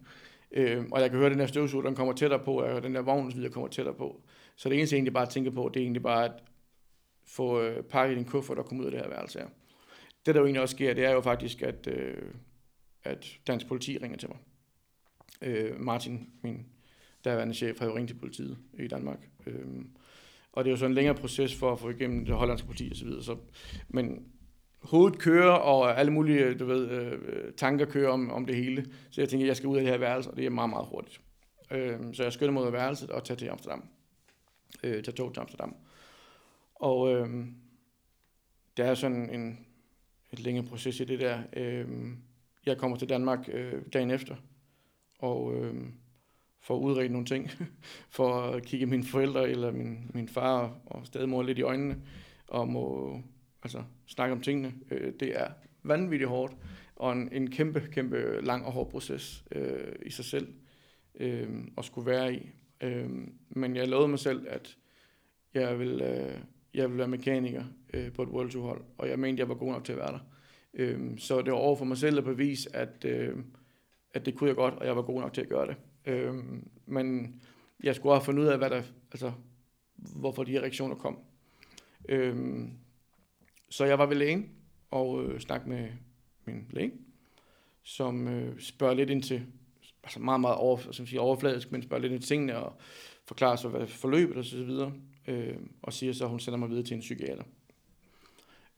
Øh, 0.53 0.85
og 0.93 1.01
jeg 1.01 1.11
kan 1.11 1.19
høre, 1.19 1.27
at 1.27 1.33
den 1.33 1.41
her 1.41 1.47
støvsuger, 1.47 1.85
den 1.85 1.95
kommer 1.95 2.13
tættere 2.13 2.45
på, 2.45 2.61
og 2.61 2.83
den 2.83 2.95
der 2.95 3.03
vogn 3.03 3.31
der 3.31 3.49
kommer 3.49 3.69
tættere 3.69 3.95
på. 3.95 4.23
Så 4.57 4.69
det 4.69 4.79
eneste, 4.79 4.95
jeg 4.95 4.99
egentlig 4.99 5.13
bare 5.13 5.27
tænker 5.27 5.51
på, 5.51 5.71
det 5.75 5.81
er 5.81 5.85
egentlig 5.85 6.03
bare, 6.03 6.25
at 6.25 6.33
få 7.27 7.61
øh, 7.61 7.83
pakket 7.83 8.17
din 8.17 8.25
kuffert 8.25 8.59
og 8.59 8.67
komme 8.67 8.81
ud 8.83 8.87
af 8.87 8.93
det 8.93 9.01
her 9.01 9.09
værelse 9.09 9.39
her. 9.39 9.47
Det, 10.27 10.35
der 10.35 10.41
jo 10.41 10.47
egentlig 10.47 10.63
også 10.63 10.77
sker, 10.77 10.95
det 10.95 11.05
er 11.05 11.11
jo 11.11 11.21
faktisk, 11.21 11.63
at, 11.63 11.87
øh, 11.87 12.23
at 13.05 13.39
dansk 13.47 13.67
politi 13.67 13.99
ringer 13.99 14.19
til 14.19 14.29
mig. 14.29 14.39
Øh, 15.43 15.81
Martin, 15.81 16.31
min 16.43 16.67
daværende 17.25 17.55
chef, 17.55 17.79
har 17.79 17.87
jo 17.87 17.97
ringet 17.97 18.09
til 18.09 18.19
politiet 18.19 18.59
i 18.79 18.89
Danmark. 18.89 19.29
Øh, 19.47 19.67
og 20.53 20.65
det 20.65 20.71
er 20.71 20.73
jo 20.73 20.77
så 20.77 20.87
en 20.87 20.95
længere 20.95 21.15
proces 21.15 21.55
for 21.55 21.73
at 21.73 21.81
få 21.81 21.91
igennem 21.91 22.25
det 22.25 22.35
hollandske 22.35 22.67
politi 22.67 22.89
osv. 22.93 23.11
Så, 23.11 23.23
så, 23.23 23.37
men 23.89 24.27
hovedet 24.83 25.19
kører, 25.19 25.53
og 25.53 25.99
alle 25.99 26.13
mulige 26.13 26.55
du 26.55 26.67
ved, 26.67 26.91
øh, 26.91 27.53
tanker 27.53 27.87
kører 27.87 28.11
om, 28.11 28.31
om 28.31 28.47
det 28.47 28.57
hele. 28.57 28.87
Så 29.11 29.21
jeg 29.21 29.29
tænker, 29.29 29.47
at 29.47 29.49
jeg 29.49 29.57
skal 29.57 29.67
ud 29.67 29.77
af 29.77 29.83
det 29.83 29.93
her 29.93 29.99
værelse, 29.99 30.31
og 30.31 30.37
det 30.37 30.47
er 30.47 30.51
meget, 30.51 30.71
meget 30.71 30.87
hurtigt. 30.87 31.21
Øh, 31.71 31.99
så 32.13 32.23
jeg 32.23 32.33
skynder 32.33 32.53
mod 32.53 32.71
værelset 32.71 33.11
og 33.11 33.25
tager 33.25 33.39
til 33.39 33.49
Amsterdam. 33.49 33.85
Øh, 34.83 35.03
tager 35.05 35.17
tog 35.17 35.35
til 35.35 35.41
Amsterdam. 35.41 35.77
Og 36.75 37.15
øh, 37.15 37.47
der 38.77 38.85
er 38.85 38.95
sådan 38.95 39.31
en, 39.31 39.67
et 40.33 40.41
længere 40.41 40.67
proces 40.67 41.01
i 41.01 41.05
det 41.05 41.21
der. 41.21 41.43
Øh, 41.53 41.89
jeg 42.67 42.79
kommer 42.79 42.97
til 42.97 43.09
Danmark 43.09 43.49
øh, 43.53 43.83
dagen 43.93 44.11
efter, 44.11 44.37
og 45.19 45.55
øh, 45.55 45.75
får 46.61 46.79
udredt 46.79 47.13
nogle 47.13 47.27
ting, 47.27 47.51
for 48.17 48.41
at 48.41 48.63
kigge 48.63 48.87
mine 48.87 49.05
forældre 49.05 49.51
eller 49.51 49.71
min, 49.71 50.11
min 50.15 50.29
far 50.29 50.79
og 50.87 51.07
stedmor 51.07 51.43
lidt 51.43 51.59
i 51.59 51.63
øjnene, 51.63 52.03
og 52.49 52.69
må 52.69 53.17
altså, 53.63 53.83
snakke 54.07 54.33
om 54.33 54.41
tingene. 54.41 54.75
Øh, 54.91 55.13
det 55.21 55.41
er 55.41 55.49
vanvittigt 55.83 56.29
hårdt, 56.29 56.57
og 56.97 57.13
en, 57.13 57.29
en 57.33 57.51
kæmpe, 57.51 57.89
kæmpe 57.93 58.41
lang 58.41 58.67
og 58.67 58.73
hård 58.73 58.91
proces 58.91 59.45
øh, 59.53 59.93
i 60.07 60.11
sig 60.11 60.25
selv 60.25 60.55
øh, 61.15 61.49
at 61.79 61.85
skulle 61.85 62.11
være 62.11 62.35
i. 62.35 62.51
Øh, 62.81 63.11
men 63.49 63.77
jeg 63.77 63.89
lovede 63.89 64.09
mig 64.09 64.19
selv, 64.19 64.47
at 64.49 64.77
jeg 65.55 65.79
vil, 65.79 66.01
øh, 66.01 66.41
jeg 66.75 66.91
vil 66.91 66.99
være 66.99 67.09
mekaniker 67.09 67.65
øh, 67.95 68.13
på 68.13 68.23
et 68.23 68.29
World 68.29 68.51
Tour 68.51 68.67
hold, 68.67 68.85
og 68.99 69.09
jeg 69.09 69.19
mente, 69.19 69.41
jeg 69.41 69.49
var 69.49 69.55
god 69.55 69.73
nok 69.73 69.85
til 69.85 69.93
at 69.93 69.99
være 69.99 70.13
der. 70.13 70.19
Øh, 70.75 71.19
så 71.19 71.43
det 71.43 71.53
var 71.53 71.59
over 71.59 71.77
for 71.77 71.85
mig 71.85 71.97
selv 71.97 72.19
at 72.19 72.25
bevise, 72.25 72.77
at, 72.77 73.05
øh, 73.05 73.37
at 74.15 74.27
det 74.27 74.35
kunne 74.35 74.49
jeg 74.49 74.57
godt, 74.57 74.75
og 74.75 74.87
jeg 74.87 74.97
var 74.97 75.03
god 75.03 75.21
nok 75.21 75.33
til 75.33 75.41
at 75.41 75.49
gøre 75.49 75.67
det. 75.67 75.77
Øh, 76.07 76.35
men 76.87 77.41
jeg 77.83 77.95
skulle 77.95 78.15
have 78.15 78.25
fundet 78.25 78.43
ud 78.43 78.49
af, 78.49 78.59
hvad 78.59 78.71
der, 78.71 78.83
altså, 79.13 79.33
hvorfor 80.17 80.45
de 80.45 80.53
her 80.53 80.61
reaktioner 80.61 80.97
kom. 80.97 81.19
Øh, 82.09 82.37
så 83.71 83.85
jeg 83.85 83.99
var 83.99 84.07
ved 84.07 84.17
lægen 84.17 84.51
og 84.91 85.25
øh, 85.25 85.41
snakkede 85.41 85.71
med 85.71 85.89
min 86.45 86.67
læge, 86.71 86.93
som 87.83 88.29
øh, 88.29 88.61
spørger 88.61 88.95
lidt 88.95 89.11
ind 89.11 89.23
til, 89.23 89.47
altså 90.03 90.21
meget, 90.21 90.41
meget 90.41 90.57
over, 90.57 90.79
altså, 90.79 91.07
sige, 91.07 91.21
overfladisk, 91.21 91.73
men 91.73 91.83
spørger 91.83 92.03
lidt 92.03 92.13
ind 92.13 92.21
til 92.21 92.29
tingene 92.29 92.57
og 92.57 92.77
forklarer 93.25 93.57
så, 93.57 93.69
hvad 93.69 93.87
forløbet 93.87 94.37
og 94.37 94.45
så 94.45 94.65
videre, 94.65 94.93
øh, 95.27 95.57
og 95.83 95.93
siger 95.93 96.13
så, 96.13 96.25
at 96.25 96.31
hun 96.31 96.41
sender 96.41 96.59
mig 96.59 96.71
videre 96.71 96.85
til 96.85 96.95
en 96.95 97.01
psykiater. 97.01 97.45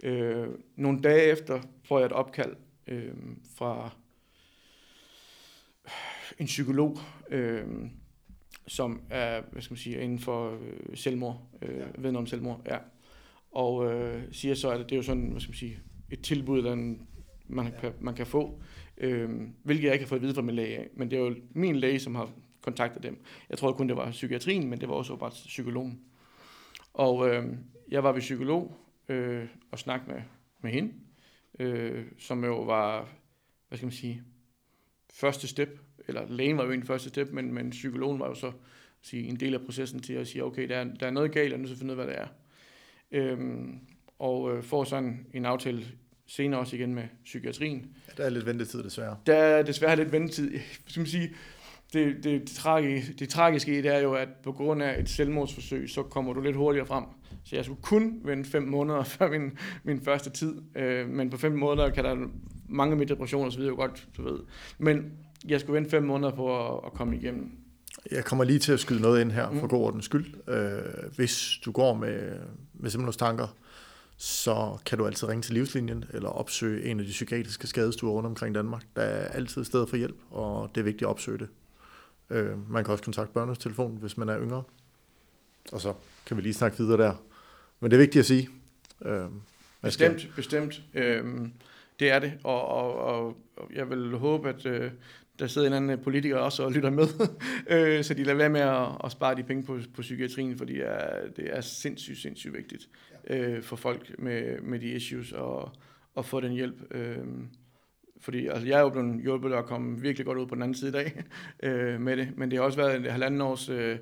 Øh, 0.02 0.48
nogle 0.76 1.00
dage 1.00 1.22
efter 1.22 1.60
får 1.84 1.98
jeg 1.98 2.06
et 2.06 2.12
opkald 2.12 2.56
øh, 2.86 3.14
fra 3.54 3.90
en 6.38 6.46
psykolog, 6.46 6.98
øh, 7.30 7.66
som 8.66 9.02
er, 9.10 9.42
hvad 9.52 9.62
skal 9.62 9.72
man 9.72 9.78
sige, 9.78 10.00
inden 10.00 10.18
for 10.18 10.50
øh, 10.50 10.96
selvmord, 10.96 11.42
øh, 11.62 11.76
ja. 11.76 11.86
ved 11.98 12.16
om 12.16 12.26
selvmord, 12.26 12.60
ja. 12.66 12.78
Og 13.50 13.92
øh, 13.92 14.22
siger 14.32 14.54
så, 14.54 14.70
at 14.70 14.78
det 14.78 14.92
er 14.92 14.96
jo 14.96 15.02
sådan, 15.02 15.30
hvad 15.30 15.40
skal 15.40 15.50
man 15.50 15.56
sige, 15.56 15.78
et 16.10 16.20
tilbud, 16.20 16.62
der 16.62 16.74
man, 17.46 17.66
ja. 17.66 17.80
kan, 17.80 17.92
man 18.00 18.14
kan 18.14 18.26
få, 18.26 18.62
øh, 18.98 19.30
hvilket 19.62 19.84
jeg 19.84 19.92
ikke 19.92 20.04
har 20.04 20.08
fået 20.08 20.18
at 20.18 20.22
vide 20.22 20.34
fra 20.34 20.42
min 20.42 20.54
læge 20.54 20.78
af. 20.78 20.88
Men 20.96 21.10
det 21.10 21.18
er 21.18 21.20
jo 21.20 21.36
min 21.50 21.76
læge, 21.76 21.98
som 21.98 22.14
har 22.14 22.30
kontaktet 22.62 23.02
dem. 23.02 23.24
Jeg 23.50 23.58
tror 23.58 23.72
kun, 23.72 23.88
det 23.88 23.96
var 23.96 24.10
psykiatrien, 24.10 24.70
men 24.70 24.80
det 24.80 24.88
var 24.88 24.94
også 24.94 25.16
bare 25.16 25.30
psykologen. 25.30 26.00
Og 26.92 27.28
øh, 27.28 27.44
jeg 27.88 28.04
var 28.04 28.12
ved 28.12 28.20
psykolog 28.20 28.76
øh, 29.08 29.46
og 29.70 29.78
snakkede 29.78 30.12
med, 30.12 30.22
med 30.60 30.70
hende, 30.70 30.92
øh, 31.58 32.04
som 32.18 32.44
jo 32.44 32.62
var, 32.62 33.08
hvad 33.68 33.78
skal 33.78 33.86
man 33.86 33.92
sige, 33.92 34.22
første 35.12 35.48
step, 35.48 35.80
eller 36.08 36.28
lægen 36.28 36.56
var 36.56 36.64
jo 36.64 36.70
en 36.70 36.82
første 36.82 37.08
step, 37.08 37.28
men, 37.32 37.54
men 37.54 37.70
psykologen 37.70 38.20
var 38.20 38.28
jo 38.28 38.34
så 38.34 38.52
sige, 39.00 39.28
en 39.28 39.36
del 39.36 39.54
af 39.54 39.60
processen 39.60 40.02
til 40.02 40.12
at 40.12 40.28
sige, 40.28 40.44
okay, 40.44 40.68
der 40.68 40.76
er, 40.76 40.84
der 40.84 41.06
er 41.06 41.10
noget 41.10 41.32
galt, 41.32 41.52
og 41.52 41.60
nu 41.60 41.66
skal 41.66 41.78
finde 41.78 41.94
ud 41.94 41.98
af, 41.98 42.04
hvad 42.04 42.14
det 42.14 42.22
er. 42.22 42.28
Øhm, 43.12 43.78
og 44.18 44.56
øh, 44.56 44.62
får 44.62 44.84
sådan 44.84 45.26
en 45.34 45.44
aftale 45.44 45.84
senere 46.26 46.60
også 46.60 46.76
igen 46.76 46.94
med 46.94 47.02
psykiatrien. 47.24 47.86
Ja, 48.08 48.12
der 48.22 48.24
er 48.24 48.30
lidt 48.30 48.46
ventetid 48.46 48.82
desværre. 48.82 49.16
Der 49.26 49.34
er 49.34 49.62
desværre 49.62 49.96
lidt 49.96 50.12
ventetid. 50.12 50.58
Skal 50.86 51.00
man 51.00 51.06
sige, 51.06 51.34
det, 51.92 52.16
det, 52.16 52.24
det, 52.24 52.50
tragiske, 52.50 53.12
det 53.12 53.28
tragiske 53.28 53.82
det 53.82 53.94
er 53.94 53.98
jo, 53.98 54.14
at 54.14 54.28
på 54.42 54.52
grund 54.52 54.82
af 54.82 55.00
et 55.00 55.08
selvmordsforsøg, 55.08 55.90
så 55.90 56.02
kommer 56.02 56.32
du 56.32 56.40
lidt 56.40 56.56
hurtigere 56.56 56.86
frem. 56.86 57.04
Så 57.44 57.56
jeg 57.56 57.64
skulle 57.64 57.82
kun 57.82 58.20
vente 58.24 58.50
fem 58.50 58.62
måneder 58.62 59.02
før 59.18 59.30
min, 59.30 59.58
min 59.84 60.00
første 60.00 60.30
tid. 60.30 60.54
Øh, 60.76 61.08
men 61.08 61.30
på 61.30 61.36
fem 61.36 61.52
måneder 61.52 61.90
kan 61.90 62.04
der 62.04 62.16
mange 62.68 62.96
med 62.96 63.06
depression 63.06 63.46
og 63.46 63.52
så 63.52 63.58
videre 63.58 63.74
godt, 63.74 64.08
du 64.16 64.22
ved. 64.22 64.38
Men 64.78 65.12
jeg 65.48 65.60
skulle 65.60 65.76
vente 65.76 65.90
fem 65.90 66.02
måneder 66.02 66.32
på 66.32 66.68
at, 66.68 66.80
at 66.86 66.92
komme 66.92 67.16
igennem. 67.16 67.59
Jeg 68.10 68.24
kommer 68.24 68.44
lige 68.44 68.58
til 68.58 68.72
at 68.72 68.80
skyde 68.80 69.02
noget 69.02 69.20
ind 69.20 69.32
her, 69.32 69.46
for 69.46 69.62
mm. 69.62 69.68
god 69.68 69.84
ordens 69.84 70.04
skyld. 70.04 70.48
Øh, 70.48 71.14
hvis 71.16 71.58
du 71.64 71.72
går 71.72 71.94
med, 71.94 72.38
med 72.72 73.12
tanker, 73.12 73.56
så 74.16 74.78
kan 74.86 74.98
du 74.98 75.06
altid 75.06 75.28
ringe 75.28 75.42
til 75.42 75.54
livslinjen, 75.54 76.04
eller 76.12 76.28
opsøge 76.28 76.84
en 76.84 77.00
af 77.00 77.06
de 77.06 77.10
psykiatriske 77.10 77.66
skadestuer 77.66 78.12
rundt 78.12 78.26
omkring 78.26 78.54
Danmark. 78.54 78.82
Der 78.96 79.02
er 79.02 79.28
altid 79.28 79.64
sted 79.64 79.86
for 79.86 79.96
hjælp, 79.96 80.16
og 80.30 80.70
det 80.74 80.80
er 80.80 80.84
vigtigt 80.84 81.02
at 81.02 81.08
opsøge 81.08 81.38
det. 81.38 81.48
Øh, 82.30 82.70
man 82.70 82.84
kan 82.84 82.92
også 82.92 83.04
kontakte 83.04 83.32
børnenes 83.34 83.58
telefon, 83.58 83.96
hvis 83.96 84.16
man 84.16 84.28
er 84.28 84.40
yngre. 84.40 84.62
Og 85.72 85.80
så 85.80 85.94
kan 86.26 86.36
vi 86.36 86.42
lige 86.42 86.54
snakke 86.54 86.78
videre 86.78 87.02
der. 87.02 87.14
Men 87.80 87.90
det 87.90 87.96
er 87.96 88.00
vigtigt 88.00 88.20
at 88.20 88.26
sige. 88.26 88.48
Øh, 89.04 89.24
bestemt, 89.82 90.20
skal... 90.20 90.32
bestemt. 90.36 90.82
Øh, 90.94 91.24
det 92.00 92.10
er 92.10 92.18
det, 92.18 92.32
og, 92.44 92.68
og, 92.68 93.04
og 93.04 93.36
jeg 93.74 93.90
vil 93.90 94.16
håbe, 94.16 94.48
at 94.48 94.66
øh, 94.66 94.90
der 95.40 95.46
sidder 95.46 95.66
en 95.66 95.72
anden 95.72 95.98
politiker 95.98 96.36
også 96.36 96.62
og 96.62 96.72
lytter 96.72 96.90
med, 96.90 97.06
øh, 97.74 98.04
så 98.04 98.14
de 98.14 98.24
lader 98.24 98.36
være 98.36 98.48
med 98.48 98.60
at, 98.60 98.88
at 99.04 99.12
spare 99.12 99.34
de 99.34 99.42
penge 99.42 99.62
på, 99.62 99.78
på 99.94 100.02
psykiatrien, 100.02 100.58
fordi 100.58 100.74
det 100.74 100.86
er, 100.86 101.28
det 101.36 101.56
er 101.56 101.60
sindssygt, 101.60 102.18
sindssygt 102.18 102.54
vigtigt 102.54 102.88
øh, 103.26 103.62
for 103.62 103.76
folk 103.76 104.18
med, 104.18 104.60
med 104.60 104.78
de 104.78 104.86
issues 104.86 105.32
og, 105.32 105.72
og 106.14 106.24
få 106.24 106.40
den 106.40 106.52
hjælp. 106.52 106.94
Øh, 106.94 107.26
fordi 108.20 108.46
altså, 108.46 108.66
jeg 108.66 108.78
er 108.78 108.82
jo 108.82 108.88
blevet 108.88 109.22
hjulpet 109.22 109.54
og 109.54 109.66
komme 109.66 110.00
virkelig 110.00 110.26
godt 110.26 110.38
ud 110.38 110.46
på 110.46 110.54
den 110.54 110.62
anden 110.62 110.74
side 110.74 110.90
i 110.90 110.92
dag 110.92 111.22
øh, 111.62 112.00
med 112.00 112.16
det, 112.16 112.28
men 112.36 112.50
det 112.50 112.58
har 112.58 112.64
også 112.64 112.78
været 112.78 112.96
en 112.96 113.04
halvanden 113.04 113.40
års 113.40 113.68
øh, 113.68 113.98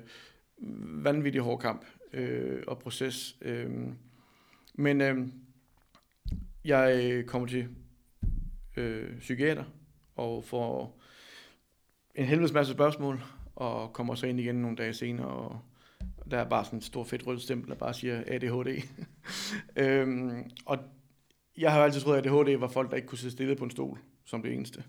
vanvittig 1.03 1.41
hård 1.41 1.59
kamp 1.59 1.85
øh, 2.13 2.63
og 2.67 2.79
proces. 2.79 3.37
Øh, 3.41 3.69
men 4.73 5.01
øh, 5.01 5.27
jeg 6.65 7.23
kommer 7.27 7.47
til 7.47 7.67
øh, 8.77 9.17
psykiater 9.19 9.63
og 10.15 10.43
får 10.43 10.98
en 12.19 12.25
helvedes 12.25 12.53
masse 12.53 12.73
spørgsmål, 12.73 13.23
og 13.55 13.93
kommer 13.93 14.15
så 14.15 14.27
ind 14.27 14.39
igen 14.39 14.55
nogle 14.55 14.77
dage 14.77 14.93
senere, 14.93 15.27
og 15.27 15.59
der 16.31 16.37
er 16.37 16.49
bare 16.49 16.65
sådan 16.65 16.77
en 16.77 16.83
stor 16.83 17.03
fedt 17.03 17.27
rød 17.27 17.39
stempel, 17.39 17.69
der 17.69 17.75
bare 17.75 17.93
siger 17.93 18.23
ADHD. 18.27 18.83
øhm, 19.83 20.51
og 20.65 20.77
jeg 21.57 21.71
har 21.71 21.83
altid 21.83 22.01
troet, 22.01 22.17
at 22.17 22.25
ADHD 22.25 22.57
var 22.57 22.67
folk, 22.67 22.89
der 22.89 22.95
ikke 22.95 23.07
kunne 23.07 23.17
sidde 23.17 23.31
stille 23.33 23.55
på 23.55 23.63
en 23.63 23.71
stol, 23.71 23.99
som 24.25 24.41
det 24.41 24.53
eneste. 24.53 24.83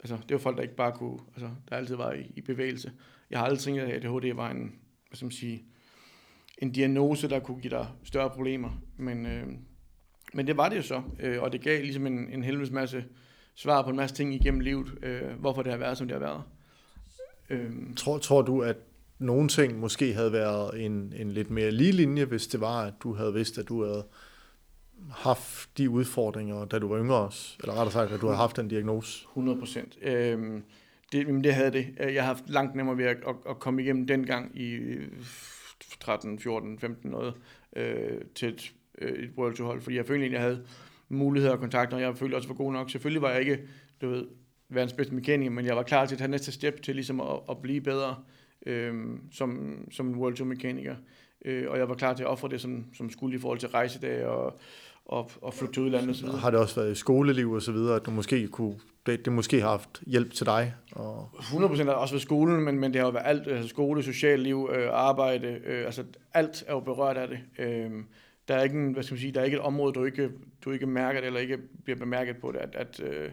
Altså, 0.00 0.16
det 0.16 0.30
var 0.30 0.38
folk, 0.38 0.56
der 0.56 0.62
ikke 0.62 0.76
bare 0.76 0.92
kunne, 0.92 1.18
altså, 1.34 1.50
der 1.68 1.76
altid 1.76 1.96
var 1.96 2.12
i, 2.12 2.32
i 2.36 2.40
bevægelse. 2.40 2.92
Jeg 3.30 3.38
har 3.38 3.44
aldrig 3.44 3.60
tænkt, 3.60 3.80
at 3.80 4.04
ADHD 4.04 4.34
var 4.34 4.50
en, 4.50 4.78
hvad 5.08 5.16
skal 5.16 5.26
man 5.26 5.32
sige, 5.32 5.64
en 6.58 6.72
diagnose, 6.72 7.28
der 7.28 7.40
kunne 7.40 7.60
give 7.60 7.70
dig 7.70 7.86
større 8.02 8.30
problemer. 8.30 8.82
Men, 8.96 9.26
øh, 9.26 9.46
men 10.34 10.46
det 10.46 10.56
var 10.56 10.68
det 10.68 10.76
jo 10.76 10.82
så, 10.82 11.02
øh, 11.20 11.42
og 11.42 11.52
det 11.52 11.60
gav 11.60 11.82
ligesom 11.82 12.06
en, 12.06 12.28
en 12.32 12.42
helvedes 12.42 12.70
masse 12.70 13.04
svar 13.54 13.82
på 13.82 13.90
en 13.90 13.96
masse 13.96 14.16
ting 14.16 14.34
igennem 14.34 14.60
livet, 14.60 14.98
øh, 15.02 15.32
hvorfor 15.32 15.62
det 15.62 15.72
har 15.72 15.78
været, 15.78 15.98
som 15.98 16.08
det 16.08 16.14
har 16.14 16.26
været. 16.26 16.42
Øhm. 17.50 17.94
Tror, 17.94 18.18
tror 18.18 18.42
du, 18.42 18.62
at 18.62 18.76
nogle 19.18 19.48
ting 19.48 19.78
måske 19.80 20.14
havde 20.14 20.32
været 20.32 20.84
en, 20.84 21.12
en 21.16 21.30
lidt 21.30 21.50
mere 21.50 21.70
lige 21.70 21.92
linje, 21.92 22.24
hvis 22.24 22.46
det 22.46 22.60
var, 22.60 22.82
at 22.82 22.94
du 23.02 23.14
havde 23.14 23.34
vidst, 23.34 23.58
at 23.58 23.68
du 23.68 23.84
havde 23.84 24.06
haft 25.10 25.78
de 25.78 25.90
udfordringer, 25.90 26.64
da 26.64 26.78
du 26.78 26.88
var 26.88 26.98
yngre 26.98 27.16
også? 27.16 27.56
Eller 27.60 27.74
rettere 27.74 27.90
sagt, 27.90 28.12
at 28.12 28.20
du 28.20 28.26
havde 28.26 28.38
haft 28.38 28.56
den 28.56 28.68
diagnose? 28.68 29.24
100 29.24 29.58
procent. 29.58 29.98
Øhm, 30.02 30.62
det, 31.12 31.44
det 31.44 31.54
havde 31.54 31.70
det. 31.70 31.86
Jeg 31.98 32.22
har 32.22 32.34
haft 32.34 32.44
langt 32.46 32.74
nemmere 32.74 32.98
ved 32.98 33.04
at, 33.04 33.16
at, 33.26 33.34
at 33.48 33.58
komme 33.58 33.82
igennem 33.82 34.06
den 34.06 34.26
gang 34.26 34.60
i 34.60 34.78
13, 36.00 36.38
14, 36.38 36.78
15 36.78 37.10
noget 37.10 37.34
øh, 37.76 38.20
til 38.34 38.48
et, 38.48 38.72
øh, 38.98 39.24
et 39.24 39.30
World 39.38 39.54
Tour 39.56 39.66
hold, 39.66 39.80
fordi 39.80 39.96
jeg 39.96 40.06
følte 40.06 40.22
egentlig, 40.22 40.36
jeg 40.36 40.44
havde 40.44 40.64
muligheder 41.08 41.54
og 41.54 41.60
kontakter, 41.60 41.96
og 41.96 42.02
jeg 42.02 42.16
følte 42.16 42.34
også 42.34 42.48
var 42.48 42.54
god 42.54 42.72
nok. 42.72 42.90
Selvfølgelig 42.90 43.22
var 43.22 43.30
jeg 43.30 43.40
ikke, 43.40 43.58
du 44.00 44.08
ved, 44.08 44.26
verdens 44.74 44.92
bedste 44.92 45.14
mekaniker, 45.14 45.50
men 45.50 45.66
jeg 45.66 45.76
var 45.76 45.82
klar 45.82 46.06
til 46.06 46.14
at 46.14 46.18
tage 46.18 46.30
næste 46.30 46.52
step 46.52 46.82
til 46.82 46.94
ligesom 46.94 47.20
at, 47.20 47.40
at 47.50 47.58
blive 47.62 47.80
bedre 47.80 48.16
øh, 48.66 48.94
som, 49.32 49.78
som 49.90 50.08
en 50.08 50.14
World 50.14 50.34
Tour 50.36 50.48
mekaniker. 50.48 50.94
Øh, 51.44 51.70
og 51.70 51.78
jeg 51.78 51.88
var 51.88 51.94
klar 51.94 52.14
til 52.14 52.22
at 52.22 52.28
ofre 52.28 52.48
det, 52.48 52.60
som, 52.60 52.84
som 52.94 53.10
skulle 53.10 53.36
i 53.36 53.40
forhold 53.40 53.58
til 53.58 53.68
rejsedag 53.68 54.26
og, 54.26 54.58
og, 55.04 55.30
og 55.42 55.54
flytte 55.54 55.74
til 55.74 55.82
udlandet 55.82 56.22
videre. 56.22 56.38
Har 56.38 56.50
det 56.50 56.60
også 56.60 56.80
været 56.80 56.96
skoleliv 56.96 57.52
og 57.52 57.62
så 57.62 57.72
videre, 57.72 57.96
at 57.96 58.06
du 58.06 58.10
måske 58.10 58.48
kunne, 58.48 58.74
det, 59.06 59.24
det 59.24 59.32
måske 59.32 59.60
har 59.60 59.68
haft 59.68 60.02
hjælp 60.06 60.32
til 60.32 60.46
dig? 60.46 60.74
Og... 60.92 61.30
100% 61.34 61.84
har 61.84 61.92
også 61.92 62.14
været 62.14 62.22
skolen, 62.22 62.60
men, 62.60 62.78
men 62.78 62.92
det 62.92 63.00
har 63.00 63.06
jo 63.06 63.12
været 63.12 63.26
alt, 63.26 63.48
altså 63.48 63.68
skole, 63.68 64.02
socialt 64.02 64.42
liv, 64.42 64.70
øh, 64.72 64.88
arbejde, 64.92 65.60
øh, 65.66 65.86
altså 65.86 66.04
alt 66.34 66.64
er 66.66 66.72
jo 66.72 66.80
berørt 66.80 67.16
af 67.16 67.28
det. 67.28 67.38
Øh, 67.58 67.90
der 68.48 68.54
er 68.54 68.62
ikke, 68.62 68.76
en, 68.76 68.92
hvad 68.92 69.02
skal 69.02 69.14
man 69.14 69.20
sige, 69.20 69.32
der 69.32 69.40
er 69.40 69.44
ikke 69.44 69.56
et 69.56 69.62
område, 69.62 69.92
du 69.92 70.04
ikke, 70.04 70.30
du 70.64 70.70
ikke 70.70 70.86
mærker 70.86 71.20
det, 71.20 71.26
eller 71.26 71.40
ikke 71.40 71.58
bliver 71.84 71.98
bemærket 71.98 72.36
på 72.36 72.52
det, 72.52 72.58
at, 72.58 72.74
at, 72.74 73.00
øh, 73.00 73.30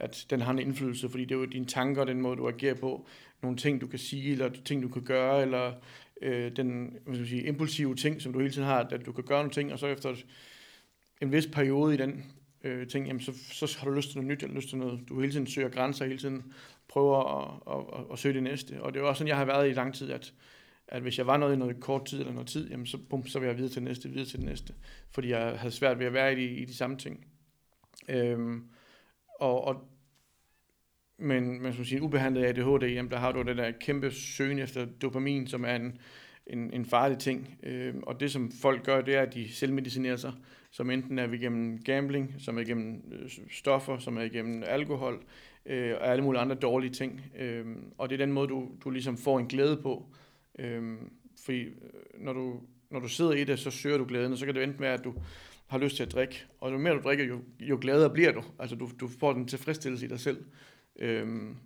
at 0.00 0.26
den 0.30 0.40
har 0.40 0.52
en 0.52 0.58
indflydelse, 0.58 1.08
fordi 1.08 1.24
det 1.24 1.34
er 1.34 1.38
jo 1.38 1.44
dine 1.44 1.66
tanker, 1.66 2.04
den 2.04 2.20
måde, 2.20 2.36
du 2.36 2.48
agerer 2.48 2.74
på, 2.74 3.06
nogle 3.42 3.56
ting, 3.56 3.80
du 3.80 3.86
kan 3.86 3.98
sige, 3.98 4.32
eller 4.32 4.50
ting, 4.64 4.82
du 4.82 4.88
kan 4.88 5.02
gøre, 5.02 5.42
eller 5.42 5.72
øh, 6.22 6.56
den 6.56 6.98
hvad 7.04 7.14
skal 7.14 7.18
man 7.18 7.26
sige, 7.26 7.42
impulsive 7.42 7.94
ting, 7.94 8.22
som 8.22 8.32
du 8.32 8.38
hele 8.38 8.52
tiden 8.52 8.66
har, 8.66 8.78
at 8.78 9.06
du 9.06 9.12
kan 9.12 9.24
gøre 9.24 9.38
nogle 9.38 9.50
ting, 9.50 9.72
og 9.72 9.78
så 9.78 9.86
efter 9.86 10.14
en 11.22 11.32
vis 11.32 11.46
periode 11.46 11.94
i 11.94 11.96
den 11.96 12.24
øh, 12.64 12.86
ting, 12.86 13.06
jamen 13.06 13.20
så, 13.20 13.32
så 13.50 13.78
har 13.78 13.86
du 13.86 13.96
lyst 13.96 14.08
til 14.10 14.18
noget 14.18 14.28
nyt, 14.28 14.42
eller 14.42 14.56
lyst 14.56 14.68
til 14.68 14.78
noget, 14.78 15.00
du 15.08 15.20
hele 15.20 15.32
tiden 15.32 15.46
søger 15.46 15.68
grænser, 15.68 16.04
hele 16.04 16.18
tiden 16.18 16.52
prøver 16.88 17.38
at, 17.38 17.76
at, 17.76 18.00
at, 18.00 18.04
at 18.12 18.18
søge 18.18 18.34
det 18.34 18.42
næste. 18.42 18.82
Og 18.82 18.94
det 18.94 19.00
er 19.00 19.04
også 19.04 19.18
sådan, 19.18 19.28
jeg 19.28 19.36
har 19.36 19.44
været 19.44 19.70
i 19.70 19.72
lang 19.72 19.94
tid, 19.94 20.10
at, 20.10 20.32
at 20.88 21.02
hvis 21.02 21.18
jeg 21.18 21.26
var 21.26 21.36
noget 21.36 21.54
i 21.54 21.56
noget 21.56 21.80
kort 21.80 22.04
tid 22.04 22.20
eller 22.20 22.32
noget 22.32 22.48
tid, 22.48 22.70
jamen 22.70 22.86
så, 22.86 22.98
bum, 23.10 23.26
så 23.26 23.38
vil 23.38 23.46
jeg 23.46 23.56
videre 23.56 23.70
til 23.70 23.82
det 23.82 23.88
næste, 23.88 24.08
videre 24.08 24.26
til 24.26 24.38
det 24.38 24.46
næste. 24.46 24.74
Fordi 25.10 25.28
jeg 25.30 25.58
havde 25.58 25.72
svært 25.72 25.98
ved 25.98 26.06
at 26.06 26.12
være 26.12 26.32
i 26.32 26.36
de, 26.36 26.50
i 26.50 26.64
de 26.64 26.74
samme 26.74 26.96
ting. 26.96 27.26
Øhm, 28.08 28.68
og, 29.38 29.64
og, 29.64 29.88
men, 31.18 31.62
men 31.62 31.72
som 31.72 31.84
siger, 31.84 32.02
ubehandlet 32.02 32.44
ADHD, 32.44 32.84
jamen 32.84 33.10
der 33.10 33.18
har 33.18 33.32
du 33.32 33.42
den 33.42 33.58
der 33.58 33.70
kæmpe 33.70 34.10
søgen 34.10 34.58
efter 34.58 34.86
dopamin, 35.02 35.46
som 35.46 35.64
er 35.64 35.74
en, 35.74 35.98
en, 36.46 36.72
en 36.72 36.84
farlig 36.84 37.18
ting. 37.18 37.58
Øh, 37.62 37.94
og 38.02 38.20
det 38.20 38.32
som 38.32 38.52
folk 38.62 38.84
gør, 38.84 39.00
det 39.00 39.16
er, 39.16 39.22
at 39.22 39.34
de 39.34 39.52
selvmedicinerer 39.52 40.16
sig, 40.16 40.32
som 40.70 40.90
enten 40.90 41.18
er 41.18 41.32
igennem 41.32 41.82
gambling, 41.82 42.34
som 42.38 42.58
er 42.58 42.62
igennem 42.62 43.02
øh, 43.12 43.30
stoffer, 43.50 43.98
som 43.98 44.16
er 44.16 44.22
igennem 44.22 44.62
alkohol, 44.66 45.24
øh, 45.66 45.94
og 46.00 46.08
alle 46.08 46.24
mulige 46.24 46.40
andre 46.40 46.56
dårlige 46.56 46.90
ting. 46.90 47.22
Øh, 47.38 47.66
og 47.98 48.10
det 48.10 48.20
er 48.20 48.26
den 48.26 48.32
måde, 48.32 48.48
du, 48.48 48.68
du 48.84 48.90
ligesom 48.90 49.16
får 49.16 49.38
en 49.38 49.46
glæde 49.46 49.76
på. 49.82 50.06
Øh, 50.58 50.96
fordi 51.44 51.60
øh, 51.60 51.72
når 52.18 52.32
du, 52.32 52.60
når 52.90 53.00
du 53.00 53.08
sidder 53.08 53.32
i 53.32 53.44
det, 53.44 53.58
så 53.58 53.70
søger 53.70 53.98
du 53.98 54.04
glæden, 54.04 54.32
og 54.32 54.38
så 54.38 54.46
kan 54.46 54.54
det 54.54 54.62
enten 54.62 54.80
være, 54.80 54.94
at 54.94 55.04
du 55.04 55.14
har 55.68 55.78
lyst 55.78 55.96
til 55.96 56.02
at 56.02 56.12
drikke, 56.12 56.44
og 56.60 56.72
jo 56.72 56.78
mere 56.78 56.94
du 56.94 57.00
drikker, 57.00 57.24
jo, 57.24 57.40
jo 57.60 57.78
gladere 57.80 58.10
bliver 58.10 58.32
du. 58.32 58.44
Altså 58.58 58.76
du, 58.76 58.90
du 59.00 59.08
får 59.08 59.32
den 59.32 59.46
tilfredsstillelse 59.46 60.06
i 60.06 60.08
dig 60.08 60.20
selv. 60.20 60.44
Øhm, 60.98 61.56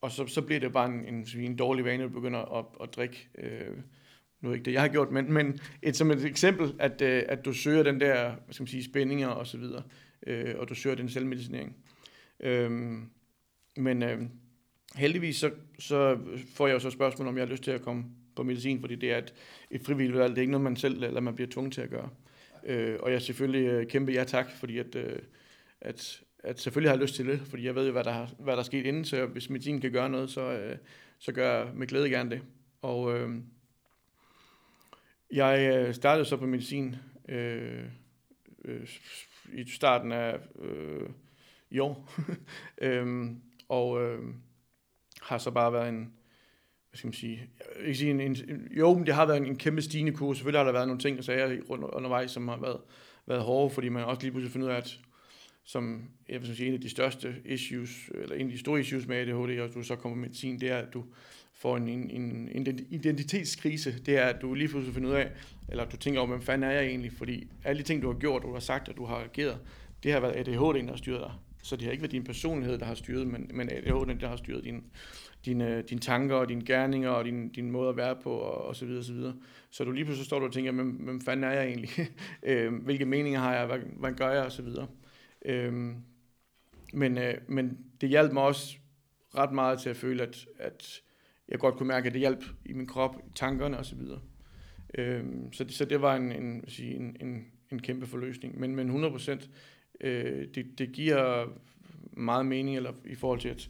og 0.00 0.10
så, 0.10 0.26
så 0.26 0.42
bliver 0.42 0.60
det 0.60 0.72
bare 0.72 0.88
en, 0.88 1.14
en, 1.14 1.26
en 1.36 1.56
dårlig 1.56 1.84
vane, 1.84 2.04
at 2.04 2.08
du 2.08 2.14
begynder 2.14 2.58
at, 2.58 2.64
at 2.82 2.96
drikke. 2.96 3.28
Øh, 3.38 3.76
nu 4.40 4.50
er 4.50 4.54
ikke 4.54 4.64
det, 4.64 4.72
jeg 4.72 4.80
har 4.80 4.88
gjort, 4.88 5.10
men, 5.10 5.32
men 5.32 5.60
et, 5.82 5.96
som 5.96 6.10
et 6.10 6.24
eksempel, 6.24 6.74
at, 6.78 7.02
øh, 7.02 7.22
at 7.28 7.44
du 7.44 7.52
søger 7.52 7.82
den 7.82 8.00
der 8.00 8.30
hvad 8.30 8.54
skal 8.54 8.62
man 8.62 8.68
sige, 8.68 8.84
spændinger 8.84 9.28
og 9.28 9.46
så 9.46 9.58
videre, 9.58 9.82
øh, 10.26 10.54
og 10.58 10.68
du 10.68 10.74
søger 10.74 10.96
den 10.96 11.08
selvmedicinering. 11.08 11.76
Øh, 12.40 12.70
men 13.76 14.02
øh, 14.02 14.22
heldigvis 14.94 15.36
så, 15.36 15.50
så 15.78 16.18
får 16.54 16.66
jeg 16.66 16.74
jo 16.74 16.80
så 16.80 16.90
spørgsmål, 16.90 17.28
om 17.28 17.36
jeg 17.36 17.46
har 17.46 17.50
lyst 17.50 17.62
til 17.62 17.70
at 17.70 17.82
komme 17.82 18.04
på 18.36 18.42
medicin, 18.42 18.80
fordi 18.80 18.94
det 18.94 19.12
er 19.12 19.18
et, 19.18 19.34
et 19.70 19.82
frivilligt 19.84 20.18
valg. 20.18 20.30
Det 20.30 20.38
er 20.38 20.42
ikke 20.42 20.50
noget, 20.50 20.64
man 20.64 20.76
selv 20.76 21.02
eller 21.02 21.20
man 21.20 21.34
bliver 21.34 21.50
tvunget 21.50 21.72
til 21.72 21.80
at 21.80 21.90
gøre. 21.90 22.08
Øh, 22.68 22.98
og 23.02 23.12
jeg 23.12 23.22
selvfølgelig 23.22 23.66
øh, 23.66 23.86
kæmpe 23.86 24.12
ja 24.12 24.24
tak, 24.24 24.50
fordi 24.50 24.78
at, 24.78 24.94
øh, 24.94 25.18
at, 25.80 26.22
at 26.38 26.60
selvfølgelig 26.60 26.90
har 26.90 26.96
jeg 26.96 27.02
lyst 27.02 27.14
til 27.14 27.26
det, 27.26 27.40
fordi 27.40 27.64
jeg 27.64 27.74
ved 27.74 27.86
jo, 27.86 27.92
hvad 27.92 28.04
der, 28.04 28.12
har, 28.12 28.30
hvad 28.38 28.52
der 28.52 28.60
er 28.60 28.64
sket 28.64 28.86
inden, 28.86 29.04
så 29.04 29.26
hvis 29.26 29.50
medicin 29.50 29.80
kan 29.80 29.92
gøre 29.92 30.10
noget, 30.10 30.30
så, 30.30 30.40
øh, 30.40 30.76
så 31.18 31.32
gør 31.32 31.58
jeg 31.58 31.74
med 31.74 31.86
glæde 31.86 32.10
gerne 32.10 32.30
det. 32.30 32.42
Og 32.82 33.18
øh, 33.18 33.36
jeg 35.32 35.76
øh, 35.76 35.94
startede 35.94 36.24
så 36.24 36.36
på 36.36 36.46
medicin 36.46 36.96
øh, 37.28 37.84
øh, 38.64 38.88
i 39.52 39.70
starten 39.70 40.12
af 40.12 40.38
øh, 40.58 41.08
i 41.70 41.78
år, 41.78 42.10
øh, 42.82 43.30
og 43.68 44.02
øh, 44.02 44.20
har 45.22 45.38
så 45.38 45.50
bare 45.50 45.72
været 45.72 45.88
en, 45.88 46.12
skal 46.98 47.08
man 47.08 47.14
sige, 47.14 47.40
jeg 47.78 47.86
vil 47.86 47.96
sige 47.96 48.10
en, 48.10 48.20
en, 48.20 48.36
jo, 48.70 48.94
men 48.94 49.06
det 49.06 49.14
har 49.14 49.26
været 49.26 49.36
en, 49.36 49.46
en 49.46 49.56
kæmpe 49.56 49.82
stigende 49.82 50.12
kurs. 50.12 50.36
Selvfølgelig 50.36 50.58
har 50.58 50.64
der 50.64 50.72
været 50.72 50.86
nogle 50.86 51.00
ting 51.00 51.18
og 51.18 51.24
sager 51.24 51.60
rundt 51.70 51.84
undervejs, 51.84 52.30
som 52.30 52.48
har 52.48 52.56
været, 52.60 52.80
været 53.26 53.42
hårde, 53.42 53.74
fordi 53.74 53.88
man 53.88 54.04
også 54.04 54.22
lige 54.22 54.30
pludselig 54.30 54.52
finder 54.52 54.68
ud 54.68 54.72
af, 54.72 54.76
at 54.76 54.98
som 55.64 56.02
jeg 56.28 56.40
vil 56.40 56.56
sige, 56.56 56.68
en 56.68 56.74
af 56.74 56.80
de 56.80 56.90
største 56.90 57.34
issues, 57.44 58.10
eller 58.14 58.36
en 58.36 58.46
af 58.46 58.52
de 58.52 58.58
store 58.58 58.80
issues 58.80 59.06
med 59.06 59.16
ADHD, 59.16 59.60
og 59.60 59.74
du 59.74 59.82
så 59.82 59.96
kommer 59.96 60.16
med 60.16 60.28
medicin, 60.28 60.60
det 60.60 60.70
er, 60.70 60.76
at 60.76 60.94
du 60.94 61.04
får 61.54 61.76
en, 61.76 61.88
en, 61.88 62.48
en 62.52 62.86
identitetskrise. 62.90 63.98
Det 64.06 64.16
er, 64.16 64.24
at 64.24 64.42
du 64.42 64.54
lige 64.54 64.68
pludselig 64.68 64.94
finder 64.94 65.10
ud 65.10 65.14
af, 65.14 65.30
eller 65.68 65.84
du 65.84 65.96
tænker 65.96 66.20
over, 66.20 66.28
hvem 66.28 66.42
fanden 66.42 66.70
er 66.70 66.74
jeg 66.74 66.84
egentlig? 66.86 67.12
Fordi 67.12 67.48
alle 67.64 67.78
de 67.78 67.84
ting, 67.84 68.02
du 68.02 68.12
har 68.12 68.18
gjort, 68.18 68.42
du 68.42 68.52
har 68.52 68.60
sagt, 68.60 68.88
og 68.88 68.96
du 68.96 69.04
har 69.04 69.16
ageret, 69.16 69.58
det 70.02 70.12
har 70.12 70.20
været 70.20 70.36
ADHD, 70.36 70.82
der 70.82 70.90
har 70.90 70.96
styret 70.96 71.20
dig. 71.20 71.32
Så 71.68 71.76
det 71.76 71.84
har 71.84 71.92
ikke 71.92 72.02
været 72.02 72.12
din 72.12 72.24
personlighed, 72.24 72.78
der 72.78 72.86
har 72.86 72.94
styret, 72.94 73.26
men, 73.26 73.50
men 73.54 73.68
ADHD, 73.72 74.20
der 74.20 74.28
har 74.28 74.36
styret 74.36 74.64
din, 74.64 74.84
dine, 75.44 75.76
øh, 75.76 75.84
dine 75.88 76.00
tanker 76.00 76.36
og 76.36 76.48
dine 76.48 76.64
gerninger 76.64 77.10
og 77.10 77.24
din, 77.24 77.48
din 77.48 77.70
måde 77.70 77.88
at 77.88 77.96
være 77.96 78.16
på 78.22 78.30
og, 78.30 78.64
og 78.64 78.76
så 78.76 78.86
videre, 78.86 79.04
så 79.04 79.12
videre. 79.12 79.34
Så 79.70 79.84
du 79.84 79.90
lige 79.90 80.04
pludselig 80.04 80.26
står 80.26 80.38
du 80.38 80.46
og 80.46 80.52
tænker, 80.52 80.72
hvem, 80.72 80.90
hvem 80.90 81.20
fanden 81.20 81.44
er 81.44 81.50
jeg 81.50 81.66
egentlig? 81.66 81.90
Øh, 82.42 82.74
hvilke 82.74 83.04
meninger 83.04 83.40
har 83.40 83.54
jeg? 83.54 83.66
Hvad, 83.66 83.78
hvad 83.78 84.12
gør 84.12 84.30
jeg? 84.30 84.44
Og 84.44 84.52
så 84.52 84.62
videre. 84.62 84.86
Øhm, 85.44 85.96
men, 86.92 87.18
øh, 87.18 87.34
men 87.48 87.78
det 88.00 88.08
hjalp 88.08 88.32
mig 88.32 88.42
også 88.42 88.76
ret 89.34 89.52
meget 89.52 89.80
til 89.80 89.90
at 89.90 89.96
føle, 89.96 90.22
at, 90.22 90.46
at 90.58 91.02
jeg 91.48 91.58
godt 91.58 91.76
kunne 91.76 91.88
mærke, 91.88 92.06
at 92.06 92.12
det 92.12 92.20
hjalp 92.20 92.44
i 92.64 92.72
min 92.72 92.86
krop, 92.86 93.16
i 93.16 93.30
tankerne 93.34 93.78
og 93.78 93.86
så 93.86 93.96
videre. 93.96 94.20
Øhm, 94.98 95.52
så, 95.52 95.64
det, 95.64 95.74
så 95.74 95.84
det 95.84 96.02
var 96.02 96.16
en, 96.16 96.32
en, 96.32 96.64
en, 96.78 97.16
en, 97.20 97.46
en 97.72 97.82
kæmpe 97.82 98.06
forløsning. 98.06 98.60
Men, 98.60 98.76
men 98.76 98.86
100 98.86 99.12
procent, 99.12 99.50
øh, 100.00 100.46
det, 100.54 100.78
det 100.78 100.92
giver 100.92 101.46
meget 102.12 102.46
mening 102.46 102.76
eller 102.76 102.92
i 103.04 103.14
forhold 103.14 103.40
til, 103.40 103.48
at, 103.48 103.68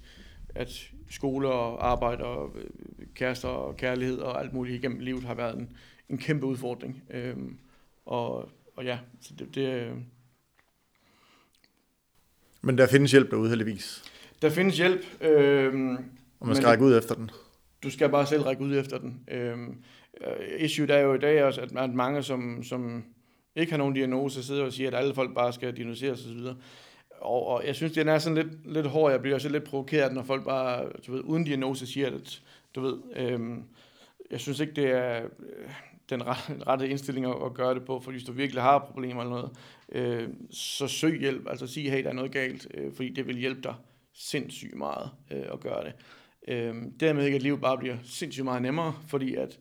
at 0.55 0.91
skole 1.11 1.49
og 1.49 1.91
arbejde 1.91 2.25
og 2.25 2.57
øh, 2.57 3.07
kærester 3.15 3.49
og 3.49 3.77
kærlighed 3.77 4.19
og 4.19 4.41
alt 4.41 4.53
muligt 4.53 4.79
igennem 4.79 5.01
livet 5.01 5.25
har 5.25 5.35
været 5.35 5.59
en, 5.59 5.77
en 6.09 6.19
kæmpe 6.19 6.47
udfordring. 6.47 7.03
Øhm, 7.11 7.59
og, 8.07 8.51
og 8.77 8.85
ja, 8.85 8.99
så 9.21 9.35
det, 9.39 9.55
det... 9.55 9.69
Øh, 9.69 9.93
Men 12.63 12.79
der 12.79 12.87
findes 12.87 13.11
hjælp 13.11 13.31
derude 13.31 13.49
heldigvis? 13.49 14.05
Der 14.43 14.51
findes 14.51 14.77
hjælp. 14.77 15.23
Øhm, 15.23 15.97
og 16.41 16.47
man 16.47 16.57
skal 16.57 16.69
række 16.69 16.85
ud 16.85 16.99
efter 16.99 17.15
den? 17.15 17.31
Du 17.83 17.91
skal 17.91 18.09
bare 18.09 18.27
selv 18.27 18.43
række 18.43 18.63
ud 18.63 18.77
efter 18.77 18.99
den. 18.99 19.21
Øhm, 19.29 19.83
issue 20.59 20.91
er 20.91 21.01
jo 21.01 21.15
i 21.15 21.19
dag 21.19 21.45
også, 21.45 21.61
at 21.61 21.95
mange, 21.95 22.23
som, 22.23 22.63
som 22.63 23.05
ikke 23.59 23.73
har 23.73 23.79
nogen 23.79 23.95
diagnose, 23.95 24.43
sidder 24.43 24.65
og 24.65 24.73
siger, 24.73 24.89
at 24.89 24.95
alle 24.95 25.15
folk 25.15 25.35
bare 25.35 25.53
skal 25.53 25.77
diagnoseres 25.77 26.27
osv., 26.27 26.41
og, 27.21 27.47
og 27.47 27.67
jeg 27.67 27.77
synes, 27.77 27.93
den 27.93 28.09
er 28.09 28.19
sådan 28.19 28.37
lidt, 28.37 28.73
lidt 28.73 28.87
hård. 28.87 29.13
Jeg 29.13 29.21
bliver 29.23 29.35
også 29.35 29.49
lidt 29.49 29.65
provokeret, 29.65 30.13
når 30.13 30.23
folk 30.23 30.45
bare, 30.45 30.89
du 31.07 31.13
ved, 31.13 31.21
uden 31.25 31.45
diagnose 31.45 31.87
siger, 31.87 32.07
at 32.07 32.43
du 32.75 32.81
ved, 32.81 32.99
øhm, 33.17 33.65
jeg 34.31 34.41
synes 34.41 34.61
ikke, 34.61 34.73
det 34.73 34.91
er 34.91 35.23
øh, 35.23 35.71
den 36.11 36.23
rette 36.67 36.89
indstilling 36.89 37.27
at, 37.27 37.37
at 37.45 37.55
gøre 37.55 37.75
det 37.75 37.85
på, 37.85 38.01
for 38.01 38.11
hvis 38.11 38.25
du 38.25 38.33
virkelig 38.33 38.63
har 38.63 38.79
problemer 38.79 39.23
eller 39.23 39.35
noget, 39.35 39.51
øh, 39.93 40.29
så 40.51 40.87
søg 40.87 41.21
hjælp, 41.21 41.49
altså 41.49 41.67
sig, 41.67 41.91
hey, 41.91 42.03
der 42.03 42.09
er 42.09 42.15
noget 42.15 42.33
galt, 42.33 42.69
øh, 42.75 42.93
fordi 42.93 43.09
det 43.09 43.27
vil 43.27 43.37
hjælpe 43.37 43.61
dig 43.61 43.75
sindssygt 44.13 44.75
meget 44.75 45.11
øh, 45.31 45.45
at 45.53 45.61
gøre 45.61 45.85
det. 45.85 45.93
Øh, 46.49 46.75
dermed 47.01 47.25
ikke, 47.25 47.37
at 47.37 47.43
livet 47.43 47.61
bare 47.61 47.79
bliver 47.79 47.97
sindssygt 48.05 48.45
meget 48.45 48.63
nemmere, 48.63 48.95
fordi 49.09 49.35
at 49.35 49.59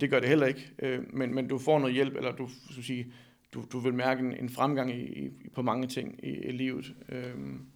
det 0.00 0.10
gør 0.10 0.20
det 0.20 0.28
heller 0.28 0.46
ikke, 0.46 0.70
øh, 0.78 1.14
men, 1.14 1.34
men 1.34 1.48
du 1.48 1.58
får 1.58 1.78
noget 1.78 1.94
hjælp, 1.94 2.16
eller 2.16 2.32
du, 2.32 2.48
skal 2.70 2.84
sige, 2.84 3.12
du, 3.54 3.64
du 3.72 3.78
vil 3.78 3.94
mærke 3.94 4.20
en, 4.20 4.32
en 4.32 4.48
fremgang 4.48 4.90
i, 4.90 5.24
i, 5.24 5.48
på 5.54 5.62
mange 5.62 5.86
ting 5.88 6.24
i, 6.24 6.30
i 6.30 6.52
livet. 6.52 6.94
Øhm. 7.08 7.66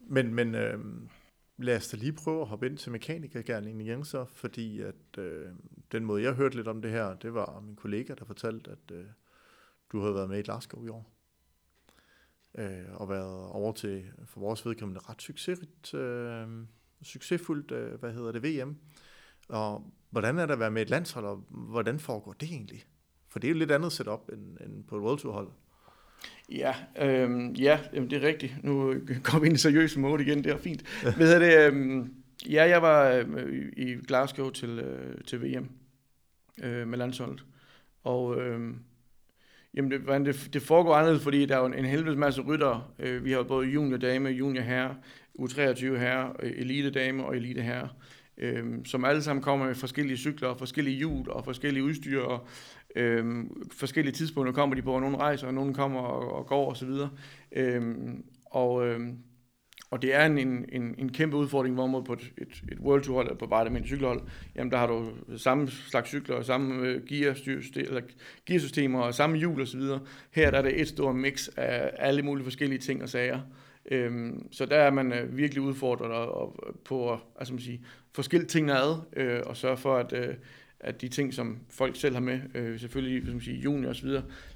Men, 0.00 0.34
men 0.34 0.54
øh, 0.54 0.78
lad 1.56 1.76
os 1.76 1.88
da 1.88 1.96
lige 1.96 2.12
prøve 2.12 2.40
at 2.40 2.48
hoppe 2.48 2.66
ind 2.66 2.76
til 2.76 2.92
mekanikergærningen 2.92 3.80
igen 3.80 4.04
så, 4.04 4.24
fordi 4.24 4.80
at 4.80 5.18
øh, 5.18 5.46
den 5.92 6.04
måde, 6.04 6.22
jeg 6.22 6.32
hørte 6.32 6.56
lidt 6.56 6.68
om 6.68 6.82
det 6.82 6.90
her, 6.90 7.14
det 7.14 7.34
var 7.34 7.60
min 7.60 7.76
kollega, 7.76 8.14
der 8.14 8.24
fortalte, 8.24 8.70
at 8.70 8.90
øh, 8.92 9.04
du 9.92 10.00
havde 10.00 10.14
været 10.14 10.28
med 10.28 10.38
i 10.38 10.42
Glasgow 10.42 10.84
i 10.84 10.88
år. 10.88 11.12
Øh, 12.58 12.84
og 12.94 13.08
været 13.08 13.48
over 13.48 13.72
til, 13.72 14.04
for 14.24 14.40
vores 14.40 14.66
vedkommende, 14.66 15.00
ret 15.08 15.22
succesrigt, 15.22 15.94
øh, 15.94 16.46
succesfuldt, 17.02 17.70
øh, 17.70 18.00
hvad 18.00 18.12
hedder 18.12 18.32
det, 18.32 18.42
VM. 18.42 18.76
Og 19.48 19.92
hvordan 20.10 20.38
er 20.38 20.46
det 20.46 20.52
at 20.52 20.60
være 20.60 20.70
med 20.70 20.82
et 20.82 20.90
landshold, 20.90 21.24
og 21.24 21.36
hvordan 21.48 22.00
foregår 22.00 22.32
det 22.32 22.48
egentlig? 22.48 22.84
For 23.28 23.38
det 23.38 23.48
er 23.48 23.52
jo 23.52 23.58
lidt 23.58 23.70
andet 23.70 23.92
setup 23.92 24.30
end, 24.32 24.56
end 24.60 24.84
på 24.84 24.96
et 24.96 25.02
World 25.02 25.18
Tour 25.18 25.32
hold. 25.32 25.48
Ja, 26.52 26.74
øhm, 27.00 27.52
ja 27.52 27.80
jamen, 27.94 28.10
det 28.10 28.24
er 28.24 28.28
rigtigt. 28.28 28.64
Nu 28.64 28.94
kommer 29.24 29.40
vi 29.40 29.46
ind 29.46 29.56
i 29.56 29.58
seriøs 29.58 29.96
mode 29.96 30.22
igen, 30.22 30.44
det 30.44 30.52
er 30.52 30.58
fint. 30.58 31.04
Ved 31.18 31.40
det, 31.40 31.66
øhm, 31.66 32.14
ja, 32.50 32.68
jeg 32.68 32.82
var 32.82 33.10
øh, 33.10 33.72
i 33.76 33.94
Glasgow 34.06 34.50
til, 34.50 34.78
øh, 34.78 35.24
til 35.26 35.42
VM 35.42 35.68
øh, 36.62 36.88
med 36.88 36.98
landsholdet. 36.98 37.44
Og 38.04 38.40
øh, 38.40 38.74
jamen, 39.74 39.90
det, 39.90 40.26
det, 40.26 40.50
det 40.52 40.62
foregår 40.62 40.94
anderledes, 40.94 41.22
fordi 41.22 41.46
der 41.46 41.56
er 41.56 41.60
jo 41.60 41.66
en, 41.66 41.74
en 41.74 41.84
helvedes 41.84 42.18
masse 42.18 42.42
rytter. 42.42 42.92
Øh, 42.98 43.24
vi 43.24 43.32
har 43.32 43.42
både 43.42 43.68
junior 43.68 43.98
dame, 43.98 44.28
junior 44.28 44.62
herre, 44.62 44.96
U23 45.38 45.84
herre, 45.84 46.44
elite 46.44 46.90
dame 46.90 47.24
og 47.24 47.36
elite 47.36 47.62
herre 47.62 47.88
øh, 48.38 48.64
som 48.84 49.04
alle 49.04 49.22
sammen 49.22 49.42
kommer 49.42 49.66
med 49.66 49.74
forskellige 49.74 50.16
cykler, 50.16 50.48
og 50.48 50.58
forskellige 50.58 50.96
hjul 50.96 51.30
og 51.30 51.44
forskellige 51.44 51.84
udstyr, 51.84 52.20
og 52.20 52.46
Øhm, 52.96 53.70
forskellige 53.72 54.14
tidspunkter 54.14 54.52
kommer 54.52 54.76
de 54.76 54.82
på, 54.82 54.92
og 54.92 55.00
nogle 55.00 55.16
rejser, 55.16 55.46
og 55.46 55.54
nogle 55.54 55.74
kommer 55.74 56.00
og, 56.00 56.32
og 56.32 56.46
går 56.46 56.70
osv. 56.70 56.88
Og, 56.88 57.08
øhm, 57.52 58.24
og, 58.44 58.86
øhm, 58.86 59.18
og 59.90 60.02
det 60.02 60.14
er 60.14 60.26
en, 60.26 60.38
en, 60.38 60.64
en, 60.72 60.94
en 60.98 61.12
kæmpe 61.12 61.36
udfordring, 61.36 61.74
hvor 61.74 61.86
man 61.86 62.04
på 62.04 62.12
et, 62.12 62.32
et, 62.38 62.62
et 62.72 62.78
World 62.78 63.02
Tour 63.02 63.14
hold, 63.14 63.26
eller 63.26 63.38
på 63.38 63.46
bare 63.46 63.60
det 63.60 63.66
almindelige 63.66 63.88
cykelhold, 63.88 64.20
jamen 64.56 64.72
der 64.72 64.78
har 64.78 64.86
du 64.86 65.10
samme 65.36 65.68
slags 65.68 66.08
cykler, 66.08 66.42
samme 66.42 66.86
øh, 66.86 67.06
gearsystem, 67.06 67.84
eller 67.88 68.00
gearsystemer 68.46 69.00
og 69.00 69.14
samme 69.14 69.36
hjul 69.36 69.62
osv. 69.62 69.80
Her 70.30 70.50
der 70.50 70.58
er 70.58 70.62
det 70.62 70.80
et 70.80 70.88
stort 70.88 71.16
mix 71.16 71.48
af 71.56 71.90
alle 71.96 72.22
mulige 72.22 72.44
forskellige 72.44 72.78
ting 72.78 73.02
og 73.02 73.08
sager. 73.08 73.40
Øhm, 73.90 74.52
så 74.52 74.66
der 74.66 74.76
er 74.76 74.90
man 74.90 75.12
øh, 75.12 75.36
virkelig 75.36 75.62
udfordret 75.62 76.10
og, 76.10 76.34
og, 76.34 76.76
på 76.84 77.12
at 77.12 77.18
altså 77.38 77.54
man 77.54 77.60
siger, 77.60 77.78
få 78.14 78.22
skilt 78.22 78.48
tingene 78.48 78.78
ad, 78.78 78.96
øh, 79.16 79.40
og 79.46 79.56
sørge 79.56 79.76
for, 79.76 79.96
at, 79.96 80.12
øh, 80.12 80.34
at 80.80 81.00
de 81.00 81.08
ting, 81.08 81.34
som 81.34 81.58
folk 81.70 81.96
selv 81.96 82.14
har 82.14 82.20
med, 82.20 82.40
øh, 82.54 82.80
selvfølgelig 82.80 83.26
som 83.26 83.40
sige, 83.40 83.60
junior 83.60 83.90
osv., 83.90 84.08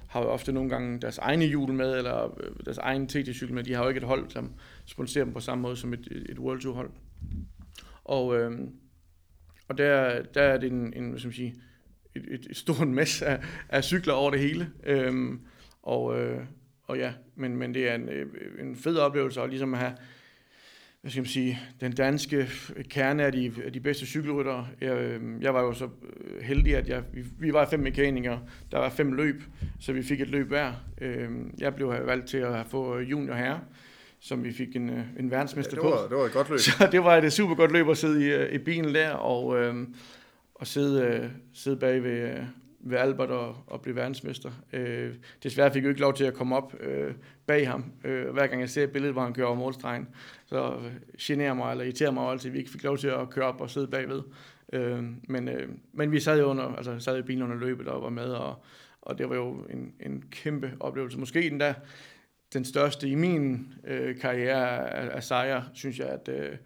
har 0.09 0.21
jo 0.21 0.27
ofte 0.27 0.51
nogle 0.51 0.69
gange 0.69 1.01
deres 1.01 1.17
egne 1.17 1.45
hjul 1.45 1.73
med, 1.73 1.97
eller 1.97 2.39
øh, 2.43 2.55
deres 2.65 2.77
egen 2.77 3.07
TT-cykel 3.07 3.53
med. 3.53 3.63
De 3.63 3.73
har 3.73 3.83
jo 3.83 3.89
ikke 3.89 3.97
et 3.97 4.07
hold, 4.07 4.29
som 4.29 4.53
sponsorerer 4.85 5.25
dem 5.25 5.33
på 5.33 5.39
samme 5.39 5.61
måde 5.61 5.77
som 5.77 5.93
et, 5.93 6.25
et 6.29 6.39
World 6.39 6.61
Tour 6.61 6.73
hold. 6.73 6.91
Og, 8.03 8.39
øh, 8.39 8.51
og 9.67 9.77
der, 9.77 10.23
der 10.23 10.41
er 10.41 10.57
det 10.57 10.71
en, 10.71 10.93
en 10.93 11.09
hvad 11.09 11.19
skal 11.19 11.27
man 11.27 11.33
sige, 11.33 11.55
et, 12.15 12.25
et, 12.31 12.47
et 12.49 12.57
stort 12.57 12.87
mess 12.99 13.21
af, 13.21 13.43
af 13.69 13.83
cykler 13.83 14.13
over 14.13 14.31
det 14.31 14.39
hele. 14.39 14.69
Øh, 14.85 15.13
og, 15.81 16.19
øh, 16.19 16.41
og 16.83 16.97
ja, 16.97 17.13
men, 17.35 17.57
men 17.57 17.73
det 17.73 17.89
er 17.89 17.95
en, 17.95 18.09
øh, 18.09 18.27
en 18.59 18.75
fed 18.75 18.97
oplevelse 18.97 19.39
ligesom 19.39 19.43
at 19.43 19.49
ligesom 19.49 19.73
have 19.73 19.93
hvad 21.03 21.11
skal 21.11 21.21
man 21.21 21.29
sige, 21.29 21.59
den 21.81 21.91
danske 21.91 22.49
kerne 22.89 23.23
af 23.23 23.31
de, 23.31 23.53
af 23.65 23.73
de 23.73 23.79
bedste 23.79 24.05
cykelryttere. 24.05 24.67
Jeg, 24.81 24.97
øhm, 24.97 25.41
jeg 25.41 25.53
var 25.53 25.61
jo 25.61 25.73
så 25.73 25.85
øh, 25.85 26.41
heldig, 26.41 26.75
at 26.75 26.89
jeg, 26.89 27.03
vi, 27.13 27.23
vi 27.39 27.53
var 27.53 27.69
fem 27.69 27.79
mekanikere, 27.79 28.39
der 28.71 28.77
var 28.77 28.89
fem 28.89 29.13
løb, 29.13 29.43
så 29.79 29.93
vi 29.93 30.03
fik 30.03 30.21
et 30.21 30.29
løb 30.29 30.47
hver. 30.47 30.73
Øhm, 31.01 31.53
jeg 31.59 31.75
blev 31.75 31.89
valgt 31.89 32.27
til 32.27 32.37
at 32.37 32.65
få 32.67 32.99
junior 32.99 33.35
herre, 33.35 33.59
som 34.19 34.43
vi 34.43 34.53
fik 34.53 34.75
en, 34.75 34.89
øh, 34.89 35.03
en 35.19 35.31
verdensmester 35.31 35.77
ja, 35.77 35.81
det 35.81 35.91
var, 35.91 36.03
på. 36.03 36.09
Det 36.09 36.17
var 36.17 36.25
et 36.25 36.31
godt 36.31 36.49
løb. 36.49 36.59
Så 36.79 36.87
det 36.91 37.03
var 37.03 37.17
et 37.17 37.33
super 37.33 37.55
godt 37.55 37.71
løb 37.71 37.89
at 37.89 37.97
sidde 37.97 38.49
i, 38.51 38.55
i 38.55 38.57
bilen 38.57 38.95
der, 38.95 39.11
og, 39.11 39.59
øhm, 39.59 39.95
og 40.55 40.67
sidde, 40.67 41.31
sidde 41.53 41.77
bag 41.77 42.03
ved, 42.03 42.37
ved 42.85 42.97
Albert 42.97 43.29
og, 43.29 43.55
og 43.67 43.81
blive 43.81 43.95
verdensmester. 43.95 44.51
Øh, 44.73 45.15
desværre 45.43 45.73
fik 45.73 45.83
jeg 45.83 45.89
ikke 45.89 46.01
lov 46.01 46.13
til 46.13 46.23
at 46.23 46.33
komme 46.33 46.55
op 46.55 46.75
øh, 46.79 47.13
bag 47.45 47.67
ham, 47.67 47.91
øh, 48.03 48.29
hver 48.29 48.47
gang 48.47 48.61
jeg 48.61 48.69
ser 48.69 48.83
et 48.83 48.91
billede, 48.91 49.13
hvor 49.13 49.21
han 49.21 49.33
kører 49.33 49.47
over 49.47 49.57
målstregen. 49.57 50.07
Så 50.45 50.73
øh, 50.73 50.91
generer 51.19 51.53
mig 51.53 51.71
eller 51.71 51.83
irriterer 51.83 52.11
mig 52.11 52.31
altid, 52.31 52.49
at 52.49 52.53
vi 52.53 52.59
ikke 52.59 52.71
fik 52.71 52.83
lov 52.83 52.97
til 52.97 53.07
at 53.07 53.29
køre 53.29 53.45
op 53.45 53.61
og 53.61 53.69
sidde 53.69 53.87
bagved. 53.87 54.21
Øh, 54.73 55.03
men, 55.29 55.47
øh, 55.47 55.69
men 55.93 56.11
vi 56.11 56.19
sad 56.19 56.39
jo 56.39 56.45
under, 56.45 56.75
altså 56.75 56.99
sad 56.99 57.19
i 57.19 57.21
bilen 57.21 57.43
under 57.43 57.55
løbet 57.55 57.87
og 57.87 58.03
var 58.03 58.09
med, 58.09 58.29
og, 58.29 58.63
og 59.01 59.17
det 59.17 59.29
var 59.29 59.35
jo 59.35 59.67
en, 59.69 59.93
en 59.99 60.23
kæmpe 60.31 60.73
oplevelse. 60.79 61.19
Måske 61.19 61.49
den 61.49 61.59
der, 61.59 61.73
den 62.53 62.65
største 62.65 63.09
i 63.09 63.15
min 63.15 63.73
øh, 63.87 64.19
karriere 64.19 64.89
af, 64.91 65.15
af 65.15 65.23
sejre, 65.23 65.63
synes 65.73 65.99
jeg, 65.99 66.07
at, 66.07 66.29
øh, 66.29 66.57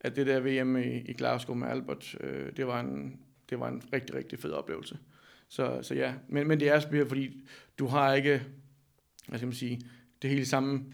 at 0.00 0.16
det 0.16 0.26
der 0.26 0.40
VM 0.40 0.76
i, 0.76 1.00
i 1.00 1.12
Glasgow 1.12 1.56
med 1.56 1.68
Albert, 1.68 2.16
øh, 2.20 2.56
det, 2.56 2.66
var 2.66 2.80
en, 2.80 3.20
det 3.50 3.60
var 3.60 3.68
en 3.68 3.82
rigtig, 3.92 4.14
rigtig 4.14 4.38
fed 4.38 4.50
oplevelse. 4.50 4.98
Så, 5.48 5.78
så 5.82 5.94
ja, 5.94 6.14
men, 6.28 6.48
men 6.48 6.60
det 6.60 6.68
er 6.68 6.80
selvfølgelig, 6.80 7.08
fordi 7.08 7.46
du 7.78 7.86
har 7.86 8.14
ikke, 8.14 8.42
hvad 9.28 9.38
skal 9.38 9.46
man 9.46 9.54
sige, 9.54 9.80
det 10.22 10.30
hele 10.30 10.46
samme 10.46 10.84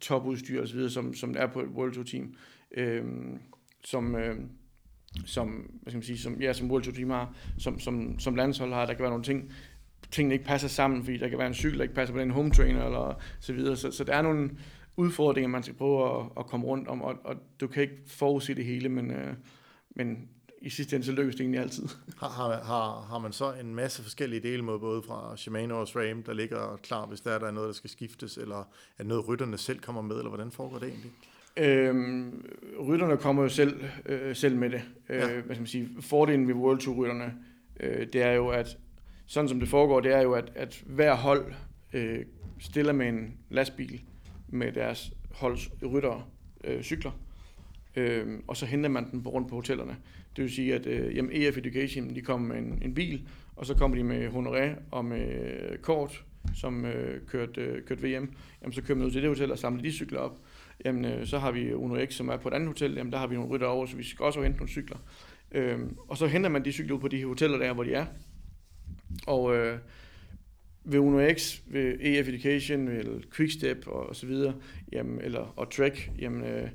topudstyr 0.00 0.60
og 0.60 0.68
så 0.68 0.74
videre, 0.74 0.90
som, 0.90 1.14
som 1.14 1.32
det 1.32 1.42
er 1.42 1.46
på 1.46 1.60
et 1.60 1.68
World 1.68 1.92
Tour 1.92 2.04
team, 2.04 2.34
øhm, 2.76 3.38
som, 3.84 4.16
øhm, 4.16 4.50
som, 5.26 5.48
hvad 5.82 5.90
skal 5.90 5.96
man 5.96 6.02
sige, 6.02 6.18
som, 6.18 6.42
ja, 6.42 6.52
som 6.52 6.70
World 6.70 6.84
Tour 6.84 6.94
team 6.94 7.10
har, 7.10 7.34
som, 7.58 7.80
som, 7.80 8.18
som 8.18 8.34
landshold 8.34 8.72
har, 8.72 8.86
der 8.86 8.94
kan 8.94 9.02
være 9.02 9.10
nogle 9.10 9.24
ting, 9.24 9.52
tingene 10.10 10.34
ikke 10.34 10.44
passer 10.44 10.68
sammen, 10.68 11.04
fordi 11.04 11.16
der 11.16 11.28
kan 11.28 11.38
være 11.38 11.46
en 11.46 11.54
cykel, 11.54 11.78
der 11.78 11.82
ikke 11.82 11.94
passer 11.94 12.14
på 12.14 12.20
den 12.20 12.30
home 12.30 12.50
trainer, 12.50 12.84
eller 12.84 13.22
så 13.40 13.52
videre, 13.52 13.76
så, 13.76 13.90
så 13.90 14.04
der 14.04 14.14
er 14.14 14.22
nogle 14.22 14.50
udfordringer, 14.96 15.48
man 15.48 15.62
skal 15.62 15.74
prøve 15.74 16.20
at, 16.20 16.26
at 16.38 16.46
komme 16.46 16.66
rundt 16.66 16.88
om, 16.88 17.02
og, 17.02 17.14
og 17.24 17.36
du 17.60 17.66
kan 17.66 17.82
ikke 17.82 17.98
forudse 18.06 18.54
det 18.54 18.64
hele, 18.64 18.88
men, 18.88 19.10
øh, 19.10 19.34
men 19.96 20.28
i 20.64 20.70
sidste 20.70 20.96
ende 20.96 21.06
så 21.06 21.12
lykkes 21.12 21.34
det 21.34 21.40
egentlig 21.40 21.60
altid. 21.60 21.88
Har, 22.20 22.28
har, 22.28 22.64
har, 22.64 23.06
har 23.10 23.18
man 23.18 23.32
så 23.32 23.52
en 23.52 23.74
masse 23.74 24.02
forskellige 24.02 24.40
dele 24.40 24.62
med 24.62 24.78
både 24.78 25.02
fra 25.02 25.36
Shimano 25.36 25.80
og 25.80 25.88
SRAM, 25.88 26.22
der 26.22 26.32
ligger 26.32 26.78
klar, 26.82 27.06
hvis 27.06 27.20
der 27.20 27.30
er, 27.30 27.38
der 27.38 27.46
er 27.46 27.50
noget, 27.50 27.66
der 27.66 27.72
skal 27.72 27.90
skiftes, 27.90 28.36
eller 28.36 28.68
er 28.98 29.04
noget, 29.04 29.28
rytterne 29.28 29.58
selv 29.58 29.78
kommer 29.78 30.02
med, 30.02 30.16
eller 30.16 30.28
hvordan 30.28 30.50
foregår 30.50 30.78
det 30.78 30.88
egentlig? 30.88 31.12
Øhm, 31.56 32.46
rytterne 32.88 33.16
kommer 33.16 33.42
jo 33.42 33.48
selv, 33.48 33.84
øh, 34.06 34.36
selv 34.36 34.56
med 34.56 34.70
det. 34.70 34.82
Øh, 35.08 35.16
ja. 35.16 35.26
hvad 35.26 35.42
skal 35.42 35.60
man 35.60 35.66
sige, 35.66 35.88
fordelen 36.00 36.48
ved 36.48 36.54
World 36.54 36.78
Tour 36.78 36.96
rytterne, 36.96 37.34
øh, 37.80 38.06
det 38.12 38.22
er 38.22 38.32
jo, 38.32 38.48
at 38.48 38.78
sådan 39.26 39.48
som 39.48 39.60
det 39.60 39.68
foregår, 39.68 40.00
det 40.00 40.12
er 40.12 40.20
jo, 40.20 40.32
at, 40.32 40.52
at 40.54 40.82
hver 40.86 41.14
hold 41.14 41.54
øh, 41.92 42.24
stiller 42.58 42.92
med 42.92 43.08
en 43.08 43.38
lastbil 43.50 44.02
med 44.48 44.72
deres 44.72 45.12
holds 45.32 45.70
ryttere 45.82 46.22
øh, 46.64 46.82
cykler, 46.82 47.12
øh, 47.96 48.38
og 48.46 48.56
så 48.56 48.66
henter 48.66 48.88
man 48.88 49.10
den 49.10 49.28
rundt 49.28 49.48
på 49.48 49.54
hotellerne. 49.54 49.96
Det 50.36 50.42
vil 50.44 50.52
sige, 50.52 50.74
at 50.74 50.86
øh, 50.86 51.16
jamen 51.16 51.30
EF 51.34 51.58
Education 51.58 52.14
de 52.14 52.20
kommer 52.20 52.54
med 52.54 52.58
en, 52.58 52.82
en 52.82 52.94
bil, 52.94 53.28
og 53.56 53.66
så 53.66 53.74
kommer 53.74 53.96
de 53.96 54.04
med 54.04 54.28
honoré 54.28 54.80
og 54.90 55.04
med 55.04 55.82
kort, 55.82 56.24
som 56.54 56.84
øh, 56.84 57.26
kørte, 57.26 57.60
øh, 57.60 57.84
kørt 57.84 58.02
VM. 58.02 58.32
Jamen, 58.62 58.72
så 58.72 58.82
kører 58.82 58.98
man 58.98 59.06
ud 59.06 59.10
til 59.10 59.22
det 59.22 59.30
hotel 59.30 59.52
og 59.52 59.58
samler 59.58 59.82
de 59.82 59.92
cykler 59.92 60.18
op. 60.18 60.38
Jamen, 60.84 61.04
øh, 61.04 61.26
så 61.26 61.38
har 61.38 61.52
vi 61.52 61.74
Uno 61.74 62.06
X, 62.06 62.14
som 62.14 62.28
er 62.28 62.36
på 62.36 62.48
et 62.48 62.54
andet 62.54 62.68
hotel. 62.68 62.94
Jamen, 62.94 63.12
der 63.12 63.18
har 63.18 63.26
vi 63.26 63.34
nogle 63.34 63.50
rytter 63.50 63.66
over, 63.66 63.86
så 63.86 63.96
vi 63.96 64.04
skal 64.04 64.24
også 64.24 64.42
hente 64.42 64.58
nogle 64.58 64.70
cykler. 64.70 64.98
Øh, 65.52 65.78
og 66.08 66.16
så 66.16 66.26
henter 66.26 66.50
man 66.50 66.64
de 66.64 66.72
cykler 66.72 66.94
ud 66.94 67.00
på 67.00 67.08
de 67.08 67.24
hoteller 67.24 67.58
der, 67.58 67.72
hvor 67.72 67.84
de 67.84 67.92
er. 67.92 68.06
Og 69.26 69.56
øh, 69.56 69.78
ved 70.84 70.98
Uno 70.98 71.32
X, 71.34 71.60
ved 71.66 71.96
EF 72.00 72.28
Education, 72.28 72.88
ved 72.88 73.22
Quickstep 73.36 73.86
og, 73.86 74.08
og 74.08 74.16
så 74.16 74.26
videre, 74.26 74.54
jamen, 74.92 75.20
eller, 75.20 75.54
og 75.56 75.70
Trek, 75.70 76.10
jamen, 76.18 76.44
øh, 76.44 76.68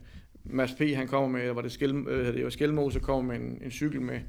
Mads 0.44 0.74
P. 0.74 0.82
han 0.95 1.07
kommer 1.07 1.30
med, 1.30 1.52
var 1.52 1.61
det, 1.61 1.72
Skel, 1.72 1.95
øh, 1.95 2.34
det 2.34 2.44
var 2.44 2.49
Skelmose, 2.49 2.99
kommer 2.99 3.34
med 3.34 3.48
en, 3.48 3.61
en 3.64 3.72
cykel 3.72 4.02
med, 4.02 4.20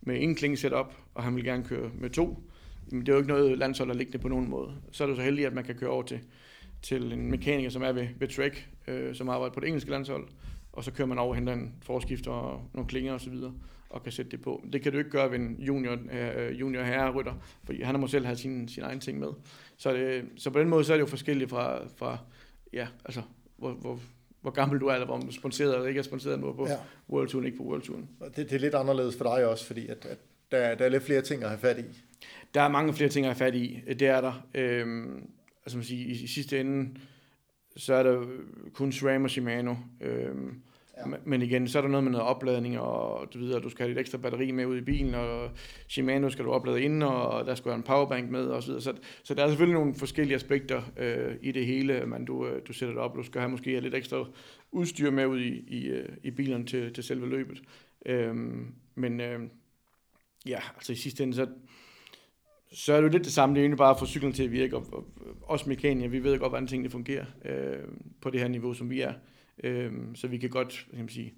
med 0.00 0.22
en 0.22 0.34
kling 0.34 0.58
setup, 0.58 0.94
og 1.14 1.22
han 1.22 1.36
vil 1.36 1.44
gerne 1.44 1.64
køre 1.64 1.90
med 1.94 2.10
to. 2.10 2.42
Men 2.90 3.00
det 3.00 3.08
er 3.08 3.12
jo 3.12 3.18
ikke 3.18 3.32
noget 3.32 3.58
landshold, 3.58 3.88
der 3.88 3.94
ligger 3.94 4.18
på 4.18 4.28
nogen 4.28 4.50
måde. 4.50 4.72
Så 4.90 5.04
er 5.04 5.08
det 5.08 5.16
så 5.16 5.22
heldigt, 5.22 5.46
at 5.46 5.52
man 5.52 5.64
kan 5.64 5.74
køre 5.74 5.90
over 5.90 6.02
til, 6.02 6.20
til 6.82 7.12
en 7.12 7.30
mekaniker, 7.30 7.70
som 7.70 7.82
er 7.82 7.92
ved, 7.92 8.06
ved 8.18 8.28
Trek, 8.28 8.68
øh, 8.88 9.14
som 9.14 9.28
arbejder 9.28 9.54
på 9.54 9.60
det 9.60 9.66
engelske 9.66 9.90
landshold, 9.90 10.28
og 10.72 10.84
så 10.84 10.92
kører 10.92 11.08
man 11.08 11.18
over 11.18 11.28
og 11.28 11.34
henter 11.34 11.52
en 11.52 11.74
forskifter 11.82 12.30
og 12.30 12.62
nogle 12.74 12.88
klinger 12.88 13.14
osv., 13.14 13.32
og, 13.32 13.52
og 13.90 14.02
kan 14.02 14.12
sætte 14.12 14.30
det 14.30 14.40
på. 14.40 14.64
Det 14.72 14.82
kan 14.82 14.92
du 14.92 14.98
ikke 14.98 15.10
gøre 15.10 15.30
ved 15.30 15.38
en 15.38 15.56
junior, 15.58 15.98
øh, 16.12 16.60
junior 16.60 16.82
herrerytter, 16.82 17.34
for 17.64 17.72
han 17.72 17.94
har 17.94 17.98
må 17.98 18.06
selv 18.06 18.24
have 18.24 18.36
sin, 18.36 18.68
sin 18.68 18.82
egen 18.82 19.00
ting 19.00 19.18
med. 19.18 19.28
Så, 19.76 19.92
det, 19.92 20.24
så 20.36 20.50
på 20.50 20.60
den 20.60 20.68
måde 20.68 20.84
så 20.84 20.92
er 20.92 20.96
det 20.96 21.00
jo 21.00 21.06
forskelligt 21.06 21.50
fra, 21.50 21.86
fra 21.96 22.18
ja, 22.72 22.86
altså, 23.04 23.22
hvor, 23.56 23.72
hvor, 23.72 24.00
hvor 24.40 24.50
gammel 24.50 24.80
du 24.80 24.86
er, 24.86 24.92
eller 24.92 25.06
hvor 25.06 25.16
er 25.16 25.30
sponsoreret 25.30 25.74
eller 25.74 25.88
ikke 25.88 25.98
er 25.98 26.02
sponsoreret 26.02 26.40
på 26.40 26.66
ja. 26.68 26.76
World 27.10 27.28
Touren, 27.28 27.46
ikke 27.46 27.58
på 27.58 27.64
World 27.64 27.82
Touren. 27.82 28.08
Det, 28.20 28.36
det 28.36 28.52
er 28.52 28.58
lidt 28.58 28.74
anderledes 28.74 29.16
for 29.16 29.24
dig 29.24 29.46
også, 29.46 29.66
fordi 29.66 29.88
at, 29.88 30.06
at 30.06 30.18
der, 30.50 30.74
der 30.74 30.84
er 30.84 30.88
lidt 30.88 31.02
flere 31.02 31.22
ting 31.22 31.42
at 31.42 31.48
have 31.48 31.60
fat 31.60 31.78
i. 31.78 32.02
Der 32.54 32.60
er 32.60 32.68
mange 32.68 32.94
flere 32.94 33.10
ting 33.10 33.26
at 33.26 33.32
have 33.32 33.46
fat 33.46 33.54
i, 33.54 33.82
det 33.86 34.02
er 34.02 34.20
der. 34.20 34.46
Øhm, 34.54 35.28
altså 35.64 35.78
man 35.78 35.84
siger, 35.84 36.06
i, 36.06 36.10
i 36.10 36.26
sidste 36.26 36.60
ende, 36.60 36.96
så 37.76 37.94
er 37.94 38.02
der 38.02 38.26
kun 38.74 38.92
SRAM 38.92 39.24
og 39.24 39.30
Shimano. 39.30 39.74
Øhm, 40.00 40.62
Ja. 41.06 41.16
Men 41.24 41.42
igen, 41.42 41.68
så 41.68 41.78
er 41.78 41.82
der 41.82 41.88
noget 41.88 42.04
med 42.04 42.12
noget 42.12 42.26
opladning, 42.26 42.78
og 42.78 43.28
du 43.34 43.38
ved, 43.38 43.54
at 43.54 43.62
du 43.62 43.68
skal 43.68 43.82
have 43.82 43.88
lidt 43.88 43.98
ekstra 43.98 44.18
batteri 44.18 44.50
med 44.50 44.66
ud 44.66 44.76
i 44.76 44.80
bilen, 44.80 45.14
og 45.14 45.50
Shimano 45.88 46.30
skal 46.30 46.44
du 46.44 46.50
oplade 46.50 46.82
inden, 46.82 47.02
og 47.02 47.46
der 47.46 47.54
skal 47.54 47.68
være 47.68 47.76
en 47.76 47.82
powerbank 47.82 48.30
med, 48.30 48.46
og 48.46 48.62
så 48.62 48.68
videre. 48.68 48.82
Så, 48.82 48.94
så 49.22 49.34
der 49.34 49.44
er 49.44 49.48
selvfølgelig 49.48 49.78
nogle 49.78 49.94
forskellige 49.94 50.34
aspekter 50.34 50.82
øh, 50.96 51.36
i 51.42 51.52
det 51.52 51.66
hele, 51.66 52.06
men 52.06 52.24
du, 52.24 52.46
øh, 52.46 52.62
du 52.68 52.72
sætter 52.72 52.94
det 52.94 53.02
op. 53.02 53.16
Du 53.16 53.22
skal 53.22 53.40
have 53.40 53.50
måske 53.50 53.70
have 53.70 53.82
lidt 53.82 53.94
ekstra 53.94 54.24
udstyr 54.72 55.10
med 55.10 55.26
ud 55.26 55.40
i, 55.40 55.64
i, 55.68 55.86
øh, 55.86 56.08
i 56.22 56.30
bilerne 56.30 56.66
til, 56.66 56.92
til 56.92 57.04
selve 57.04 57.28
løbet. 57.28 57.62
Øh, 58.06 58.34
men 58.94 59.20
øh, 59.20 59.40
ja, 60.46 60.58
altså 60.76 60.92
i 60.92 60.96
sidste 60.96 61.22
ende, 61.22 61.34
så, 61.34 61.46
så 62.72 62.92
er 62.92 62.96
det 62.96 63.08
jo 63.08 63.12
lidt 63.12 63.24
det 63.24 63.32
samme. 63.32 63.54
Det 63.54 63.60
er 63.60 63.64
egentlig 63.64 63.78
bare 63.78 63.90
at 63.90 63.98
få 63.98 64.06
cyklen 64.06 64.32
til 64.32 64.44
at 64.44 64.52
virke, 64.52 64.76
og, 64.76 64.86
og 64.92 65.04
os 65.46 65.66
mekanikere, 65.66 66.10
vi 66.10 66.24
ved 66.24 66.38
godt, 66.38 66.52
hvordan 66.52 66.66
tingene 66.66 66.90
fungerer 66.90 67.24
øh, 67.44 67.88
på 68.20 68.30
det 68.30 68.40
her 68.40 68.48
niveau, 68.48 68.74
som 68.74 68.90
vi 68.90 69.00
er. 69.00 69.10
Øh, 69.10 69.14
Øh, 69.64 69.92
så 70.14 70.28
vi 70.28 70.38
kan 70.38 70.50
godt 70.50 70.86
kan 70.90 70.98
man 70.98 71.08
sige, 71.08 71.34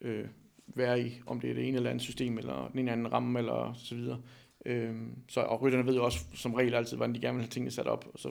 øh, 0.00 0.28
være 0.66 1.00
i, 1.00 1.20
om 1.26 1.40
det 1.40 1.50
er 1.50 1.54
det 1.54 1.68
ene 1.68 1.76
eller 1.76 1.90
andet 1.90 2.02
system, 2.02 2.38
eller 2.38 2.68
den 2.68 2.78
ene 2.78 2.80
eller 2.80 2.92
anden 2.92 3.12
ramme, 3.12 3.38
eller 3.38 3.74
så 3.74 3.94
videre. 3.94 4.22
Øh, 4.66 4.94
så, 5.28 5.40
og 5.40 5.62
rytterne 5.62 5.86
ved 5.86 5.94
jo 5.94 6.04
også 6.04 6.18
som 6.34 6.54
regel 6.54 6.74
altid, 6.74 6.96
hvordan 6.96 7.14
de 7.14 7.20
gerne 7.20 7.36
vil 7.36 7.42
have 7.44 7.50
tingene 7.50 7.70
sat 7.70 7.86
op, 7.86 8.06
og 8.14 8.18
så, 8.18 8.30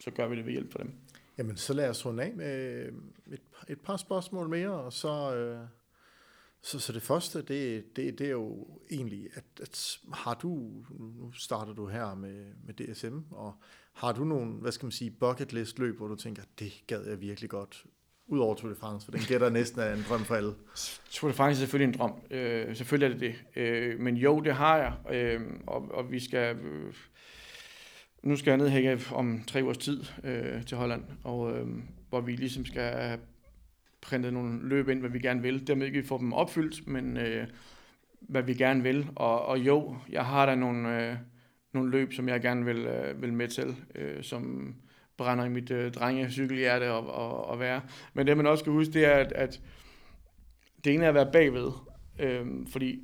så 0.00 0.10
gør 0.10 0.28
vi 0.28 0.36
det 0.36 0.46
ved 0.46 0.52
hjælp 0.52 0.72
for 0.72 0.78
dem. 0.78 0.94
Jamen, 1.38 1.56
så 1.56 1.74
lad 1.74 1.88
os 1.88 2.06
runde 2.06 2.22
af 2.22 2.32
med 2.34 2.84
et, 3.32 3.40
et 3.68 3.80
par 3.80 3.96
spørgsmål 3.96 4.48
mere, 4.48 4.70
og 4.70 4.92
så, 4.92 5.36
øh, 5.36 5.66
så, 6.62 6.78
så 6.78 6.92
det 6.92 7.02
første, 7.02 7.42
det, 7.42 7.84
det, 7.96 8.18
det 8.18 8.26
er 8.26 8.30
jo 8.30 8.66
egentlig, 8.90 9.28
at, 9.34 9.44
at 9.60 9.98
har 10.12 10.34
du, 10.34 10.72
nu 10.98 11.32
starter 11.32 11.72
du 11.72 11.86
her 11.86 12.14
med, 12.14 12.44
med 12.66 12.74
DSM, 12.74 13.18
og 13.30 13.54
har 13.92 14.12
du 14.12 14.24
nogle, 14.24 14.52
hvad 14.52 14.72
skal 14.72 14.86
man 14.86 14.92
sige, 14.92 15.10
bucket 15.10 15.52
list 15.52 15.78
løb, 15.78 15.96
hvor 15.96 16.08
du 16.08 16.16
tænker, 16.16 16.42
det 16.58 16.72
gad 16.86 17.06
jeg 17.06 17.20
virkelig 17.20 17.50
godt 17.50 17.86
Udover 18.26 18.54
Tour 18.54 18.70
de 18.70 18.76
France, 18.76 19.04
for 19.04 19.12
den 19.12 19.20
gætter 19.20 19.50
næsten 19.50 19.80
af 19.80 19.94
en 19.94 20.04
drøm 20.08 20.20
for 20.20 20.34
alle. 20.34 20.52
Tour 21.10 21.30
de 21.30 21.36
France 21.36 21.58
er 21.58 21.60
selvfølgelig 21.60 21.94
en 21.94 21.98
drøm. 21.98 22.12
Øh, 22.30 22.76
selvfølgelig 22.76 23.14
er 23.14 23.18
det 23.18 23.34
det. 23.54 23.62
Øh, 23.62 24.00
men 24.00 24.16
jo, 24.16 24.40
det 24.40 24.54
har 24.54 24.76
jeg. 24.76 25.14
Øh, 25.14 25.40
og, 25.66 25.88
og 25.94 26.12
vi 26.12 26.20
skal... 26.20 26.56
Øh, 26.56 26.94
nu 28.22 28.36
skal 28.36 28.50
jeg 28.50 28.58
ned 28.58 28.68
her 28.68 29.12
om 29.12 29.42
tre 29.46 29.64
års 29.64 29.78
tid 29.78 30.04
øh, 30.24 30.66
til 30.66 30.76
Holland, 30.76 31.04
og 31.24 31.56
øh, 31.56 31.66
hvor 32.08 32.20
vi 32.20 32.36
ligesom 32.36 32.64
skal 32.64 33.18
printet 34.00 34.32
nogle 34.32 34.68
løb 34.68 34.88
ind, 34.88 35.00
hvad 35.00 35.10
vi 35.10 35.18
gerne 35.18 35.42
vil. 35.42 35.66
Dermed 35.66 35.86
ikke 35.86 36.00
vi 36.00 36.06
får 36.06 36.18
dem 36.18 36.32
opfyldt, 36.32 36.86
men 36.86 37.16
øh, 37.16 37.46
hvad 38.20 38.42
vi 38.42 38.54
gerne 38.54 38.82
vil. 38.82 39.08
Og, 39.16 39.46
og 39.46 39.58
jo, 39.58 39.96
jeg 40.10 40.24
har 40.24 40.46
der 40.46 40.54
nogle, 40.54 41.10
øh, 41.10 41.16
nogle 41.72 41.90
løb, 41.90 42.12
som 42.12 42.28
jeg 42.28 42.40
gerne 42.40 42.64
vil, 42.64 42.78
øh, 42.78 43.22
vil 43.22 43.32
med 43.32 43.48
til, 43.48 43.76
øh, 43.94 44.22
som 44.22 44.74
brænder 45.16 45.44
i 45.44 45.48
mit 45.48 45.70
øh, 45.70 45.92
drengecykelhjerte 45.92 46.92
og, 46.92 47.06
og, 47.06 47.46
og 47.46 47.60
være. 47.60 47.80
Men 48.14 48.26
det 48.26 48.36
man 48.36 48.46
også 48.46 48.62
skal 48.62 48.72
huske, 48.72 48.92
det 48.92 49.04
er, 49.04 49.14
at, 49.14 49.32
at 49.32 49.60
det 50.84 50.94
ene 50.94 51.04
er 51.04 51.08
at 51.08 51.14
være 51.14 51.32
bagved, 51.32 51.70
øh, 52.18 52.46
fordi 52.72 53.02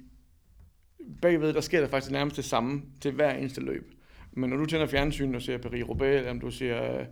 bagved, 1.22 1.52
der 1.52 1.60
sker 1.60 1.80
der 1.80 1.88
faktisk 1.88 2.12
nærmest 2.12 2.36
det 2.36 2.44
samme 2.44 2.82
til 3.00 3.12
hver 3.12 3.34
eneste 3.34 3.60
løb. 3.60 3.92
Men 4.32 4.50
når 4.50 4.56
du 4.56 4.66
tænder 4.66 4.86
fjernsyn 4.86 5.34
og 5.34 5.42
ser 5.42 5.58
Paris-Roubaix, 5.58 6.16
eller 6.16 6.30
om 6.30 6.40
du 6.40 6.50
ser 6.50 7.04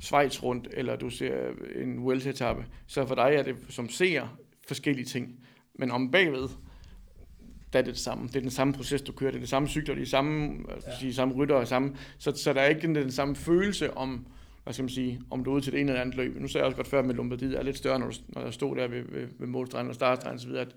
Schweiz 0.00 0.42
rundt, 0.42 0.68
eller 0.72 0.96
du 0.96 1.10
ser 1.10 1.50
en 1.76 1.98
Wells-etappe, 1.98 2.64
så 2.86 3.06
for 3.06 3.14
dig 3.14 3.34
er 3.34 3.42
det 3.42 3.56
som 3.68 3.88
ser 3.88 4.38
forskellige 4.68 5.04
ting. 5.04 5.46
Men 5.74 5.90
om 5.90 6.10
bagved, 6.10 6.48
der 7.72 7.78
er 7.78 7.82
det 7.82 7.94
det 7.94 7.98
samme. 7.98 8.28
Det 8.28 8.36
er 8.36 8.40
den 8.40 8.50
samme 8.50 8.72
proces, 8.72 9.02
du 9.02 9.12
kører. 9.12 9.30
Det 9.30 9.36
er 9.36 9.40
det 9.40 9.48
samme 9.48 9.68
cykler, 9.68 9.94
det 9.94 10.02
er 10.02 10.06
samme, 10.06 10.58
ja. 10.86 10.98
sige, 11.00 11.14
samme 11.14 11.34
rytter 11.34 11.54
og 11.54 11.68
samme. 11.68 11.96
Så, 12.18 12.32
så 12.36 12.52
der 12.52 12.60
er 12.60 12.68
ikke 12.68 12.82
den, 12.82 12.94
den 12.94 13.12
samme 13.12 13.36
følelse 13.36 13.96
om, 13.96 14.26
hvad 14.70 14.74
skal 14.74 14.82
man 14.82 14.88
sige, 14.88 15.20
om 15.30 15.44
du 15.44 15.50
er 15.50 15.54
ude 15.54 15.64
til 15.64 15.72
det 15.72 15.80
ene 15.80 15.90
eller 15.90 16.00
andet 16.00 16.16
løb. 16.16 16.40
Nu 16.40 16.48
sagde 16.48 16.62
jeg 16.62 16.66
også 16.66 16.76
godt 16.76 16.88
før, 16.88 17.02
med 17.02 17.14
Lombardiet 17.14 17.58
er 17.58 17.62
lidt 17.62 17.76
større, 17.76 17.98
når, 17.98 18.06
du, 18.06 18.14
når 18.28 18.42
jeg 18.42 18.54
stod 18.54 18.76
der 18.76 18.88
ved, 18.88 19.02
ved, 19.02 19.26
ved 19.38 19.46
målstregen 19.46 19.88
og 19.88 19.94
startstregen 19.94 20.38
osv., 20.38 20.50
at, 20.50 20.68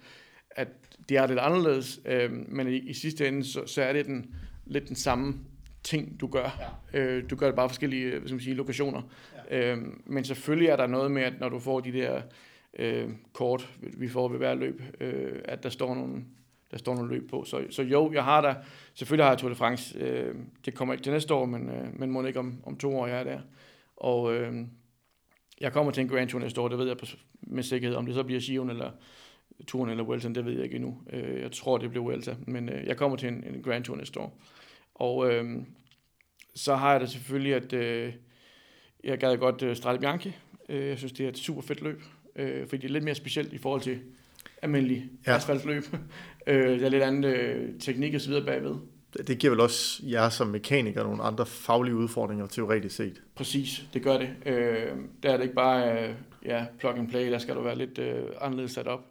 at 0.51 0.67
det 1.09 1.17
er 1.17 1.27
lidt 1.27 1.39
anderledes, 1.39 2.01
øh, 2.05 2.31
men 2.31 2.67
i, 2.67 2.75
i 2.75 2.93
sidste 2.93 3.27
ende, 3.27 3.43
så, 3.43 3.65
så 3.65 3.83
er 3.83 3.93
det 3.93 4.05
den, 4.05 4.35
lidt 4.65 4.87
den 4.87 4.95
samme 4.95 5.35
ting, 5.83 6.19
du 6.19 6.27
gør. 6.27 6.77
Ja. 6.93 6.99
Øh, 6.99 7.29
du 7.29 7.35
gør 7.35 7.45
det 7.45 7.55
bare 7.55 7.69
forskellige 7.69 8.09
hvad 8.09 8.21
skal 8.21 8.35
man 8.35 8.43
sige, 8.43 8.55
lokationer. 8.55 9.01
Ja. 9.49 9.71
Øh, 9.71 9.77
men 10.05 10.23
selvfølgelig 10.23 10.69
er 10.69 10.75
der 10.75 10.87
noget 10.87 11.11
med, 11.11 11.21
at 11.21 11.39
når 11.39 11.49
du 11.49 11.59
får 11.59 11.79
de 11.79 11.91
der 11.91 12.21
øh, 12.79 13.09
kort, 13.33 13.69
vi 13.97 14.09
får 14.09 14.27
ved 14.27 14.37
hver 14.37 14.55
løb, 14.55 14.81
øh, 14.99 15.39
at 15.45 15.63
der 15.63 15.69
står 15.69 15.95
nogle 15.95 16.23
der 16.71 16.77
står 16.79 16.95
nogle 16.95 17.15
løb 17.15 17.29
på. 17.29 17.43
Så, 17.43 17.63
så 17.69 17.83
jo, 17.83 18.11
jeg 18.13 18.23
har 18.23 18.41
der, 18.41 18.55
selvfølgelig 18.93 19.25
har 19.25 19.31
jeg 19.31 19.39
Tour 19.39 19.49
de 19.49 19.55
France. 19.55 19.99
Øh, 19.99 20.35
det 20.65 20.73
kommer 20.73 20.93
ikke 20.93 21.03
til 21.03 21.11
næste 21.11 21.33
år, 21.33 21.45
men, 21.45 21.69
øh, 21.69 21.99
men 21.99 22.11
må 22.11 22.25
ikke 22.25 22.39
om, 22.39 22.61
om 22.65 22.77
to 22.77 22.97
år, 22.97 23.07
jeg 23.07 23.19
er 23.19 23.23
der. 23.23 23.39
Og 24.03 24.35
øh, 24.35 24.53
jeg 25.61 25.73
kommer 25.73 25.91
til 25.91 26.01
en 26.01 26.07
Grand 26.07 26.29
Tour 26.29 26.41
næste 26.41 26.61
år, 26.61 26.67
det 26.67 26.77
ved 26.77 26.87
jeg 26.87 26.97
med 27.41 27.63
sikkerhed. 27.63 27.95
Om 27.95 28.05
det 28.05 28.15
så 28.15 28.23
bliver 28.23 28.41
Sion 28.41 28.69
eller 28.69 28.91
Touren 29.67 29.89
eller 29.89 30.03
Vuelta, 30.03 30.27
det 30.27 30.45
ved 30.45 30.53
jeg 30.53 30.63
ikke 30.63 30.75
endnu. 30.75 31.01
Øh, 31.09 31.41
jeg 31.41 31.51
tror, 31.51 31.77
det 31.77 31.89
bliver 31.89 32.03
Vuelta, 32.03 32.35
men 32.47 32.69
øh, 32.69 32.87
jeg 32.87 32.97
kommer 32.97 33.17
til 33.17 33.29
en, 33.29 33.43
en 33.43 33.63
Grand 33.63 33.83
Tour 33.83 33.97
næste 33.97 34.19
år. 34.19 34.41
Og 34.95 35.33
øh, 35.33 35.61
så 36.55 36.75
har 36.75 36.91
jeg 36.91 37.01
da 37.01 37.05
selvfølgelig, 37.05 37.53
at 37.53 37.73
øh, 37.73 38.13
jeg 39.03 39.17
gad 39.17 39.37
godt 39.37 39.61
øh, 39.61 39.75
Strade 39.75 39.99
Bianchi. 39.99 40.31
Øh, 40.69 40.87
jeg 40.87 40.97
synes, 40.97 41.13
det 41.13 41.23
er 41.23 41.29
et 41.29 41.37
super 41.37 41.61
fedt 41.61 41.81
løb, 41.81 42.01
øh, 42.35 42.67
fordi 42.67 42.81
det 42.81 42.87
er 42.87 42.93
lidt 42.93 43.03
mere 43.03 43.15
specielt 43.15 43.53
i 43.53 43.57
forhold 43.57 43.81
til 43.81 43.99
almindelig 44.61 45.09
ja. 45.27 45.35
asfaltløb. 45.35 45.83
øh, 46.47 46.79
der 46.79 46.85
er 46.85 46.89
lidt 46.89 47.03
anden 47.03 47.23
øh, 47.23 47.79
teknik 47.79 48.13
og 48.13 48.21
så 48.21 48.29
videre 48.29 48.45
bagved. 48.45 48.75
Det 49.27 49.39
giver 49.39 49.51
vel 49.51 49.59
også 49.59 50.03
jer 50.05 50.29
som 50.29 50.47
mekaniker 50.47 51.03
nogle 51.03 51.23
andre 51.23 51.45
faglige 51.45 51.95
udfordringer 51.95 52.47
teoretisk 52.47 52.95
set. 52.95 53.21
Præcis, 53.35 53.85
det 53.93 54.03
gør 54.03 54.17
det. 54.17 54.29
Øh, 54.45 54.97
der 55.23 55.29
er 55.31 55.37
det 55.37 55.43
ikke 55.43 55.55
bare 55.55 56.07
øh, 56.07 56.15
ja, 56.45 56.65
plug 56.79 56.97
and 56.97 57.09
play, 57.09 57.31
der 57.31 57.37
skal 57.37 57.55
du 57.55 57.61
være 57.61 57.77
lidt 57.77 57.97
øh, 57.97 58.23
anderledes 58.41 58.71
sat 58.71 58.87
op. 58.87 59.05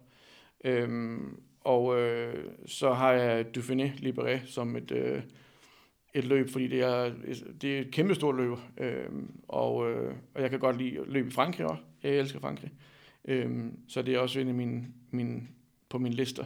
Øh, 0.63 1.17
og 1.61 1.99
øh, 1.99 2.33
så 2.65 2.93
har 2.93 3.11
jeg 3.11 3.45
Dauphiné 3.57 3.83
Libéré 3.83 4.51
som 4.51 4.75
et, 4.75 4.91
øh, 4.91 5.21
et 6.13 6.25
løb, 6.25 6.49
fordi 6.49 6.67
det 6.67 6.81
er, 6.81 7.11
det 7.61 7.75
er 7.75 7.79
et 7.79 7.91
kæmpe 7.91 8.15
stort 8.15 8.35
løb, 8.35 8.51
øh, 8.77 9.05
og, 9.47 9.91
øh, 9.91 10.13
og 10.33 10.41
jeg 10.41 10.49
kan 10.49 10.59
godt 10.59 10.77
lide 10.77 10.99
løb 11.05 11.27
i 11.27 11.31
Frankrig 11.31 11.67
også. 11.67 11.83
Jeg 12.03 12.11
elsker 12.11 12.39
Frankrig. 12.39 12.71
Øh, 13.25 13.65
så 13.87 14.01
det 14.01 14.15
er 14.15 14.19
også 14.19 14.39
en 14.39 14.47
af 14.47 14.53
mine, 14.53 14.85
mine 15.11 15.41
på 15.89 15.97
mine 15.97 16.15
lister. 16.15 16.43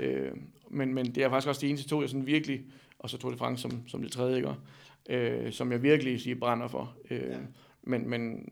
Ja. 0.00 0.06
Øh, 0.06 0.32
men, 0.70 0.94
men 0.94 1.06
det 1.06 1.24
er 1.24 1.28
faktisk 1.28 1.48
også 1.48 1.60
de 1.60 1.68
eneste 1.68 1.88
to, 1.88 2.00
jeg 2.00 2.08
sådan 2.08 2.26
virkelig, 2.26 2.64
og 3.04 3.10
så 3.10 3.18
tog 3.18 3.30
det 3.30 3.38
France 3.38 3.62
som, 3.62 3.88
som 3.88 4.02
det 4.02 4.12
tredje, 4.12 4.36
ikke? 4.36 4.54
Øh, 5.10 5.52
som 5.52 5.72
jeg 5.72 5.82
virkelig 5.82 6.20
siger 6.20 6.36
brænder 6.36 6.68
for. 6.68 6.96
Øh, 7.10 7.20
ja. 7.20 7.36
Men, 7.82 8.08
men 8.08 8.48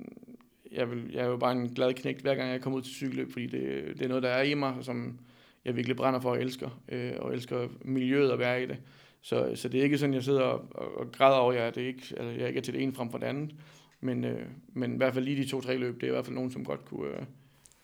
jeg, 0.73 0.91
vil, 0.91 1.11
jeg 1.13 1.21
er 1.21 1.27
jo 1.27 1.37
bare 1.37 1.53
en 1.53 1.69
glad 1.69 1.95
knægt, 1.95 2.21
hver 2.21 2.35
gang 2.35 2.51
jeg 2.51 2.61
kommer 2.61 2.77
ud 2.77 2.83
til 2.83 2.93
cykelløb, 2.93 3.33
fordi 3.33 3.47
det, 3.47 3.85
det 3.99 4.03
er 4.03 4.09
noget, 4.09 4.23
der 4.23 4.29
er 4.29 4.43
i 4.43 4.55
mig, 4.55 4.75
som 4.81 5.19
jeg 5.65 5.77
virkelig 5.77 5.97
brænder 5.97 6.21
for 6.21 6.31
og 6.31 6.41
elsker, 6.41 6.83
øh, 6.89 7.13
og 7.19 7.33
elsker 7.33 7.69
miljøet 7.85 8.31
at 8.31 8.39
være 8.39 8.63
i 8.63 8.67
det. 8.67 8.77
Så, 9.23 9.53
så 9.55 9.69
det 9.69 9.81
er 9.81 9.85
ikke 9.85 9.99
sådan, 9.99 10.15
jeg 10.15 10.25
sidder 10.25 10.41
og, 10.41 10.65
og, 10.71 10.99
og 10.99 11.13
græder 11.13 11.37
over, 11.37 11.53
at 11.53 11.75
det 11.75 11.81
ikke, 11.81 12.03
altså, 12.17 12.31
jeg 12.39 12.49
ikke 12.49 12.59
er 12.59 12.63
til 12.63 12.75
det 12.75 12.83
ene 12.83 12.95
frem 12.95 13.11
for 13.11 13.19
det 13.19 13.27
andet. 13.27 13.55
Men, 14.01 14.25
øh, 14.25 14.47
men 14.73 14.95
i 14.95 14.97
hvert 14.97 15.15
fald 15.15 15.25
lige 15.25 15.43
de 15.43 15.49
to-tre 15.49 15.77
løb, 15.77 15.95
det 15.95 16.03
er 16.03 16.09
i 16.09 16.15
hvert 16.15 16.25
fald 16.25 16.35
nogen, 16.35 16.51
som 16.51 16.65
godt 16.65 16.85
kunne, 16.85 17.09
øh, 17.09 17.23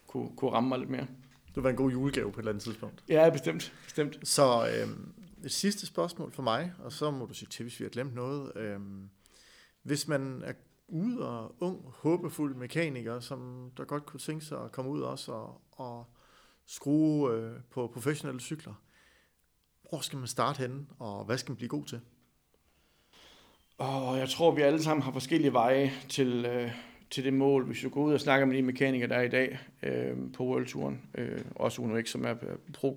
kunne, 0.06 0.28
kunne 0.36 0.50
ramme 0.50 0.68
mig 0.68 0.78
lidt 0.78 0.90
mere. 0.90 1.06
Det 1.54 1.62
var 1.62 1.70
en 1.70 1.76
god 1.76 1.90
julegave 1.90 2.32
på 2.32 2.40
et 2.40 2.42
eller 2.42 2.52
andet 2.52 2.64
tidspunkt. 2.64 3.04
Ja, 3.08 3.30
bestemt. 3.30 3.72
bestemt. 3.84 4.28
Så 4.28 4.42
øh, 4.42 4.88
et 5.44 5.52
sidste 5.52 5.86
spørgsmål 5.86 6.32
for 6.32 6.42
mig, 6.42 6.72
og 6.78 6.92
så 6.92 7.10
må 7.10 7.26
du 7.26 7.34
sige 7.34 7.48
til, 7.48 7.62
hvis 7.62 7.80
vi 7.80 7.84
har 7.84 7.90
glemt 7.90 8.14
noget. 8.14 8.56
Øh, 8.56 8.80
hvis 9.82 10.08
man 10.08 10.42
er 10.44 10.52
ude 10.88 11.28
og 11.28 11.54
ung, 11.60 11.84
håbefuld 11.86 12.54
mekaniker, 12.54 13.20
som 13.20 13.70
der 13.76 13.84
godt 13.84 14.06
kunne 14.06 14.20
tænke 14.20 14.44
sig 14.44 14.64
at 14.64 14.72
komme 14.72 14.90
ud 14.90 15.00
også 15.00 15.32
og, 15.32 15.60
og 15.72 16.06
skrue 16.66 17.32
øh, 17.32 17.52
på 17.70 17.90
professionelle 17.94 18.40
cykler, 18.40 18.74
hvor 19.88 20.00
skal 20.00 20.18
man 20.18 20.28
starte 20.28 20.58
henne, 20.58 20.86
og 20.98 21.24
hvad 21.24 21.38
skal 21.38 21.50
man 21.50 21.56
blive 21.56 21.68
god 21.68 21.84
til? 21.84 22.00
Og 23.78 24.18
jeg 24.18 24.28
tror, 24.28 24.50
vi 24.50 24.62
alle 24.62 24.82
sammen 24.82 25.02
har 25.02 25.12
forskellige 25.12 25.52
veje 25.52 25.92
til, 26.08 26.44
øh, 26.44 26.72
til 27.10 27.24
det 27.24 27.34
mål. 27.34 27.66
Hvis 27.66 27.80
du 27.82 27.88
går 27.88 28.02
ud 28.02 28.12
og 28.12 28.20
snakker 28.20 28.46
med 28.46 28.56
de 28.56 28.62
mekanikere, 28.62 29.08
der 29.08 29.16
er 29.16 29.22
i 29.22 29.28
dag 29.28 29.58
øh, 29.82 30.16
på 30.32 30.44
World 30.44 30.96
øh, 31.14 31.40
også 31.56 31.82
Uno 31.82 32.02
X, 32.02 32.08
som 32.08 32.24
er 32.24 32.34
pro 32.72 32.94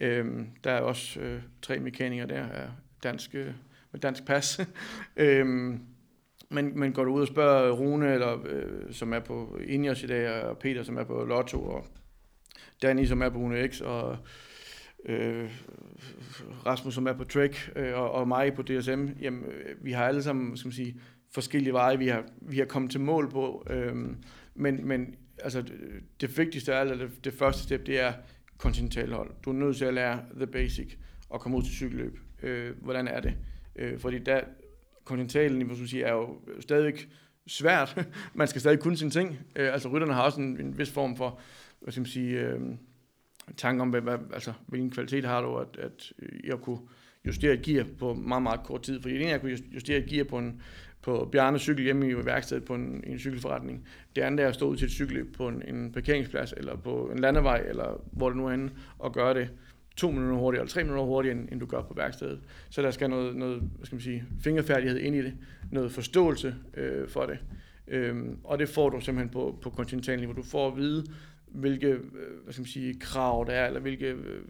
Øhm, 0.00 0.46
der 0.64 0.70
er 0.70 0.80
også 0.80 1.20
øh, 1.20 1.42
tre 1.62 1.78
mekanikere 1.78 2.26
der, 2.26 2.44
er 2.44 2.68
danske, 3.02 3.38
øh, 3.38 3.52
med 3.92 4.00
dansk 4.00 4.26
pas. 4.26 4.60
øhm, 5.16 5.80
men, 6.50 6.78
men 6.78 6.92
går 6.92 7.04
du 7.04 7.12
ud 7.12 7.20
og 7.20 7.26
spørger 7.26 7.72
Rune, 7.72 8.12
eller, 8.12 8.46
øh, 8.46 8.92
som 8.92 9.12
er 9.12 9.20
på 9.20 9.58
Ineos 9.66 10.02
i 10.02 10.06
dag, 10.06 10.42
og 10.42 10.58
Peter, 10.58 10.82
som 10.82 10.96
er 10.96 11.04
på 11.04 11.24
Lotto, 11.24 11.64
og 11.64 11.86
Danny, 12.82 13.04
som 13.04 13.22
er 13.22 13.28
på 13.28 13.38
Uno 13.38 13.66
X, 13.68 13.80
og 13.80 14.18
øh, 15.04 15.50
Rasmus, 16.66 16.94
som 16.94 17.06
er 17.06 17.12
på 17.12 17.24
Trek, 17.24 17.70
øh, 17.76 17.94
og, 17.94 18.12
og 18.12 18.28
mig 18.28 18.54
på 18.54 18.62
DSM, 18.62 19.06
jamen, 19.20 19.44
øh, 19.44 19.84
vi 19.84 19.92
har 19.92 20.04
alle 20.04 20.22
sammen, 20.22 20.56
skal 20.56 20.66
man 20.68 20.72
sige, 20.72 21.00
forskellige 21.34 21.72
veje, 21.72 21.98
vi 21.98 22.08
har, 22.08 22.24
vi 22.40 22.58
har 22.58 22.64
kommet 22.64 22.90
til 22.90 23.00
mål 23.00 23.30
på. 23.30 23.66
Øh, 23.70 23.96
men, 24.54 24.88
men 24.88 25.14
altså, 25.38 25.62
det, 25.62 25.72
det 26.20 26.38
vigtigste 26.38 26.74
af 26.74 26.80
alt, 26.80 27.00
det, 27.00 27.24
det 27.24 27.32
første 27.32 27.62
step, 27.62 27.86
det 27.86 28.00
er 28.00 28.12
kontinentalhold. 28.58 29.30
Du 29.44 29.50
er 29.50 29.54
nødt 29.54 29.76
til 29.76 29.84
at 29.84 29.94
lære 29.94 30.20
the 30.36 30.46
basic 30.46 30.96
og 31.28 31.40
komme 31.40 31.58
ud 31.58 31.62
til 31.62 31.72
cykelløb. 31.72 32.18
Øh, 32.42 32.82
hvordan 32.82 33.08
er 33.08 33.20
det? 33.20 33.34
Øh, 33.76 33.98
fordi 33.98 34.18
der, 34.18 34.40
kontinentalen, 35.04 35.66
hvad 35.66 35.76
skal 35.76 35.88
siger, 35.88 36.06
er 36.06 36.12
jo 36.12 36.38
stadig 36.60 36.94
svært. 37.46 38.06
Man 38.34 38.48
skal 38.48 38.60
stadig 38.60 38.80
kunne 38.80 38.96
sine 38.96 39.10
ting. 39.10 39.38
Øh, 39.56 39.72
altså 39.72 39.88
rytterne 39.88 40.14
har 40.14 40.22
også 40.22 40.40
en, 40.40 40.60
en 40.60 40.78
vis 40.78 40.90
form 40.90 41.16
for, 41.16 41.40
hvad 41.80 41.92
skal 41.92 42.00
man 42.00 42.06
sige, 42.06 42.40
øh, 42.40 42.60
tanke 43.56 43.82
om, 43.82 43.90
hvad, 43.90 44.00
hvad, 44.00 44.18
altså, 44.32 44.52
hvilken 44.66 44.90
kvalitet 44.90 45.24
har 45.24 45.40
du, 45.40 45.56
at, 45.56 45.76
at 45.78 46.12
øh, 46.18 46.40
jeg 46.44 46.58
kunne 46.58 46.78
justere 47.26 47.52
et 47.52 47.62
gear 47.62 47.86
på 47.98 48.14
meget, 48.14 48.42
meget 48.42 48.60
kort 48.64 48.82
tid. 48.82 49.02
Fordi 49.02 49.14
det 49.14 49.22
ene, 49.22 49.30
jeg 49.30 49.40
kunne 49.40 49.58
justere 49.74 49.98
et 49.98 50.10
gear 50.10 50.24
på 50.24 50.38
en, 50.38 50.62
på 51.06 51.28
Bjarne 51.32 51.58
cykel 51.58 51.84
hjemme 51.84 52.10
i 52.10 52.26
værkstedet 52.26 52.64
på 52.64 52.74
en, 52.74 53.04
en 53.06 53.18
cykelforretning. 53.18 53.86
Det 54.16 54.22
andet 54.22 54.44
er 54.44 54.48
at 54.48 54.54
stå 54.54 54.68
ud 54.68 54.76
til 54.76 54.84
et 54.84 54.90
cykelløb 54.90 55.36
på 55.36 55.48
en, 55.48 55.62
en 55.68 55.92
parkeringsplads, 55.92 56.54
eller 56.56 56.76
på 56.76 57.10
en 57.12 57.18
landevej, 57.18 57.64
eller 57.68 58.04
hvor 58.12 58.28
det 58.28 58.36
nu 58.36 58.46
er 58.46 58.50
henne, 58.50 58.70
og 58.98 59.12
gøre 59.12 59.34
det 59.34 59.48
to 59.96 60.10
minutter 60.10 60.36
hurtigere, 60.36 60.62
eller 60.62 60.72
tre 60.72 60.82
minutter 60.82 61.04
hurtigere, 61.04 61.38
end, 61.38 61.48
end 61.52 61.60
du 61.60 61.66
gør 61.66 61.82
på 61.82 61.94
værkstedet. 61.94 62.40
Så 62.70 62.82
der 62.82 62.90
skal 62.90 63.10
noget, 63.10 63.36
noget 63.36 63.70
hvad 63.76 63.86
skal 63.86 63.96
man 63.96 64.02
sige, 64.02 64.24
fingerfærdighed 64.40 64.98
ind 64.98 65.16
i 65.16 65.22
det, 65.22 65.34
noget 65.72 65.92
forståelse 65.92 66.54
øh, 66.74 67.08
for 67.08 67.26
det. 67.26 67.38
Øhm, 67.88 68.38
og 68.44 68.58
det 68.58 68.68
får 68.68 68.90
du 68.90 69.00
simpelthen 69.00 69.32
på, 69.32 69.58
på 69.62 69.70
kontinentalniveau. 69.70 70.36
Du 70.36 70.42
får 70.42 70.68
at 70.68 70.76
vide, 70.76 71.04
hvilke 71.46 71.86
øh, 71.86 72.00
hvad 72.44 72.52
skal 72.52 72.62
man 72.62 72.66
sige, 72.66 72.98
krav 73.00 73.44
der 73.48 73.52
er, 73.52 73.66
eller 73.66 73.80
hvilke 73.80 74.06
øh, 74.06 74.40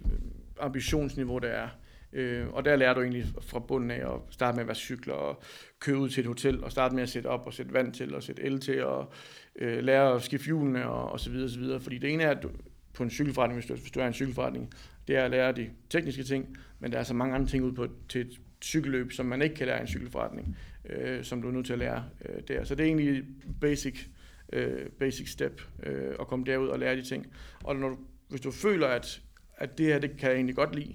ambitionsniveau 0.61 1.39
der 1.39 1.49
er. 1.49 1.69
Øh, 2.17 2.49
og 2.49 2.65
der 2.65 2.77
lærer 2.77 2.95
du 2.95 3.01
egentlig 3.01 3.25
fra 3.41 3.59
bunden 3.59 3.91
af 3.91 4.15
at 4.15 4.21
starte 4.31 4.57
med 4.57 4.61
at 4.61 4.67
være 4.67 4.75
cykler 4.75 5.15
og 5.15 5.43
køre 5.81 5.99
ud 5.99 6.09
til 6.09 6.21
et 6.21 6.27
hotel 6.27 6.65
og 6.65 6.73
starte 6.73 6.95
med 6.95 7.03
at 7.03 7.09
sætte 7.09 7.27
op 7.27 7.47
og 7.47 7.53
sætte 7.53 7.73
vand 7.73 7.93
til 7.93 8.15
og 8.15 8.23
sætte 8.23 8.43
el 8.43 8.61
til 8.61 8.85
og 8.85 9.13
øh, 9.57 9.85
lære 9.85 10.15
at 10.15 10.23
skifte 10.23 10.45
hjulene 10.45 10.89
og, 10.89 11.13
og 11.13 11.21
så 11.21 11.31
videre, 11.31 11.49
så 11.49 11.59
videre. 11.59 11.81
Fordi 11.81 11.99
det 11.99 12.13
ene 12.13 12.23
er, 12.23 12.31
at 12.31 12.43
du, 12.43 12.51
på 12.95 13.03
en 13.03 13.11
cykelforretning, 13.11 13.61
hvis 13.61 13.69
du, 13.69 13.75
hvis 13.75 13.91
du 13.91 14.01
er 14.01 14.07
en 14.07 14.13
cykelforretning, 14.13 14.73
det 15.09 15.17
er 15.17 15.25
at 15.25 15.31
lære 15.31 15.53
de 15.53 15.71
tekniske 15.91 16.23
ting, 16.23 16.59
men 16.81 16.93
der 16.93 16.99
er 16.99 17.03
så 17.03 17.15
mange 17.15 17.35
andre 17.35 17.49
ting 17.49 17.65
ud 17.65 17.73
på 17.73 17.87
til 18.09 18.21
et 18.21 18.41
cykelløb, 18.63 19.13
som 19.13 19.27
man 19.27 19.43
ikke 19.43 19.55
kan 19.55 19.67
lære 19.67 19.79
i 19.79 19.81
en 19.81 19.87
cykelforretning, 19.87 20.57
øh, 20.91 21.25
som 21.25 21.43
du 21.43 21.49
er 21.49 21.53
nødt 21.53 21.67
til 21.67 21.73
at 21.73 21.79
lære 21.79 22.05
øh, 22.29 22.43
der. 22.49 22.65
Så 22.65 22.75
det 22.75 22.83
er 22.83 22.87
egentlig 22.87 23.25
basic, 23.61 24.07
øh, 24.53 24.87
basic 24.99 25.31
step 25.31 25.63
øh, 25.83 26.15
at 26.21 26.27
komme 26.27 26.45
derud 26.45 26.69
og 26.69 26.79
lære 26.79 26.97
de 26.97 27.03
ting. 27.03 27.27
Og 27.65 27.77
når 27.77 27.89
du, 27.89 27.99
hvis 28.29 28.41
du 28.41 28.51
føler, 28.51 28.87
at, 28.87 29.23
at 29.57 29.79
det 29.79 29.87
her, 29.87 29.99
det 29.99 30.11
kan 30.11 30.29
jeg 30.29 30.35
egentlig 30.35 30.57
godt 30.57 30.75
lide, 30.75 30.95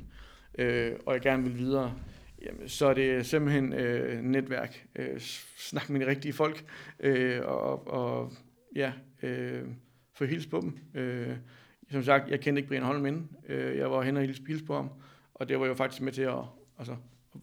øh, 0.57 0.91
og 1.05 1.13
jeg 1.13 1.21
gerne 1.21 1.43
vil 1.43 1.57
videre, 1.57 1.93
jamen, 2.41 2.69
så 2.69 2.85
er 2.85 2.93
det 2.93 3.25
simpelthen 3.25 3.73
øh, 3.73 4.21
netværk. 4.23 4.87
Øh, 4.95 5.19
snak 5.57 5.89
med 5.89 5.99
de 5.99 6.07
rigtige 6.07 6.33
folk, 6.33 6.65
øh, 6.99 7.41
og, 7.43 7.87
og 7.87 8.33
ja, 8.75 8.93
øh, 9.23 9.63
få 10.13 10.25
hils 10.25 10.47
på 10.47 10.61
dem. 10.61 11.01
Øh, 11.01 11.35
som 11.91 12.03
sagt, 12.03 12.29
jeg 12.29 12.39
kendte 12.39 12.59
ikke 12.59 12.67
Brian 12.67 12.83
Holm 12.83 13.05
inden. 13.05 13.29
Øh, 13.49 13.77
jeg 13.77 13.91
var 13.91 14.01
hen 14.01 14.17
og 14.17 14.23
hils 14.23 14.61
på 14.67 14.75
ham, 14.75 14.89
og 15.33 15.49
det 15.49 15.59
var 15.59 15.65
jo 15.65 15.73
faktisk 15.73 16.01
med 16.01 16.11
til 16.11 16.21
at, 16.21 16.43
altså, 16.79 16.95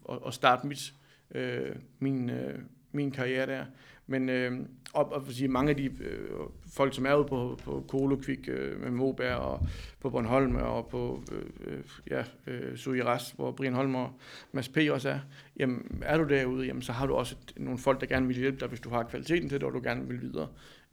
at, 0.09 0.19
at 0.27 0.33
starte 0.33 0.67
mit, 0.67 0.93
øh, 1.35 1.75
min, 1.99 2.29
øh, 2.29 2.59
min 2.91 3.11
karriere 3.11 3.45
der. 3.45 3.65
Men 4.07 4.29
øh, 4.29 4.59
og, 4.93 5.13
og 5.13 5.25
sige, 5.29 5.47
mange 5.47 5.69
af 5.69 5.75
de 5.75 5.85
øh, 5.85 6.29
folk, 6.73 6.95
som 6.95 7.05
er 7.05 7.15
ude 7.15 7.27
på, 7.27 7.59
på 7.63 7.85
Kolokvik 7.87 8.49
øh, 8.51 8.81
med 8.81 8.91
Moberg 8.91 9.35
og 9.35 9.67
på 9.99 10.09
Bornholm 10.09 10.55
og 10.55 10.87
på 10.87 11.23
øh, 11.31 11.73
øh, 11.73 11.83
ja, 12.09 12.23
øh, 12.47 12.77
Suiras, 12.77 13.31
hvor 13.31 13.51
Brian 13.51 13.73
Holm 13.73 13.95
og 13.95 14.19
Mads 14.51 14.69
P. 14.69 14.77
også 14.91 15.09
er, 15.09 15.19
jamen 15.57 16.01
er 16.01 16.17
du 16.17 16.23
derude, 16.29 16.65
jamen, 16.65 16.81
så 16.81 16.91
har 16.91 17.05
du 17.05 17.13
også 17.13 17.35
et, 17.41 17.63
nogle 17.63 17.79
folk, 17.79 18.01
der 18.01 18.07
gerne 18.07 18.27
vil 18.27 18.37
hjælpe 18.37 18.59
dig, 18.59 18.67
hvis 18.67 18.79
du 18.79 18.89
har 18.89 19.03
kvaliteten 19.03 19.49
til 19.49 19.59
det, 19.59 19.67
og 19.67 19.73
du 19.73 19.81
gerne 19.83 20.07
vil 20.07 20.21
videre 20.21 20.47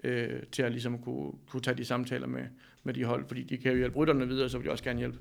øh, 0.04 0.42
til 0.52 0.62
at 0.62 0.72
ligesom 0.72 0.98
kunne, 0.98 1.32
kunne 1.50 1.62
tage 1.62 1.76
de 1.76 1.84
samtaler 1.84 2.26
med, 2.26 2.44
med 2.84 2.94
de 2.94 3.04
hold, 3.04 3.24
fordi 3.26 3.42
de 3.42 3.56
kan 3.56 3.72
jo 3.72 3.78
hjælpe 3.78 3.96
rytterne 3.96 4.28
videre, 4.28 4.48
så 4.48 4.58
vil 4.58 4.66
de 4.66 4.72
også 4.72 4.84
gerne 4.84 4.98
hjælpe, 4.98 5.18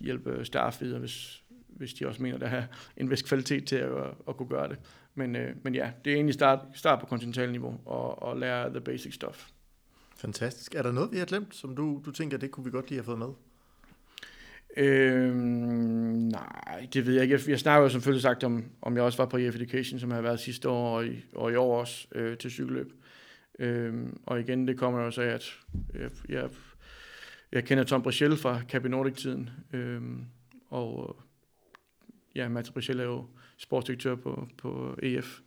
hjælpe 0.00 0.44
staff 0.44 0.80
videre, 0.82 1.00
hvis, 1.00 1.42
hvis 1.68 1.94
de 1.94 2.06
også 2.06 2.22
mener, 2.22 2.38
der 2.38 2.46
er 2.46 2.62
en 2.96 3.10
vis 3.10 3.22
kvalitet 3.22 3.64
til 3.64 3.76
at, 3.76 3.90
at 4.28 4.36
kunne 4.36 4.48
gøre 4.48 4.68
det. 4.68 4.78
Men, 5.14 5.36
øh, 5.36 5.56
men 5.62 5.74
ja, 5.74 5.90
det 6.04 6.10
er 6.10 6.14
egentlig 6.14 6.34
start, 6.34 6.58
start 6.74 7.00
på 7.00 7.06
kontinentalniveau 7.06 7.80
og, 7.84 8.22
og 8.22 8.36
lære 8.36 8.70
the 8.70 8.80
basic 8.80 9.14
stuff. 9.14 9.48
Fantastisk. 10.16 10.74
Er 10.74 10.82
der 10.82 10.92
noget, 10.92 11.12
vi 11.12 11.18
har 11.18 11.24
glemt, 11.24 11.54
som 11.54 11.76
du, 11.76 12.02
du 12.04 12.10
tænker, 12.10 12.36
det 12.36 12.50
kunne 12.50 12.64
vi 12.64 12.70
godt 12.70 12.88
lige 12.88 12.98
have 12.98 13.04
fået 13.04 13.18
med? 13.18 13.28
Øhm, 14.76 15.36
nej, 16.32 16.88
det 16.92 17.06
ved 17.06 17.14
jeg 17.14 17.22
ikke. 17.22 17.40
Jeg 17.50 17.58
snakker 17.58 17.82
jo 17.82 17.88
selvfølgelig 17.88 18.22
sagt 18.22 18.44
om, 18.44 18.64
om 18.82 18.96
jeg 18.96 19.04
også 19.04 19.18
var 19.18 19.26
på 19.26 19.36
EF 19.36 19.54
Education, 19.54 20.00
som 20.00 20.10
har 20.10 20.20
været 20.20 20.40
sidste 20.40 20.68
år 20.68 20.96
og 20.96 21.06
i, 21.06 21.24
og 21.32 21.52
i 21.52 21.54
år 21.54 21.80
også 21.80 22.08
øh, 22.14 22.38
til 22.38 22.50
cykelløb. 22.50 22.92
Øhm, 23.58 24.20
og 24.26 24.40
igen, 24.40 24.68
det 24.68 24.78
kommer 24.78 25.00
jo 25.00 25.10
så 25.10 25.22
af, 25.22 25.26
at 25.26 25.58
jeg, 25.94 26.10
jeg, 26.28 26.50
jeg 27.52 27.64
kender 27.64 27.84
Tom 27.84 28.02
Brichel 28.02 28.36
fra 28.36 28.60
Capi 28.68 28.88
Nordic-tiden, 28.88 29.50
øhm, 29.72 30.24
og 30.68 31.16
ja, 32.34 32.48
Mats 32.48 32.70
Brichel 32.70 33.00
er 33.00 33.04
jo 33.04 33.26
sportsdirektør 33.56 34.14
på, 34.14 34.48
på 34.58 34.98
EF, 35.02 35.40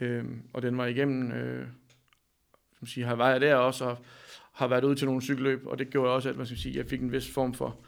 øhm, 0.00 0.42
og 0.52 0.62
den 0.62 0.78
var 0.78 0.86
igennem, 0.86 1.32
øh, 1.32 1.66
som 2.78 2.86
siger, 2.86 3.06
har 3.06 3.16
været 3.16 3.40
der 3.40 3.54
også, 3.54 3.84
og 3.84 3.98
har 4.52 4.68
været 4.68 4.84
ude 4.84 4.94
til 4.94 5.06
nogle 5.06 5.22
cykelløb, 5.22 5.66
og 5.66 5.78
det 5.78 5.90
gjorde 5.90 6.12
også, 6.12 6.28
at 6.28 6.36
man 6.36 6.46
skal 6.46 6.58
sige, 6.58 6.76
jeg 6.76 6.86
fik 6.86 7.00
en 7.00 7.12
vis 7.12 7.30
form 7.34 7.54
for 7.54 7.80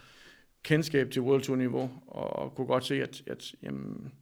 kendskab 0.62 1.10
til 1.10 1.22
World 1.22 1.43
Tour 1.43 1.56
niveau, 1.56 1.90
og 2.06 2.55
kunne 2.55 2.66
godt 2.66 2.84
se, 2.84 3.02
at, 3.02 3.22
at 3.26 3.55
jamen, 3.62 4.12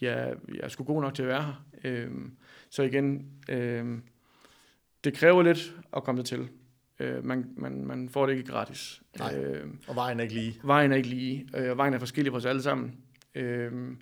jeg, 0.00 0.34
jeg 0.62 0.70
skulle 0.70 0.86
god 0.86 1.02
nok 1.02 1.14
til 1.14 1.22
at 1.22 1.28
være 1.28 1.42
her. 1.42 1.64
Øhm, 1.84 2.36
så 2.70 2.82
igen, 2.82 3.32
øhm, 3.48 4.02
det 5.04 5.14
kræver 5.14 5.42
lidt 5.42 5.76
at 5.96 6.04
komme 6.04 6.22
til. 6.22 6.48
Øh, 7.00 7.24
man, 7.24 7.50
man, 7.56 7.84
man 7.86 8.08
får 8.08 8.26
det 8.26 8.36
ikke 8.36 8.50
gratis. 8.50 9.02
Nej, 9.18 9.38
øh, 9.38 9.66
og 9.88 9.96
vejen 9.96 10.20
er 10.20 10.22
ikke 10.22 10.34
lige. 10.34 10.60
Vejen 10.64 10.92
er 10.92 10.96
ikke 10.96 11.08
lige, 11.08 11.48
øh, 11.56 11.78
vejen 11.78 11.94
er 11.94 11.98
forskellig 11.98 12.32
for 12.32 12.36
os 12.36 12.46
alle 12.46 12.62
sammen. 12.62 12.96
Øh, 13.34 13.96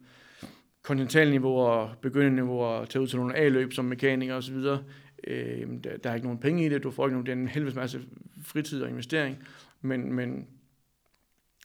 kontinentalniveauer, 0.87 1.95
begyndeniveauer, 2.03 2.85
tage 2.85 3.03
ud 3.03 3.07
til 3.07 3.19
nogle 3.19 3.37
A-løb 3.37 3.73
som 3.73 3.85
mekaniker 3.85 4.35
osv., 4.35 4.57
øh, 5.27 5.69
der, 5.85 5.97
der 5.97 6.11
er 6.11 6.15
ikke 6.15 6.27
nogen 6.27 6.41
penge 6.41 6.67
i 6.67 6.69
det, 6.69 6.83
du 6.83 6.91
får 6.91 7.07
ikke 7.07 7.15
nogen, 7.15 7.27
det 7.27 7.33
er 7.33 7.37
en 7.37 7.49
helvedes 7.49 7.75
masse 7.75 8.01
fritid 8.43 8.83
og 8.83 8.89
investering, 8.89 9.39
men, 9.81 10.13
men 10.13 10.47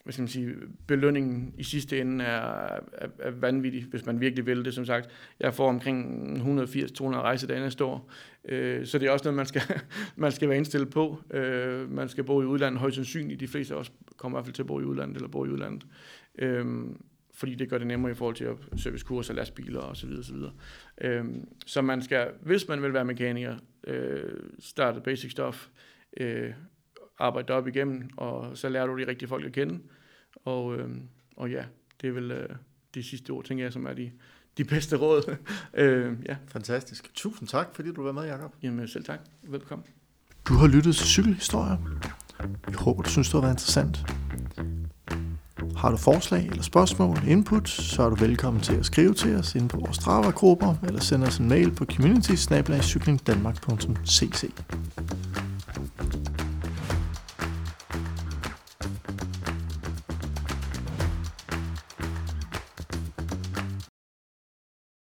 hvad 0.03 0.13
skal 0.13 0.21
man 0.21 0.27
sige, 0.27 0.53
belønningen 0.87 1.53
i 1.57 1.63
sidste 1.63 2.01
ende 2.01 2.25
er, 2.25 2.79
er, 2.93 3.07
er 3.19 3.31
vanvittig, 3.31 3.85
hvis 3.85 4.05
man 4.05 4.19
virkelig 4.19 4.45
vil 4.45 4.65
det, 4.65 4.73
som 4.73 4.85
sagt. 4.85 5.09
Jeg 5.39 5.53
får 5.53 5.69
omkring 5.69 6.37
180-200 6.37 7.03
rejsedage 7.03 7.59
næste 7.59 7.83
år, 7.83 8.11
øh, 8.45 8.85
så 8.85 8.97
det 8.97 9.07
er 9.07 9.11
også 9.11 9.23
noget, 9.23 9.35
man 9.35 9.45
skal, 9.45 9.61
man 10.15 10.31
skal 10.31 10.49
være 10.49 10.57
indstillet 10.57 10.89
på. 10.89 11.21
Øh, 11.33 11.91
man 11.91 12.09
skal 12.09 12.23
bo 12.23 12.41
i 12.41 12.45
udlandet, 12.45 12.79
højst 12.79 12.95
sandsynligt. 12.95 13.39
De 13.39 13.47
fleste 13.47 13.75
også 13.75 13.91
kommer 14.17 14.37
i 14.37 14.39
hvert 14.39 14.45
fald 14.45 14.55
til 14.55 14.63
at 14.63 14.67
bo 14.67 14.79
i 14.79 14.83
udlandet, 14.83 15.15
eller 15.15 15.29
bo 15.29 15.45
i 15.45 15.49
udlandet. 15.49 15.85
Øh, 16.39 16.65
fordi 17.41 17.55
det 17.55 17.69
gør 17.69 17.77
det 17.77 17.87
nemmere 17.87 18.11
i 18.11 18.15
forhold 18.15 18.35
til 18.35 18.43
at 18.43 18.55
service 18.77 19.05
kurser, 19.05 19.33
lastbiler 19.33 19.79
osv. 19.79 20.09
osv. 20.19 20.35
Øhm, 21.01 21.47
så 21.65 21.81
man 21.81 22.01
skal, 22.01 22.31
hvis 22.41 22.67
man 22.67 22.81
vil 22.81 22.93
være 22.93 23.05
mekaniker, 23.05 23.55
øh, 23.87 24.33
starte 24.59 25.01
basic 25.01 25.31
stuff, 25.31 25.67
øh, 26.17 26.53
arbejde 27.19 27.53
op 27.53 27.67
igennem, 27.67 28.09
og 28.17 28.57
så 28.57 28.69
lærer 28.69 28.87
du 28.87 28.99
de 28.99 29.07
rigtige 29.07 29.29
folk 29.29 29.45
at 29.45 29.51
kende. 29.51 29.79
Og, 30.35 30.77
øh, 30.77 30.89
og 31.35 31.51
ja, 31.51 31.65
det 32.01 32.07
er 32.07 32.11
vel 32.11 32.31
øh, 32.31 32.49
de 32.95 33.03
sidste 33.03 33.31
ord, 33.31 33.45
tænker 33.45 33.65
jeg, 33.65 33.73
som 33.73 33.85
er 33.85 33.93
de, 33.93 34.11
de 34.57 34.63
bedste 34.63 34.97
råd. 34.97 35.37
øh, 35.73 36.13
ja. 36.25 36.37
Fantastisk. 36.47 37.13
Tusind 37.13 37.47
tak, 37.47 37.75
fordi 37.75 37.91
du 37.91 38.03
var 38.03 38.11
med, 38.11 38.23
Jacob. 38.23 38.55
Jamen 38.63 38.87
selv 38.87 39.03
tak. 39.03 39.19
Velkommen. 39.43 39.87
Du 40.47 40.53
har 40.53 40.67
lyttet 40.67 40.95
til 40.95 41.07
Cykelhistorier. 41.07 41.77
Jeg 42.67 42.75
håber, 42.77 43.03
du 43.03 43.09
synes, 43.09 43.27
det 43.27 43.33
har 43.33 43.41
været 43.41 43.53
interessant. 43.53 44.05
Har 45.77 45.91
du 45.91 45.97
forslag 45.97 46.47
eller 46.47 46.63
spørgsmål, 46.63 47.17
input, 47.27 47.69
så 47.69 48.03
er 48.03 48.09
du 48.09 48.15
velkommen 48.15 48.61
til 48.61 48.73
at 48.73 48.85
skrive 48.85 49.13
til 49.13 49.35
os 49.35 49.55
inde 49.55 49.67
på 49.67 49.77
vores 49.77 49.95
Strava-grupper, 49.95 50.75
eller 50.83 50.99
sende 50.99 51.27
os 51.27 51.37
en 51.37 51.49
mail 51.49 51.71
på 51.71 51.85
community 51.85 52.35